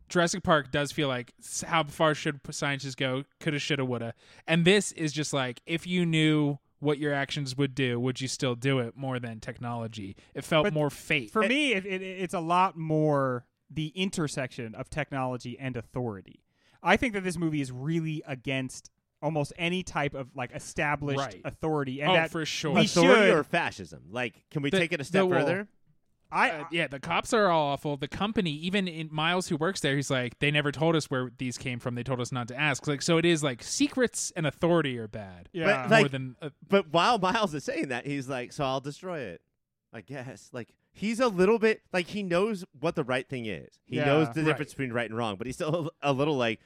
Jurassic 0.09 0.45
Park 0.45 0.71
does 0.71 0.93
feel 0.93 1.09
like 1.09 1.33
how 1.67 1.83
far 1.85 2.15
should 2.15 2.41
scientists 2.51 2.95
go? 2.95 3.25
Coulda, 3.41 3.59
shoulda, 3.59 3.85
woulda. 3.85 4.15
And 4.47 4.65
this 4.65 4.93
is 4.93 5.13
just 5.13 5.33
like 5.33 5.61
if 5.67 5.87
you 5.87 6.07
knew 6.07 6.59
what 6.79 6.99
your 6.99 7.13
actions 7.13 7.57
would 7.57 7.75
do, 7.75 7.99
would 7.99 8.21
you 8.21 8.29
still 8.29 8.55
do 8.55 8.79
it 8.79 8.97
more 8.97 9.19
than 9.19 9.41
technology? 9.41 10.15
It 10.35 10.45
felt 10.45 10.65
But 10.65 10.73
more 10.75 10.91
fate. 10.91 11.33
For 11.33 11.43
me, 11.43 11.73
it, 11.73 11.85
it, 11.85 12.03
it's 12.03 12.35
a 12.35 12.41
lot 12.41 12.77
more 12.77 13.45
the 13.71 13.89
intersection 13.89 14.75
of 14.75 14.89
technology 14.91 15.59
and 15.59 15.77
authority. 15.77 16.41
I 16.83 16.97
think 16.97 17.15
that 17.15 17.25
this 17.25 17.37
movie 17.37 17.61
is 17.61 17.73
really 17.73 18.23
against 18.27 18.91
almost 19.23 19.53
any 19.57 19.83
type 19.83 20.15
of 20.15 20.29
like 20.37 20.53
established 20.53 21.19
Right. 21.19 21.41
authority, 21.45 22.01
and 22.03 22.11
oh, 22.13 22.15
that 22.15 22.31
for 22.31 22.45
sure. 22.45 22.73
we 22.75 22.83
authority 22.85 23.23
should- 23.31 23.35
or 23.39 23.43
fascism? 23.45 24.05
Like, 24.11 24.45
can 24.51 24.63
we 24.63 24.71
The- 24.71 24.79
take 24.79 24.93
it 24.93 25.01
a 25.01 25.05
step 25.05 25.25
wall. 25.25 25.33
further? 25.41 25.69
I 26.31 26.51
Uh, 26.51 26.65
yeah, 26.73 26.87
the 26.89 26.99
cops 27.01 27.33
are 27.33 27.47
all 27.49 27.69
awful. 27.69 27.97
The 27.97 28.09
company, 28.09 28.51
even 28.53 28.89
in 28.89 29.09
Miles 29.13 29.49
who 29.49 29.57
works 29.57 29.81
there, 29.81 29.95
he's 29.97 30.11
like, 30.11 30.39
they 30.41 30.51
never 30.51 30.71
told 30.73 30.97
us 30.97 31.07
where 31.09 31.31
these 31.39 31.57
came 31.57 31.79
from. 31.79 31.95
They 31.95 32.03
told 32.03 32.21
us 32.21 32.33
not 32.33 32.49
to 32.49 32.57
ask. 32.59 32.87
Like, 32.89 33.01
so 33.01 33.17
it 33.17 33.25
is 33.25 33.43
like 33.45 33.63
secrets 33.63 34.33
and 34.37 34.45
authority 34.47 34.99
are 34.99 35.07
bad. 35.09 35.49
yeah. 35.53 35.65
But, 35.85 35.91
like- 35.91 36.03
more 36.03 36.09
than 36.09 36.37
uh, 36.43 36.51
But 36.69 36.89
while 36.93 37.19
Miles 37.19 37.55
is 37.55 37.65
saying 37.65 37.89
that, 37.89 38.07
he's 38.07 38.29
like, 38.29 38.53
"So 38.53 38.65
I'll 38.65 38.81
destroy 38.81 39.21
it." 39.21 39.41
I 39.93 40.01
guess. 40.03 40.51
Like, 40.53 40.75
he's 40.97 41.21
a 41.21 41.29
little 41.29 41.59
bit 41.59 41.83
like 41.93 42.07
he 42.09 42.23
knows 42.23 42.65
what 42.81 42.95
the 42.95 43.05
right 43.05 43.29
thing 43.29 43.45
is. 43.47 43.79
He 43.85 43.97
Yeah. 43.97 44.07
knows 44.07 44.29
the 44.31 44.41
Right. 44.41 44.47
difference 44.47 44.73
between 44.73 44.93
right 44.93 45.09
and 45.09 45.17
wrong, 45.17 45.37
but 45.37 45.47
he's 45.47 45.57
still 45.57 45.91
a 46.03 46.13
little 46.13 46.37
like, 46.37 46.59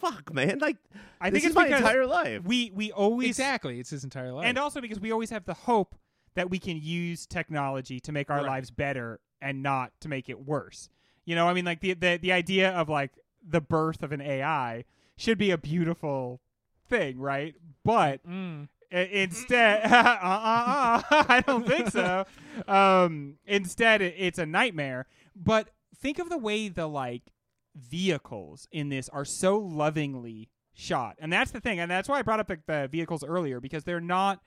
"Fuck, 0.00 0.32
man!" 0.34 0.58
Like, 0.58 0.76
I 1.20 1.30
think 1.30 1.44
it's 1.44 1.54
my 1.54 1.66
entire 1.68 2.06
life. 2.06 2.44
we 2.44 2.70
we 2.74 2.92
always 2.92 3.28
exactly. 3.30 3.80
It's 3.80 3.90
his 3.90 4.04
entire 4.04 4.32
life. 4.32 4.46
and 4.46 4.58
also 4.58 4.80
because 4.80 5.00
we 5.00 5.10
always 5.10 5.30
have 5.30 5.44
the 5.46 5.54
hope 5.54 5.94
that 6.34 6.50
we 6.50 6.58
can 6.58 6.76
use 6.76 7.26
technology 7.26 8.00
to 8.00 8.12
make 8.12 8.28
our 8.30 8.38
Right. 8.38 8.46
lives 8.46 8.70
better 8.70 9.20
and 9.40 9.62
not 9.62 9.92
to 10.00 10.08
make 10.08 10.28
it 10.28 10.40
worse. 10.44 10.88
You 11.24 11.34
know, 11.34 11.48
I 11.48 11.54
mean, 11.54 11.64
like 11.64 11.80
the 11.80 11.94
the 11.94 12.18
the 12.20 12.32
idea 12.32 12.70
of 12.70 12.88
like 12.88 13.12
the 13.42 13.60
birth 13.60 14.02
of 14.02 14.12
an 14.12 14.20
AI 14.20 14.84
should 15.16 15.38
be 15.38 15.50
a 15.50 15.58
beautiful 15.58 16.40
thing, 16.88 17.18
right? 17.18 17.54
But 17.84 18.26
Mm. 18.26 18.68
Instead, 18.98 19.90
uh, 19.90 19.96
uh, 19.96 21.02
uh, 21.10 21.24
I 21.28 21.42
don't 21.46 21.66
think 21.66 21.90
so. 21.90 22.24
Um, 22.68 23.36
instead, 23.46 24.00
it, 24.02 24.14
it's 24.16 24.38
a 24.38 24.46
nightmare. 24.46 25.06
But 25.36 25.70
think 26.00 26.18
of 26.18 26.28
the 26.28 26.38
way 26.38 26.68
the 26.68 26.86
like 26.86 27.22
vehicles 27.76 28.68
in 28.70 28.88
this 28.88 29.08
are 29.08 29.24
so 29.24 29.58
lovingly 29.58 30.48
shot, 30.72 31.16
and 31.18 31.32
that's 31.32 31.50
the 31.50 31.60
thing, 31.60 31.80
and 31.80 31.90
that's 31.90 32.08
why 32.08 32.18
I 32.18 32.22
brought 32.22 32.40
up 32.40 32.48
the, 32.48 32.58
the 32.66 32.88
vehicles 32.90 33.24
earlier 33.24 33.60
because 33.60 33.84
they're 33.84 34.00
not 34.00 34.40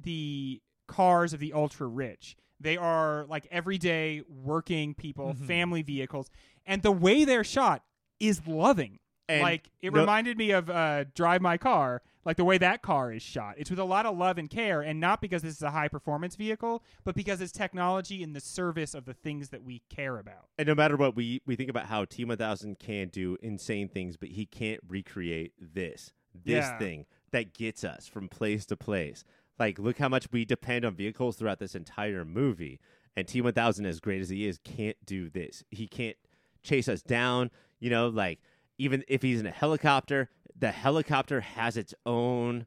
the 0.00 0.60
cars 0.86 1.32
of 1.32 1.40
the 1.40 1.52
ultra 1.52 1.86
rich. 1.86 2.36
They 2.60 2.76
are 2.76 3.24
like 3.28 3.46
everyday 3.50 4.22
working 4.28 4.94
people, 4.94 5.34
Mhm. 5.34 5.46
family 5.46 5.82
vehicles, 5.82 6.28
and 6.66 6.82
the 6.82 6.92
way 6.92 7.24
they're 7.24 7.44
shot 7.44 7.82
is 8.20 8.46
loving 8.46 8.98
And 9.30 9.42
like 9.42 9.70
it 9.80 9.92
no- 9.92 10.00
reminded 10.00 10.36
me 10.38 10.50
of 10.50 10.68
uh, 10.70 11.04
Drive 11.14 11.40
My 11.40 11.56
Car, 11.56 12.02
like 12.24 12.36
the 12.36 12.44
way 12.44 12.58
that 12.58 12.82
car 12.82 13.12
is 13.12 13.22
shot. 13.22 13.54
It's 13.56 13.70
with 13.70 13.78
a 13.78 13.84
lot 13.84 14.06
of 14.06 14.16
love 14.16 14.36
and 14.38 14.50
care, 14.50 14.80
and 14.82 15.00
not 15.00 15.20
because 15.20 15.42
this 15.42 15.54
is 15.56 15.62
a 15.62 15.70
high 15.70 15.88
performance 15.88 16.36
vehicle, 16.36 16.82
but 17.04 17.14
because 17.14 17.40
it's 17.40 17.52
technology 17.52 18.22
in 18.22 18.32
the 18.32 18.40
service 18.40 18.94
of 18.94 19.04
the 19.04 19.14
things 19.14 19.48
that 19.50 19.62
we 19.62 19.82
care 19.88 20.18
about. 20.18 20.48
And 20.58 20.66
no 20.68 20.74
matter 20.74 20.96
what, 20.96 21.16
we 21.16 21.40
we 21.46 21.56
think 21.56 21.70
about 21.70 21.86
how 21.86 22.04
T 22.04 22.24
one 22.24 22.36
thousand 22.36 22.78
can 22.78 23.08
do 23.08 23.36
insane 23.42 23.88
things, 23.88 24.16
but 24.16 24.30
he 24.30 24.46
can't 24.46 24.80
recreate 24.88 25.52
this 25.58 26.12
this 26.34 26.66
Yeah. 26.66 26.78
thing 26.78 27.06
that 27.32 27.54
gets 27.54 27.84
us 27.84 28.06
from 28.08 28.28
place 28.28 28.66
to 28.66 28.76
place. 28.76 29.24
Like, 29.58 29.78
look 29.78 29.98
how 29.98 30.08
much 30.08 30.30
we 30.32 30.44
depend 30.44 30.84
on 30.84 30.94
vehicles 30.94 31.36
throughout 31.36 31.58
this 31.58 31.74
entire 31.74 32.24
movie. 32.24 32.80
And 33.16 33.26
T 33.28 33.40
one 33.40 33.52
thousand, 33.52 33.86
as 33.86 34.00
great 34.00 34.20
as 34.20 34.28
he 34.28 34.46
is, 34.46 34.58
can't 34.64 34.96
do 35.04 35.28
this. 35.28 35.64
He 35.70 35.86
can't 35.86 36.16
chase 36.62 36.88
us 36.88 37.02
down. 37.02 37.50
You 37.78 37.90
know, 37.90 38.08
like 38.08 38.40
even 38.80 39.04
if 39.08 39.20
he's 39.20 39.38
in 39.38 39.46
a 39.46 39.50
helicopter, 39.50 40.30
the 40.58 40.70
helicopter 40.70 41.40
has 41.40 41.76
its 41.76 41.94
own 42.06 42.66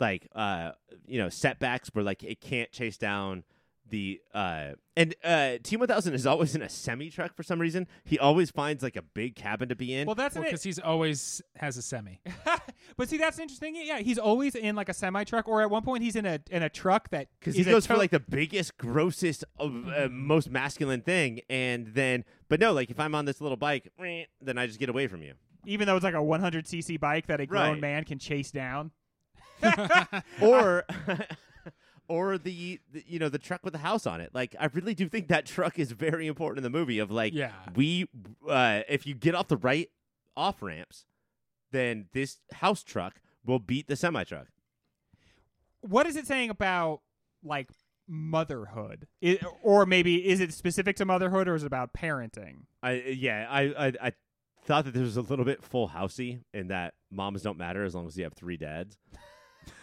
like 0.00 0.26
uh 0.34 0.72
you 1.06 1.18
know 1.18 1.28
setbacks 1.28 1.90
where 1.92 2.02
like 2.02 2.24
it 2.24 2.40
can't 2.40 2.72
chase 2.72 2.96
down 2.96 3.44
the 3.92 4.20
uh 4.34 4.70
and 4.96 5.14
uh 5.22 5.58
team 5.62 5.78
one 5.80 5.86
thousand 5.88 6.14
is 6.14 6.26
always 6.26 6.54
in 6.54 6.62
a 6.62 6.68
semi 6.68 7.10
truck 7.10 7.36
for 7.36 7.42
some 7.42 7.60
reason. 7.60 7.86
He 8.04 8.18
always 8.18 8.50
finds 8.50 8.82
like 8.82 8.96
a 8.96 9.02
big 9.02 9.36
cabin 9.36 9.68
to 9.68 9.76
be 9.76 9.94
in. 9.94 10.06
Well, 10.06 10.14
that's 10.14 10.34
Well, 10.34 10.42
an 10.44 10.48
because 10.48 10.62
he's 10.64 10.78
always 10.78 11.42
has 11.56 11.76
a 11.76 11.82
semi. 11.82 12.18
but 12.96 13.08
see, 13.08 13.18
that's 13.18 13.38
interesting. 13.38 13.76
Yeah, 13.76 13.98
he's 14.00 14.18
always 14.18 14.54
in 14.54 14.74
like 14.74 14.88
a 14.88 14.94
semi 14.94 15.24
truck, 15.24 15.46
or 15.46 15.60
at 15.62 15.70
one 15.70 15.82
point 15.82 16.02
he's 16.02 16.16
in 16.16 16.24
a 16.26 16.40
in 16.50 16.62
a 16.62 16.68
truck 16.70 17.10
that 17.10 17.28
because 17.38 17.54
is 17.54 17.66
he 17.66 17.70
a 17.70 17.74
goes 17.74 17.86
for 17.86 17.92
to- 17.92 17.98
like 17.98 18.10
the 18.10 18.20
biggest, 18.20 18.78
grossest, 18.78 19.44
uh, 19.60 19.64
uh, 19.64 20.08
most 20.10 20.50
masculine 20.50 21.02
thing, 21.02 21.40
and 21.50 21.88
then, 21.88 22.24
but 22.48 22.58
no, 22.58 22.72
like 22.72 22.90
if 22.90 22.98
I'm 22.98 23.14
on 23.14 23.26
this 23.26 23.40
little 23.42 23.58
bike, 23.58 23.92
then 24.40 24.56
I 24.58 24.66
just 24.66 24.78
get 24.80 24.88
away 24.88 25.06
from 25.06 25.22
you. 25.22 25.34
even 25.66 25.86
though 25.86 25.96
it's 25.96 26.04
like 26.04 26.14
a 26.14 26.22
100 26.22 26.64
cc 26.64 26.98
bike 26.98 27.26
that 27.26 27.40
a 27.40 27.46
grown 27.46 27.72
Right. 27.72 27.80
man 27.80 28.04
can 28.04 28.18
chase 28.18 28.50
down. 28.50 28.90
or 30.42 30.84
or 32.12 32.36
the, 32.36 32.78
the 32.92 33.02
you 33.06 33.18
know 33.18 33.28
the 33.30 33.38
truck 33.38 33.60
with 33.64 33.72
the 33.72 33.78
house 33.78 34.06
on 34.06 34.20
it 34.20 34.30
like 34.34 34.54
i 34.60 34.66
really 34.74 34.94
do 34.94 35.08
think 35.08 35.28
that 35.28 35.46
truck 35.46 35.78
is 35.78 35.92
very 35.92 36.26
important 36.26 36.58
in 36.58 36.62
the 36.62 36.78
movie 36.78 36.98
of 36.98 37.10
like 37.10 37.32
Yeah. 37.32 37.52
we 37.74 38.06
uh 38.48 38.82
if 38.88 39.06
you 39.06 39.14
get 39.14 39.34
off 39.34 39.48
the 39.48 39.56
right 39.56 39.88
off 40.36 40.62
ramps 40.62 41.04
then 41.70 42.06
this 42.12 42.38
house 42.52 42.82
truck 42.82 43.20
will 43.46 43.58
beat 43.58 43.86
the 43.88 43.96
semi 43.96 44.24
truck 44.24 44.48
What 45.80 46.06
is 46.06 46.16
it 46.16 46.26
saying 46.26 46.50
about 46.50 47.00
like 47.42 47.70
motherhood, 48.08 49.06
I 49.24 49.38
or 49.62 49.86
maybe 49.86 50.28
is 50.28 50.40
it 50.40 50.52
specific 50.52 50.96
to 50.96 51.04
motherhood, 51.04 51.48
or 51.48 51.54
is 51.54 51.62
it 51.62 51.66
about 51.66 51.92
parenting? 51.94 52.64
i 52.82 52.92
yeah 52.92 53.46
i 53.48 53.62
i, 53.86 53.92
I 54.08 54.12
thought 54.64 54.84
that 54.84 54.92
this 54.94 55.02
was 55.02 55.16
a 55.16 55.22
little 55.22 55.44
bit 55.44 55.62
full 55.64 55.88
housey 55.88 56.40
in 56.52 56.68
that 56.68 56.94
moms 57.10 57.42
don't 57.42 57.58
matter 57.58 57.84
as 57.84 57.94
long 57.94 58.06
as 58.06 58.16
you 58.18 58.24
have 58.24 58.34
three 58.34 58.56
dads 58.58 58.96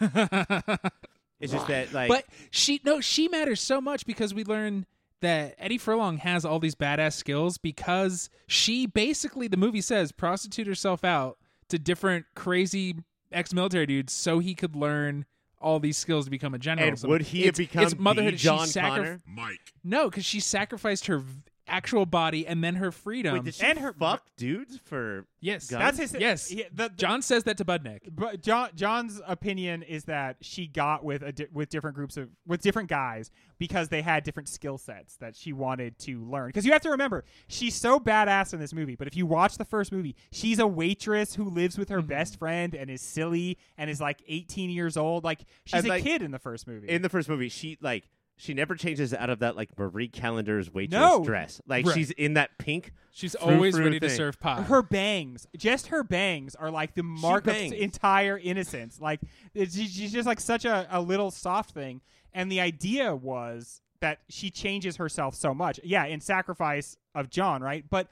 it's 1.40 1.52
just 1.52 1.66
that 1.68 1.92
like 1.92 2.08
but 2.08 2.24
she 2.50 2.80
no, 2.84 3.00
she 3.00 3.28
matters 3.28 3.60
so 3.60 3.80
much 3.80 4.06
because 4.06 4.32
we 4.34 4.44
learn 4.44 4.86
that 5.20 5.54
Eddie 5.58 5.78
Furlong 5.78 6.18
has 6.18 6.44
all 6.44 6.58
these 6.58 6.74
badass 6.74 7.12
skills 7.14 7.58
because 7.58 8.30
she 8.46 8.86
basically 8.86 9.48
the 9.48 9.56
movie 9.56 9.80
says 9.82 10.12
prostitute 10.12 10.66
herself 10.66 11.04
out 11.04 11.36
to 11.68 11.78
different 11.78 12.26
crazy 12.34 12.96
ex-military 13.32 13.86
dudes 13.86 14.12
so 14.12 14.38
he 14.38 14.54
could 14.54 14.74
learn 14.74 15.24
all 15.60 15.78
these 15.78 15.98
skills 15.98 16.24
to 16.24 16.30
become 16.30 16.54
a 16.54 16.58
general. 16.58 16.88
and 16.88 16.98
So 16.98 17.08
would 17.08 17.20
he 17.20 17.42
have 17.42 17.54
become 17.56 17.84
it's 17.84 17.98
motherhood? 17.98 18.32
the 18.32 18.38
John 18.38 18.66
sacrif- 18.66 18.82
Connor? 18.96 19.20
Mike. 19.26 19.74
No, 19.84 20.08
because 20.08 20.24
she 20.24 20.40
sacrificed 20.40 21.06
her 21.06 21.18
v- 21.18 21.42
actual 21.70 22.06
body 22.06 22.46
and 22.46 22.62
then 22.62 22.76
her 22.76 22.90
freedom. 22.90 23.34
Wait, 23.34 23.44
did 23.44 23.54
she 23.54 23.64
and 23.64 23.78
her- 23.78 23.92
fuck 23.92 24.24
dudes 24.36 24.78
for 24.84 25.26
yes, 25.40 25.68
Guns? 25.68 25.80
That's 25.96 26.12
his. 26.12 26.20
Yes. 26.20 26.48
he- 26.48 26.64
the, 26.72 26.88
the- 26.88 26.88
John 26.90 27.22
says 27.22 27.44
that 27.44 27.56
to 27.58 27.64
Budnick. 27.64 28.00
But 28.10 28.42
John 28.42 28.70
John's 28.74 29.20
opinion 29.26 29.82
is 29.82 30.04
that 30.04 30.36
she 30.40 30.66
got 30.66 31.04
with 31.04 31.22
a 31.22 31.32
di- 31.32 31.46
with 31.52 31.68
different 31.68 31.96
groups 31.96 32.16
of 32.16 32.28
with 32.46 32.60
different 32.62 32.88
guys 32.88 33.30
because 33.58 33.88
they 33.88 34.02
had 34.02 34.24
different 34.24 34.48
skill 34.48 34.78
sets 34.78 35.16
that 35.16 35.36
she 35.36 35.52
wanted 35.52 35.98
to 35.98 36.24
learn. 36.24 36.48
Because 36.48 36.64
you 36.64 36.72
have 36.72 36.82
to 36.82 36.90
remember, 36.90 37.24
she's 37.46 37.74
so 37.74 38.00
badass 38.00 38.54
in 38.54 38.58
this 38.60 38.72
movie. 38.72 38.96
But 38.96 39.06
if 39.06 39.16
you 39.16 39.26
watch 39.26 39.58
the 39.58 39.64
first 39.66 39.92
movie, 39.92 40.16
she's 40.32 40.58
a 40.58 40.66
waitress 40.66 41.34
who 41.34 41.44
lives 41.48 41.76
with 41.78 41.90
her 41.90 41.98
mm-hmm. 41.98 42.08
best 42.08 42.38
friend 42.38 42.74
and 42.74 42.90
is 42.90 43.02
silly 43.02 43.58
and 43.76 43.90
is 43.90 44.00
like 44.00 44.22
18 44.26 44.70
years 44.70 44.96
old. 44.96 45.24
Like 45.24 45.44
she's 45.64 45.80
And, 45.80 45.86
a 45.86 45.90
like, 45.90 46.04
kid 46.04 46.22
in 46.22 46.30
the 46.30 46.38
first 46.38 46.66
movie. 46.66 46.88
in 46.88 47.02
the 47.02 47.08
first 47.10 47.28
movie, 47.28 47.48
she 47.50 47.76
like 47.82 48.08
she 48.40 48.54
never 48.54 48.74
changes 48.74 49.12
out 49.12 49.28
of 49.30 49.40
that 49.40 49.54
like 49.56 49.76
Marie 49.78 50.08
Callender's 50.08 50.72
waitress 50.72 50.98
No. 50.98 51.22
dress. 51.24 51.60
Like 51.66 51.86
Right. 51.86 51.94
she's 51.94 52.10
in 52.12 52.34
that 52.34 52.56
pink. 52.58 52.92
She's 53.12 53.36
Frou 53.40 53.52
always 53.54 53.74
frou 53.74 53.84
ready 53.84 54.00
to 54.00 54.08
thing. 54.08 54.16
serve 54.16 54.40
pie. 54.40 54.62
her 54.62 54.82
bangs, 54.82 55.46
just 55.56 55.88
her 55.88 56.02
bangs, 56.02 56.54
are 56.54 56.70
like 56.70 56.94
the 56.94 57.02
mark 57.02 57.46
of 57.46 57.52
bangs. 57.54 57.72
entire 57.72 58.38
innocence. 58.38 59.00
Like 59.00 59.20
it's, 59.54 59.74
she- 59.76 59.86
she's 59.88 60.12
just 60.12 60.26
like 60.26 60.40
such 60.40 60.64
a, 60.64 60.86
a 60.90 61.00
little 61.00 61.30
soft 61.30 61.72
thing. 61.72 62.00
And 62.32 62.50
the 62.50 62.60
idea 62.60 63.14
was 63.14 63.82
that 64.00 64.20
she 64.28 64.50
changes 64.50 64.96
herself 64.96 65.34
so 65.34 65.52
much. 65.52 65.78
Yeah, 65.84 66.04
in 66.06 66.20
sacrifice 66.20 66.96
of 67.14 67.28
John, 67.28 67.62
right? 67.62 67.84
But 67.90 68.08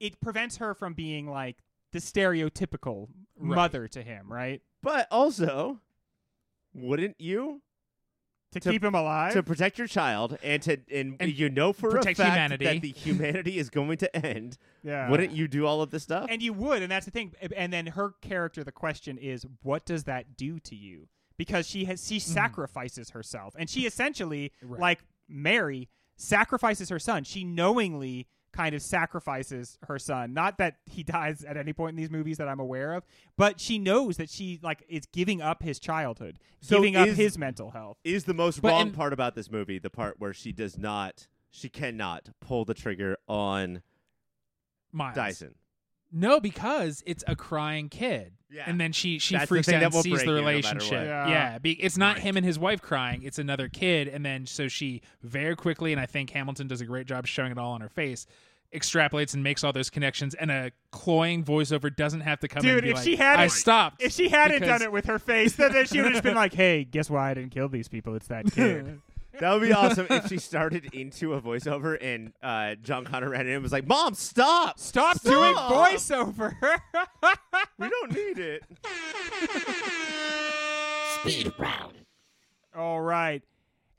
it 0.00 0.20
prevents 0.20 0.56
her 0.56 0.74
from 0.74 0.94
being 0.94 1.28
like 1.30 1.56
the 1.92 1.98
stereotypical 2.00 3.08
Right. 3.38 3.54
mother 3.56 3.86
to 3.88 4.02
him, 4.02 4.32
right? 4.32 4.62
But 4.82 5.06
also, 5.10 5.80
wouldn't 6.74 7.20
you 7.20 7.60
To, 8.52 8.60
To- 8.60 8.70
keep 8.70 8.82
him 8.84 8.94
alive. 8.94 9.32
to 9.34 9.42
protect 9.42 9.76
your 9.76 9.86
child 9.88 10.38
and 10.42 10.62
to 10.62 10.78
and, 10.90 11.16
And 11.20 11.32
you 11.36 11.48
know 11.50 11.72
for 11.72 11.96
a 11.98 12.02
fact 12.02 12.16
humanity. 12.18 12.64
that 12.64 12.80
the 12.80 12.92
humanity 12.92 13.58
is 13.58 13.68
going 13.70 13.98
to 13.98 14.16
end? 14.26 14.56
yeah. 14.82 15.10
Wouldn't 15.10 15.32
you 15.32 15.46
do 15.48 15.66
all 15.66 15.82
of 15.82 15.90
this 15.90 16.04
stuff? 16.04 16.26
And 16.30 16.40
you 16.40 16.52
would, 16.54 16.80
and 16.82 16.90
that's 16.90 17.04
the 17.04 17.10
thing. 17.10 17.34
And 17.56 17.72
then 17.72 17.88
her 17.88 18.14
character, 18.22 18.64
the 18.64 18.72
question 18.72 19.18
is, 19.18 19.44
what 19.62 19.84
does 19.84 20.04
that 20.04 20.36
do 20.36 20.58
to 20.60 20.74
you? 20.76 21.08
Because 21.36 21.66
she 21.66 21.84
has 21.84 22.06
she 22.06 22.16
mm-hmm. 22.16 22.32
sacrifices 22.32 23.10
herself, 23.10 23.54
and 23.58 23.68
she 23.68 23.84
essentially, 23.84 24.52
Right. 24.62 24.80
like 24.80 25.00
Mary, 25.28 25.88
sacrifices 26.16 26.88
her 26.88 26.98
son. 26.98 27.24
She 27.24 27.44
knowingly 27.44 28.26
kind 28.56 28.74
of 28.74 28.80
sacrifices 28.82 29.78
her 29.86 29.98
son. 29.98 30.32
Not 30.32 30.58
that 30.58 30.76
he 30.86 31.02
dies 31.04 31.44
at 31.44 31.56
any 31.56 31.72
point 31.72 31.90
in 31.90 31.96
these 31.96 32.10
movies 32.10 32.38
that 32.38 32.48
I'm 32.48 32.60
aware 32.60 32.94
of, 32.94 33.04
but 33.36 33.60
she 33.60 33.78
knows 33.78 34.16
that 34.16 34.30
she 34.30 34.58
like 34.62 34.82
is 34.88 35.04
giving 35.12 35.42
up 35.42 35.62
his 35.62 35.78
childhood, 35.78 36.38
So 36.60 36.76
giving 36.76 36.96
up 36.96 37.08
his 37.08 37.36
mental 37.36 37.70
health. 37.70 37.98
is 38.04 38.24
the 38.24 38.34
most 38.34 38.62
But 38.62 38.68
wrong 38.70 38.80
in- 38.88 38.92
part 38.92 39.12
about 39.12 39.34
this 39.34 39.50
movie 39.50 39.78
the 39.78 39.90
part 39.90 40.16
where 40.18 40.32
she 40.32 40.52
does 40.52 40.78
not, 40.78 41.26
she 41.50 41.68
cannot 41.68 42.30
pull 42.40 42.64
the 42.64 42.74
trigger 42.74 43.16
on 43.28 43.82
Miles. 44.92 45.14
Dyson. 45.14 45.54
No, 46.12 46.40
because 46.40 47.02
it's 47.06 47.24
a 47.26 47.34
crying 47.36 47.88
kid. 47.88 48.32
Yeah. 48.48 48.64
And 48.66 48.80
then 48.80 48.92
she 48.92 49.18
she 49.18 49.34
That's 49.34 49.48
freaks 49.48 49.68
out 49.68 49.82
and 49.82 49.92
sees 49.92 50.04
the 50.04 50.10
you 50.20 50.26
no 50.26 50.32
relationship. 50.34 50.92
Yeah. 51.04 51.28
Yeah, 51.28 51.58
be, 51.58 51.72
it's 51.72 51.98
not 51.98 52.16
Right. 52.16 52.22
him 52.22 52.36
and 52.36 52.46
his 52.46 52.58
wife 52.58 52.80
crying; 52.80 53.22
it's 53.24 53.38
another 53.38 53.68
kid. 53.68 54.06
And 54.08 54.24
then 54.24 54.46
so 54.46 54.68
she 54.68 55.02
very 55.22 55.56
quickly, 55.56 55.92
and 55.92 56.00
I 56.00 56.06
think 56.06 56.30
Hamilton 56.30 56.68
does 56.68 56.80
a 56.80 56.86
great 56.86 57.06
job 57.06 57.26
showing 57.26 57.50
it 57.52 57.58
all 57.58 57.72
on 57.72 57.80
her 57.80 57.88
face. 57.88 58.26
Extrapolates 58.74 59.32
and 59.34 59.42
makes 59.42 59.62
all 59.64 59.72
those 59.72 59.90
connections, 59.90 60.34
and 60.34 60.50
a 60.50 60.70
cloying 60.90 61.44
voiceover 61.44 61.94
doesn't 61.94 62.20
have 62.22 62.40
to 62.40 62.48
come. 62.48 62.64
in 62.66 62.74
Dude, 62.74 62.84
if 62.86 62.94
like, 62.96 63.04
she 63.04 63.16
had 63.16 63.38
I 63.38 63.46
stopped. 63.48 64.02
If 64.02 64.12
she 64.12 64.28
hadn't 64.28 64.60
because- 64.60 64.80
done 64.80 64.82
it 64.82 64.92
with 64.92 65.06
her 65.06 65.18
face, 65.18 65.54
then, 65.56 65.72
then 65.72 65.86
she 65.86 65.98
would 65.98 66.06
have 66.06 66.12
just 66.14 66.24
been 66.24 66.34
like, 66.34 66.52
"Hey, 66.52 66.84
guess 66.84 67.08
why 67.10 67.30
I 67.30 67.34
didn't 67.34 67.50
kill 67.50 67.68
these 67.68 67.88
people? 67.88 68.14
It's 68.14 68.28
that 68.28 68.44
kid." 68.52 69.00
That 69.40 69.52
would 69.52 69.62
be 69.62 69.72
awesome 69.72 70.06
if 70.10 70.28
she 70.28 70.38
started 70.38 70.94
into 70.94 71.34
a 71.34 71.40
voiceover 71.40 71.98
and 72.00 72.32
uh, 72.42 72.74
John 72.76 73.04
Connor 73.04 73.30
ran 73.30 73.46
in 73.46 73.54
and 73.54 73.62
was 73.62 73.72
like, 73.72 73.86
"Mom, 73.86 74.14
stop! 74.14 74.78
Stop, 74.78 75.18
Stop! 75.18 75.32
doing 75.32 75.54
voiceover. 75.54 76.54
We 77.78 77.90
don't 77.90 78.12
need 78.12 78.38
it." 78.38 78.62
Speed 81.20 81.52
round. 81.58 81.92
All 82.74 83.00
right. 83.00 83.42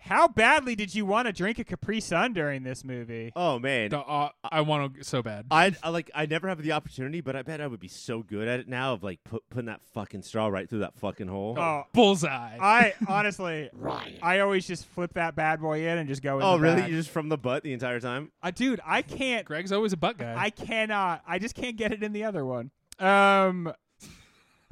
How 0.07 0.27
badly 0.27 0.75
did 0.75 0.95
you 0.95 1.05
want 1.05 1.27
to 1.27 1.33
drink 1.33 1.59
a 1.59 1.63
Capri 1.63 1.99
Sun 1.99 2.33
during 2.33 2.63
this 2.63 2.83
movie? 2.83 3.31
Oh 3.35 3.59
man, 3.59 3.89
The- 3.89 3.99
uh, 3.99 4.29
I 4.43 4.61
want 4.61 4.95
to 4.95 5.03
so 5.03 5.21
bad. 5.21 5.45
I, 5.51 5.75
I 5.83 5.89
like 5.89 6.09
I 6.15 6.25
never 6.25 6.47
have 6.47 6.61
the 6.61 6.71
opportunity, 6.71 7.19
but 7.21 7.35
I 7.35 7.41
bet 7.41 7.59
I 7.59 7.67
would 7.67 7.79
be 7.79 7.87
so 7.89 8.23
good 8.23 8.47
at 8.47 8.59
it 8.61 8.67
now 8.69 8.93
of 8.93 9.03
like 9.03 9.23
put, 9.25 9.43
putting 9.49 9.65
that 9.65 9.81
fucking 9.93 10.21
straw 10.21 10.47
right 10.47 10.69
through 10.69 10.79
that 10.79 10.95
fucking 10.97 11.27
hole. 11.27 11.55
Oh, 11.59 11.83
Bullseye. 11.93 12.57
I 12.59 12.93
honestly, 13.07 13.69
Ryan. 13.73 14.17
I 14.21 14.39
always 14.39 14.65
just 14.65 14.85
flip 14.85 15.13
that 15.15 15.35
bad 15.35 15.59
boy 15.61 15.87
in 15.87 15.97
and 15.97 16.07
just 16.07 16.21
go. 16.21 16.37
In 16.37 16.43
Oh, 16.43 16.53
the 16.53 16.59
really? 16.63 16.75
back. 16.77 16.89
You're 16.89 16.99
just 16.99 17.09
from 17.09 17.27
the 17.29 17.37
butt 17.37 17.63
the 17.63 17.73
entire 17.73 17.99
time? 17.99 18.31
Uh, 18.41 18.51
dude, 18.51 18.79
I 18.85 19.01
can't. 19.01 19.45
Greg's 19.45 19.71
always 19.73 19.91
a 19.93 19.97
butt 19.97 20.17
guy. 20.17 20.35
I 20.37 20.49
cannot. 20.51 21.21
I 21.27 21.37
just 21.39 21.55
can't 21.55 21.75
get 21.75 21.91
it 21.91 22.01
in 22.01 22.13
the 22.13 22.23
other 22.23 22.45
one. 22.45 22.71
Um, 22.99 23.73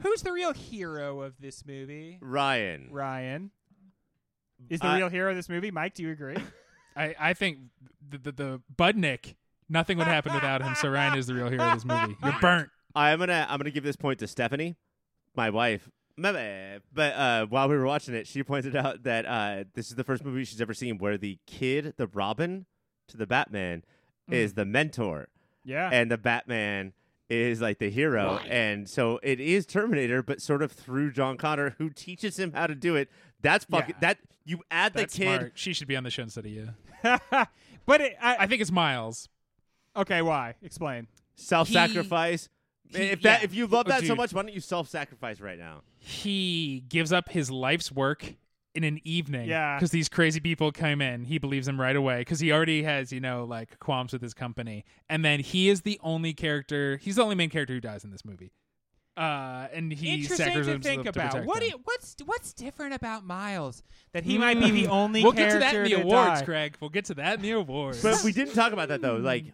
who's 0.02 0.22
the 0.22 0.32
real 0.32 0.54
hero 0.54 1.22
of 1.22 1.34
this 1.42 1.66
movie? 1.66 2.20
Ryan. 2.22 2.88
Ryan 2.90 3.52
is 4.70 4.80
the 4.80 4.88
I- 4.88 4.98
real 4.98 5.10
hero 5.10 5.30
of 5.32 5.36
this 5.36 5.50
movie. 5.50 5.72
Mike, 5.72 5.94
do 5.96 6.04
you 6.04 6.12
agree? 6.12 6.38
I, 6.96 7.16
I 7.20 7.34
think 7.34 7.58
the, 8.10 8.18
the 8.18 8.32
the 8.32 8.62
Budnick. 8.76 9.36
Nothing 9.68 9.98
would 9.98 10.06
happen 10.08 10.34
without 10.34 10.62
him. 10.62 10.76
So 10.76 10.90
Ryan 10.90 11.18
is 11.18 11.26
the 11.28 11.34
real 11.34 11.50
hero 11.50 11.64
of 11.64 11.74
this 11.74 11.86
movie. 11.86 12.16
You're 12.24 12.36
burnt. 12.40 12.70
I'm 12.94 13.18
gonna 13.20 13.48
I'm 13.50 13.58
gonna 13.58 13.72
give 13.72 13.84
this 13.84 13.96
point 13.96 14.20
to 14.20 14.28
Stephanie, 14.28 14.76
my 15.36 15.50
wife. 15.50 15.90
My. 16.18 16.80
But 16.94 17.14
uh, 17.16 17.46
while 17.48 17.68
we 17.68 17.76
were 17.76 17.86
watching 17.86 18.14
it, 18.14 18.28
she 18.28 18.44
pointed 18.44 18.76
out 18.76 19.04
that 19.04 19.26
uh, 19.26 19.64
this 19.74 19.90
is 19.90 19.96
the 19.96 20.04
first 20.04 20.24
movie 20.24 20.46
she's 20.46 20.62
ever 20.62 20.74
seen 20.74 20.98
where 21.00 21.18
the 21.18 21.40
kid, 21.48 21.96
the 21.98 22.08
Robin 22.08 22.68
to 23.10 23.18
the 23.18 23.26
Batman, 23.28 23.84
is 24.30 24.54
the 24.54 24.66
mentor, 24.66 25.28
Yeah. 25.66 25.90
and 25.92 26.10
the 26.10 26.18
Batman 26.18 26.94
is 27.30 27.60
like 27.60 27.80
the 27.80 27.90
hero. 27.90 28.36
Right. 28.36 28.48
And 28.50 28.88
so 28.88 29.20
it 29.24 29.40
is 29.40 29.66
Terminator, 29.66 30.22
but 30.24 30.42
sort 30.42 30.62
of 30.62 30.72
through 30.72 31.12
John 31.12 31.38
Connor, 31.38 31.72
who 31.80 31.90
teaches 31.90 32.38
him 32.40 32.54
how 32.54 32.68
to 32.68 32.76
do 32.76 32.96
it. 32.96 33.10
That's 33.46 33.66
fucking 33.66 33.96
Yeah. 34.02 34.08
that. 34.10 34.18
You 34.48 34.60
add 34.70 34.94
the 34.94 35.00
That's 35.00 35.16
kid. 35.16 35.24
smart. 35.24 35.52
She 35.56 35.74
should 35.74 35.88
be 35.88 35.96
on 35.96 36.04
the 36.04 36.10
show 36.12 36.22
instead 36.24 36.46
of 36.46 36.52
you. 36.52 36.70
but 37.04 38.02
it, 38.02 38.16
I, 38.22 38.38
I 38.42 38.48
think 38.48 38.62
it's 38.62 38.72
Miles. 38.72 39.28
okay, 39.96 40.22
why? 40.22 40.56
Explain. 40.62 41.08
Self-sacrifice. 41.36 42.50
He- 42.90 42.98
if 42.98 43.22
that 43.24 43.40
yeah. 43.40 43.46
if 43.46 43.54
you 43.56 43.66
love 43.68 43.88
Oh, 43.88 43.90
that 43.90 44.02
so 44.02 44.10
dude. 44.10 44.18
much, 44.18 44.34
why 44.34 44.44
don't 44.44 44.54
you 44.54 44.60
self-sacrifice 44.60 45.42
right 45.42 45.58
now? 45.58 45.82
He 45.98 46.84
gives 46.88 47.12
up 47.12 47.30
his 47.30 47.50
life's 47.50 47.92
work 47.92 48.36
in 48.76 48.84
an 48.84 49.00
evening. 49.04 49.48
Yeah. 49.50 49.76
Because 49.78 49.90
these 49.92 50.08
crazy 50.10 50.40
people 50.40 50.72
come 50.72 51.02
in. 51.02 51.24
He 51.26 51.40
believes 51.40 51.66
them 51.66 51.80
right 51.82 51.96
away 51.96 52.20
because 52.20 52.40
he 52.40 52.52
already 52.52 52.84
has, 52.84 53.12
you 53.12 53.20
know, 53.20 53.44
like 53.46 53.80
qualms 53.80 54.14
with 54.14 54.22
his 54.22 54.34
company. 54.36 54.86
And 55.10 55.26
then 55.26 55.40
he 55.40 55.70
is 55.70 55.82
the 55.82 56.00
only 56.04 56.34
character, 56.34 56.98
he's 56.98 57.16
the 57.16 57.24
only 57.24 57.36
main 57.36 57.50
character 57.50 57.74
who 57.74 57.80
dies 57.82 58.04
in 58.04 58.12
this 58.12 58.24
movie. 58.26 58.52
Uh, 59.18 59.68
and 59.74 59.94
he 59.94 60.16
Interesting 60.16 60.38
sacrifices 60.38 60.68
to 60.76 60.80
think 60.82 61.06
himself 61.06 61.16
about. 61.16 61.30
protect 61.32 61.48
What 61.48 61.60
them. 61.60 61.64
do 61.64 61.70
you- 61.70 61.82
what's 61.86 62.16
what's 62.26 62.54
different 62.54 62.94
about 62.96 63.24
Miles 63.26 63.82
that 64.12 64.24
he 64.26 64.38
might 64.38 64.60
be 64.60 64.72
the 64.72 64.88
only 64.88 65.24
We'll 65.24 65.32
get 65.32 65.52
to 65.54 65.60
that 65.60 65.74
in 65.74 65.84
the 65.84 65.90
to 65.92 66.02
awards, 66.02 66.40
die? 66.42 66.46
Craig. 66.46 66.78
We'll 66.82 66.90
get 66.90 67.06
to 67.06 67.14
that 67.16 67.36
in 67.36 67.42
the 67.42 67.52
awards. 67.52 68.02
But 68.04 68.22
we 68.26 68.34
didn't 68.34 68.54
talk 68.56 68.74
about 68.74 68.90
that 68.90 69.02
though. 69.02 69.16
Like 69.18 69.46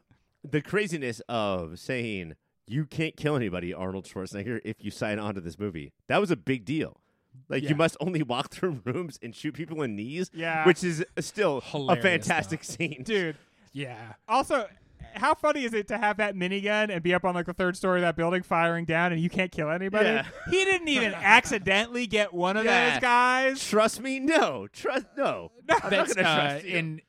the 0.43 0.61
craziness 0.61 1.21
of 1.29 1.77
saying 1.79 2.35
you 2.67 2.85
can't 2.85 3.15
kill 3.15 3.35
anybody, 3.35 3.71
Arnold 3.73 4.05
Schwarzenegger, 4.05 4.61
if 4.63 4.77
you 4.83 4.89
sign 4.89 5.19
on 5.19 5.35
to 5.35 5.41
this 5.41 5.59
movie. 5.59 5.91
That 6.07 6.19
was 6.19 6.31
a 6.31 6.35
big 6.37 6.65
deal. 6.65 6.99
Like 7.47 7.61
Yeah. 7.63 7.69
you 7.69 7.75
must 7.75 7.97
only 7.99 8.23
walk 8.23 8.49
through 8.49 8.81
rooms 8.85 9.19
and 9.21 9.35
shoot 9.35 9.53
people 9.53 9.83
in 9.83 9.95
knees. 9.95 10.31
Yeah. 10.33 10.65
Which 10.65 10.83
is 10.83 11.05
still 11.19 11.57
a 11.59 11.61
Hilarious, 11.61 12.03
fantastic 12.03 12.63
scene. 12.63 13.03
Dude. 13.03 13.37
yeah. 13.73 14.13
Also, 14.27 14.67
how 15.13 15.33
funny 15.33 15.63
is 15.63 15.73
it 15.73 15.87
to 15.89 15.97
have 15.97 16.17
that 16.17 16.35
minigun 16.35 16.89
and 16.89 17.01
be 17.03 17.13
up 17.13 17.23
on 17.25 17.35
like 17.35 17.45
the 17.45 17.53
third 17.53 17.75
story 17.77 17.99
of 17.99 18.01
that 18.03 18.15
building 18.15 18.41
firing 18.43 18.85
down 18.85 19.11
and 19.11 19.21
you 19.21 19.29
can't 19.29 19.51
kill 19.51 19.69
anybody? 19.69 20.05
Yeah. 20.09 20.25
He 20.49 20.63
didn't 20.65 20.87
even 20.87 21.13
accidentally 21.15 22.07
get 22.07 22.33
one 22.33 22.57
of 22.57 22.65
Yeah. 22.65 22.91
those 22.93 23.01
guys. 23.01 23.67
Trust 23.69 24.01
me? 24.01 24.19
No. 24.19 24.67
Trust 24.71 25.05
no. 25.17 25.51
I'm 25.69 25.75
not 25.75 25.81
gonna 25.83 25.97
uh, 26.01 26.05
trust 26.49 26.65
you. 26.65 26.77
in 26.77 27.01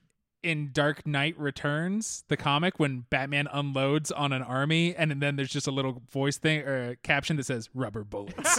in 0.42 0.70
Dark 0.72 1.06
Knight 1.06 1.38
Returns, 1.38 2.24
the 2.26 2.36
comic, 2.36 2.80
when 2.80 3.04
Batman 3.10 3.46
unloads 3.52 4.10
on 4.10 4.32
an 4.32 4.42
army, 4.42 4.92
and 4.92 5.22
then 5.22 5.36
there's 5.36 5.52
just 5.52 5.68
a 5.68 5.70
little 5.70 6.02
voice 6.10 6.36
thing 6.36 6.62
or 6.62 6.96
caption 7.04 7.36
that 7.36 7.44
says 7.46 7.70
"rubber 7.72 8.02
bullets." 8.02 8.58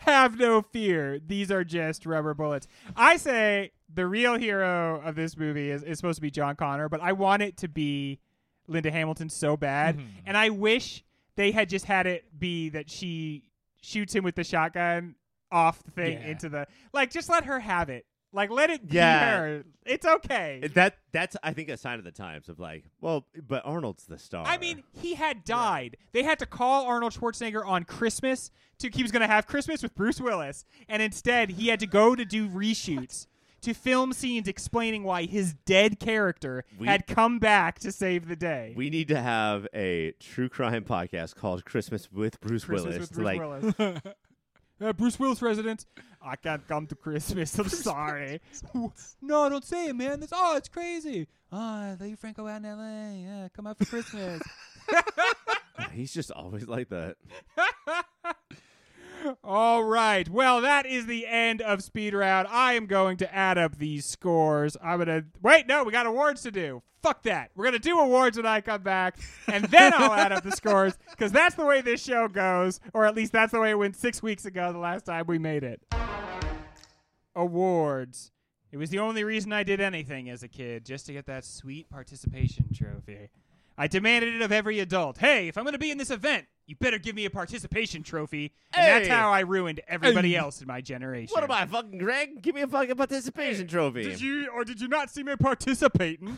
Have 0.00 0.38
no 0.38 0.62
fear. 0.62 1.18
These 1.18 1.50
are 1.50 1.64
just 1.64 2.04
rubber 2.06 2.34
bullets. 2.34 2.68
I 2.96 3.16
say 3.16 3.72
the 3.94 4.06
real 4.06 4.36
hero 4.38 5.00
of 5.04 5.14
this 5.16 5.36
movie 5.36 5.70
is, 5.70 5.82
is 5.82 5.98
supposed 5.98 6.16
to 6.16 6.22
be 6.22 6.30
John 6.30 6.56
Connor, 6.56 6.88
but 6.88 7.00
I 7.00 7.12
want 7.12 7.42
it 7.42 7.56
to 7.58 7.68
be 7.68 8.20
Linda 8.68 8.90
Hamilton 8.90 9.28
so 9.28 9.56
bad. 9.56 9.98
Mhm. 9.98 10.06
And 10.26 10.36
I 10.36 10.50
wish 10.50 11.02
they 11.36 11.50
had 11.50 11.68
just 11.68 11.84
had 11.86 12.06
it 12.06 12.38
be 12.38 12.68
that 12.70 12.88
she 12.90 13.44
shoots 13.80 14.14
him 14.14 14.22
with 14.24 14.34
the 14.36 14.44
shotgun 14.44 15.14
off 15.50 15.82
the 15.82 15.90
thing 15.90 16.18
Yeah. 16.20 16.28
into 16.28 16.48
the 16.48 16.66
like 16.92 17.10
just 17.10 17.28
let 17.28 17.44
her 17.44 17.58
have 17.60 17.88
it. 17.88 18.06
Like 18.32 18.50
let 18.50 18.70
it 18.70 18.86
be 18.88 18.94
Yeah. 18.96 19.38
her. 19.38 19.64
It's 19.84 20.06
okay. 20.06 20.60
that 20.74 20.98
that's 21.10 21.36
I 21.42 21.52
think 21.52 21.68
a 21.68 21.76
sign 21.76 21.98
of 21.98 22.04
the 22.04 22.12
times 22.12 22.48
of 22.48 22.60
like, 22.60 22.84
well, 23.00 23.26
but 23.48 23.64
Arnold's 23.66 24.06
the 24.06 24.18
star. 24.20 24.46
I 24.46 24.56
mean, 24.58 24.84
he 24.92 25.14
had 25.14 25.44
died. 25.44 25.96
They 26.12 26.22
had 26.22 26.38
to 26.38 26.46
call 26.46 26.86
Arnold 26.86 27.12
Schwarzenegger 27.14 27.66
on 27.66 27.82
Christmas 27.82 28.52
to 28.78 28.88
he 28.88 29.02
was 29.02 29.10
going 29.10 29.22
to 29.22 29.26
have 29.26 29.48
Christmas 29.48 29.82
with 29.82 29.96
Bruce 29.96 30.20
Willis, 30.20 30.64
and 30.88 31.02
instead 31.02 31.50
he 31.50 31.68
had 31.68 31.80
to 31.80 31.86
go 31.88 32.14
to 32.14 32.24
do 32.24 32.48
reshoots 32.48 33.26
to 33.62 33.74
film 33.74 34.12
scenes 34.12 34.48
explaining 34.48 35.04
why 35.04 35.24
his 35.24 35.54
dead 35.66 35.98
character 36.00 36.64
We- 36.78 36.86
had 36.86 37.06
come 37.06 37.38
back 37.38 37.78
to 37.80 37.92
save 37.92 38.28
the 38.28 38.36
day. 38.36 38.72
we 38.76 38.90
need 38.90 39.08
to 39.08 39.20
have 39.20 39.66
a 39.74 40.12
true 40.20 40.48
crime 40.48 40.84
podcast 40.84 41.36
called 41.36 41.64
Christmas 41.64 42.10
with 42.12 42.40
Bruce 42.40 42.64
Christmas 42.64 42.84
Willis. 42.84 43.00
with 43.00 43.12
Bruce 43.12 43.24
like, 43.24 43.40
Willis. 43.40 44.00
Uh, 44.82 44.94
Bruce 44.94 45.18
Willis 45.18 45.42
resident. 45.42 45.84
I 46.22 46.36
can't 46.36 46.66
come 46.66 46.86
to 46.86 46.94
Christmas. 46.94 47.58
I'm 47.58 47.68
sorry. 47.68 48.40
no, 49.20 49.48
don't 49.50 49.62
say 49.62 49.88
it, 49.88 49.94
man. 49.94 50.20
That's 50.20 50.32
oh, 50.34 50.56
it's 50.56 50.70
crazy. 50.70 51.28
Ah, 51.52 51.96
leave 52.00 52.18
Franco 52.18 52.46
out 52.46 52.56
in 52.56 52.64
L.A. 52.64 53.22
Yeah, 53.22 53.48
come 53.54 53.66
out 53.66 53.76
for 53.76 53.84
Christmas. 53.84 54.40
He's 55.92 56.14
just 56.14 56.30
always 56.30 56.66
like 56.66 56.88
that. 56.88 57.16
All 59.44 59.84
right. 59.84 60.28
Well, 60.28 60.60
that 60.60 60.86
is 60.86 61.06
the 61.06 61.26
end 61.26 61.60
of 61.62 61.82
speed 61.82 62.14
round. 62.14 62.48
I 62.48 62.74
am 62.74 62.86
going 62.86 63.16
to 63.18 63.34
add 63.34 63.58
up 63.58 63.78
these 63.78 64.06
scores. 64.06 64.76
I'm 64.82 64.98
gonna 64.98 65.24
wait. 65.42 65.66
No, 65.66 65.84
we 65.84 65.92
got 65.92 66.06
awards 66.06 66.42
to 66.42 66.50
do. 66.50 66.82
Fuck 67.02 67.22
that. 67.22 67.50
We're 67.54 67.64
gonna 67.64 67.78
do 67.78 67.98
awards 67.98 68.36
when 68.36 68.46
I 68.46 68.60
come 68.60 68.82
back, 68.82 69.18
and 69.48 69.64
then 69.64 69.92
I'll 69.94 70.12
add 70.12 70.32
up 70.32 70.44
the 70.44 70.52
scores 70.52 70.98
because 71.10 71.32
that's 71.32 71.54
the 71.54 71.64
way 71.64 71.80
this 71.80 72.02
show 72.02 72.28
goes, 72.28 72.80
or 72.92 73.06
at 73.06 73.14
least 73.14 73.32
that's 73.32 73.52
the 73.52 73.60
way 73.60 73.70
it 73.70 73.78
went 73.78 73.96
six 73.96 74.22
weeks 74.22 74.44
ago. 74.44 74.72
The 74.72 74.78
last 74.78 75.06
time 75.06 75.24
we 75.26 75.38
made 75.38 75.64
it. 75.64 75.82
Awards. 77.34 78.32
It 78.72 78.76
was 78.76 78.90
the 78.90 79.00
only 79.00 79.24
reason 79.24 79.52
I 79.52 79.64
did 79.64 79.80
anything 79.80 80.30
as 80.30 80.42
a 80.42 80.48
kid, 80.48 80.84
just 80.84 81.06
to 81.06 81.12
get 81.12 81.26
that 81.26 81.44
sweet 81.44 81.90
participation 81.90 82.66
trophy. 82.72 83.30
I 83.80 83.86
demanded 83.86 84.34
it 84.34 84.42
of 84.42 84.52
every 84.52 84.78
adult. 84.80 85.16
Hey, 85.16 85.48
if 85.48 85.56
I'm 85.56 85.64
going 85.64 85.72
to 85.72 85.78
be 85.78 85.90
in 85.90 85.96
this 85.96 86.10
event, 86.10 86.44
you 86.66 86.76
better 86.78 86.98
give 86.98 87.14
me 87.16 87.24
a 87.24 87.30
participation 87.30 88.02
trophy. 88.02 88.52
And 88.74 88.86
that's 88.86 89.08
how 89.08 89.32
I 89.32 89.40
ruined 89.40 89.80
everybody 89.88 90.32
Hey. 90.32 90.36
else 90.36 90.60
in 90.60 90.66
my 90.68 90.82
generation. 90.82 91.32
What 91.32 91.42
am 91.44 91.50
I, 91.50 91.64
fucking 91.64 91.96
Greg? 91.98 92.42
Give 92.42 92.54
me 92.54 92.60
a 92.60 92.66
fucking 92.66 92.94
participation 92.96 93.66
trophy. 93.66 94.02
Did 94.04 94.20
you 94.20 94.50
or 94.54 94.64
did 94.64 94.80
you 94.82 94.88
not 94.88 95.08
see 95.08 95.22
me 95.22 95.34
participating? 95.36 96.36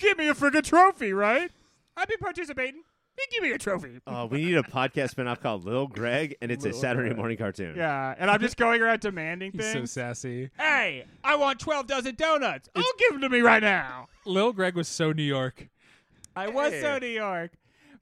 give 0.00 0.16
me 0.16 0.28
a 0.28 0.34
friggin' 0.34 0.64
trophy, 0.64 1.12
right? 1.12 1.50
I've 1.96 2.08
been 2.08 2.18
participating. 2.18 2.82
You 3.18 3.24
give 3.32 3.42
me 3.42 3.52
a 3.52 3.58
trophy. 3.58 4.00
Uh, 4.06 4.26
we 4.30 4.44
need 4.44 4.56
a 4.56 4.62
podcast 4.62 5.14
spinoff 5.14 5.40
called 5.40 5.64
Lil 5.64 5.86
Greg, 5.86 6.36
and 6.42 6.50
it's 6.50 6.64
a 6.66 6.72
Saturday 6.72 7.08
Greg. 7.08 7.16
morning 7.18 7.36
cartoon. 7.38 7.74
Yeah, 7.76 8.14
and 8.18 8.30
I'm 8.30 8.40
just 8.40 8.56
going 8.58 8.82
around 8.82 9.00
demanding 9.00 9.52
He's 9.52 9.64
so 9.66 9.72
things. 9.72 9.92
sassy. 9.92 10.50
hey, 10.58 11.04
I 11.24 11.36
want 11.36 11.58
12 11.58 11.86
dozen 11.86 12.14
donuts. 12.14 12.68
Oh, 12.74 12.92
give 12.98 13.12
them 13.12 13.20
to 13.22 13.28
me 13.30 13.40
right 13.40 13.62
now. 13.62 14.08
Lil 14.26 14.52
Greg 14.52 14.74
was 14.74 14.88
so 14.88 15.12
New 15.12 15.22
York. 15.22 15.68
I 16.44 16.48
was 16.48 16.72
Hey. 16.72 16.80
so 16.82 16.98
New 16.98 17.06
York. 17.06 17.52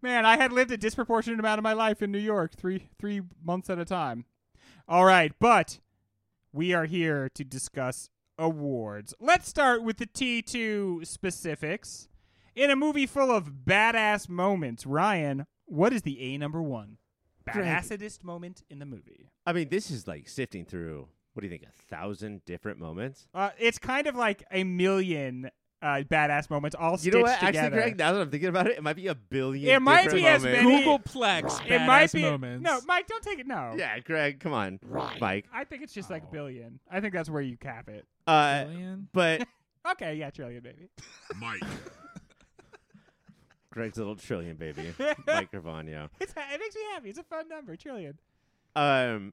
Man, 0.03 0.27
I 0.27 0.37
had 0.37 0.53
lived 0.53 0.71
a 0.71 0.77
disproportionate 0.77 1.39
amount 1.41 1.59
of 1.59 1.63
my 1.63 1.73
life 1.73 2.03
in 2.03 2.11
New 2.13 2.19
York, 2.19 2.55
three 2.55 2.89
three 2.99 3.23
months 3.43 3.71
at 3.71 3.79
a 3.79 3.85
time. 3.85 4.27
All 4.87 5.05
right, 5.05 5.33
but 5.39 5.81
we 6.53 6.75
are 6.75 6.85
here 6.85 7.31
to 7.31 7.45
discuss 7.45 8.11
awards. 8.39 9.15
Let's 9.19 9.49
start 9.49 9.83
with 9.83 9.97
the 9.97 10.07
T2 10.07 11.07
specifics. 11.07 12.09
In 12.55 12.71
a 12.71 12.77
movie 12.77 13.07
full 13.07 13.31
of 13.31 13.51
badass 13.67 14.29
moments, 14.29 14.87
Ryan, 14.87 15.47
what 15.65 15.93
is 15.93 16.03
the 16.03 16.21
A 16.21 16.39
number 16.39 16.63
one? 16.63 16.99
Greg. 17.51 17.65
Badassedest 17.65 18.23
moment 18.23 18.63
in 18.71 18.79
the 18.79 18.87
movie. 18.87 19.31
I 19.47 19.53
mean, 19.53 19.69
this 19.71 19.91
is 19.91 20.07
like 20.07 20.29
sifting 20.29 20.65
through. 20.65 21.09
What 21.33 21.41
do 21.41 21.47
you 21.47 21.51
think? 21.51 21.65
A 21.65 21.73
thousand 21.95 22.45
different 22.45 22.79
moments. 22.79 23.27
Uh, 23.35 23.51
it's 23.59 23.79
kind 23.79 24.07
of 24.07 24.15
like 24.15 24.45
a 24.53 24.63
million 24.65 25.51
uh, 25.85 26.03
badass 26.03 26.49
moments 26.49 26.75
all 26.75 26.93
You 26.93 26.99
stitched 26.99 27.15
know 27.15 27.21
what? 27.23 27.31
Actually, 27.33 27.47
together. 27.49 27.77
Greg, 27.77 27.99
now 27.99 28.13
that 28.13 28.21
I'm 28.23 28.31
thinking 28.31 28.49
about 28.49 28.67
it, 28.69 28.79
it 28.79 28.83
might 28.83 28.97
be 28.97 29.09
a 29.09 29.15
billion. 29.15 29.77
It 29.77 29.83
might 29.83 30.05
different 30.05 30.23
be 30.23 30.27
as 30.27 30.43
moments. 30.43 30.65
many- 30.65 30.85
googolplex. 30.87 31.71
it 31.71 31.87
might 31.87 32.11
be 32.13 32.23
moments. 32.23 32.65
no, 32.65 32.81
Mike. 32.87 33.07
Don't 33.07 33.23
take 33.23 33.39
it. 33.39 33.47
No, 33.47 33.75
Yeah, 33.77 33.99
Greg, 34.01 34.41
come 34.41 34.55
on, 34.55 34.81
Mike. 35.21 35.45
I 35.53 35.65
think 35.65 35.83
it's 35.83 35.93
just 35.93 36.09
like 36.09 36.23
a 36.23 36.33
billion. 36.33 36.81
I 36.91 37.01
think 37.01 37.13
that's 37.13 37.29
where 37.29 37.43
you 37.43 37.59
cap 37.59 37.91
it. 37.91 38.07
Uh, 38.27 38.65
Billion? 38.65 39.09
but 39.13 39.47
Okay, 39.93 40.15
yeah, 40.15 40.31
trillion, 40.31 40.63
baby. 40.63 40.89
Mike. 41.39 41.61
Greg's 43.71 43.99
little 43.99 44.17
trillion 44.17 44.57
baby, 44.57 44.95
Mike 45.27 45.51
Gravano. 45.53 46.09
It's, 46.21 46.33
it 46.33 46.61
makes 46.61 46.75
me 46.77 46.81
happy. 46.95 47.09
It's 47.11 47.19
a 47.19 47.25
fun 47.25 47.49
number, 47.49 47.77
trillion. 47.77 48.19
Um, 48.77 49.33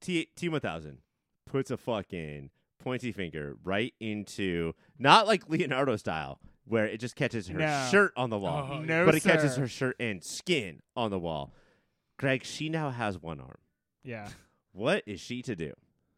T 0.00 0.28
T 0.36 0.48
one 0.48 0.60
thousand 0.60 0.98
puts 1.46 1.70
a 1.70 1.76
fucking 1.76 2.50
pointy 2.82 3.12
finger 3.12 3.56
right 3.64 3.94
into 4.00 4.72
not 4.98 5.26
like 5.26 5.48
Leonardo 5.48 5.96
style, 5.96 6.38
where 6.66 6.86
it 6.86 6.98
just 7.00 7.16
catches 7.16 7.48
her 7.48 7.58
No. 7.58 7.88
shirt 7.90 8.12
on 8.16 8.30
the 8.30 8.38
wall, 8.38 8.68
Oh, 8.72 8.80
No, 8.80 9.04
but 9.06 9.14
it 9.14 9.22
catches 9.22 9.54
sir. 9.54 9.62
her 9.62 9.68
shirt 9.68 9.96
and 9.98 10.22
skin 10.22 10.80
on 10.96 11.10
the 11.10 11.18
wall. 11.18 11.52
Greg, 12.18 12.44
she 12.44 12.68
now 12.68 12.90
has 12.90 13.18
one 13.20 13.40
arm. 13.40 13.58
Yeah. 14.04 14.28
What 14.72 15.02
is 15.06 15.20
she 15.20 15.42
to 15.42 15.56
do? 15.56 15.72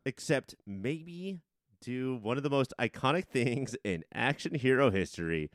Except 0.07 0.55
maybe 0.67 1.41
do 1.81 2.17
one 2.17 2.37
of 2.37 2.43
the 2.43 2.51
most 2.51 2.73
iconic 2.79 3.25
things 3.27 3.77
in 3.85 4.05
action 4.15 4.55
hero 4.55 4.91
history, 4.91 5.51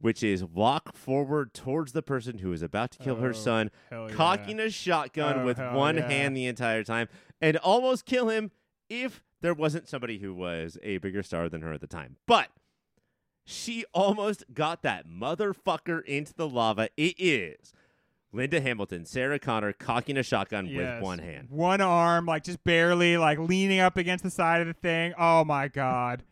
which 0.00 0.22
is 0.22 0.44
walk 0.44 0.94
forward 0.96 1.52
towards 1.52 1.92
the 1.92 2.02
person 2.02 2.38
who 2.38 2.52
is 2.52 2.62
about 2.62 2.92
to 2.92 2.98
kill 2.98 3.16
Oh, 3.16 3.20
her 3.20 3.34
son, 3.34 3.70
hell 3.90 4.08
yeah. 4.08 4.14
cocking 4.14 4.60
a 4.60 4.70
shotgun 4.70 5.40
Oh, 5.40 5.44
with 5.44 5.56
hell 5.56 5.76
one 5.76 5.96
yeah. 5.96 6.08
hand 6.08 6.36
the 6.36 6.46
entire 6.46 6.84
time, 6.84 7.08
and 7.40 7.56
almost 7.58 8.06
kill 8.06 8.28
him 8.28 8.50
if 8.88 9.22
there 9.40 9.54
wasn't 9.54 9.88
somebody 9.88 10.18
who 10.18 10.34
was 10.34 10.78
a 10.82 10.98
bigger 10.98 11.22
star 11.22 11.48
than 11.48 11.62
her 11.62 11.72
at 11.72 11.80
the 11.80 11.86
time. 11.86 12.16
But 12.26 12.48
she 13.44 13.84
almost 13.94 14.44
got 14.52 14.82
that 14.82 15.08
motherfucker 15.08 16.04
into 16.04 16.34
the 16.34 16.48
lava. 16.48 16.88
It 16.96 17.14
is 17.18 17.72
Linda 18.32 18.60
Hamilton, 18.60 19.06
Sarah 19.06 19.38
Connor 19.38 19.72
cocking 19.72 20.18
a 20.18 20.22
shotgun 20.22 20.66
Yes. 20.66 20.96
with 20.96 21.02
one 21.02 21.18
hand. 21.20 21.48
One 21.50 21.80
arm, 21.80 22.26
like 22.26 22.44
just 22.44 22.62
barely, 22.62 23.16
like 23.16 23.38
leaning 23.38 23.80
up 23.80 23.96
against 23.96 24.22
the 24.24 24.30
side 24.30 24.60
of 24.60 24.66
the 24.66 24.74
thing. 24.74 25.14
Oh 25.18 25.44
my 25.44 25.68
god, 25.68 26.24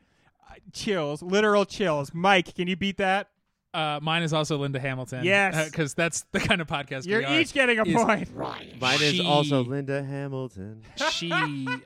Uh, 0.48 0.54
chills, 0.72 1.22
literal 1.22 1.64
chills. 1.64 2.12
Mike, 2.14 2.54
can 2.54 2.68
you 2.68 2.76
beat 2.76 2.98
that? 2.98 3.30
Uh, 3.76 4.00
mine 4.00 4.22
is 4.22 4.32
also 4.32 4.56
Linda 4.56 4.80
Hamilton. 4.80 5.22
Yes. 5.24 5.68
because 5.70 5.92
that's 5.94 6.22
the 6.32 6.40
kind 6.40 6.60
of 6.60 6.66
podcast 6.66 7.06
You're 7.06 7.20
we 7.20 7.24
are. 7.26 7.40
each 7.40 7.52
getting 7.52 7.78
a 7.78 7.84
is- 7.84 7.94
point. 7.94 8.80
Mine 8.80 9.02
is 9.02 9.20
also 9.20 9.62
Linda 9.62 10.02
Hamilton. 10.02 10.82
she 11.10 11.30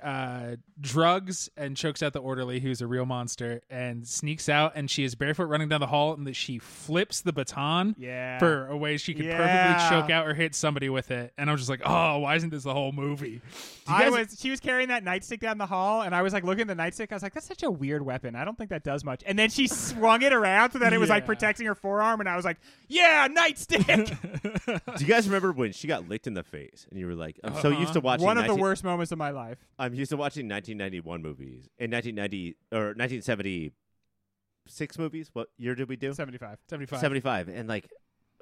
uh, 0.03 0.57
drugs 0.81 1.51
and 1.57 1.77
chokes 1.77 2.03
out 2.03 2.13
the 2.13 2.21
orderly, 2.21 2.61
who's 2.61 2.81
a 2.81 2.87
real 2.87 3.07
monster, 3.07 3.61
and 3.71 4.07
sneaks 4.07 4.49
out. 4.49 4.73
And 4.75 4.91
she 4.91 5.05
is 5.05 5.15
barefoot 5.15 5.45
running 5.47 5.69
down 5.69 5.81
the 5.81 5.87
hall, 5.87 6.15
and 6.15 6.27
that 6.27 6.37
she 6.37 6.59
flips 6.59 7.21
the 7.23 7.33
baton 7.33 7.95
Yeah. 7.99 8.39
for 8.39 8.67
a 8.69 8.77
way 8.77 8.97
she 8.97 9.15
could 9.15 9.25
Yeah. 9.25 9.37
perfectly 9.37 9.89
choke 10.01 10.11
out 10.11 10.27
or 10.27 10.35
hit 10.35 10.55
somebody 10.55 10.89
with 10.89 11.11
it. 11.11 11.33
And 11.37 11.51
I 11.51 11.53
was 11.53 11.61
just 11.63 11.71
like, 11.71 11.83
oh, 11.85 12.19
why 12.21 12.37
isn't 12.37 12.51
this 12.51 12.63
the 12.65 12.73
whole 12.75 12.93
movie? 12.93 13.41
I 13.89 14.05
guys- 14.05 14.13
was. 14.31 14.39
She 14.41 14.51
was 14.51 14.61
carrying 14.61 14.89
that 14.89 15.05
nightstick 15.05 15.41
down 15.41 15.59
the 15.59 15.67
hall, 15.67 16.03
and 16.03 16.15
I 16.15 16.23
was 16.23 16.33
like 16.33 16.45
looking 16.45 16.63
at 16.63 16.69
the 16.77 16.81
nightstick. 16.81 17.09
I 17.11 17.15
was 17.17 17.23
like, 17.23 17.35
"That's 17.35 17.47
such 17.47 17.63
a 17.65 17.71
weird 17.71 18.03
weapon. 18.03 18.37
I 18.37 18.45
don't 18.45 18.57
think 18.57 18.71
that 18.71 18.85
does 18.85 19.05
much." 19.05 19.23
And 19.27 19.39
then 19.39 19.51
she 19.51 19.67
swung 19.67 20.23
it 20.23 20.33
around 20.33 20.71
so 20.73 20.79
that 20.79 20.93
it 20.93 20.99
was 20.99 21.11
like 21.11 21.27
protecting 21.27 21.67
her 21.67 21.75
forearm, 21.81 22.21
and 22.21 22.29
I 22.29 22.37
was 22.37 22.45
like, 22.45 22.59
"Yeah, 22.89 23.29
nightstick." 23.29 23.87
Do 24.99 25.05
you 25.05 25.11
guys 25.11 25.27
remember 25.27 25.53
when 25.53 25.73
she 25.73 25.87
got 25.89 26.09
licked 26.09 26.27
in 26.27 26.35
the 26.35 26.43
face 26.43 26.87
and 26.91 26.99
you 26.99 27.07
were 27.07 27.15
like, 27.15 27.39
I'm 27.45 27.55
so 27.61 27.69
used 27.71 27.93
to 27.95 27.99
Uh-huh. 27.99 28.07
watching 28.07 28.27
One 28.27 28.39
of 28.39 28.47
the 28.47 28.55
worst 28.55 28.85
moments 28.85 29.13
of 29.13 29.19
my 29.19 29.31
life. 29.31 29.59
I'm 29.79 29.95
used 29.95 30.11
to 30.11 30.17
watching 30.17 30.49
1991 30.49 31.23
movies 31.23 31.69
and 31.79 31.93
1990 31.93 32.57
or 32.73 32.95
1976 32.95 34.99
movies. 34.99 35.31
What 35.33 35.49
year 35.59 35.75
did 35.75 35.89
we 35.89 35.97
do? 35.97 36.13
Seventy-five. 36.13 36.59
75. 36.69 37.01
75. 37.01 37.49
And 37.49 37.69
like, 37.69 37.89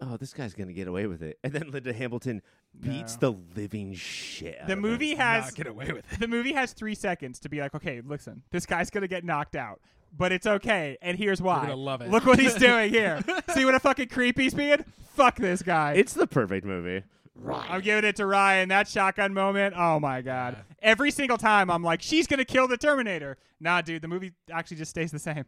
oh, 0.03 0.17
this 0.17 0.33
guy's 0.33 0.55
going 0.55 0.69
to 0.69 0.75
get 0.75 0.89
away 0.89 1.07
with 1.07 1.23
it. 1.23 1.39
And 1.43 1.53
then 1.53 1.71
Linda 1.71 1.93
Hamilton 1.93 2.43
beats 2.79 3.19
No. 3.21 3.31
the 3.33 3.39
living 3.61 3.95
shit 3.95 4.59
out 4.61 4.67
The 4.69 4.75
of 4.75 4.79
movie 4.81 5.13
him. 5.13 5.19
has 5.19 5.45
Not 5.47 5.55
get 5.55 5.67
away 5.67 5.93
with 5.93 6.13
it. 6.13 6.21
the 6.21 6.29
movie 6.29 6.53
has 6.53 6.73
three 6.73 6.95
seconds 6.95 7.39
to 7.41 7.49
be 7.49 7.61
like, 7.61 7.75
okay, 7.75 8.01
listen, 8.05 8.43
this 8.51 8.67
guy's 8.67 8.91
gonna 8.91 9.09
get 9.09 9.25
knocked 9.25 9.57
out, 9.57 9.81
but 10.17 10.33
it's 10.33 10.47
okay, 10.47 10.97
and 11.03 11.17
here's 11.17 11.41
why. 11.41 11.63
gonna 11.63 11.77
love 11.77 12.01
it. 12.01 12.11
Look 12.11 12.27
what 12.27 12.39
he's 12.39 12.55
doing 12.57 12.91
here. 12.91 13.21
See 13.55 13.65
what 13.65 13.75
a 13.75 13.81
fucking 13.81 14.09
creep 14.09 14.39
he's 14.39 14.55
being? 14.55 14.85
Fuck 15.15 15.37
this 15.37 15.63
guy. 15.63 15.95
It's 15.95 16.13
the 16.13 16.27
perfect 16.27 16.65
movie. 16.65 17.05
Ryan. 17.35 17.67
I'm 17.73 17.81
giving 17.81 18.05
it 18.05 18.17
to 18.17 18.27
Ryan. 18.27 18.69
That 18.69 18.89
shotgun 18.89 19.33
moment. 19.33 19.75
Oh 19.77 20.01
my 20.01 20.23
god. 20.23 20.57
Every 20.83 21.11
single 21.11 21.39
time 21.39 21.71
I'm 21.71 21.83
like, 21.83 22.03
she's 22.03 22.27
gonna 22.27 22.45
kill 22.45 22.69
the 22.69 22.77
Terminator. 22.77 23.37
Nah, 23.61 23.81
dude, 23.81 24.03
the 24.03 24.09
movie 24.09 24.33
actually 24.51 24.77
just 24.79 24.91
stays 24.91 25.11
the 25.13 25.19
same. 25.19 25.45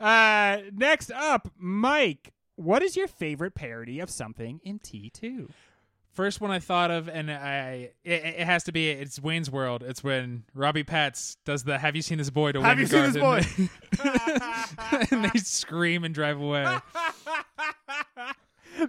Uh, 0.00 0.58
next 0.72 1.10
up, 1.12 1.50
Mike. 1.58 2.32
What 2.56 2.82
is 2.82 2.96
your 2.96 3.08
favorite 3.08 3.54
parody 3.54 3.98
of 4.00 4.10
something 4.10 4.60
in 4.62 4.78
T2? 4.78 5.50
First 6.14 6.40
one 6.40 6.52
I 6.52 6.60
thought 6.60 6.92
of, 6.92 7.08
and 7.08 7.28
I 7.30 7.90
it, 8.04 8.24
it 8.24 8.46
has 8.46 8.62
to 8.64 8.72
be 8.72 8.88
it's 8.88 9.20
Wayne's 9.20 9.50
World. 9.50 9.82
It's 9.82 10.02
when 10.04 10.44
Robbie 10.54 10.84
Patz 10.84 11.36
does 11.44 11.64
the 11.64 11.76
"Have 11.78 11.96
you 11.96 12.02
seen 12.02 12.18
this 12.18 12.30
boy?" 12.30 12.52
to 12.52 12.62
Have 12.62 12.78
Wayne 12.78 12.82
you 12.82 12.86
seen 12.86 13.02
this 13.02 13.16
Garth, 13.16 13.58
and- 14.90 15.12
and 15.12 15.24
they 15.24 15.38
scream 15.40 16.04
and 16.04 16.14
drive 16.14 16.40
away. 16.40 16.66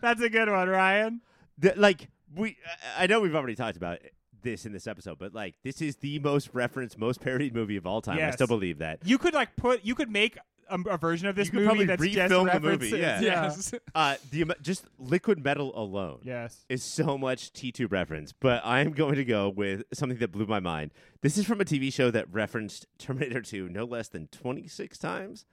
That's 0.02 0.22
a 0.22 0.30
good 0.30 0.50
one, 0.50 0.68
Ryan. 0.70 1.22
The- 1.58 1.74
like, 1.76 2.08
we, 2.36 2.58
I 2.98 3.04
I 3.04 3.08
know 3.08 3.20
we've 3.20 3.36
already 3.36 3.56
talked 3.56 3.78
about 3.78 4.00
this 4.42 4.66
in 4.66 4.72
this 4.72 4.88
episode, 4.88 5.18
but 5.18 5.34
like, 5.34 5.56
this 5.64 5.82
is 5.82 5.96
the 5.98 6.20
most 6.20 6.50
referenced, 6.54 6.98
most 6.98 7.22
parodied 7.22 7.56
movie 7.56 7.78
of 7.78 7.88
all 7.88 8.02
time. 8.02 8.20
I 8.22 8.32
still 8.32 8.48
believe 8.48 8.80
that. 8.80 9.00
You 9.04 9.18
could 9.18 9.34
like 9.34 9.56
put 9.56 9.84
you 9.84 9.96
could 9.96 10.10
make 10.12 10.38
a, 10.70 10.80
a 10.90 10.98
version 10.98 11.28
of 11.28 11.36
this 11.36 11.48
You 11.52 11.60
movie 11.60 11.66
probably 11.66 11.86
that's 11.86 12.04
just 12.06 12.32
refilm 12.34 12.52
the 12.54 12.60
movie, 12.60 12.92
references. 12.92 13.00
yeah. 13.00 13.22
Yes. 13.46 13.74
Uh, 13.94 14.16
the 14.32 14.42
amo- 14.44 14.54
just 14.62 14.86
liquid 14.98 15.44
metal 15.44 15.72
alone. 15.80 16.20
Yes. 16.24 16.66
is 16.70 16.84
so 16.84 17.18
much 17.18 17.52
T2 17.54 17.92
reference, 17.92 18.34
but 18.34 18.62
I'm 18.66 18.92
going 18.92 19.16
to 19.16 19.26
go 19.26 19.50
with 19.50 19.84
something 19.94 20.18
that 20.20 20.32
blew 20.32 20.46
my 20.46 20.60
mind. 20.60 20.92
This 21.22 21.38
is 21.38 21.46
from 21.46 21.62
a 21.62 21.66
TV 21.66 21.92
show 21.94 22.12
that 22.12 22.32
referenced 22.32 22.86
Terminator 22.98 23.42
2 23.42 23.70
no 23.70 23.86
less 23.86 24.08
than 24.08 24.28
26 24.28 24.98
times 24.98 25.46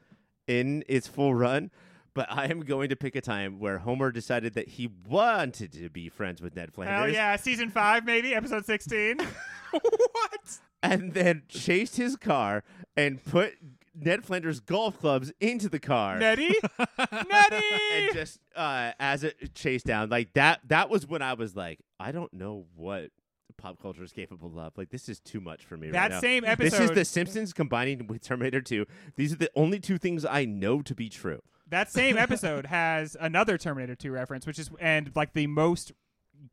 in 0.47 0.85
its 0.89 1.07
full 1.07 1.35
run. 1.35 1.71
But 2.15 2.27
I 2.31 2.45
am 2.45 2.61
going 2.61 2.91
to 2.91 2.97
pick 2.97 3.17
a 3.17 3.23
time 3.23 3.59
where 3.59 3.79
Homer 3.79 4.13
decided 4.13 4.53
that 4.53 4.69
he 4.69 4.91
wanted 5.09 5.73
to 5.73 5.89
be 5.89 6.11
friends 6.11 6.43
with 6.43 6.55
Ned 6.55 6.75
Flanders. 6.75 6.95
Hell 6.95 7.09
yeah, 7.09 7.37
season 7.37 7.71
five, 7.71 8.05
maybe 8.05 8.35
episode 8.35 8.67
sixteen. 8.67 9.17
what? 9.71 10.59
And 10.83 11.15
then 11.15 11.45
chased 11.49 11.97
his 11.97 12.17
car 12.17 12.65
and 12.99 13.25
put 13.25 13.55
Ned 13.95 14.25
Flanders 14.25 14.61
golf 14.61 14.99
clubs 14.99 15.33
into 15.41 15.69
the 15.69 15.79
car. 15.81 16.19
Neddie, 16.21 16.55
and 16.99 18.15
just 18.15 18.39
uh, 18.57 18.93
as 18.99 19.25
it 19.25 19.55
chased 19.55 19.87
down, 19.87 20.09
like 20.09 20.33
that. 20.35 20.61
That 20.69 20.89
was 20.91 21.07
when 21.07 21.23
I 21.23 21.35
was 21.35 21.55
like, 21.57 21.81
I 22.01 22.13
don't 22.13 22.33
know 22.33 22.67
what 22.75 23.11
pop 23.59 23.81
culture 23.81 24.03
is 24.03 24.13
capable 24.13 24.59
of. 24.59 24.73
Like, 24.77 24.91
this 24.91 25.09
is 25.09 25.21
too 25.21 25.41
much 25.41 25.65
for 25.65 25.77
me 25.77 25.89
right 25.89 26.11
That 26.11 26.23
now. 26.23 26.49
episode. 26.49 26.71
This 26.71 26.81
is. 26.81 26.91
The 26.91 27.05
Simpsons 27.05 27.53
combining 27.53 28.07
with 28.07 28.23
Terminator 28.23 28.61
2. 28.61 28.87
These 29.17 29.33
are 29.33 29.37
the 29.37 29.51
only 29.55 29.79
two 29.79 29.99
things 29.99 30.25
I 30.25 30.45
know 30.45 30.83
to 30.83 30.95
be 30.95 31.09
true. 31.09 31.41
that 31.69 31.91
same 31.91 32.17
episode 32.27 32.67
has 32.67 33.17
another 33.21 33.59
Terminator 33.59 33.95
2 33.95 34.11
reference, 34.11 34.47
which 34.47 34.59
is 34.59 34.71
and 34.81 35.13
like 35.15 35.33
the 35.35 35.47
most 35.47 35.93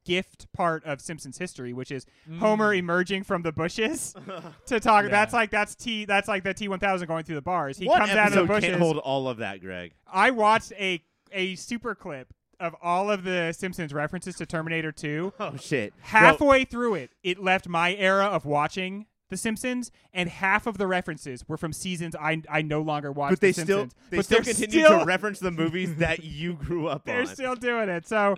gift 0.06 0.52
part 0.54 0.84
of 0.86 1.02
Simpsons 1.02 1.38
history, 1.38 1.74
which 1.74 1.92
is 1.92 2.06
mm. 2.30 2.40
Homer 2.40 2.74
emerging 2.74 3.24
from 3.24 3.42
the 3.42 3.52
bushes 3.52 4.16
to 4.68 4.80
talk. 4.80 5.06
Yeah. 5.06 5.12
That's 5.12 5.34
like 5.34 5.52
that's 5.52 5.76
T. 5.76 6.06
That's 6.06 6.28
like 6.28 6.44
the 6.44 6.54
T 6.54 6.68
one 6.68 6.80
thousand 6.80 7.08
going 7.08 7.24
through 7.24 7.36
the 7.36 7.42
bars. 7.42 7.78
He 7.78 7.86
what 7.88 8.00
comes 8.00 8.12
out 8.12 8.18
of 8.18 8.24
episode 8.26 8.42
the 8.42 8.48
bushes. 8.48 8.70
can't 8.70 8.82
hold 8.82 8.98
all 8.98 9.28
of 9.28 9.38
that, 9.38 9.62
Greg? 9.62 9.94
I 10.12 10.32
watched 10.32 10.72
a 10.74 11.04
a 11.32 11.56
super 11.56 11.96
clip 11.96 12.34
of 12.60 12.76
all 12.82 13.10
of 13.10 13.24
the 13.24 13.54
Simpsons 13.54 13.94
references 13.94 14.36
to 14.36 14.46
Terminator 14.46 14.92
2. 14.92 15.34
Oh 15.40 15.56
shit! 15.58 15.94
Bro, 15.94 16.02
Halfway 16.04 16.66
through 16.66 16.96
it, 16.96 17.12
it 17.24 17.42
left 17.42 17.68
my 17.68 17.94
era 17.96 18.26
of 18.26 18.44
watching 18.46 19.06
The 19.30 19.38
Simpsons, 19.38 19.92
and 20.14 20.28
half 20.28 20.68
of 20.68 20.78
the 20.78 20.86
references 20.88 21.48
were 21.48 21.56
from 21.56 21.72
seasons 21.72 22.16
I 22.16 22.42
I 22.50 22.62
no 22.62 22.82
longer 22.82 23.12
watch. 23.12 23.30
but 23.32 23.40
they 23.42 23.52
The 23.52 23.62
still 23.62 23.88
they 24.10 24.18
but 24.18 24.26
still 24.26 24.42
continue 24.44 24.84
still- 24.86 25.00
to 25.00 25.06
reference 25.06 25.40
the 25.40 25.52
movies 25.52 25.96
that 25.98 26.24
you 26.24 26.54
grew 26.56 26.88
up 26.88 27.04
on. 27.08 27.16
They're 27.16 27.26
still 27.28 27.56
doing 27.56 27.88
it. 27.90 28.08
So 28.08 28.36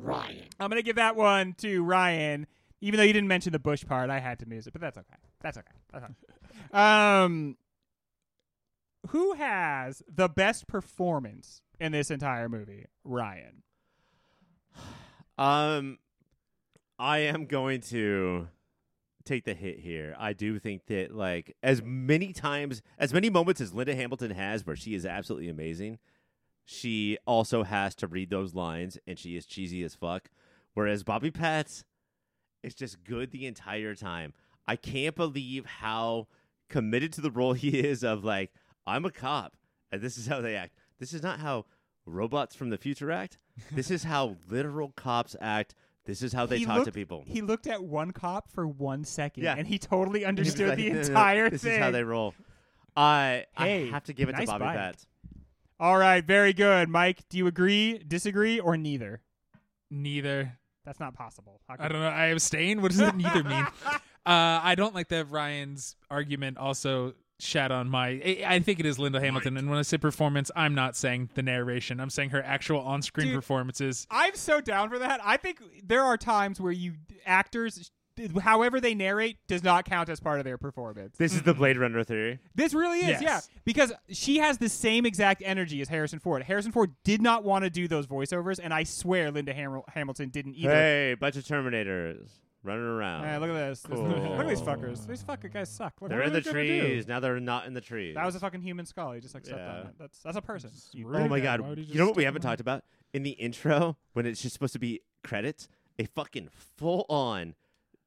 Ryan. 0.00 0.44
I'm 0.60 0.68
gonna 0.68 0.82
give 0.82 0.96
that 0.96 1.16
one 1.16 1.54
to 1.58 1.82
Ryan, 1.82 2.46
even 2.80 2.98
though 2.98 3.04
you 3.04 3.12
didn't 3.12 3.28
mention 3.28 3.52
the 3.52 3.58
Bush 3.58 3.84
part. 3.84 4.10
I 4.10 4.18
had 4.20 4.38
to 4.40 4.46
use 4.48 4.66
it, 4.66 4.72
but 4.72 4.80
that's 4.80 4.98
okay. 4.98 5.16
That's 5.40 5.58
okay. 5.58 5.72
That's 5.92 6.04
okay. 6.04 6.14
Um, 6.72 7.56
who 9.08 9.34
has 9.34 10.02
the 10.12 10.28
best 10.28 10.66
performance 10.66 11.62
in 11.80 11.92
this 11.92 12.10
entire 12.10 12.48
movie? 12.48 12.86
Ryan. 13.04 13.62
Um, 15.38 15.98
I 16.98 17.18
am 17.18 17.46
going 17.46 17.80
to 17.82 18.48
take 19.24 19.44
the 19.44 19.54
hit 19.54 19.78
here. 19.78 20.16
I 20.18 20.32
do 20.32 20.58
think 20.58 20.86
that 20.86 21.14
like 21.14 21.56
as 21.62 21.82
many 21.82 22.32
times, 22.32 22.82
as 22.98 23.12
many 23.12 23.30
moments 23.30 23.60
as 23.60 23.72
Linda 23.72 23.94
Hamilton 23.94 24.32
has, 24.32 24.66
where 24.66 24.76
she 24.76 24.94
is 24.94 25.06
absolutely 25.06 25.48
amazing, 25.48 25.98
she 26.70 27.16
also 27.26 27.62
has 27.62 27.94
to 27.94 28.06
read 28.06 28.28
those 28.28 28.54
lines, 28.54 28.98
and 29.06 29.18
she 29.18 29.36
is 29.36 29.46
cheesy 29.46 29.82
as 29.82 29.94
fuck. 29.94 30.28
Whereas 30.74 31.02
Bobby 31.02 31.30
Patz 31.30 31.82
is 32.62 32.74
just 32.74 33.02
good 33.04 33.30
the 33.30 33.46
entire 33.46 33.94
time. 33.94 34.34
I 34.66 34.76
can't 34.76 35.16
believe 35.16 35.64
how 35.64 36.26
committed 36.68 37.10
to 37.14 37.22
the 37.22 37.30
role 37.30 37.52
he 37.54 37.78
is 37.78 38.04
of 38.04 38.22
like 38.22 38.52
I'm 38.86 39.06
a 39.06 39.10
cop, 39.10 39.56
and 39.90 40.02
this 40.02 40.18
is 40.18 40.26
how 40.26 40.42
they 40.42 40.56
act. 40.56 40.74
This 40.98 41.14
is 41.14 41.22
not 41.22 41.40
how 41.40 41.64
robots 42.04 42.54
from 42.54 42.68
the 42.68 42.76
future 42.76 43.10
act. 43.10 43.38
This 43.72 43.90
is 43.90 44.04
how 44.04 44.36
literal 44.50 44.90
cops 44.94 45.34
act. 45.40 45.74
This 46.04 46.20
is 46.22 46.34
how 46.34 46.44
they 46.44 46.58
He 46.58 46.66
talk 46.66 46.84
to 46.84 46.92
people. 46.92 47.24
He 47.26 47.40
looked 47.40 47.66
at 47.66 47.82
one 47.82 48.10
cop 48.10 48.50
for 48.50 48.68
one 48.68 49.04
second, 49.04 49.42
Yeah. 49.44 49.54
and 49.56 49.66
he 49.66 49.78
totally 49.78 50.24
And 50.24 50.36
he 50.38 50.42
understood 50.42 50.68
like, 50.68 50.76
the 50.76 50.88
"No, 50.90 50.94
no, 50.96 51.00
no, 51.00 51.06
entire 51.08 51.48
This 51.50 51.62
thing. 51.62 51.72
is 51.72 51.78
how 51.78 51.90
they 51.92 52.02
roll. 52.04 52.34
I 52.94 53.46
Hey, 53.56 53.88
I 53.88 53.90
have 53.90 54.04
to 54.04 54.12
give 54.12 54.28
it 54.28 54.32
nice 54.32 54.48
to 54.48 54.52
Bobby 54.52 54.64
bike. 54.64 54.76
Patz. 54.76 55.06
All 55.80 55.96
right, 55.96 56.24
very 56.24 56.52
good, 56.52 56.88
Mike. 56.88 57.28
Do 57.28 57.38
you 57.38 57.46
agree, 57.46 57.98
disagree, 58.06 58.58
or 58.58 58.76
neither? 58.76 59.22
Neither. 59.90 60.58
That's 60.84 61.00
not 61.00 61.14
possible. 61.14 61.60
I 61.68 61.88
don't 61.88 62.00
know. 62.00 62.08
I 62.08 62.26
abstain. 62.26 62.82
What 62.82 62.90
does 62.90 63.00
it 63.00 63.14
neither 63.14 63.44
mean? 63.44 63.66
Uh, 64.26 64.60
I 64.62 64.74
don't 64.74 64.94
like 64.94 65.08
that 65.08 65.30
Ryan's 65.30 65.96
argument 66.10 66.58
also 66.58 67.14
shat 67.38 67.72
on 67.72 67.88
my. 67.88 68.08
I, 68.08 68.44
I 68.46 68.58
think 68.58 68.78
it 68.78 68.84
is 68.84 68.98
Linda 68.98 69.20
Hamilton, 69.20 69.56
and 69.56 69.70
when 69.70 69.78
I 69.78 69.82
say 69.82 69.96
performance, 69.96 70.50
I'm 70.54 70.74
not 70.74 70.96
saying 70.96 71.30
the 71.32 71.40
narration. 71.42 71.98
I'm 71.98 72.10
saying 72.10 72.30
her 72.30 72.42
actual 72.42 72.80
on-screen 72.80 73.28
Dude. 73.28 73.36
performances. 73.36 74.06
I'm 74.10 74.34
so 74.34 74.60
down 74.60 74.90
for 74.90 74.98
that. 74.98 75.22
I 75.24 75.38
think 75.38 75.62
there 75.82 76.02
are 76.02 76.18
times 76.18 76.60
where 76.60 76.72
you 76.72 76.96
actors, 77.24 77.90
however 78.42 78.80
they 78.80 78.94
narrate, 78.94 79.38
does 79.46 79.62
not 79.62 79.84
count 79.84 80.08
as 80.08 80.20
part 80.20 80.38
of 80.38 80.44
their 80.44 80.58
performance. 80.58 81.16
This 81.16 81.34
is 81.34 81.42
the 81.42 81.54
Blade 81.54 81.76
Runner 81.78 82.02
theory. 82.04 82.38
This 82.54 82.74
really 82.74 82.98
is, 83.00 83.20
Yes. 83.20 83.22
yeah, 83.22 83.40
because 83.64 83.92
she 84.10 84.38
has 84.38 84.58
the 84.58 84.68
same 84.68 85.06
exact 85.06 85.42
energy 85.44 85.80
as 85.80 85.88
Harrison 85.88 86.18
Ford. 86.18 86.42
Harrison 86.42 86.72
Ford 86.72 86.94
did 87.04 87.22
not 87.22 87.44
want 87.44 87.64
to 87.64 87.70
do 87.70 87.88
those 87.88 88.06
voiceovers, 88.06 88.58
and 88.62 88.72
I 88.74 88.82
swear 88.84 89.30
Linda 89.30 89.52
Ham- 89.54 89.82
Hamilton 89.88 90.28
didn't 90.30 90.54
either. 90.56 90.70
Hey, 90.72 91.16
bunch 91.18 91.36
of 91.36 91.44
Terminators 91.44 92.28
running 92.64 92.84
around. 92.84 93.24
Hey, 93.24 93.38
look 93.38 93.50
at 93.50 93.54
this. 93.54 93.80
This- 93.82 93.98
Cool. 93.98 94.08
Look 94.08 94.40
at 94.40 94.48
these 94.48 94.60
fuckers. 94.60 95.06
These 95.06 95.22
fucking 95.22 95.50
guys 95.52 95.68
suck. 95.70 95.94
Look, 96.00 96.10
They're 96.10 96.22
in 96.22 96.28
are 96.30 96.32
the 96.32 96.40
they 96.40 96.50
gonna 96.52 96.64
do? 96.66 96.80
trees. 96.80 97.06
Now 97.08 97.20
they're 97.20 97.40
not 97.40 97.66
in 97.66 97.72
the 97.74 97.80
trees. 97.80 98.14
That 98.14 98.26
was 98.26 98.34
a 98.34 98.40
fucking 98.40 98.60
human 98.62 98.84
skull. 98.84 99.12
He 99.12 99.20
just 99.20 99.34
like 99.34 99.44
stepped 99.44 99.60
Yeah. 99.60 99.80
on 99.80 99.86
it. 99.86 99.94
That's 99.98 100.18
that's 100.22 100.36
a 100.36 100.42
person. 100.42 100.70
Oh 101.06 101.08
my 101.28 101.28
man. 101.28 101.42
god! 101.42 101.78
You 101.78 101.84
You 101.84 101.94
know 102.00 102.06
what 102.06 102.16
we 102.16 102.24
haven't 102.24 102.44
on 102.44 102.50
talked 102.50 102.60
about 102.60 102.84
in 103.14 103.22
the 103.22 103.30
intro 103.30 103.96
when 104.12 104.26
it's 104.26 104.42
just 104.42 104.52
supposed 104.54 104.72
to 104.74 104.78
be 104.78 105.00
credits? 105.22 105.68
A 106.00 106.04
fucking 106.06 106.48
full 106.76 107.06
on 107.08 107.54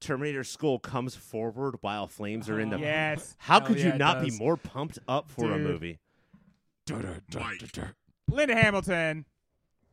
Terminator 0.02 0.44
skull 0.44 0.80
comes 0.80 1.16
forward 1.16 1.76
while 1.82 2.08
flames 2.08 2.50
are 2.50 2.60
in 2.60 2.70
the. 2.70 2.80
Yes. 2.80 3.36
How 3.40 3.60
Hell 3.60 3.68
could 3.68 3.78
yeah, 3.78 3.86
you 3.86 3.92
it 3.92 3.98
not 3.98 4.22
be 4.22 4.30
does. 4.30 4.40
more 4.40 4.58
pumped 4.58 5.00
up 5.08 5.30
for 5.30 5.52
a 5.52 5.58
Dude. 5.58 5.68
movie? 5.68 6.00
Linda 8.30 8.56
Hamilton. 8.56 9.26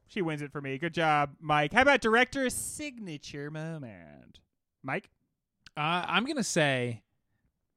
She 0.07 0.23
wins 0.23 0.41
it 0.41 0.51
for 0.51 0.61
me. 0.61 0.79
Good 0.79 0.95
job, 0.95 1.35
Mike. 1.41 1.73
How 1.75 1.83
about 1.83 2.01
director's 2.01 2.55
signature 2.55 3.51
moment? 3.51 4.41
Mike? 4.83 5.11
Uh, 5.77 6.05
I'm 6.07 6.25
gonna 6.25 6.43
say 6.43 7.03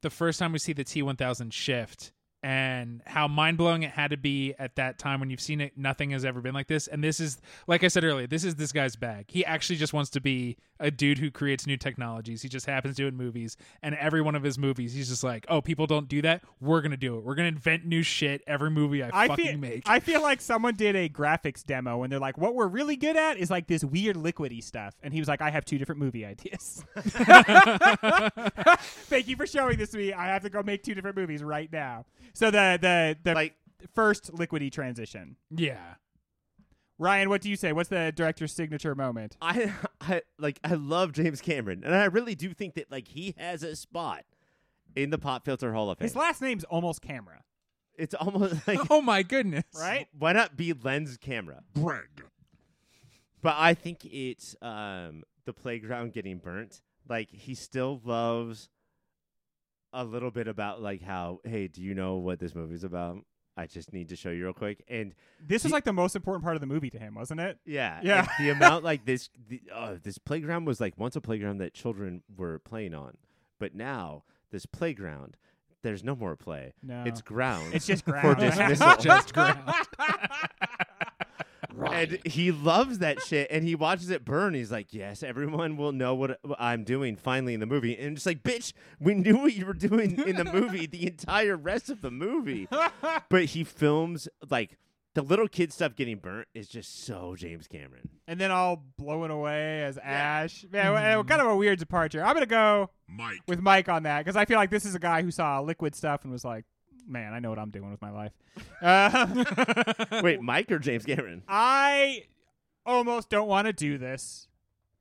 the 0.02 0.10
first 0.10 0.40
time 0.40 0.53
we 0.53 0.60
see 0.60 0.74
the 0.74 0.86
T1000 0.86 1.52
shift 1.52 2.14
and 2.44 3.02
how 3.06 3.28
mind 3.28 3.58
blowing 3.58 3.84
it 3.84 3.91
had 3.91 4.10
to 4.12 4.18
be 4.18 4.56
at 4.58 4.76
that 4.78 4.98
time 4.98 5.20
when 5.20 5.30
you've 5.30 5.41
seen 5.41 5.62
it. 5.62 5.78
Nothing 5.78 6.10
has 6.12 6.26
ever 6.26 6.41
been 6.41 6.56
like 6.56 6.68
this. 6.68 6.88
And 6.88 7.03
this 7.03 7.20
is, 7.20 7.40
like 7.68 7.84
I 7.84 7.88
said 7.88 8.03
earlier, 8.03 8.26
this 8.26 8.44
is 8.44 8.56
this 8.56 8.72
guy's 8.72 8.95
bag. 8.95 9.26
He 9.28 9.45
actually 9.45 9.76
just 9.76 9.94
wants 9.94 10.10
to 10.12 10.22
be 10.22 10.58
a 10.82 10.91
dude 10.91 11.18
who 11.20 11.32
creates 11.32 11.66
new 11.68 11.78
technologies. 11.78 12.41
He 12.41 12.49
just 12.49 12.66
happens 12.66 12.95
to 12.98 13.03
do 13.03 13.06
it 13.06 13.10
in 13.10 13.18
movies. 13.18 13.56
And 13.82 13.95
every 13.95 14.22
one 14.22 14.36
of 14.36 14.44
his 14.44 14.58
movies, 14.58 14.94
he's 14.94 15.08
just 15.10 15.24
like, 15.24 15.45
oh, 15.48 15.62
people 15.62 15.88
don't 15.88 16.08
do 16.10 16.22
that. 16.24 16.44
We're 16.60 16.82
going 16.82 16.91
to 16.91 16.98
do 16.98 17.18
it. 17.18 17.24
We're 17.24 17.36
going 17.36 17.49
to 17.49 17.56
invent 17.56 17.86
new 17.86 18.02
shit 18.03 18.41
every 18.48 18.70
movie 18.72 19.03
I, 19.03 19.10
I 19.14 19.28
fucking 19.28 19.45
feel, 19.45 19.58
make. 19.58 19.84
I 19.88 19.99
feel 19.99 20.22
like 20.30 20.41
someone 20.41 20.76
did 20.76 20.95
a 20.95 21.08
graphics 21.08 21.66
demo 21.66 22.03
and 22.03 22.12
they're 22.12 22.20
like, 22.20 22.38
what 22.38 22.56
we're 22.56 22.68
really 22.68 22.95
good 22.98 23.16
at 23.16 23.38
is 23.38 23.49
like 23.49 23.68
this 23.68 23.84
weird 23.84 24.16
liquidy 24.16 24.64
stuff. 24.64 24.95
And 25.03 25.14
he 25.14 25.20
was 25.22 25.28
like, 25.30 25.41
I 25.41 25.49
have 25.52 25.64
two 25.66 25.78
different 25.78 26.02
movie 26.02 26.26
ideas. 26.26 26.84
Thank 29.08 29.28
you 29.28 29.36
for 29.36 29.45
showing 29.45 29.78
this 29.78 29.90
to 29.91 29.98
me. 29.98 30.14
I 30.14 30.28
have 30.28 30.41
to 30.44 30.49
go 30.49 30.64
make 30.64 30.84
two 30.84 30.94
different 30.95 31.18
movies 31.18 31.44
right 31.44 31.72
now. 31.72 32.06
So 32.34 32.52
the 32.52 32.78
the 32.82 33.18
the 33.24 33.34
Like 33.36 33.56
first 33.94 34.34
liquidy 34.34 34.72
transition. 34.72 35.36
yeah. 35.56 35.95
Ryan, 37.02 37.30
what 37.30 37.41
do 37.41 37.49
you 37.49 37.56
say? 37.56 37.73
What's 37.73 37.90
the 37.90 38.14
director's 38.15 38.53
signature 38.53 38.94
moment? 38.94 39.36
I, 39.41 39.73
I 40.02 40.22
like 40.38 40.60
I 40.64 40.76
love 40.76 41.14
James 41.14 41.41
Cameron, 41.41 41.84
and 41.84 41.95
I 41.95 42.06
really 42.06 42.36
do 42.36 42.53
think 42.53 42.76
that 42.76 42.91
like 42.91 43.07
he 43.07 43.34
has 43.40 43.64
a 43.64 43.76
spot 43.76 44.23
in 44.95 45.10
the 45.10 45.18
Pop 45.18 45.44
Filter 45.44 45.73
Hall 45.73 45.90
of 45.90 45.98
Fame. 45.98 46.06
His 46.06 46.15
last 46.15 46.44
name's 46.44 46.64
almost 46.65 47.02
camera, 47.02 47.41
it's 47.98 48.14
almost 48.14 48.56
like 48.68 48.80
Oh 48.91 49.02
my 49.02 49.23
goodness. 49.23 49.64
right? 49.76 50.07
why 50.18 50.34
not 50.34 50.56
be 50.56 50.73
lens 50.73 51.18
camera? 51.18 51.64
Greg. 51.73 52.23
But 53.41 53.56
I 53.57 53.73
think 53.73 54.06
it's 54.06 54.56
um 54.61 55.23
the 55.45 55.53
playground 55.53 56.14
getting 56.14 56.38
burnt. 56.38 56.82
Like 57.10 57.32
he 57.32 57.56
still 57.56 57.99
loves 58.03 58.69
a 59.91 60.06
little 60.06 60.30
bit 60.30 60.48
about 60.48 60.84
like 60.84 61.02
how 61.02 61.40
hey, 61.44 61.68
do 61.68 61.82
you 61.82 61.95
know 61.95 62.18
what 62.18 62.38
this 62.38 62.53
movie's 62.53 62.84
about? 62.84 63.18
I 63.61 63.67
just 63.67 63.93
need 63.93 64.09
to 64.09 64.15
show 64.15 64.29
you 64.31 64.43
real 64.45 64.53
quick. 64.53 64.83
And 64.88 65.13
This 65.39 65.63
was 65.63 65.69
He- 65.69 65.73
like 65.73 65.83
the 65.85 65.93
most 65.93 66.15
important 66.15 66.43
part 66.43 66.55
of 66.55 66.61
the 66.61 66.67
movie 66.67 66.89
to 66.89 66.99
him, 66.99 67.15
wasn't 67.15 67.39
it? 67.39 67.59
yeah, 67.65 67.99
Yeah. 68.03 68.27
the 68.39 68.49
amount 68.57 68.83
like 68.83 69.05
this 69.05 69.29
the, 69.47 69.61
uh, 69.73 69.95
this 70.01 70.17
playground 70.17 70.65
was 70.65 70.81
like 70.81 70.97
once 70.97 71.15
a 71.15 71.21
playground 71.21 71.59
that 71.59 71.73
children 71.73 72.23
were 72.35 72.59
playing 72.59 72.93
on, 72.93 73.17
but 73.59 73.75
now 73.75 74.23
this 74.51 74.65
playground 74.65 75.38
there's 75.83 76.03
no 76.03 76.15
more 76.15 76.35
play. 76.35 76.73
No. 76.83 77.03
It's 77.07 77.21
ground. 77.23 77.73
It's 77.73 77.88
just 77.88 78.05
for 78.21 78.35
dismissal. 78.35 78.95
Just 78.99 79.33
ground. 79.33 79.59
Ryan. 81.73 82.18
and 82.23 82.27
he 82.34 82.52
loves 82.52 82.99
that 82.99 83.22
shit 83.22 83.48
and 83.52 83.64
he 83.64 83.76
watches 83.76 84.10
it 84.10 84.26
burn 84.26 84.53
he's 84.53 84.72
like 84.72 84.93
yes 84.93 85.23
everyone 85.23 85.77
will 85.77 85.91
know 85.91 86.14
what, 86.15 86.39
what 86.43 86.60
i'm 86.60 86.84
doing 86.84 87.15
finally 87.15 87.53
in 87.53 87.60
the 87.60 87.65
movie 87.65 87.98
and 87.98 88.15
just 88.15 88.26
like 88.26 88.43
bitch 88.43 88.73
we 88.99 89.14
knew 89.14 89.38
what 89.38 89.53
you 89.53 89.65
were 89.65 89.73
doing 89.73 90.22
in 90.27 90.35
the 90.35 90.43
movie 90.45 90.85
the 90.85 91.07
entire 91.07 91.56
rest 91.56 91.89
of 91.89 92.02
the 92.02 92.11
movie 92.11 92.68
but 93.30 93.45
he 93.45 93.64
films 93.64 94.27
like 94.49 94.77
the 95.14 95.22
little 95.22 95.48
kid 95.48 95.73
stuff 95.73 95.95
getting 95.95 96.18
burnt 96.18 96.48
is 96.53 96.68
just 96.68 97.03
so 97.06 97.35
james 97.35 97.68
cameron 97.68 98.10
and 98.27 98.39
then 98.39 98.49
all 98.49 98.81
blowing 98.98 99.30
away 99.30 99.84
as 99.84 99.98
Ash. 99.98 100.65
Yeah, 100.72 100.91
well, 100.91 101.19
eh, 101.19 101.23
kind 101.23 101.41
of 101.41 101.48
a 101.48 101.56
weird 101.57 101.80
departure. 101.80 102.23
I'm 102.23 102.34
gonna 102.34 102.45
go 102.45 102.89
Mike. 103.10 103.41
with 103.45 103.60
Mike 103.60 103.89
on 103.89 104.03
that 104.03 104.23
because 104.23 104.38
I 104.38 104.45
feel 104.45 104.56
like 104.56 104.69
this 104.69 104.85
is 104.85 104.95
a 104.95 104.99
guy 104.99 105.22
who 105.22 105.31
saw 105.31 105.60
liquid 105.60 105.95
stuff 105.95 106.23
and 106.23 106.31
was 106.31 106.45
like, 106.45 106.64
"Man, 107.07 107.34
I 107.34 107.40
know 107.40 107.49
what 107.49 107.60
I'm 107.60 107.72
doing 107.72 107.91
with 107.91 108.02
my 108.02 108.11
life." 108.11 108.32
Uh, 108.82 109.44
wait 110.23 110.41
mike 110.41 110.72
or 110.72 110.80
james 110.80 111.06
cameron 111.06 111.41
I 111.48 112.23
almost 112.86 113.30
don't 113.30 113.48
want 113.48 113.68
to 113.68 113.73
do 113.73 113.98
this, 113.98 114.48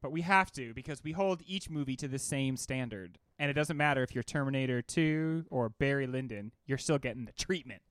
but 0.02 0.12
we 0.12 0.20
have 0.20 0.52
to 0.52 0.72
because 0.74 1.02
we 1.02 1.12
hold 1.12 1.42
each 1.46 1.68
movie 1.70 1.96
to 1.96 2.06
the 2.08 2.18
same 2.18 2.56
standard, 2.56 3.18
and 3.38 3.50
it 3.50 3.54
doesn't 3.54 3.76
matter 3.76 4.02
if 4.02 4.14
you're 4.14 4.22
Terminator 4.22 4.82
2 4.82 5.46
or 5.50 5.68
Barry 5.70 6.06
Lyndon, 6.06 6.52
you're 6.66 6.78
still 6.78 6.98
getting 6.98 7.24
the 7.24 7.32
treatment. 7.32 7.82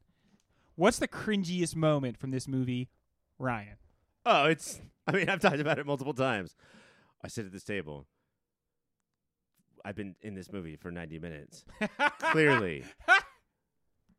What's 0.75 0.99
the 0.99 1.07
cringiest 1.07 1.75
moment 1.75 2.17
from 2.17 2.31
this 2.31 2.47
movie, 2.47 2.89
Ryan? 3.37 3.75
oh 4.25 4.45
it's 4.45 4.79
i 5.07 5.11
mean 5.11 5.29
i've 5.29 5.39
talked 5.39 5.59
about 5.59 5.79
it 5.79 5.85
multiple 5.85 6.13
times 6.13 6.55
i 7.23 7.27
sit 7.27 7.45
at 7.45 7.51
this 7.51 7.63
table 7.63 8.05
i've 9.85 9.95
been 9.95 10.15
in 10.21 10.35
this 10.35 10.51
movie 10.51 10.75
for 10.75 10.91
90 10.91 11.19
minutes 11.19 11.63
clearly 12.19 12.83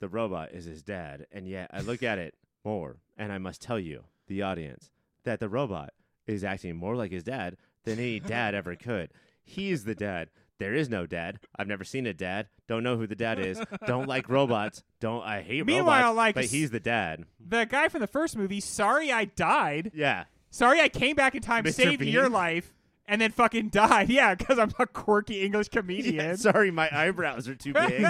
the 0.01 0.09
robot 0.09 0.51
is 0.53 0.65
his 0.65 0.83
dad, 0.83 1.27
and 1.31 1.47
yet 1.49 1.71
I 1.73 1.81
look 1.81 2.03
at 2.03 2.19
it 2.19 2.35
more, 2.65 2.97
and 3.17 3.33
I 3.33 3.39
must 3.39 3.61
tell 3.63 3.79
you, 3.79 4.05
the 4.27 4.43
audience, 4.43 4.91
that 5.25 5.41
the 5.41 5.49
robot 5.49 5.91
is 6.27 6.43
acting 6.45 6.77
more 6.77 6.97
like 6.97 7.11
his 7.13 7.25
dad 7.25 7.57
than 7.85 7.99
any 7.99 8.21
dad 8.21 8.55
ever 8.55 8.75
could. 8.77 9.11
He 9.45 9.71
is 9.71 9.85
the 9.85 9.95
dad. 9.95 10.31
There 10.59 10.75
is 10.75 10.91
no 10.91 11.07
dad. 11.07 11.39
I've 11.57 11.67
never 11.69 11.85
seen 11.85 12.07
a 12.07 12.13
dad. 12.13 12.49
Don't 12.69 12.83
know 12.83 12.97
who 12.99 13.07
the 13.07 13.17
dad 13.17 13.39
is. 13.39 13.61
Don't 13.87 14.07
like 14.07 14.29
robots. 14.29 14.83
Don't 15.01 15.23
I 15.25 15.41
hate 15.41 15.65
Meanwhile, 15.65 16.03
robots. 16.11 16.17
like, 16.17 16.35
but 16.35 16.45
s- 16.45 16.51
he's 16.51 16.71
the 16.71 16.79
dad. 16.81 17.25
the 17.45 17.65
guy 17.65 17.89
from 17.89 18.01
the 18.03 18.07
first 18.07 18.37
movie, 18.37 18.61
sorry 18.61 19.11
I 19.11 19.25
died. 19.25 19.91
Yeah. 19.95 20.25
Sorry 20.51 20.81
I 20.81 20.89
came 20.91 21.17
back 21.17 21.35
in 21.35 21.41
time, 21.43 21.65
Mr. 21.65 21.73
saved 21.73 22.01
Bean? 22.01 22.13
your 22.13 22.29
life, 22.29 22.75
and 23.07 23.21
then 23.23 23.31
fucking 23.33 23.71
died. 23.71 24.09
Yeah, 24.11 24.35
because 24.35 24.59
I'm 24.59 24.71
a 24.79 24.87
quirky 24.87 25.41
English 25.43 25.69
comedian. 25.71 26.15
Yeah, 26.17 26.35
Sorry, 26.37 26.71
my 26.71 26.89
eyebrows 26.93 27.49
are 27.49 27.55
too 27.55 27.73
big. 27.73 28.05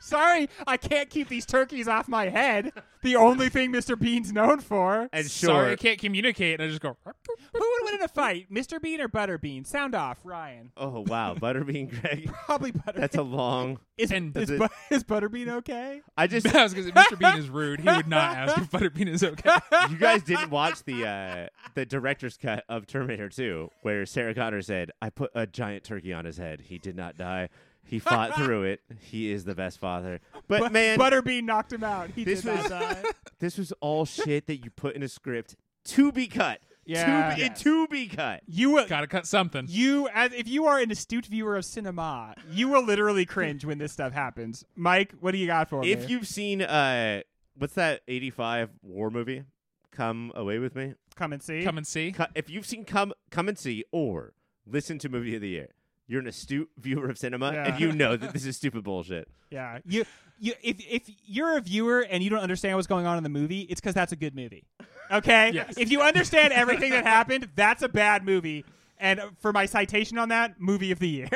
Sorry, 0.00 0.48
I 0.66 0.76
can't 0.76 1.08
keep 1.10 1.28
these 1.28 1.46
turkeys 1.46 1.86
off 1.88 2.08
my 2.08 2.28
head. 2.28 2.72
The 3.02 3.16
only 3.16 3.48
thing 3.48 3.72
Mr. 3.72 3.98
Bean's 3.98 4.32
known 4.32 4.60
for. 4.60 5.08
and 5.12 5.26
Sorry, 5.26 5.64
sure. 5.68 5.72
I 5.72 5.76
can't 5.76 5.98
communicate. 5.98 6.60
And 6.60 6.62
I 6.62 6.68
just 6.68 6.82
go. 6.82 6.96
Who 7.04 7.12
would 7.58 7.84
win 7.84 7.94
in 7.94 8.02
a 8.02 8.08
fight, 8.08 8.52
Mr. 8.52 8.80
Bean 8.80 9.00
or 9.00 9.08
Butterbean? 9.08 9.66
Sound 9.66 9.94
off, 9.94 10.18
Ryan. 10.24 10.72
Oh 10.76 11.04
wow, 11.06 11.34
Butterbean 11.34 11.88
Greg. 12.00 12.30
Probably 12.46 12.72
Butterbean. 12.72 12.96
That's 12.96 13.16
a 13.16 13.22
long. 13.22 13.78
is, 13.96 14.10
and 14.10 14.36
is, 14.36 14.48
does 14.48 14.58
Bu- 14.58 14.94
is 14.94 15.04
Butterbean 15.04 15.48
okay? 15.48 16.02
I 16.16 16.26
just 16.26 16.46
I 16.54 16.62
was 16.62 16.74
gonna 16.74 16.86
say, 16.86 16.92
Mr. 16.92 17.18
Bean 17.18 17.38
is 17.38 17.48
rude. 17.48 17.80
He 17.80 17.86
would 17.88 18.08
not 18.08 18.36
ask 18.36 18.58
if 18.58 18.70
Butterbean 18.70 19.08
is 19.08 19.24
okay. 19.24 19.50
you 19.90 19.96
guys 19.96 20.22
didn't 20.22 20.50
watch 20.50 20.82
the 20.84 21.06
uh, 21.06 21.46
the 21.74 21.86
director's 21.86 22.36
cut 22.36 22.64
of 22.68 22.86
Terminator 22.86 23.28
2, 23.28 23.70
where 23.82 24.04
Sarah 24.06 24.34
Connor 24.34 24.62
said, 24.62 24.90
"I 25.00 25.10
put 25.10 25.30
a 25.34 25.46
giant 25.46 25.84
turkey 25.84 26.12
on 26.12 26.24
his 26.24 26.36
head. 26.36 26.60
He 26.62 26.78
did 26.78 26.96
not 26.96 27.16
die. 27.16 27.48
He 27.84 27.98
fought 27.98 28.34
through 28.36 28.64
it. 28.64 28.80
He 29.00 29.30
is 29.32 29.44
the 29.44 29.54
best 29.54 29.78
father." 29.78 30.20
But 30.48 30.62
Bu- 30.62 30.70
man, 30.70 30.98
Butterbean 30.98 31.44
knocked 31.44 31.72
him 31.72 31.84
out. 31.84 32.10
He 32.10 32.24
This 32.24 32.42
did 32.42 32.56
was- 32.58 32.70
not 32.70 32.80
die. 32.80 33.02
this 33.40 33.58
was 33.58 33.72
all 33.80 34.04
shit 34.04 34.46
that 34.46 34.64
you 34.64 34.70
put 34.70 34.94
in 34.96 35.02
a 35.02 35.08
script 35.08 35.56
to 35.86 36.12
be 36.12 36.26
cut. 36.26 36.60
Yeah. 36.86 37.30
to 37.30 37.36
be, 37.36 37.40
Yes. 37.42 37.62
to 37.62 37.86
be 37.88 38.08
cut. 38.08 38.42
You 38.46 38.70
will. 38.70 38.86
Gotta 38.88 39.06
cut 39.06 39.24
something. 39.26 39.66
You, 39.68 40.08
as 40.12 40.32
if 40.32 40.48
you 40.48 40.66
are 40.66 40.78
an 40.80 40.90
astute 40.90 41.26
viewer 41.26 41.56
of 41.56 41.64
cinema, 41.64 42.34
you 42.50 42.68
will 42.68 42.84
literally 42.84 43.24
cringe 43.26 43.64
when 43.64 43.78
this 43.78 43.92
stuff 43.92 44.12
happens. 44.12 44.64
Mike, 44.74 45.12
what 45.20 45.30
do 45.32 45.38
you 45.38 45.46
got 45.46 45.68
for 45.68 45.82
me? 45.82 45.92
If 45.92 46.10
you've 46.10 46.26
seen 46.26 46.62
uh, 46.62 47.20
what's 47.56 47.74
that 47.74 48.00
'85 48.08 48.70
war 48.82 49.10
movie? 49.10 49.44
Come 49.92 50.32
away 50.34 50.58
with 50.58 50.74
me. 50.74 50.94
come 51.16 51.32
and 51.32 51.42
see, 51.42 51.62
Come 51.62 51.76
and 51.76 51.86
see. 51.86 52.12
Co- 52.12 52.26
If 52.34 52.48
you've 52.48 52.66
seen 52.66 52.84
Come 52.84 53.12
Come 53.30 53.48
and 53.48 53.58
See 53.58 53.84
or 53.92 54.32
listen 54.66 54.98
to 55.00 55.08
Movie 55.08 55.34
of 55.36 55.42
the 55.42 55.48
Year, 55.48 55.68
you're 56.10 56.20
an 56.20 56.26
astute 56.26 56.68
viewer 56.78 57.08
of 57.08 57.16
cinema, 57.18 57.52
Yeah. 57.52 57.64
and 57.72 57.80
you 57.80 57.92
know 57.92 58.16
that 58.16 58.32
this 58.34 58.44
is 58.44 58.56
stupid 58.56 58.84
bullshit. 58.84 59.28
Yeah, 59.50 59.78
you, 59.86 60.04
you, 60.38 60.52
if 60.62 60.76
if 60.80 61.02
you're 61.24 61.56
a 61.56 61.60
viewer 61.60 62.00
and 62.00 62.22
you 62.22 62.30
don't 62.30 62.40
understand 62.40 62.76
what's 62.76 62.86
going 62.88 63.06
on 63.06 63.16
in 63.16 63.22
the 63.22 63.28
movie, 63.28 63.60
it's 63.62 63.80
because 63.80 63.94
that's 63.94 64.12
a 64.12 64.16
good 64.16 64.34
movie. 64.34 64.64
Okay. 65.10 65.50
Yes. 65.52 65.74
If 65.76 65.90
you 65.90 66.02
understand 66.02 66.52
everything 66.52 66.90
that 66.90 67.04
happened, 67.04 67.48
that's 67.56 67.82
a 67.82 67.88
bad 67.88 68.24
movie. 68.24 68.64
And 68.98 69.20
for 69.40 69.52
my 69.52 69.66
citation 69.66 70.18
on 70.18 70.28
that, 70.28 70.60
movie 70.60 70.92
of 70.92 70.98
the 70.98 71.08
year. 71.08 71.28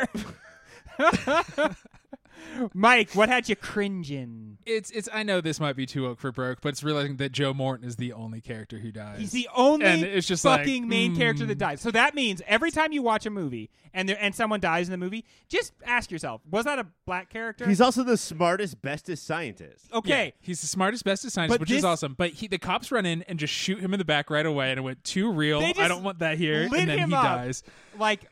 Mike, 2.73 3.15
what 3.15 3.29
had 3.29 3.49
you 3.49 3.57
cringing? 3.57 4.59
It's 4.67 4.91
it's. 4.91 5.09
I 5.13 5.23
know 5.23 5.41
this 5.41 5.61
might 5.61 5.77
be 5.77 5.87
too 5.87 6.05
woke 6.05 6.21
for 6.21 6.33
broke, 6.33 6.61
but 6.61 6.71
it's 6.71 6.83
realizing 6.83 7.17
that 7.17 7.33
Joe 7.33 7.53
Morton 7.53 7.87
is 7.87 7.97
the 7.97 8.13
only 8.13 8.41
character 8.41 8.79
who 8.79 8.93
dies. 8.93 9.21
He's 9.21 9.33
the 9.33 9.49
only 9.55 9.87
And 9.87 10.03
it's 10.03 10.27
just 10.27 10.45
like, 10.45 10.61
fucking 10.61 10.89
main 10.89 11.17
character 11.17 11.45
that 11.47 11.57
mm. 11.57 11.61
dies. 11.61 11.81
So 11.81 11.91
that 11.91 12.15
means 12.15 12.43
every 12.47 12.71
time 12.71 12.93
you 12.93 13.03
watch 13.03 13.27
a 13.27 13.31
movie 13.31 13.71
and 13.93 14.09
there, 14.09 14.19
and 14.21 14.35
someone 14.35 14.61
dies 14.61 14.89
in 14.89 14.93
the 14.93 14.99
movie, 14.99 15.25
just 15.49 15.73
ask 15.85 16.11
yourself, 16.11 16.41
was 16.51 16.65
that 16.65 16.79
a 16.79 16.87
black 17.07 17.31
character? 17.31 17.67
He's 17.67 17.81
also 17.81 18.03
the 18.03 18.17
smartest, 18.17 18.81
bestest 18.83 19.27
scientist. 19.27 19.93
okay. 19.93 20.25
Yeah, 20.27 20.31
he's 20.41 20.61
the 20.61 20.67
smartest, 20.67 21.05
bestest 21.05 21.35
scientist, 21.35 21.55
But 21.55 21.61
which 21.61 21.71
this- 21.71 21.79
is 21.79 21.85
awesome. 21.85 22.15
But 22.17 22.31
he, 22.31 22.49
the 22.49 22.59
cops 22.59 22.91
run 22.91 23.07
in 23.07 23.23
and 23.23 23.39
just 23.39 23.53
shoot 23.53 23.81
him 23.81 23.95
in 23.95 23.99
the 23.99 24.05
back 24.05 24.31
right 24.31 24.47
away, 24.47 24.71
and 24.71 24.79
it 24.79 24.83
went 24.83 25.03
too 25.05 25.31
real. 25.31 25.61
I 25.61 25.89
don't 25.89 26.03
want 26.03 26.21
that 26.21 26.39
here, 26.39 26.69
lit 26.69 26.81
and 26.81 26.91
then 26.91 26.99
him 26.99 27.09
he 27.11 27.15
up. 27.15 27.25
dies. 27.25 27.63
like 27.99 28.29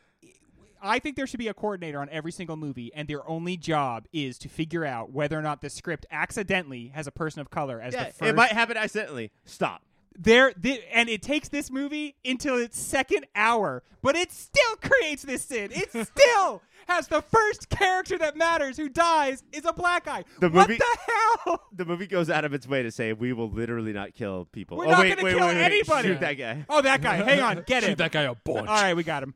I 0.82 0.98
think 0.98 1.16
there 1.16 1.26
should 1.26 1.38
be 1.38 1.48
a 1.48 1.54
coordinator 1.54 2.00
on 2.00 2.08
every 2.10 2.32
single 2.32 2.56
movie, 2.56 2.92
and 2.94 3.06
their 3.08 3.26
only 3.28 3.56
job 3.56 4.06
is 4.12 4.38
to 4.38 4.48
figure 4.48 4.84
out 4.84 5.10
whether 5.12 5.38
or 5.38 5.42
not 5.42 5.60
the 5.62 5.70
script 5.70 6.06
accidentally 6.10 6.88
has 6.94 7.06
a 7.06 7.12
person 7.12 7.40
of 7.40 7.50
color 7.50 7.80
as 7.80 7.94
Yeah, 7.94 8.04
the 8.04 8.12
first. 8.12 8.22
it 8.30 8.34
might 8.34 8.52
happen 8.52 8.76
accidentally. 8.76 9.30
Stop. 9.44 9.82
there, 10.18 10.52
and 10.92 11.08
it 11.08 11.22
takes 11.22 11.48
this 11.48 11.70
movie 11.70 12.16
until 12.24 12.56
its 12.56 12.78
second 12.78 13.26
hour, 13.34 13.82
but 14.02 14.14
it 14.16 14.30
still 14.32 14.76
creates 14.82 15.22
this 15.22 15.42
sin. 15.44 15.70
It 15.72 15.88
still 16.06 16.62
has 16.88 17.06
the 17.08 17.22
first 17.22 17.68
character 17.70 18.18
that 18.18 18.36
matters 18.36 18.76
who 18.76 18.88
dies 18.88 19.42
is 19.52 19.64
a 19.64 19.72
black 19.72 20.04
guy. 20.04 20.24
The 20.40 20.50
what 20.50 20.68
movie- 20.68 20.78
the 20.78 20.98
hell? 21.46 21.60
The 21.74 21.84
movie 21.86 22.06
goes 22.06 22.28
out 22.28 22.44
of 22.44 22.52
its 22.52 22.66
way 22.68 22.82
to 22.82 22.90
say 22.90 23.12
we 23.14 23.32
will 23.32 23.48
literally 23.48 23.92
not 23.94 24.14
kill 24.14 24.44
people. 24.52 24.76
We're 24.76 24.86
oh 24.86 24.90
not 24.90 24.98
gonna 25.02 25.16
kill 25.16 25.24
wait, 25.24 25.36
wait, 25.40 25.56
anybody. 25.56 26.08
Shoot 26.08 26.20
that 26.20 26.34
guy. 26.34 26.66
Oh, 26.68 26.82
that 26.82 27.00
guy. 27.00 27.16
Hang 27.16 27.40
on, 27.40 27.64
get 27.66 27.82
it. 27.82 27.86
Shoot 27.86 27.90
him. 27.92 27.96
that 27.98 28.12
guy 28.12 28.22
a 28.22 28.34
bunch. 28.34 28.68
All 28.68 28.74
right, 28.82 28.94
we 28.94 29.02
got 29.04 29.22
him. 29.22 29.34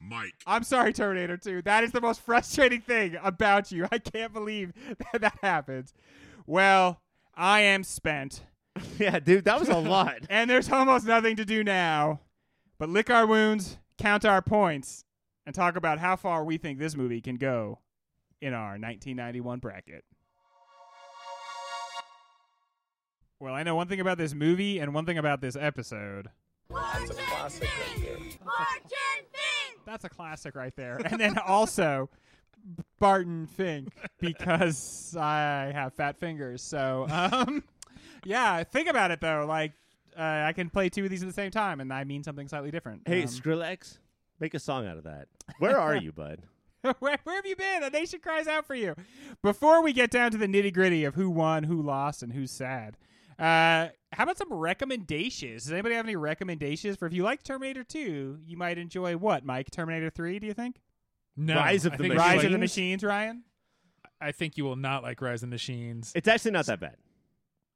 Mike. 0.00 0.34
I'm 0.46 0.62
sorry, 0.62 0.92
Terminator 0.92 1.36
2. 1.36 1.62
That 1.62 1.84
is 1.84 1.92
the 1.92 2.00
most 2.00 2.20
frustrating 2.20 2.80
thing 2.80 3.16
about 3.22 3.72
you. 3.72 3.86
I 3.90 3.98
can't 3.98 4.32
believe 4.32 4.72
that, 5.12 5.20
that 5.20 5.38
happens. 5.42 5.92
Well, 6.46 7.00
I 7.34 7.60
am 7.60 7.84
spent, 7.84 8.42
yeah, 8.98 9.18
dude, 9.18 9.44
that 9.44 9.60
was 9.60 9.68
a 9.68 9.76
lot. 9.76 10.18
and 10.30 10.48
there's 10.48 10.70
almost 10.70 11.06
nothing 11.06 11.36
to 11.36 11.44
do 11.44 11.64
now 11.64 12.20
but 12.78 12.88
lick 12.88 13.10
our 13.10 13.26
wounds, 13.26 13.78
count 13.98 14.24
our 14.24 14.40
points, 14.40 15.04
and 15.44 15.54
talk 15.54 15.76
about 15.76 15.98
how 15.98 16.16
far 16.16 16.44
we 16.44 16.56
think 16.58 16.78
this 16.78 16.96
movie 16.96 17.20
can 17.20 17.36
go 17.36 17.80
in 18.40 18.54
our 18.54 18.78
1991 18.78 19.58
bracket. 19.58 20.04
Well, 23.40 23.54
I 23.54 23.62
know 23.62 23.76
one 23.76 23.88
thing 23.88 24.00
about 24.00 24.18
this 24.18 24.34
movie 24.34 24.78
and 24.78 24.94
one 24.94 25.06
thing 25.06 25.18
about 25.18 25.40
this 25.40 25.56
episode. 25.56 26.28
That's 26.70 27.10
a 27.10 27.14
classic 27.14 27.68
right 28.44 28.82
there. 28.92 29.57
That's 29.88 30.04
a 30.04 30.08
classic 30.10 30.54
right 30.54 30.74
there. 30.76 31.00
And 31.04 31.18
then 31.18 31.38
also 31.46 32.10
Barton 32.98 33.46
Fink 33.46 33.88
because 34.20 35.16
I 35.18 35.70
have 35.74 35.94
fat 35.94 36.18
fingers. 36.18 36.62
So, 36.62 37.06
um, 37.10 37.64
yeah, 38.24 38.62
think 38.64 38.88
about 38.88 39.10
it 39.10 39.20
though. 39.20 39.46
Like, 39.48 39.72
uh, 40.16 40.44
I 40.46 40.52
can 40.52 40.68
play 40.68 40.88
two 40.90 41.04
of 41.04 41.10
these 41.10 41.22
at 41.22 41.28
the 41.28 41.32
same 41.34 41.50
time, 41.50 41.80
and 41.80 41.90
I 41.92 42.04
mean 42.04 42.22
something 42.22 42.48
slightly 42.48 42.70
different. 42.70 43.02
hey, 43.06 43.22
Um, 43.22 43.28
Skrillex, 43.28 43.98
make 44.40 44.52
a 44.52 44.58
song 44.58 44.86
out 44.86 44.98
of 44.98 45.04
that. 45.04 45.28
Where 45.58 45.78
are 45.78 45.96
you, 45.96 46.12
bud? 46.12 46.40
where, 46.98 47.16
where 47.24 47.36
have 47.36 47.46
you 47.46 47.56
been? 47.56 47.80
The 47.80 47.90
nation 47.90 48.20
cries 48.20 48.46
out 48.46 48.66
for 48.66 48.74
you. 48.74 48.94
Before 49.42 49.82
we 49.82 49.92
get 49.92 50.10
down 50.10 50.32
to 50.32 50.36
the 50.38 50.46
nitty 50.46 50.74
gritty 50.74 51.04
of 51.04 51.14
who 51.14 51.30
won, 51.30 51.64
who 51.64 51.80
lost, 51.80 52.22
and 52.22 52.32
who's 52.34 52.50
sad, 52.50 52.96
uh, 53.38 53.88
how 54.12 54.24
about 54.24 54.38
some 54.38 54.52
recommendations? 54.52 55.64
Does 55.64 55.72
anybody 55.72 55.94
have 55.94 56.06
any 56.06 56.16
recommendations 56.16 56.96
for 56.96 57.06
if 57.06 57.12
you 57.12 57.22
like 57.22 57.42
Terminator 57.42 57.84
2, 57.84 58.38
you 58.44 58.56
might 58.56 58.78
enjoy 58.78 59.16
what, 59.16 59.44
Mike? 59.44 59.70
Terminator 59.70 60.10
3, 60.10 60.38
do 60.38 60.46
you 60.46 60.54
think? 60.54 60.80
No, 61.36 61.54
Rise 61.54 61.84
of 61.84 61.92
I 61.92 61.96
the 61.96 62.02
think 62.02 62.14
Machines. 62.14 62.34
Rise 62.34 62.44
of 62.44 62.52
the 62.52 62.58
Machines, 62.58 63.04
Ryan? 63.04 63.44
I 64.20 64.32
think 64.32 64.56
you 64.56 64.64
will 64.64 64.76
not 64.76 65.02
like 65.02 65.20
Rise 65.20 65.42
of 65.42 65.50
the 65.50 65.54
Machines. 65.54 66.12
It's 66.14 66.26
actually 66.26 66.50
not 66.50 66.66
that 66.66 66.80
bad. 66.80 66.96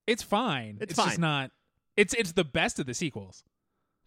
It's 0.07 0.23
fine. 0.23 0.79
It's 0.81 0.97
just 0.97 1.09
fine. 1.11 1.21
not. 1.21 1.51
It's 1.97 2.15
it's 2.15 2.33
the 2.33 2.43
best 2.45 2.81
of 2.81 2.87
the 2.87 2.95
sequels. 2.95 3.45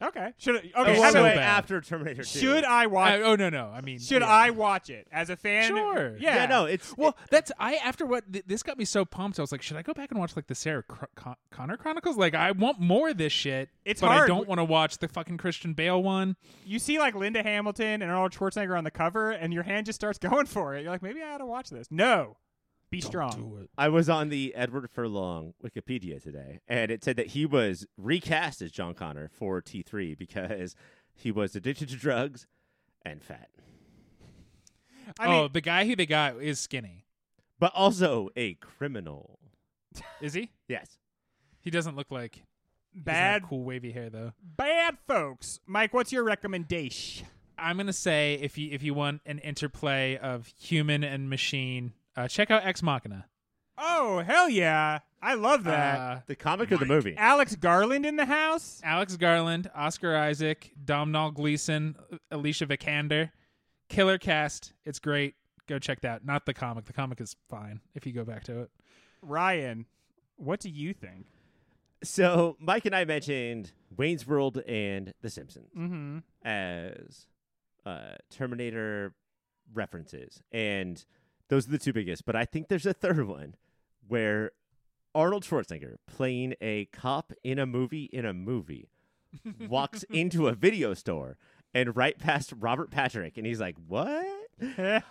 Okay. 0.01 0.33
Should 0.37 0.55
I, 0.57 0.81
okay. 0.81 0.99
How 1.01 1.11
so 1.11 1.21
about, 1.21 1.37
after 1.37 1.79
Terminator 1.79 2.23
2. 2.23 2.39
should 2.39 2.63
I 2.65 2.87
watch? 2.87 3.11
I- 3.13 3.21
oh 3.21 3.35
no 3.35 3.49
no. 3.49 3.67
I 3.73 3.79
mean, 3.79 3.97
should 3.99 4.21
yeah. 4.21 4.27
I 4.27 4.49
watch 4.49 4.89
it 4.89 5.07
as 5.11 5.29
a 5.29 5.37
fan? 5.37 5.69
Sure. 5.69 6.17
Yeah. 6.17 6.35
Yeah, 6.35 6.45
no, 6.47 6.65
it's 6.65 6.95
Well, 6.97 7.15
that's 7.31 7.51
I 7.59 7.75
after 7.75 8.05
what 8.05 8.31
th- 8.31 8.43
this 8.45 8.61
got 8.61 8.77
me 8.77 8.83
so 8.83 9.05
pumped. 9.05 9.39
I 9.39 9.41
was 9.43 9.51
like, 9.53 9.61
should 9.61 9.77
I 9.77 9.81
go 9.83 9.93
back 9.93 10.11
and 10.11 10.19
watch 10.19 10.35
like 10.35 10.47
the 10.47 10.55
Sarah 10.55 10.83
Cr- 10.83 11.05
Con- 11.15 11.35
Connor 11.49 11.77
Chronicles? 11.77 12.17
Like, 12.17 12.35
I 12.35 12.51
want 12.51 12.79
more 12.79 13.09
of 13.09 13.17
this 13.17 13.31
shit. 13.31 13.69
It's 13.85 14.01
but 14.01 14.09
I 14.09 14.15
hard. 14.15 14.27
don't 14.27 14.47
want 14.49 14.59
to 14.59 14.65
watch 14.65 14.97
the 14.97 15.07
fucking 15.07 15.37
Christian 15.37 15.73
Bale 15.73 16.03
one. 16.03 16.35
You 16.65 16.79
see 16.79 16.99
like 16.99 17.15
Linda 17.15 17.41
Hamilton 17.41 18.01
and 18.01 18.11
Arnold 18.11 18.33
Schwarzenegger 18.33 18.77
on 18.77 18.83
the 18.83 18.91
cover, 18.91 19.31
and 19.31 19.53
your 19.53 19.63
hand 19.63 19.85
just 19.85 19.95
starts 19.99 20.19
going 20.19 20.45
for 20.45 20.75
it. 20.75 20.81
You're 20.83 20.91
like, 20.91 21.03
maybe 21.03 21.21
I 21.21 21.35
ought 21.35 21.37
to 21.37 21.45
watch 21.45 21.69
this. 21.69 21.87
No. 21.89 22.35
Be 22.95 23.01
strong. 23.01 23.67
I 23.77 23.89
was 23.89 24.07
on 24.07 24.29
the 24.29 24.55
Edward 24.55 24.89
Furlong 24.89 25.53
Wikipedia 25.61 26.23
today, 26.23 26.61
and 26.65 26.89
it 26.89 27.03
said 27.03 27.17
that 27.17 27.27
he 27.27 27.45
was 27.45 27.85
recast 27.97 28.61
as 28.61 28.71
John 28.71 28.93
Connor 28.93 29.29
for 29.37 29.61
T3 29.61 30.17
because 30.17 30.75
he 31.13 31.29
was 31.29 31.57
addicted 31.57 31.89
to 31.89 31.97
drugs 31.97 32.47
and 33.05 33.21
fat, 33.21 33.49
I 35.19 35.27
mean, 35.27 35.35
oh, 35.35 35.47
the 35.49 35.59
guy 35.59 35.85
who 35.85 35.95
they 35.95 36.05
got 36.05 36.41
is 36.41 36.57
skinny. 36.59 37.03
but 37.59 37.73
also 37.75 38.29
a 38.37 38.53
criminal. 38.55 39.39
Is 40.21 40.33
he? 40.33 40.51
Yes. 40.69 40.97
He 41.59 41.69
doesn't 41.69 41.97
look 41.97 42.11
like 42.11 42.43
he 42.93 43.01
bad, 43.01 43.41
have 43.41 43.49
cool 43.49 43.63
wavy 43.63 43.91
hair 43.91 44.09
though. 44.09 44.31
bad 44.41 44.97
folks. 45.05 45.59
Mike, 45.65 45.93
what's 45.93 46.13
your 46.13 46.23
recommendation? 46.23 47.27
I'm 47.57 47.75
gonna 47.75 47.91
say 47.93 48.39
if 48.41 48.57
you 48.57 48.71
if 48.71 48.83
you 48.83 48.93
want 48.93 49.21
an 49.25 49.39
interplay 49.39 50.17
of 50.17 50.47
human 50.57 51.03
and 51.03 51.29
machine, 51.29 51.93
uh, 52.15 52.27
check 52.27 52.51
out 52.51 52.65
Ex 52.65 52.81
Machina. 52.81 53.25
Oh 53.77 54.19
hell 54.19 54.49
yeah! 54.49 54.99
I 55.21 55.33
love 55.33 55.63
that. 55.65 55.99
Uh, 55.99 56.19
The 56.27 56.35
comic 56.35 56.71
or 56.71 56.77
the 56.77 56.85
movie? 56.85 57.15
Alex 57.17 57.55
Garland 57.55 58.05
in 58.05 58.15
the 58.15 58.25
house. 58.25 58.79
Alex 58.83 59.17
Garland, 59.17 59.69
Oscar 59.75 60.15
Isaac, 60.15 60.71
Domhnall 60.83 61.31
Gleeson, 61.31 61.95
Alicia 62.31 62.67
Vikander, 62.67 63.31
killer 63.89 64.17
cast. 64.17 64.71
It's 64.85 64.99
great. 64.99 65.35
Go 65.67 65.77
check 65.79 66.01
that. 66.01 66.23
Not 66.25 66.45
the 66.45 66.53
comic. 66.53 66.85
The 66.85 66.93
comic 66.93 67.19
is 67.19 67.35
fine 67.49 67.81
if 67.95 68.05
you 68.05 68.13
go 68.13 68.23
back 68.23 68.43
to 68.45 68.61
it. 68.61 68.69
Ryan, 69.21 69.85
what 70.37 70.59
do 70.59 70.69
you 70.69 70.93
think? 70.93 71.25
So 72.03 72.55
Mike 72.59 72.85
and 72.85 72.95
I 72.95 73.03
mentioned 73.03 73.71
Wayne's 73.97 74.27
World 74.27 74.59
and 74.67 75.11
The 75.21 75.29
Simpsons 75.29 75.71
Mm-hmm. 75.75 76.19
as 76.47 77.25
uh, 77.85 78.15
Terminator 78.29 79.15
references, 79.73 80.41
and 80.51 81.03
those 81.49 81.67
are 81.67 81.71
the 81.71 81.77
two 81.77 81.93
biggest. 81.93 82.25
But 82.25 82.35
I 82.35 82.45
think 82.45 82.67
there's 82.67 82.85
a 82.85 82.93
third 82.93 83.27
one 83.27 83.55
where 84.07 84.51
Arnold 85.13 85.43
Schwarzenegger 85.43 85.95
playing 86.07 86.55
a 86.61 86.85
cop 86.85 87.31
in 87.43 87.59
a 87.59 87.65
movie 87.65 88.05
in 88.11 88.25
a 88.25 88.33
movie 88.33 88.89
walks 89.67 90.03
into 90.09 90.47
a 90.47 90.53
video 90.53 90.93
store 90.93 91.37
and 91.73 91.95
right 91.95 92.17
past 92.17 92.53
Robert 92.59 92.89
Patrick, 92.91 93.37
and 93.37 93.45
he's 93.45 93.59
like, 93.59 93.75
"What?" 93.87 94.25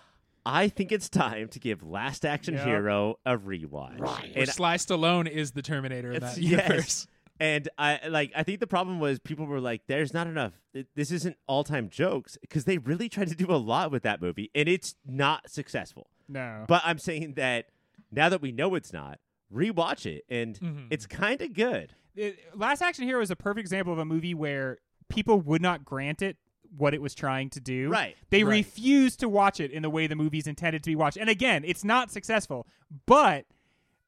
I 0.47 0.69
think 0.69 0.93
it's 0.93 1.09
time 1.09 1.49
to 1.49 1.59
give 1.59 1.83
Last 1.83 2.25
Action 2.27 2.55
Yep. 2.55 2.67
Hero 2.67 3.19
a 3.25 3.37
rewatch. 3.39 3.99
Right. 3.99 4.31
Where 4.35 4.43
And 4.43 4.49
Sly 4.49 4.77
Stallone 4.77 5.27
is 5.27 5.53
the 5.53 5.63
Terminator 5.63 6.11
in 6.11 6.17
It's- 6.17 6.35
that 6.35 6.41
yes. 6.43 6.61
universe. 6.69 7.07
And 7.41 7.69
I 7.77 7.99
like 8.07 8.31
I 8.37 8.45
think 8.45 8.61
the 8.61 8.67
problem 8.69 9.01
was 9.01 9.19
people 9.19 9.47
were 9.47 9.59
like, 9.59 9.89
"There's 9.89 10.15
not 10.15 10.29
enough. 10.29 10.53
This 10.95 11.11
isn't 11.11 11.37
all 11.49 11.65
time 11.65 11.89
jokes," 11.91 12.39
because 12.41 12.65
they 12.65 12.79
really 12.79 13.09
tried 13.09 13.27
to 13.27 13.35
do 13.35 13.47
a 13.51 13.57
lot 13.59 13.91
with 13.91 14.05
that 14.05 14.23
movie, 14.23 14.53
and 14.55 14.69
it's 14.69 14.95
not 15.05 15.51
successful. 15.51 16.07
No. 16.29 16.65
But 16.69 16.83
I'm 16.85 16.99
saying 16.99 17.35
that 17.35 17.67
now 18.11 18.29
that 18.29 18.41
we 18.43 18.53
know 18.53 18.75
it's 18.75 18.93
not, 18.93 19.19
rewatch 19.53 20.07
it, 20.07 20.25
and 20.29 20.59
Mhm. 20.59 20.87
it's 20.91 21.07
kind 21.07 21.41
of 21.43 21.53
good. 21.53 21.95
It- 22.17 22.39
Last 22.55 22.83
Action 22.83 23.05
Hero 23.05 23.21
is 23.21 23.31
a 23.31 23.37
perfect 23.37 23.61
example 23.61 23.93
of 23.93 23.99
a 23.99 24.05
movie 24.05 24.35
where 24.35 24.79
people 25.09 25.41
would 25.41 25.63
not 25.63 25.85
grant 25.85 26.23
it 26.23 26.37
what 26.77 26.93
it 26.95 27.01
was 27.03 27.15
trying 27.15 27.51
to 27.51 27.61
do. 27.61 27.89
Right. 27.89 28.17
They 28.31 28.43
Right. 28.43 28.51
refused 28.57 29.21
to 29.21 29.29
watch 29.29 29.61
it 29.61 29.71
in 29.71 29.83
the 29.83 29.91
way 29.91 30.07
the 30.09 30.17
movie's 30.17 30.47
intended 30.49 30.83
to 30.85 30.91
be 30.91 30.97
watched. 30.97 31.17
And 31.17 31.31
again, 31.31 31.63
it's 31.65 31.85
not 31.85 32.11
successful, 32.11 32.67
but 33.07 33.47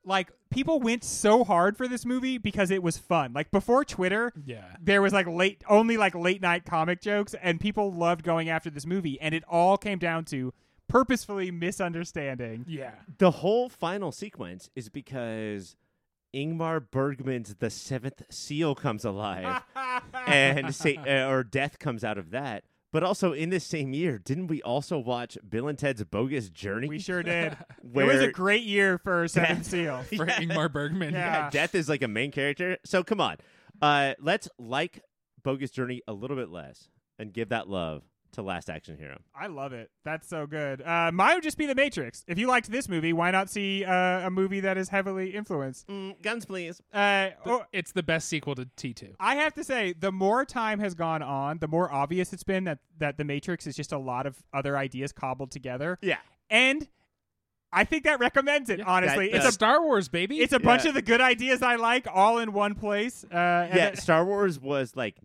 like 0.05 0.31
people 0.51 0.81
went 0.81 1.03
so 1.05 1.43
hard 1.45 1.77
for 1.77 1.87
this 1.89 2.05
movie 2.07 2.39
because 2.39 2.71
it 2.71 2.83
was 2.83 2.97
fun. 2.97 3.33
Like 3.33 3.51
before 3.51 3.85
Twitter, 3.85 4.33
Yeah. 4.45 4.77
there 4.81 5.03
was 5.03 5.13
like 5.13 5.27
late 5.27 5.63
only 5.69 5.97
like 5.97 6.15
late 6.15 6.41
night 6.41 6.65
comic 6.65 7.01
jokes 7.01 7.35
and 7.43 7.61
people 7.61 7.93
loved 7.93 8.23
going 8.25 8.49
after 8.49 8.71
this 8.71 8.87
movie 8.87 9.21
and 9.21 9.35
it 9.35 9.43
all 9.49 9.77
came 9.77 9.99
down 9.99 10.25
to 10.27 10.53
purposefully 10.89 11.51
misunderstanding. 11.51 12.65
Yeah. 12.69 12.93
The 13.19 13.31
whole 13.31 13.69
final 13.69 14.13
sequence 14.13 14.71
is 14.75 14.89
because 14.89 15.77
Ingmar 16.35 16.83
Bergman's 16.91 17.55
The 17.55 17.71
Seventh 17.71 18.23
Seal 18.31 18.75
comes 18.75 19.05
alive, 19.05 19.63
and 20.27 20.75
say, 20.75 20.97
uh, 20.97 21.29
or 21.29 21.43
death 21.45 21.79
comes 21.79 22.05
out 22.05 22.19
of 22.19 22.31
that. 22.31 22.65
But 22.93 23.03
also 23.03 23.33
in 23.33 23.51
this 23.51 23.65
same 23.65 23.93
year, 23.93 24.19
didn't 24.19 24.47
we 24.47 24.63
also 24.63 24.99
watch 24.99 25.37
Bill 25.47 25.69
and 25.69 25.79
Ted's 25.79 26.03
Bogus 26.05 26.49
Journey? 26.49 26.89
we 26.89 26.99
sure 26.99 27.23
did. 27.23 27.57
where 27.83 28.05
it 28.11 28.15
was 28.15 28.23
a 28.23 28.31
great 28.33 28.63
year 28.63 28.97
for 28.99 29.27
Seventh 29.29 29.67
Seal. 29.67 30.03
For 30.17 30.27
Ingmar 30.27 30.73
Bergman. 30.73 31.13
Yeah. 31.13 31.19
Yeah, 31.45 31.51
Death 31.51 31.75
is 31.75 31.89
like 31.89 32.03
a 32.03 32.09
main 32.09 32.31
character. 32.31 32.79
So 32.85 33.03
come 33.03 33.21
on, 33.21 33.37
uh, 33.83 34.15
let's 34.19 34.49
like 34.59 35.03
Bogus 35.43 35.71
Journey 35.71 36.01
a 36.07 36.13
little 36.13 36.37
bit 36.37 36.49
less 36.49 36.89
and 37.19 37.33
give 37.33 37.49
that 37.51 37.69
love 37.69 38.03
to 38.37 38.43
Last 38.43 38.71
Action 38.71 38.97
Hero. 38.97 39.19
I 39.35 39.49
love 39.49 39.73
it. 39.75 39.91
That's 40.05 40.27
so 40.29 40.47
good. 40.47 40.81
Uh, 40.81 41.11
mine 41.13 41.35
would 41.35 41.43
just 41.43 41.59
be 41.59 41.67
The 41.67 41.75
Matrix. 41.75 42.25
If 42.27 42.39
you 42.39 42.47
liked 42.47 42.71
this 42.71 42.89
movie, 42.89 43.13
why 43.13 43.31
not 43.33 43.51
see 43.51 43.85
uh, 43.85 44.27
a 44.27 44.31
movie 44.31 44.61
that 44.61 44.79
is 44.79 44.89
heavily 44.89 45.31
influenced? 45.35 45.87
Mm, 45.89 46.23
guns, 46.23 46.47
please. 46.47 46.81
Uh, 46.95 47.31
oh, 47.45 47.65
It's 47.73 47.93
the 47.93 48.03
best 48.03 48.29
sequel 48.29 48.55
to 48.55 48.67
T2. 48.77 49.15
I 49.21 49.35
have 49.37 49.53
to 49.55 49.65
say, 49.65 49.93
the 49.99 50.13
more 50.13 50.45
time 50.45 50.79
has 50.81 50.95
gone 50.95 51.23
on, 51.23 51.59
the 51.59 51.69
more 51.69 51.93
obvious 51.93 52.33
it's 52.33 52.45
been 52.45 52.65
that 52.65 52.79
that 52.99 53.19
The 53.19 53.25
Matrix 53.25 53.67
is 53.67 53.75
just 53.77 53.93
a 53.93 53.99
lot 53.99 54.27
of 54.27 54.37
other 54.55 54.77
ideas 54.79 55.13
cobbled 55.13 55.51
together, 55.51 55.99
Yeah, 56.01 56.17
and 56.49 56.87
I 57.73 57.85
think 57.85 58.05
that 58.05 58.21
recommends 58.21 58.71
it. 58.71 58.81
honestly, 58.81 59.29
that 59.31 59.37
it's 59.39 59.47
a 59.47 59.53
Star 59.53 59.83
Wars, 59.83 60.09
baby. 60.09 60.39
it's 60.41 60.53
a 60.55 60.61
bunch 60.61 60.87
of 60.87 60.95
the 60.95 61.03
good 61.03 61.21
ideas 61.21 61.61
I 61.63 61.75
like 61.77 62.07
all 62.11 62.39
in 62.39 62.53
one 62.55 62.75
place. 62.75 63.25
Uh, 63.25 63.35
yeah. 63.35 63.87
it- 63.89 63.99
Star 63.99 64.25
Wars 64.25 64.59
was 64.59 64.95
like 64.97 65.17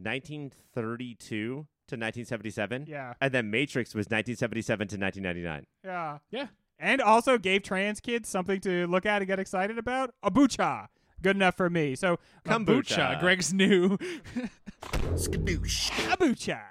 1932 0.76 1.68
to 1.92 1.96
1977. 1.96 2.86
yeah, 2.90 3.14
and 3.22 3.32
then 3.34 3.50
Matrix 3.52 3.94
was 3.96 4.08
1977 4.08 4.88
to 4.88 4.98
1999. 4.98 5.66
yeah, 5.86 6.18
Yeah. 6.32 6.48
and 6.80 7.00
also 7.02 7.38
gave 7.38 7.64
trans 7.64 8.00
kids 8.00 8.28
something 8.28 8.60
to 8.62 8.88
look 8.88 9.06
at 9.06 9.22
and 9.22 9.28
get 9.28 9.40
excited 9.40 9.78
about. 9.78 10.14
Abucha, 10.24 10.88
good 11.22 11.36
enough 11.36 11.56
for 11.56 11.70
me. 11.70 11.96
So 11.96 12.18
Kombucha. 12.46 13.20
Greg's 13.20 13.54
new. 13.54 13.98
Skadoosh. 15.16 15.92
Abucha. 16.10 16.62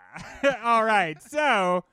all 0.64 0.84
right. 0.84 1.22
So 1.22 1.84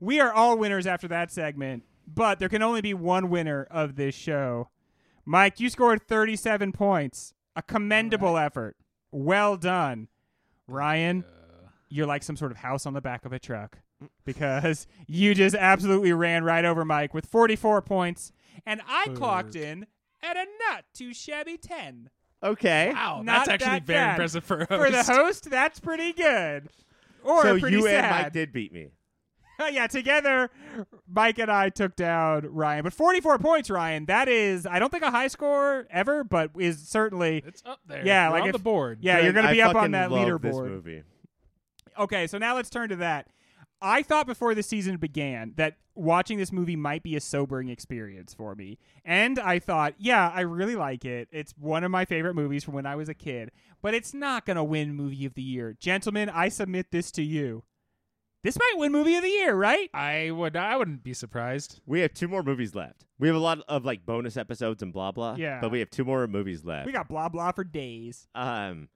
we 0.00 0.20
are 0.20 0.32
all 0.32 0.58
winners 0.58 0.86
after 0.86 1.08
that 1.08 1.30
segment, 1.30 1.84
but 2.06 2.38
there 2.38 2.48
can 2.48 2.62
only 2.62 2.80
be 2.80 2.94
one 2.94 3.30
winner 3.30 3.66
of 3.70 3.96
this 3.96 4.14
show. 4.14 4.68
Mike, 5.24 5.60
you 5.60 5.70
scored 5.70 6.02
37 6.02 6.72
points. 6.72 7.34
A 7.54 7.62
commendable 7.62 8.36
effort. 8.38 8.76
Well 9.10 9.56
done. 9.56 10.08
Ryan, 10.66 11.24
uh, 11.26 11.41
you're 11.92 12.06
like 12.06 12.22
some 12.22 12.36
sort 12.36 12.50
of 12.50 12.58
house 12.58 12.86
on 12.86 12.94
the 12.94 13.00
back 13.00 13.24
of 13.24 13.32
a 13.32 13.38
truck. 13.38 13.78
Mm. 14.02 14.08
because 14.24 14.86
you 15.06 15.32
just 15.34 15.54
absolutely 15.54 16.12
ran 16.12 16.42
right 16.42 16.64
over 16.64 16.84
Mike 16.84 17.14
with 17.14 17.24
44 17.26 17.82
points, 17.82 18.32
and 18.66 18.80
I 18.88 19.08
clocked 19.14 19.54
in 19.54 19.86
at 20.22 20.36
a 20.36 20.44
not 20.68 20.84
too 20.94 21.14
shabby 21.14 21.56
10. 21.56 22.10
Okay. 22.42 22.90
Wow, 22.92 23.22
Not 23.22 23.46
that's 23.46 23.48
actually 23.62 23.78
that 23.80 23.84
very 23.84 23.98
bad. 24.00 24.10
impressive 24.14 24.42
for 24.44 24.62
a 24.62 24.66
For 24.66 24.90
the 24.90 24.96
host. 24.96 25.08
host, 25.10 25.50
that's 25.50 25.78
pretty 25.78 26.12
good. 26.12 26.68
Or 27.22 27.42
so 27.42 27.60
pretty 27.60 27.76
you 27.76 27.82
sad. 27.84 28.04
and 28.04 28.10
Mike 28.24 28.32
did 28.32 28.52
beat 28.52 28.72
me. 28.72 28.88
yeah, 29.70 29.86
together, 29.86 30.50
Mike 31.08 31.38
and 31.38 31.48
I 31.52 31.68
took 31.68 31.94
down 31.94 32.46
Ryan. 32.52 32.82
But 32.82 32.94
44 32.94 33.38
points, 33.38 33.70
Ryan. 33.70 34.06
That 34.06 34.28
is, 34.28 34.66
I 34.66 34.80
don't 34.80 34.90
think 34.90 35.04
a 35.04 35.10
high 35.12 35.28
score 35.28 35.86
ever, 35.90 36.24
but 36.24 36.50
is 36.58 36.88
certainly. 36.88 37.44
It's 37.46 37.62
up 37.64 37.78
there. 37.86 38.04
Yeah, 38.04 38.26
We're 38.28 38.32
like 38.32 38.42
on 38.42 38.48
if- 38.48 38.52
the 38.54 38.58
board. 38.58 38.98
Yeah, 39.02 39.20
you're 39.20 39.32
going 39.32 39.44
to 39.44 39.50
I 39.50 39.54
be 39.54 39.62
up 39.62 39.76
on 39.76 39.92
that 39.92 40.10
love 40.10 40.42
This 40.42 40.56
leaderboard. 40.56 41.04
Movie. 41.96 42.04
Okay, 42.04 42.26
so 42.26 42.38
now 42.38 42.54
let's 42.54 42.70
turn 42.70 42.88
to 42.90 42.96
that. 42.96 43.28
I 43.80 44.02
thought 44.02 44.28
before 44.28 44.54
the 44.54 44.62
season 44.62 44.96
began 44.96 45.54
that 45.56 45.76
watching 45.96 46.38
this 46.38 46.52
movie 46.52 46.76
might 46.76 47.02
be 47.02 47.16
a 47.16 47.20
sobering 47.20 47.68
experience 47.68 48.32
for 48.32 48.54
me. 48.54 48.78
And 49.04 49.40
I 49.40 49.58
thought, 49.58 49.94
yeah, 49.98 50.30
I 50.32 50.42
really 50.42 50.76
like 50.76 51.04
it. 51.04 51.28
It's 51.32 51.52
one 51.58 51.82
of 51.82 51.90
my 51.90 52.04
favorite 52.04 52.34
movies 52.34 52.62
from 52.62 52.74
when 52.74 52.86
I 52.86 52.94
was 52.94 53.08
a 53.08 53.14
kid, 53.14 53.50
but 53.82 53.92
it's 53.92 54.14
not 54.14 54.46
going 54.46 54.56
to 54.56 54.62
win 54.62 54.94
movie 54.94 55.26
of 55.26 55.34
the 55.34 55.42
year. 55.42 55.76
Gentlemen, 55.78 56.28
I 56.28 56.48
submit 56.48 56.92
this 56.92 57.10
to 57.12 57.22
you. 57.22 57.64
This 58.44 58.56
might 58.58 58.74
win 58.76 58.92
movie 58.92 59.16
of 59.16 59.22
the 59.22 59.28
year, 59.28 59.54
right? 59.54 59.88
I 59.94 60.30
would. 60.32 60.56
I 60.56 60.76
wouldn't 60.76 61.04
be 61.04 61.14
surprised. 61.14 61.80
We 61.86 62.00
have 62.00 62.12
two 62.12 62.26
more 62.26 62.42
movies 62.42 62.74
left. 62.74 63.04
We 63.20 63.28
have 63.28 63.36
a 63.36 63.40
lot 63.40 63.60
of 63.68 63.84
like 63.84 64.04
bonus 64.04 64.36
episodes 64.36 64.82
and 64.82 64.92
blah 64.92 65.12
blah. 65.12 65.36
Yeah. 65.38 65.60
But 65.60 65.70
we 65.70 65.78
have 65.78 65.90
two 65.90 66.04
more 66.04 66.26
movies 66.26 66.64
left. 66.64 66.86
We 66.86 66.92
got 66.92 67.08
blah 67.08 67.28
blah 67.28 67.52
for 67.52 67.62
days. 67.62 68.26
Um, 68.34 68.88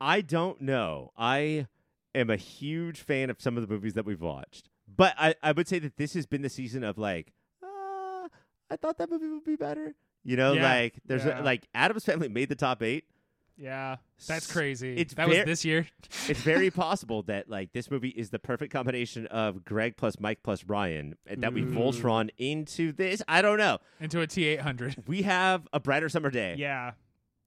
I 0.00 0.22
don't 0.22 0.62
know. 0.62 1.12
I 1.18 1.66
am 2.14 2.30
a 2.30 2.36
huge 2.36 3.00
fan 3.00 3.30
of 3.30 3.40
some 3.40 3.56
of 3.56 3.66
the 3.66 3.72
movies 3.72 3.94
that 3.94 4.04
we've 4.04 4.20
watched, 4.20 4.68
but 4.86 5.14
I, 5.18 5.34
I 5.42 5.52
would 5.52 5.68
say 5.68 5.78
that 5.80 5.96
this 5.96 6.14
has 6.14 6.26
been 6.26 6.42
the 6.42 6.48
season 6.48 6.84
of 6.84 6.98
like, 6.98 7.32
uh, 7.62 8.28
I 8.70 8.76
thought 8.80 8.98
that 8.98 9.10
movie 9.10 9.28
would 9.28 9.44
be 9.44 9.56
better. 9.56 9.94
You 10.24 10.36
know, 10.36 10.52
Yeah. 10.52 10.62
like 10.62 11.00
there's 11.04 11.24
Yeah. 11.24 11.40
a, 11.40 11.42
like 11.42 11.66
Addams 11.74 12.04
Family 12.04 12.28
made 12.28 12.48
the 12.48 12.54
top 12.54 12.82
eight. 12.82 13.04
Yeah. 13.56 13.96
That's 14.26 14.50
crazy. 14.50 14.96
It's 14.96 15.14
that 15.14 15.28
ver- 15.28 15.36
was 15.38 15.44
this 15.44 15.64
year. 15.64 15.86
It's 16.28 16.40
very 16.40 16.70
possible 16.84 17.22
that 17.24 17.48
like 17.50 17.72
this 17.72 17.90
movie 17.90 18.08
is 18.10 18.30
the 18.30 18.38
perfect 18.38 18.72
combination 18.72 19.26
of 19.26 19.64
Greg 19.64 19.96
plus 19.96 20.18
Mike 20.20 20.38
plus 20.42 20.64
Ryan, 20.64 21.16
and 21.26 21.42
that 21.42 21.52
we 21.52 21.62
Voltron 21.62 22.30
into 22.38 22.92
this. 22.92 23.22
I 23.28 23.42
don't 23.42 23.58
know. 23.58 23.78
into 24.00 24.20
a 24.20 24.26
T 24.26 24.44
eight 24.46 24.60
hundred. 24.60 25.02
We 25.06 25.22
have 25.22 25.66
a 25.72 25.80
brighter 25.80 26.08
summer 26.08 26.30
day, 26.30 26.54
Yeah. 26.58 26.92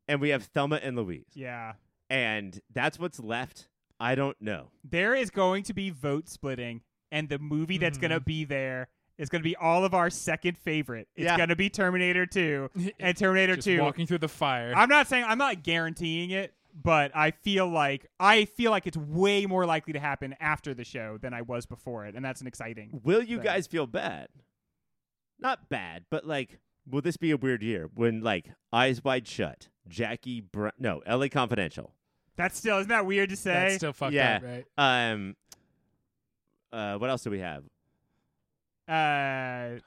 and 0.08 0.20
we 0.22 0.30
have 0.30 0.44
Thelma 0.44 0.76
and 0.84 0.96
Louise, 0.98 1.26
Yeah. 1.34 1.74
and 2.10 2.60
that's 2.74 3.00
what's 3.00 3.20
left. 3.20 3.68
I 4.00 4.16
don't 4.16 4.40
know. 4.42 4.70
There 4.84 5.16
is 5.16 5.30
going 5.30 5.64
to 5.64 5.74
be 5.74 5.90
vote 5.90 6.28
splitting, 6.30 6.82
and 7.12 7.30
the 7.30 7.40
movie 7.40 7.78
that's 7.78 7.98
going 7.98 8.12
to 8.12 8.20
Mhm. 8.20 8.26
be 8.26 8.44
there 8.46 8.90
is 9.18 9.30
going 9.30 9.42
to 9.42 9.48
be 9.48 9.56
all 9.56 9.86
of 9.86 9.94
our 9.94 10.10
second 10.10 10.58
favorite. 10.58 11.08
It's 11.16 11.24
Yeah. 11.26 11.38
going 11.38 11.50
to 11.50 11.56
be 11.56 11.70
Terminator 11.70 12.26
2 12.26 12.70
and 13.00 13.16
Terminator 13.18 13.56
Just 13.56 13.66
2. 13.66 13.82
walking 13.82 14.06
through 14.06 14.18
the 14.18 14.28
fire. 14.28 14.74
I'm 14.76 14.90
not 14.90 15.08
saying 15.08 15.24
I'm 15.26 15.38
not 15.38 15.64
guaranteeing 15.64 16.32
it, 16.32 16.54
but 16.74 17.16
I 17.16 17.32
feel 17.32 17.68
like 17.70 18.06
I 18.20 18.44
feel 18.44 18.72
like 18.72 18.86
it's 18.88 18.98
way 18.98 19.46
more 19.46 19.66
likely 19.66 19.94
to 19.94 20.00
happen 20.00 20.36
after 20.42 20.74
the 20.74 20.84
show 20.84 21.18
than 21.18 21.34
I 21.34 21.42
was 21.44 21.66
before 21.66 22.06
it, 22.06 22.16
and 22.16 22.26
that's 22.26 22.42
an 22.42 22.48
exciting. 22.48 23.00
Will 23.04 23.24
you 23.24 23.38
thing. 23.38 23.46
guys 23.46 23.68
feel 23.68 23.88
bad? 23.88 24.28
Not 25.40 25.70
bad, 25.70 26.06
but 26.10 26.26
like, 26.26 26.60
will 26.86 27.02
this 27.02 27.16
be 27.18 27.32
a 27.32 27.38
weird 27.38 27.64
year 27.64 27.90
when 27.94 28.22
like 28.22 28.50
Eyes 28.74 29.04
Wide 29.04 29.28
Shut, 29.28 29.70
Jackie 29.88 30.42
Brown, 30.42 30.72
no, 30.78 31.02
L.A. 31.06 31.30
Confidential, 31.30 31.94
That's 32.38 32.58
still 32.58 32.78
isn't 32.80 32.90
that 32.90 33.06
weird 33.06 33.30
to 33.30 33.36
say? 33.36 33.54
That's 33.54 33.76
still 33.76 33.94
fucked 33.94 34.14
Yeah. 34.14 34.38
up, 34.38 34.44
right? 34.44 34.66
um, 35.12 35.36
uh, 36.74 36.98
what 36.98 37.10
else 37.10 37.24
do 37.24 37.30
we 37.32 37.40
have? 37.40 37.64
uh, 38.88 39.80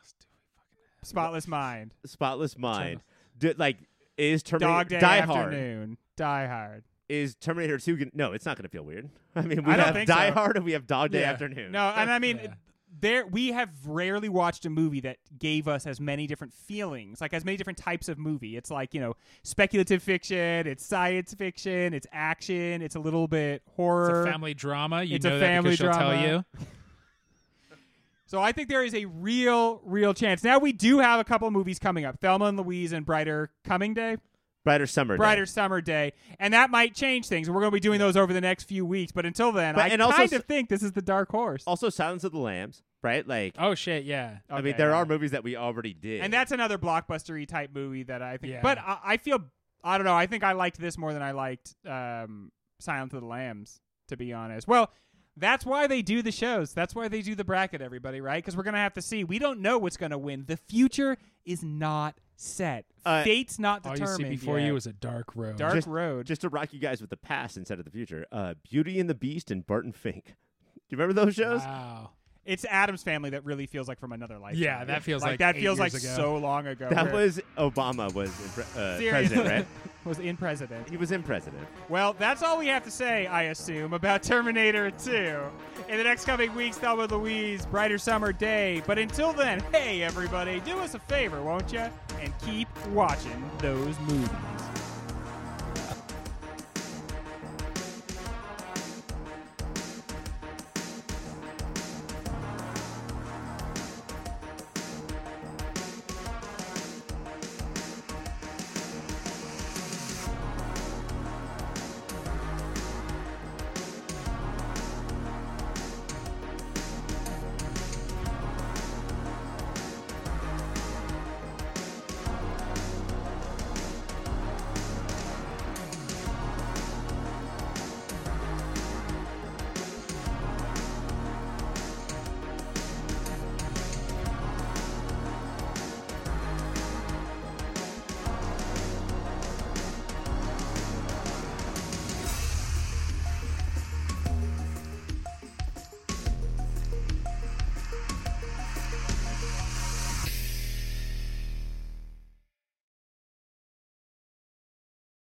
Spotless 1.02 1.46
Mind, 1.46 1.94
Spotless 2.04 2.58
Mind, 2.58 3.00
D- 3.38 3.54
like 3.56 3.76
is 4.16 4.42
Terminator 4.42 4.72
Dog 4.78 4.88
Day 4.88 4.98
Die 5.00 5.20
Hard? 5.20 5.54
Afternoon, 5.54 5.98
Die 6.16 6.46
Hard. 6.46 6.84
Is 7.08 7.36
Terminator 7.36 7.78
Two? 7.78 7.96
Gonna, 7.96 8.10
no, 8.14 8.32
it's 8.32 8.44
not 8.44 8.56
going 8.56 8.64
to 8.64 8.68
feel 8.68 8.82
weird. 8.84 9.08
I 9.36 9.42
mean, 9.42 9.62
we 9.64 9.72
I 9.72 9.76
don't 9.76 9.86
have 9.86 9.94
think 9.94 10.08
Die 10.08 10.28
so. 10.28 10.34
Hard 10.34 10.56
and 10.56 10.64
we 10.64 10.72
have 10.72 10.86
Dog 10.86 11.10
Day 11.12 11.20
Yeah. 11.20 11.30
Afternoon. 11.32 11.72
No, 11.72 11.88
and 11.90 12.10
I 12.10 12.18
mean. 12.18 12.40
Yeah. 12.42 12.54
There, 13.01 13.27
we 13.27 13.52
have 13.52 13.70
rarely 13.86 14.28
watched 14.28 14.66
a 14.66 14.70
movie 14.70 15.01
that 15.02 15.19
gave 15.39 15.69
us 15.69 15.86
as 15.86 16.01
many 16.01 16.27
different 16.27 16.52
feelings, 16.52 17.20
like 17.20 17.32
as 17.32 17.44
many 17.44 17.56
different 17.56 17.78
types 17.78 18.09
of 18.09 18.19
movie. 18.19 18.56
It's 18.56 18.70
like 18.70 18.93
you 18.93 19.01
know, 19.01 19.15
speculative 19.44 20.02
fiction, 20.02 20.66
it's 20.66 20.85
science 20.85 21.32
fiction, 21.35 21.94
it's 21.94 22.06
action, 22.12 22.82
it's 22.82 22.97
a 22.97 23.01
little 23.01 23.28
bit 23.28 23.62
It's 23.66 23.77
horror. 23.77 24.23
a 24.23 24.31
family 24.31 24.55
drama. 24.55 25.02
You 25.05 25.16
It's 25.16 25.24
a 25.24 25.31
know 25.31 25.39
family 25.40 25.77
that 25.77 25.78
because 25.78 25.94
she'll 25.97 26.06
drama. 26.06 26.23
tell 26.23 26.28
you. 26.60 26.66
So 28.27 28.43
I 28.43 28.52
think 28.52 28.69
there 28.69 28.85
is 28.85 28.94
a 28.94 29.06
real, 29.06 29.81
real 29.86 30.12
chance. 30.12 30.44
Now 30.44 30.59
we 30.59 30.73
do 30.74 30.98
have 30.98 31.19
a 31.19 31.24
couple 31.24 31.51
movies 31.51 31.78
coming 31.78 32.05
up: 32.05 32.20
Thelma 32.20 32.44
and 32.44 32.59
Louise 32.59 32.93
and 32.93 33.06
Brighter 33.06 33.51
Coming 33.65 33.94
Day, 33.94 34.19
Brighter 34.69 34.86
Summer. 34.86 35.15
Day. 35.16 35.19
Brighter 35.19 35.47
Summer 35.47 35.81
Day, 35.81 36.12
and 36.39 36.55
that 36.55 36.70
might 36.70 36.95
change 36.95 37.27
things. 37.27 37.49
We're 37.51 37.61
going 37.61 37.70
to 37.70 37.74
be 37.74 37.81
doing 37.81 37.99
those 37.99 38.16
over 38.16 38.32
the 38.32 38.40
next 38.40 38.65
few 38.65 38.85
weeks. 38.86 39.12
But 39.12 39.27
until 39.27 39.51
then, 39.53 39.74
But- 39.74 39.85
I 39.85 39.89
and 39.89 40.01
also 40.03 40.16
kind 40.19 40.32
s- 40.32 40.39
of 40.39 40.45
think 40.45 40.69
this 40.69 40.82
is 40.82 40.93
the 40.93 41.03
dark 41.03 41.31
horse. 41.31 41.65
Also, 41.66 41.89
Silence 41.89 42.24
of 42.24 42.32
the 42.32 42.39
Lambs. 42.39 42.82
Right? 43.01 43.27
Like, 43.27 43.55
Oh 43.59 43.77
shit, 43.77 44.05
yeah. 44.05 44.39
I 44.51 44.61
mean, 44.61 44.74
there 44.77 44.90
yeah. 44.90 44.97
are 44.97 45.07
movies 45.07 45.31
that 45.31 45.45
we 45.45 45.55
already 45.57 45.95
did, 45.95 46.20
and 46.20 46.32
that's 46.32 46.51
another 46.51 46.78
blockbustery 46.78 47.47
type 47.47 47.70
movie 47.73 48.03
that 48.03 48.23
I 48.23 48.39
think. 48.39 48.55
Yeah. 48.55 48.61
But 48.61 48.78
I, 48.78 48.99
I 49.05 49.16
feel 49.19 49.39
I 49.85 49.97
don't 49.99 50.05
know. 50.05 50.16
I 50.16 50.27
think 50.27 50.43
I 50.43 50.51
liked 50.53 50.78
this 50.81 50.99
more 50.99 51.12
than 51.12 51.23
I 51.23 51.31
liked 51.31 51.77
um, 51.86 52.51
Silence 52.81 53.15
of 53.15 53.20
the 53.20 53.27
Lambs, 53.28 53.81
to 54.09 54.16
be 54.16 54.32
honest. 54.32 54.66
Well, 54.66 54.90
that's 55.36 55.65
why 55.65 55.86
they 55.86 56.03
do 56.03 56.23
the 56.23 56.32
shows. 56.32 56.74
That's 56.74 56.93
why 56.93 57.07
they 57.07 57.23
do 57.23 57.36
the 57.36 57.45
bracket, 57.45 57.81
everybody, 57.81 58.20
right? 58.20 58.43
Because 58.43 58.57
we're 58.57 58.65
gonna 58.65 58.78
have 58.78 58.95
to 58.95 59.03
see. 59.03 59.23
We 59.23 59.39
don't 59.39 59.61
know 59.61 59.78
what's 59.78 59.97
gonna 59.97 60.19
win. 60.19 60.47
The 60.49 60.57
future 60.57 61.19
is 61.45 61.62
not 61.62 62.16
set. 62.40 62.85
Uh, 63.05 63.23
Fate's 63.24 63.59
not 63.59 63.85
All 63.86 63.98
you 63.98 64.06
see 64.06 64.24
before 64.24 64.59
yet. 64.59 64.66
you 64.66 64.77
is 64.77 64.86
a 64.86 64.93
dark 64.93 65.35
road. 65.35 65.56
dark 65.56 65.74
Just- 65.74 65.86
road. 65.89 66.27
just 66.27 66.40
to 66.43 66.48
rock 66.48 66.73
you 66.73 66.78
guys 66.78 67.01
with 67.01 67.10
the 67.10 67.16
past 67.16 67.56
instead 67.56 67.78
of 67.78 67.85
the 67.85 67.90
future. 67.90 68.27
Uh, 68.31 68.55
Beauty 68.69 69.01
and 69.01 69.09
the 69.10 69.15
Beast 69.15 69.51
and 69.51 69.66
Barton 69.66 69.93
Fink. 69.93 70.24
Do 70.27 70.32
you 70.97 70.98
remember 70.98 71.12
those 71.24 71.35
shows? 71.35 71.60
Wow. 71.60 72.10
It's 72.48 72.64
Addams 72.64 73.02
Family 73.02 73.28
that 73.30 73.44
really 73.44 73.66
feels 73.66 73.88
like 73.88 74.00
from 74.00 74.12
another 74.12 74.38
life. 74.38 74.56
Yeah, 74.56 74.82
that 74.86 75.02
feels 75.02 75.22
like 75.22 75.38
that 75.40 75.56
eight 75.56 75.60
feels 75.60 75.78
like 75.78 75.92
ago. 75.92 76.14
so 76.16 76.36
long 76.38 76.66
ago. 76.66 76.88
That 76.88 77.12
where- 77.12 77.24
was 77.26 77.38
Obama 77.58 78.10
was 78.14 78.30
in 78.40 78.48
pre- 78.48 78.62
uh, 78.64 78.96
Seriously. 78.96 79.10
president, 79.10 79.48
right? 79.48 79.66
was 80.06 80.18
in 80.18 80.34
president. 80.38 80.88
He 80.88 80.96
was 80.96 81.12
in 81.12 81.22
president. 81.22 81.62
Well, 81.90 82.14
that's 82.18 82.42
all 82.42 82.58
we 82.58 82.66
have 82.68 82.84
to 82.84 82.90
say, 82.90 83.26
I 83.26 83.42
assume, 83.44 83.92
about 83.92 84.22
Terminator 84.22 84.90
2. 84.90 85.10
In 85.90 85.98
the 85.98 86.04
next 86.04 86.24
coming 86.24 86.54
weeks, 86.54 86.78
Thelma 86.78 87.02
and 87.02 87.12
Louise, 87.12 87.66
Brighter 87.66 87.98
Summer 87.98 88.32
Day. 88.32 88.82
But 88.86 88.98
until 88.98 89.34
then, 89.34 89.60
hey, 89.70 90.02
everybody, 90.02 90.60
do 90.60 90.78
us 90.78 90.94
a 90.94 90.98
favor, 91.00 91.42
won't 91.42 91.70
you? 91.70 91.84
And 92.18 92.32
keep 92.40 92.68
watching 92.88 93.44
those 93.58 93.94
movies. 94.00 94.30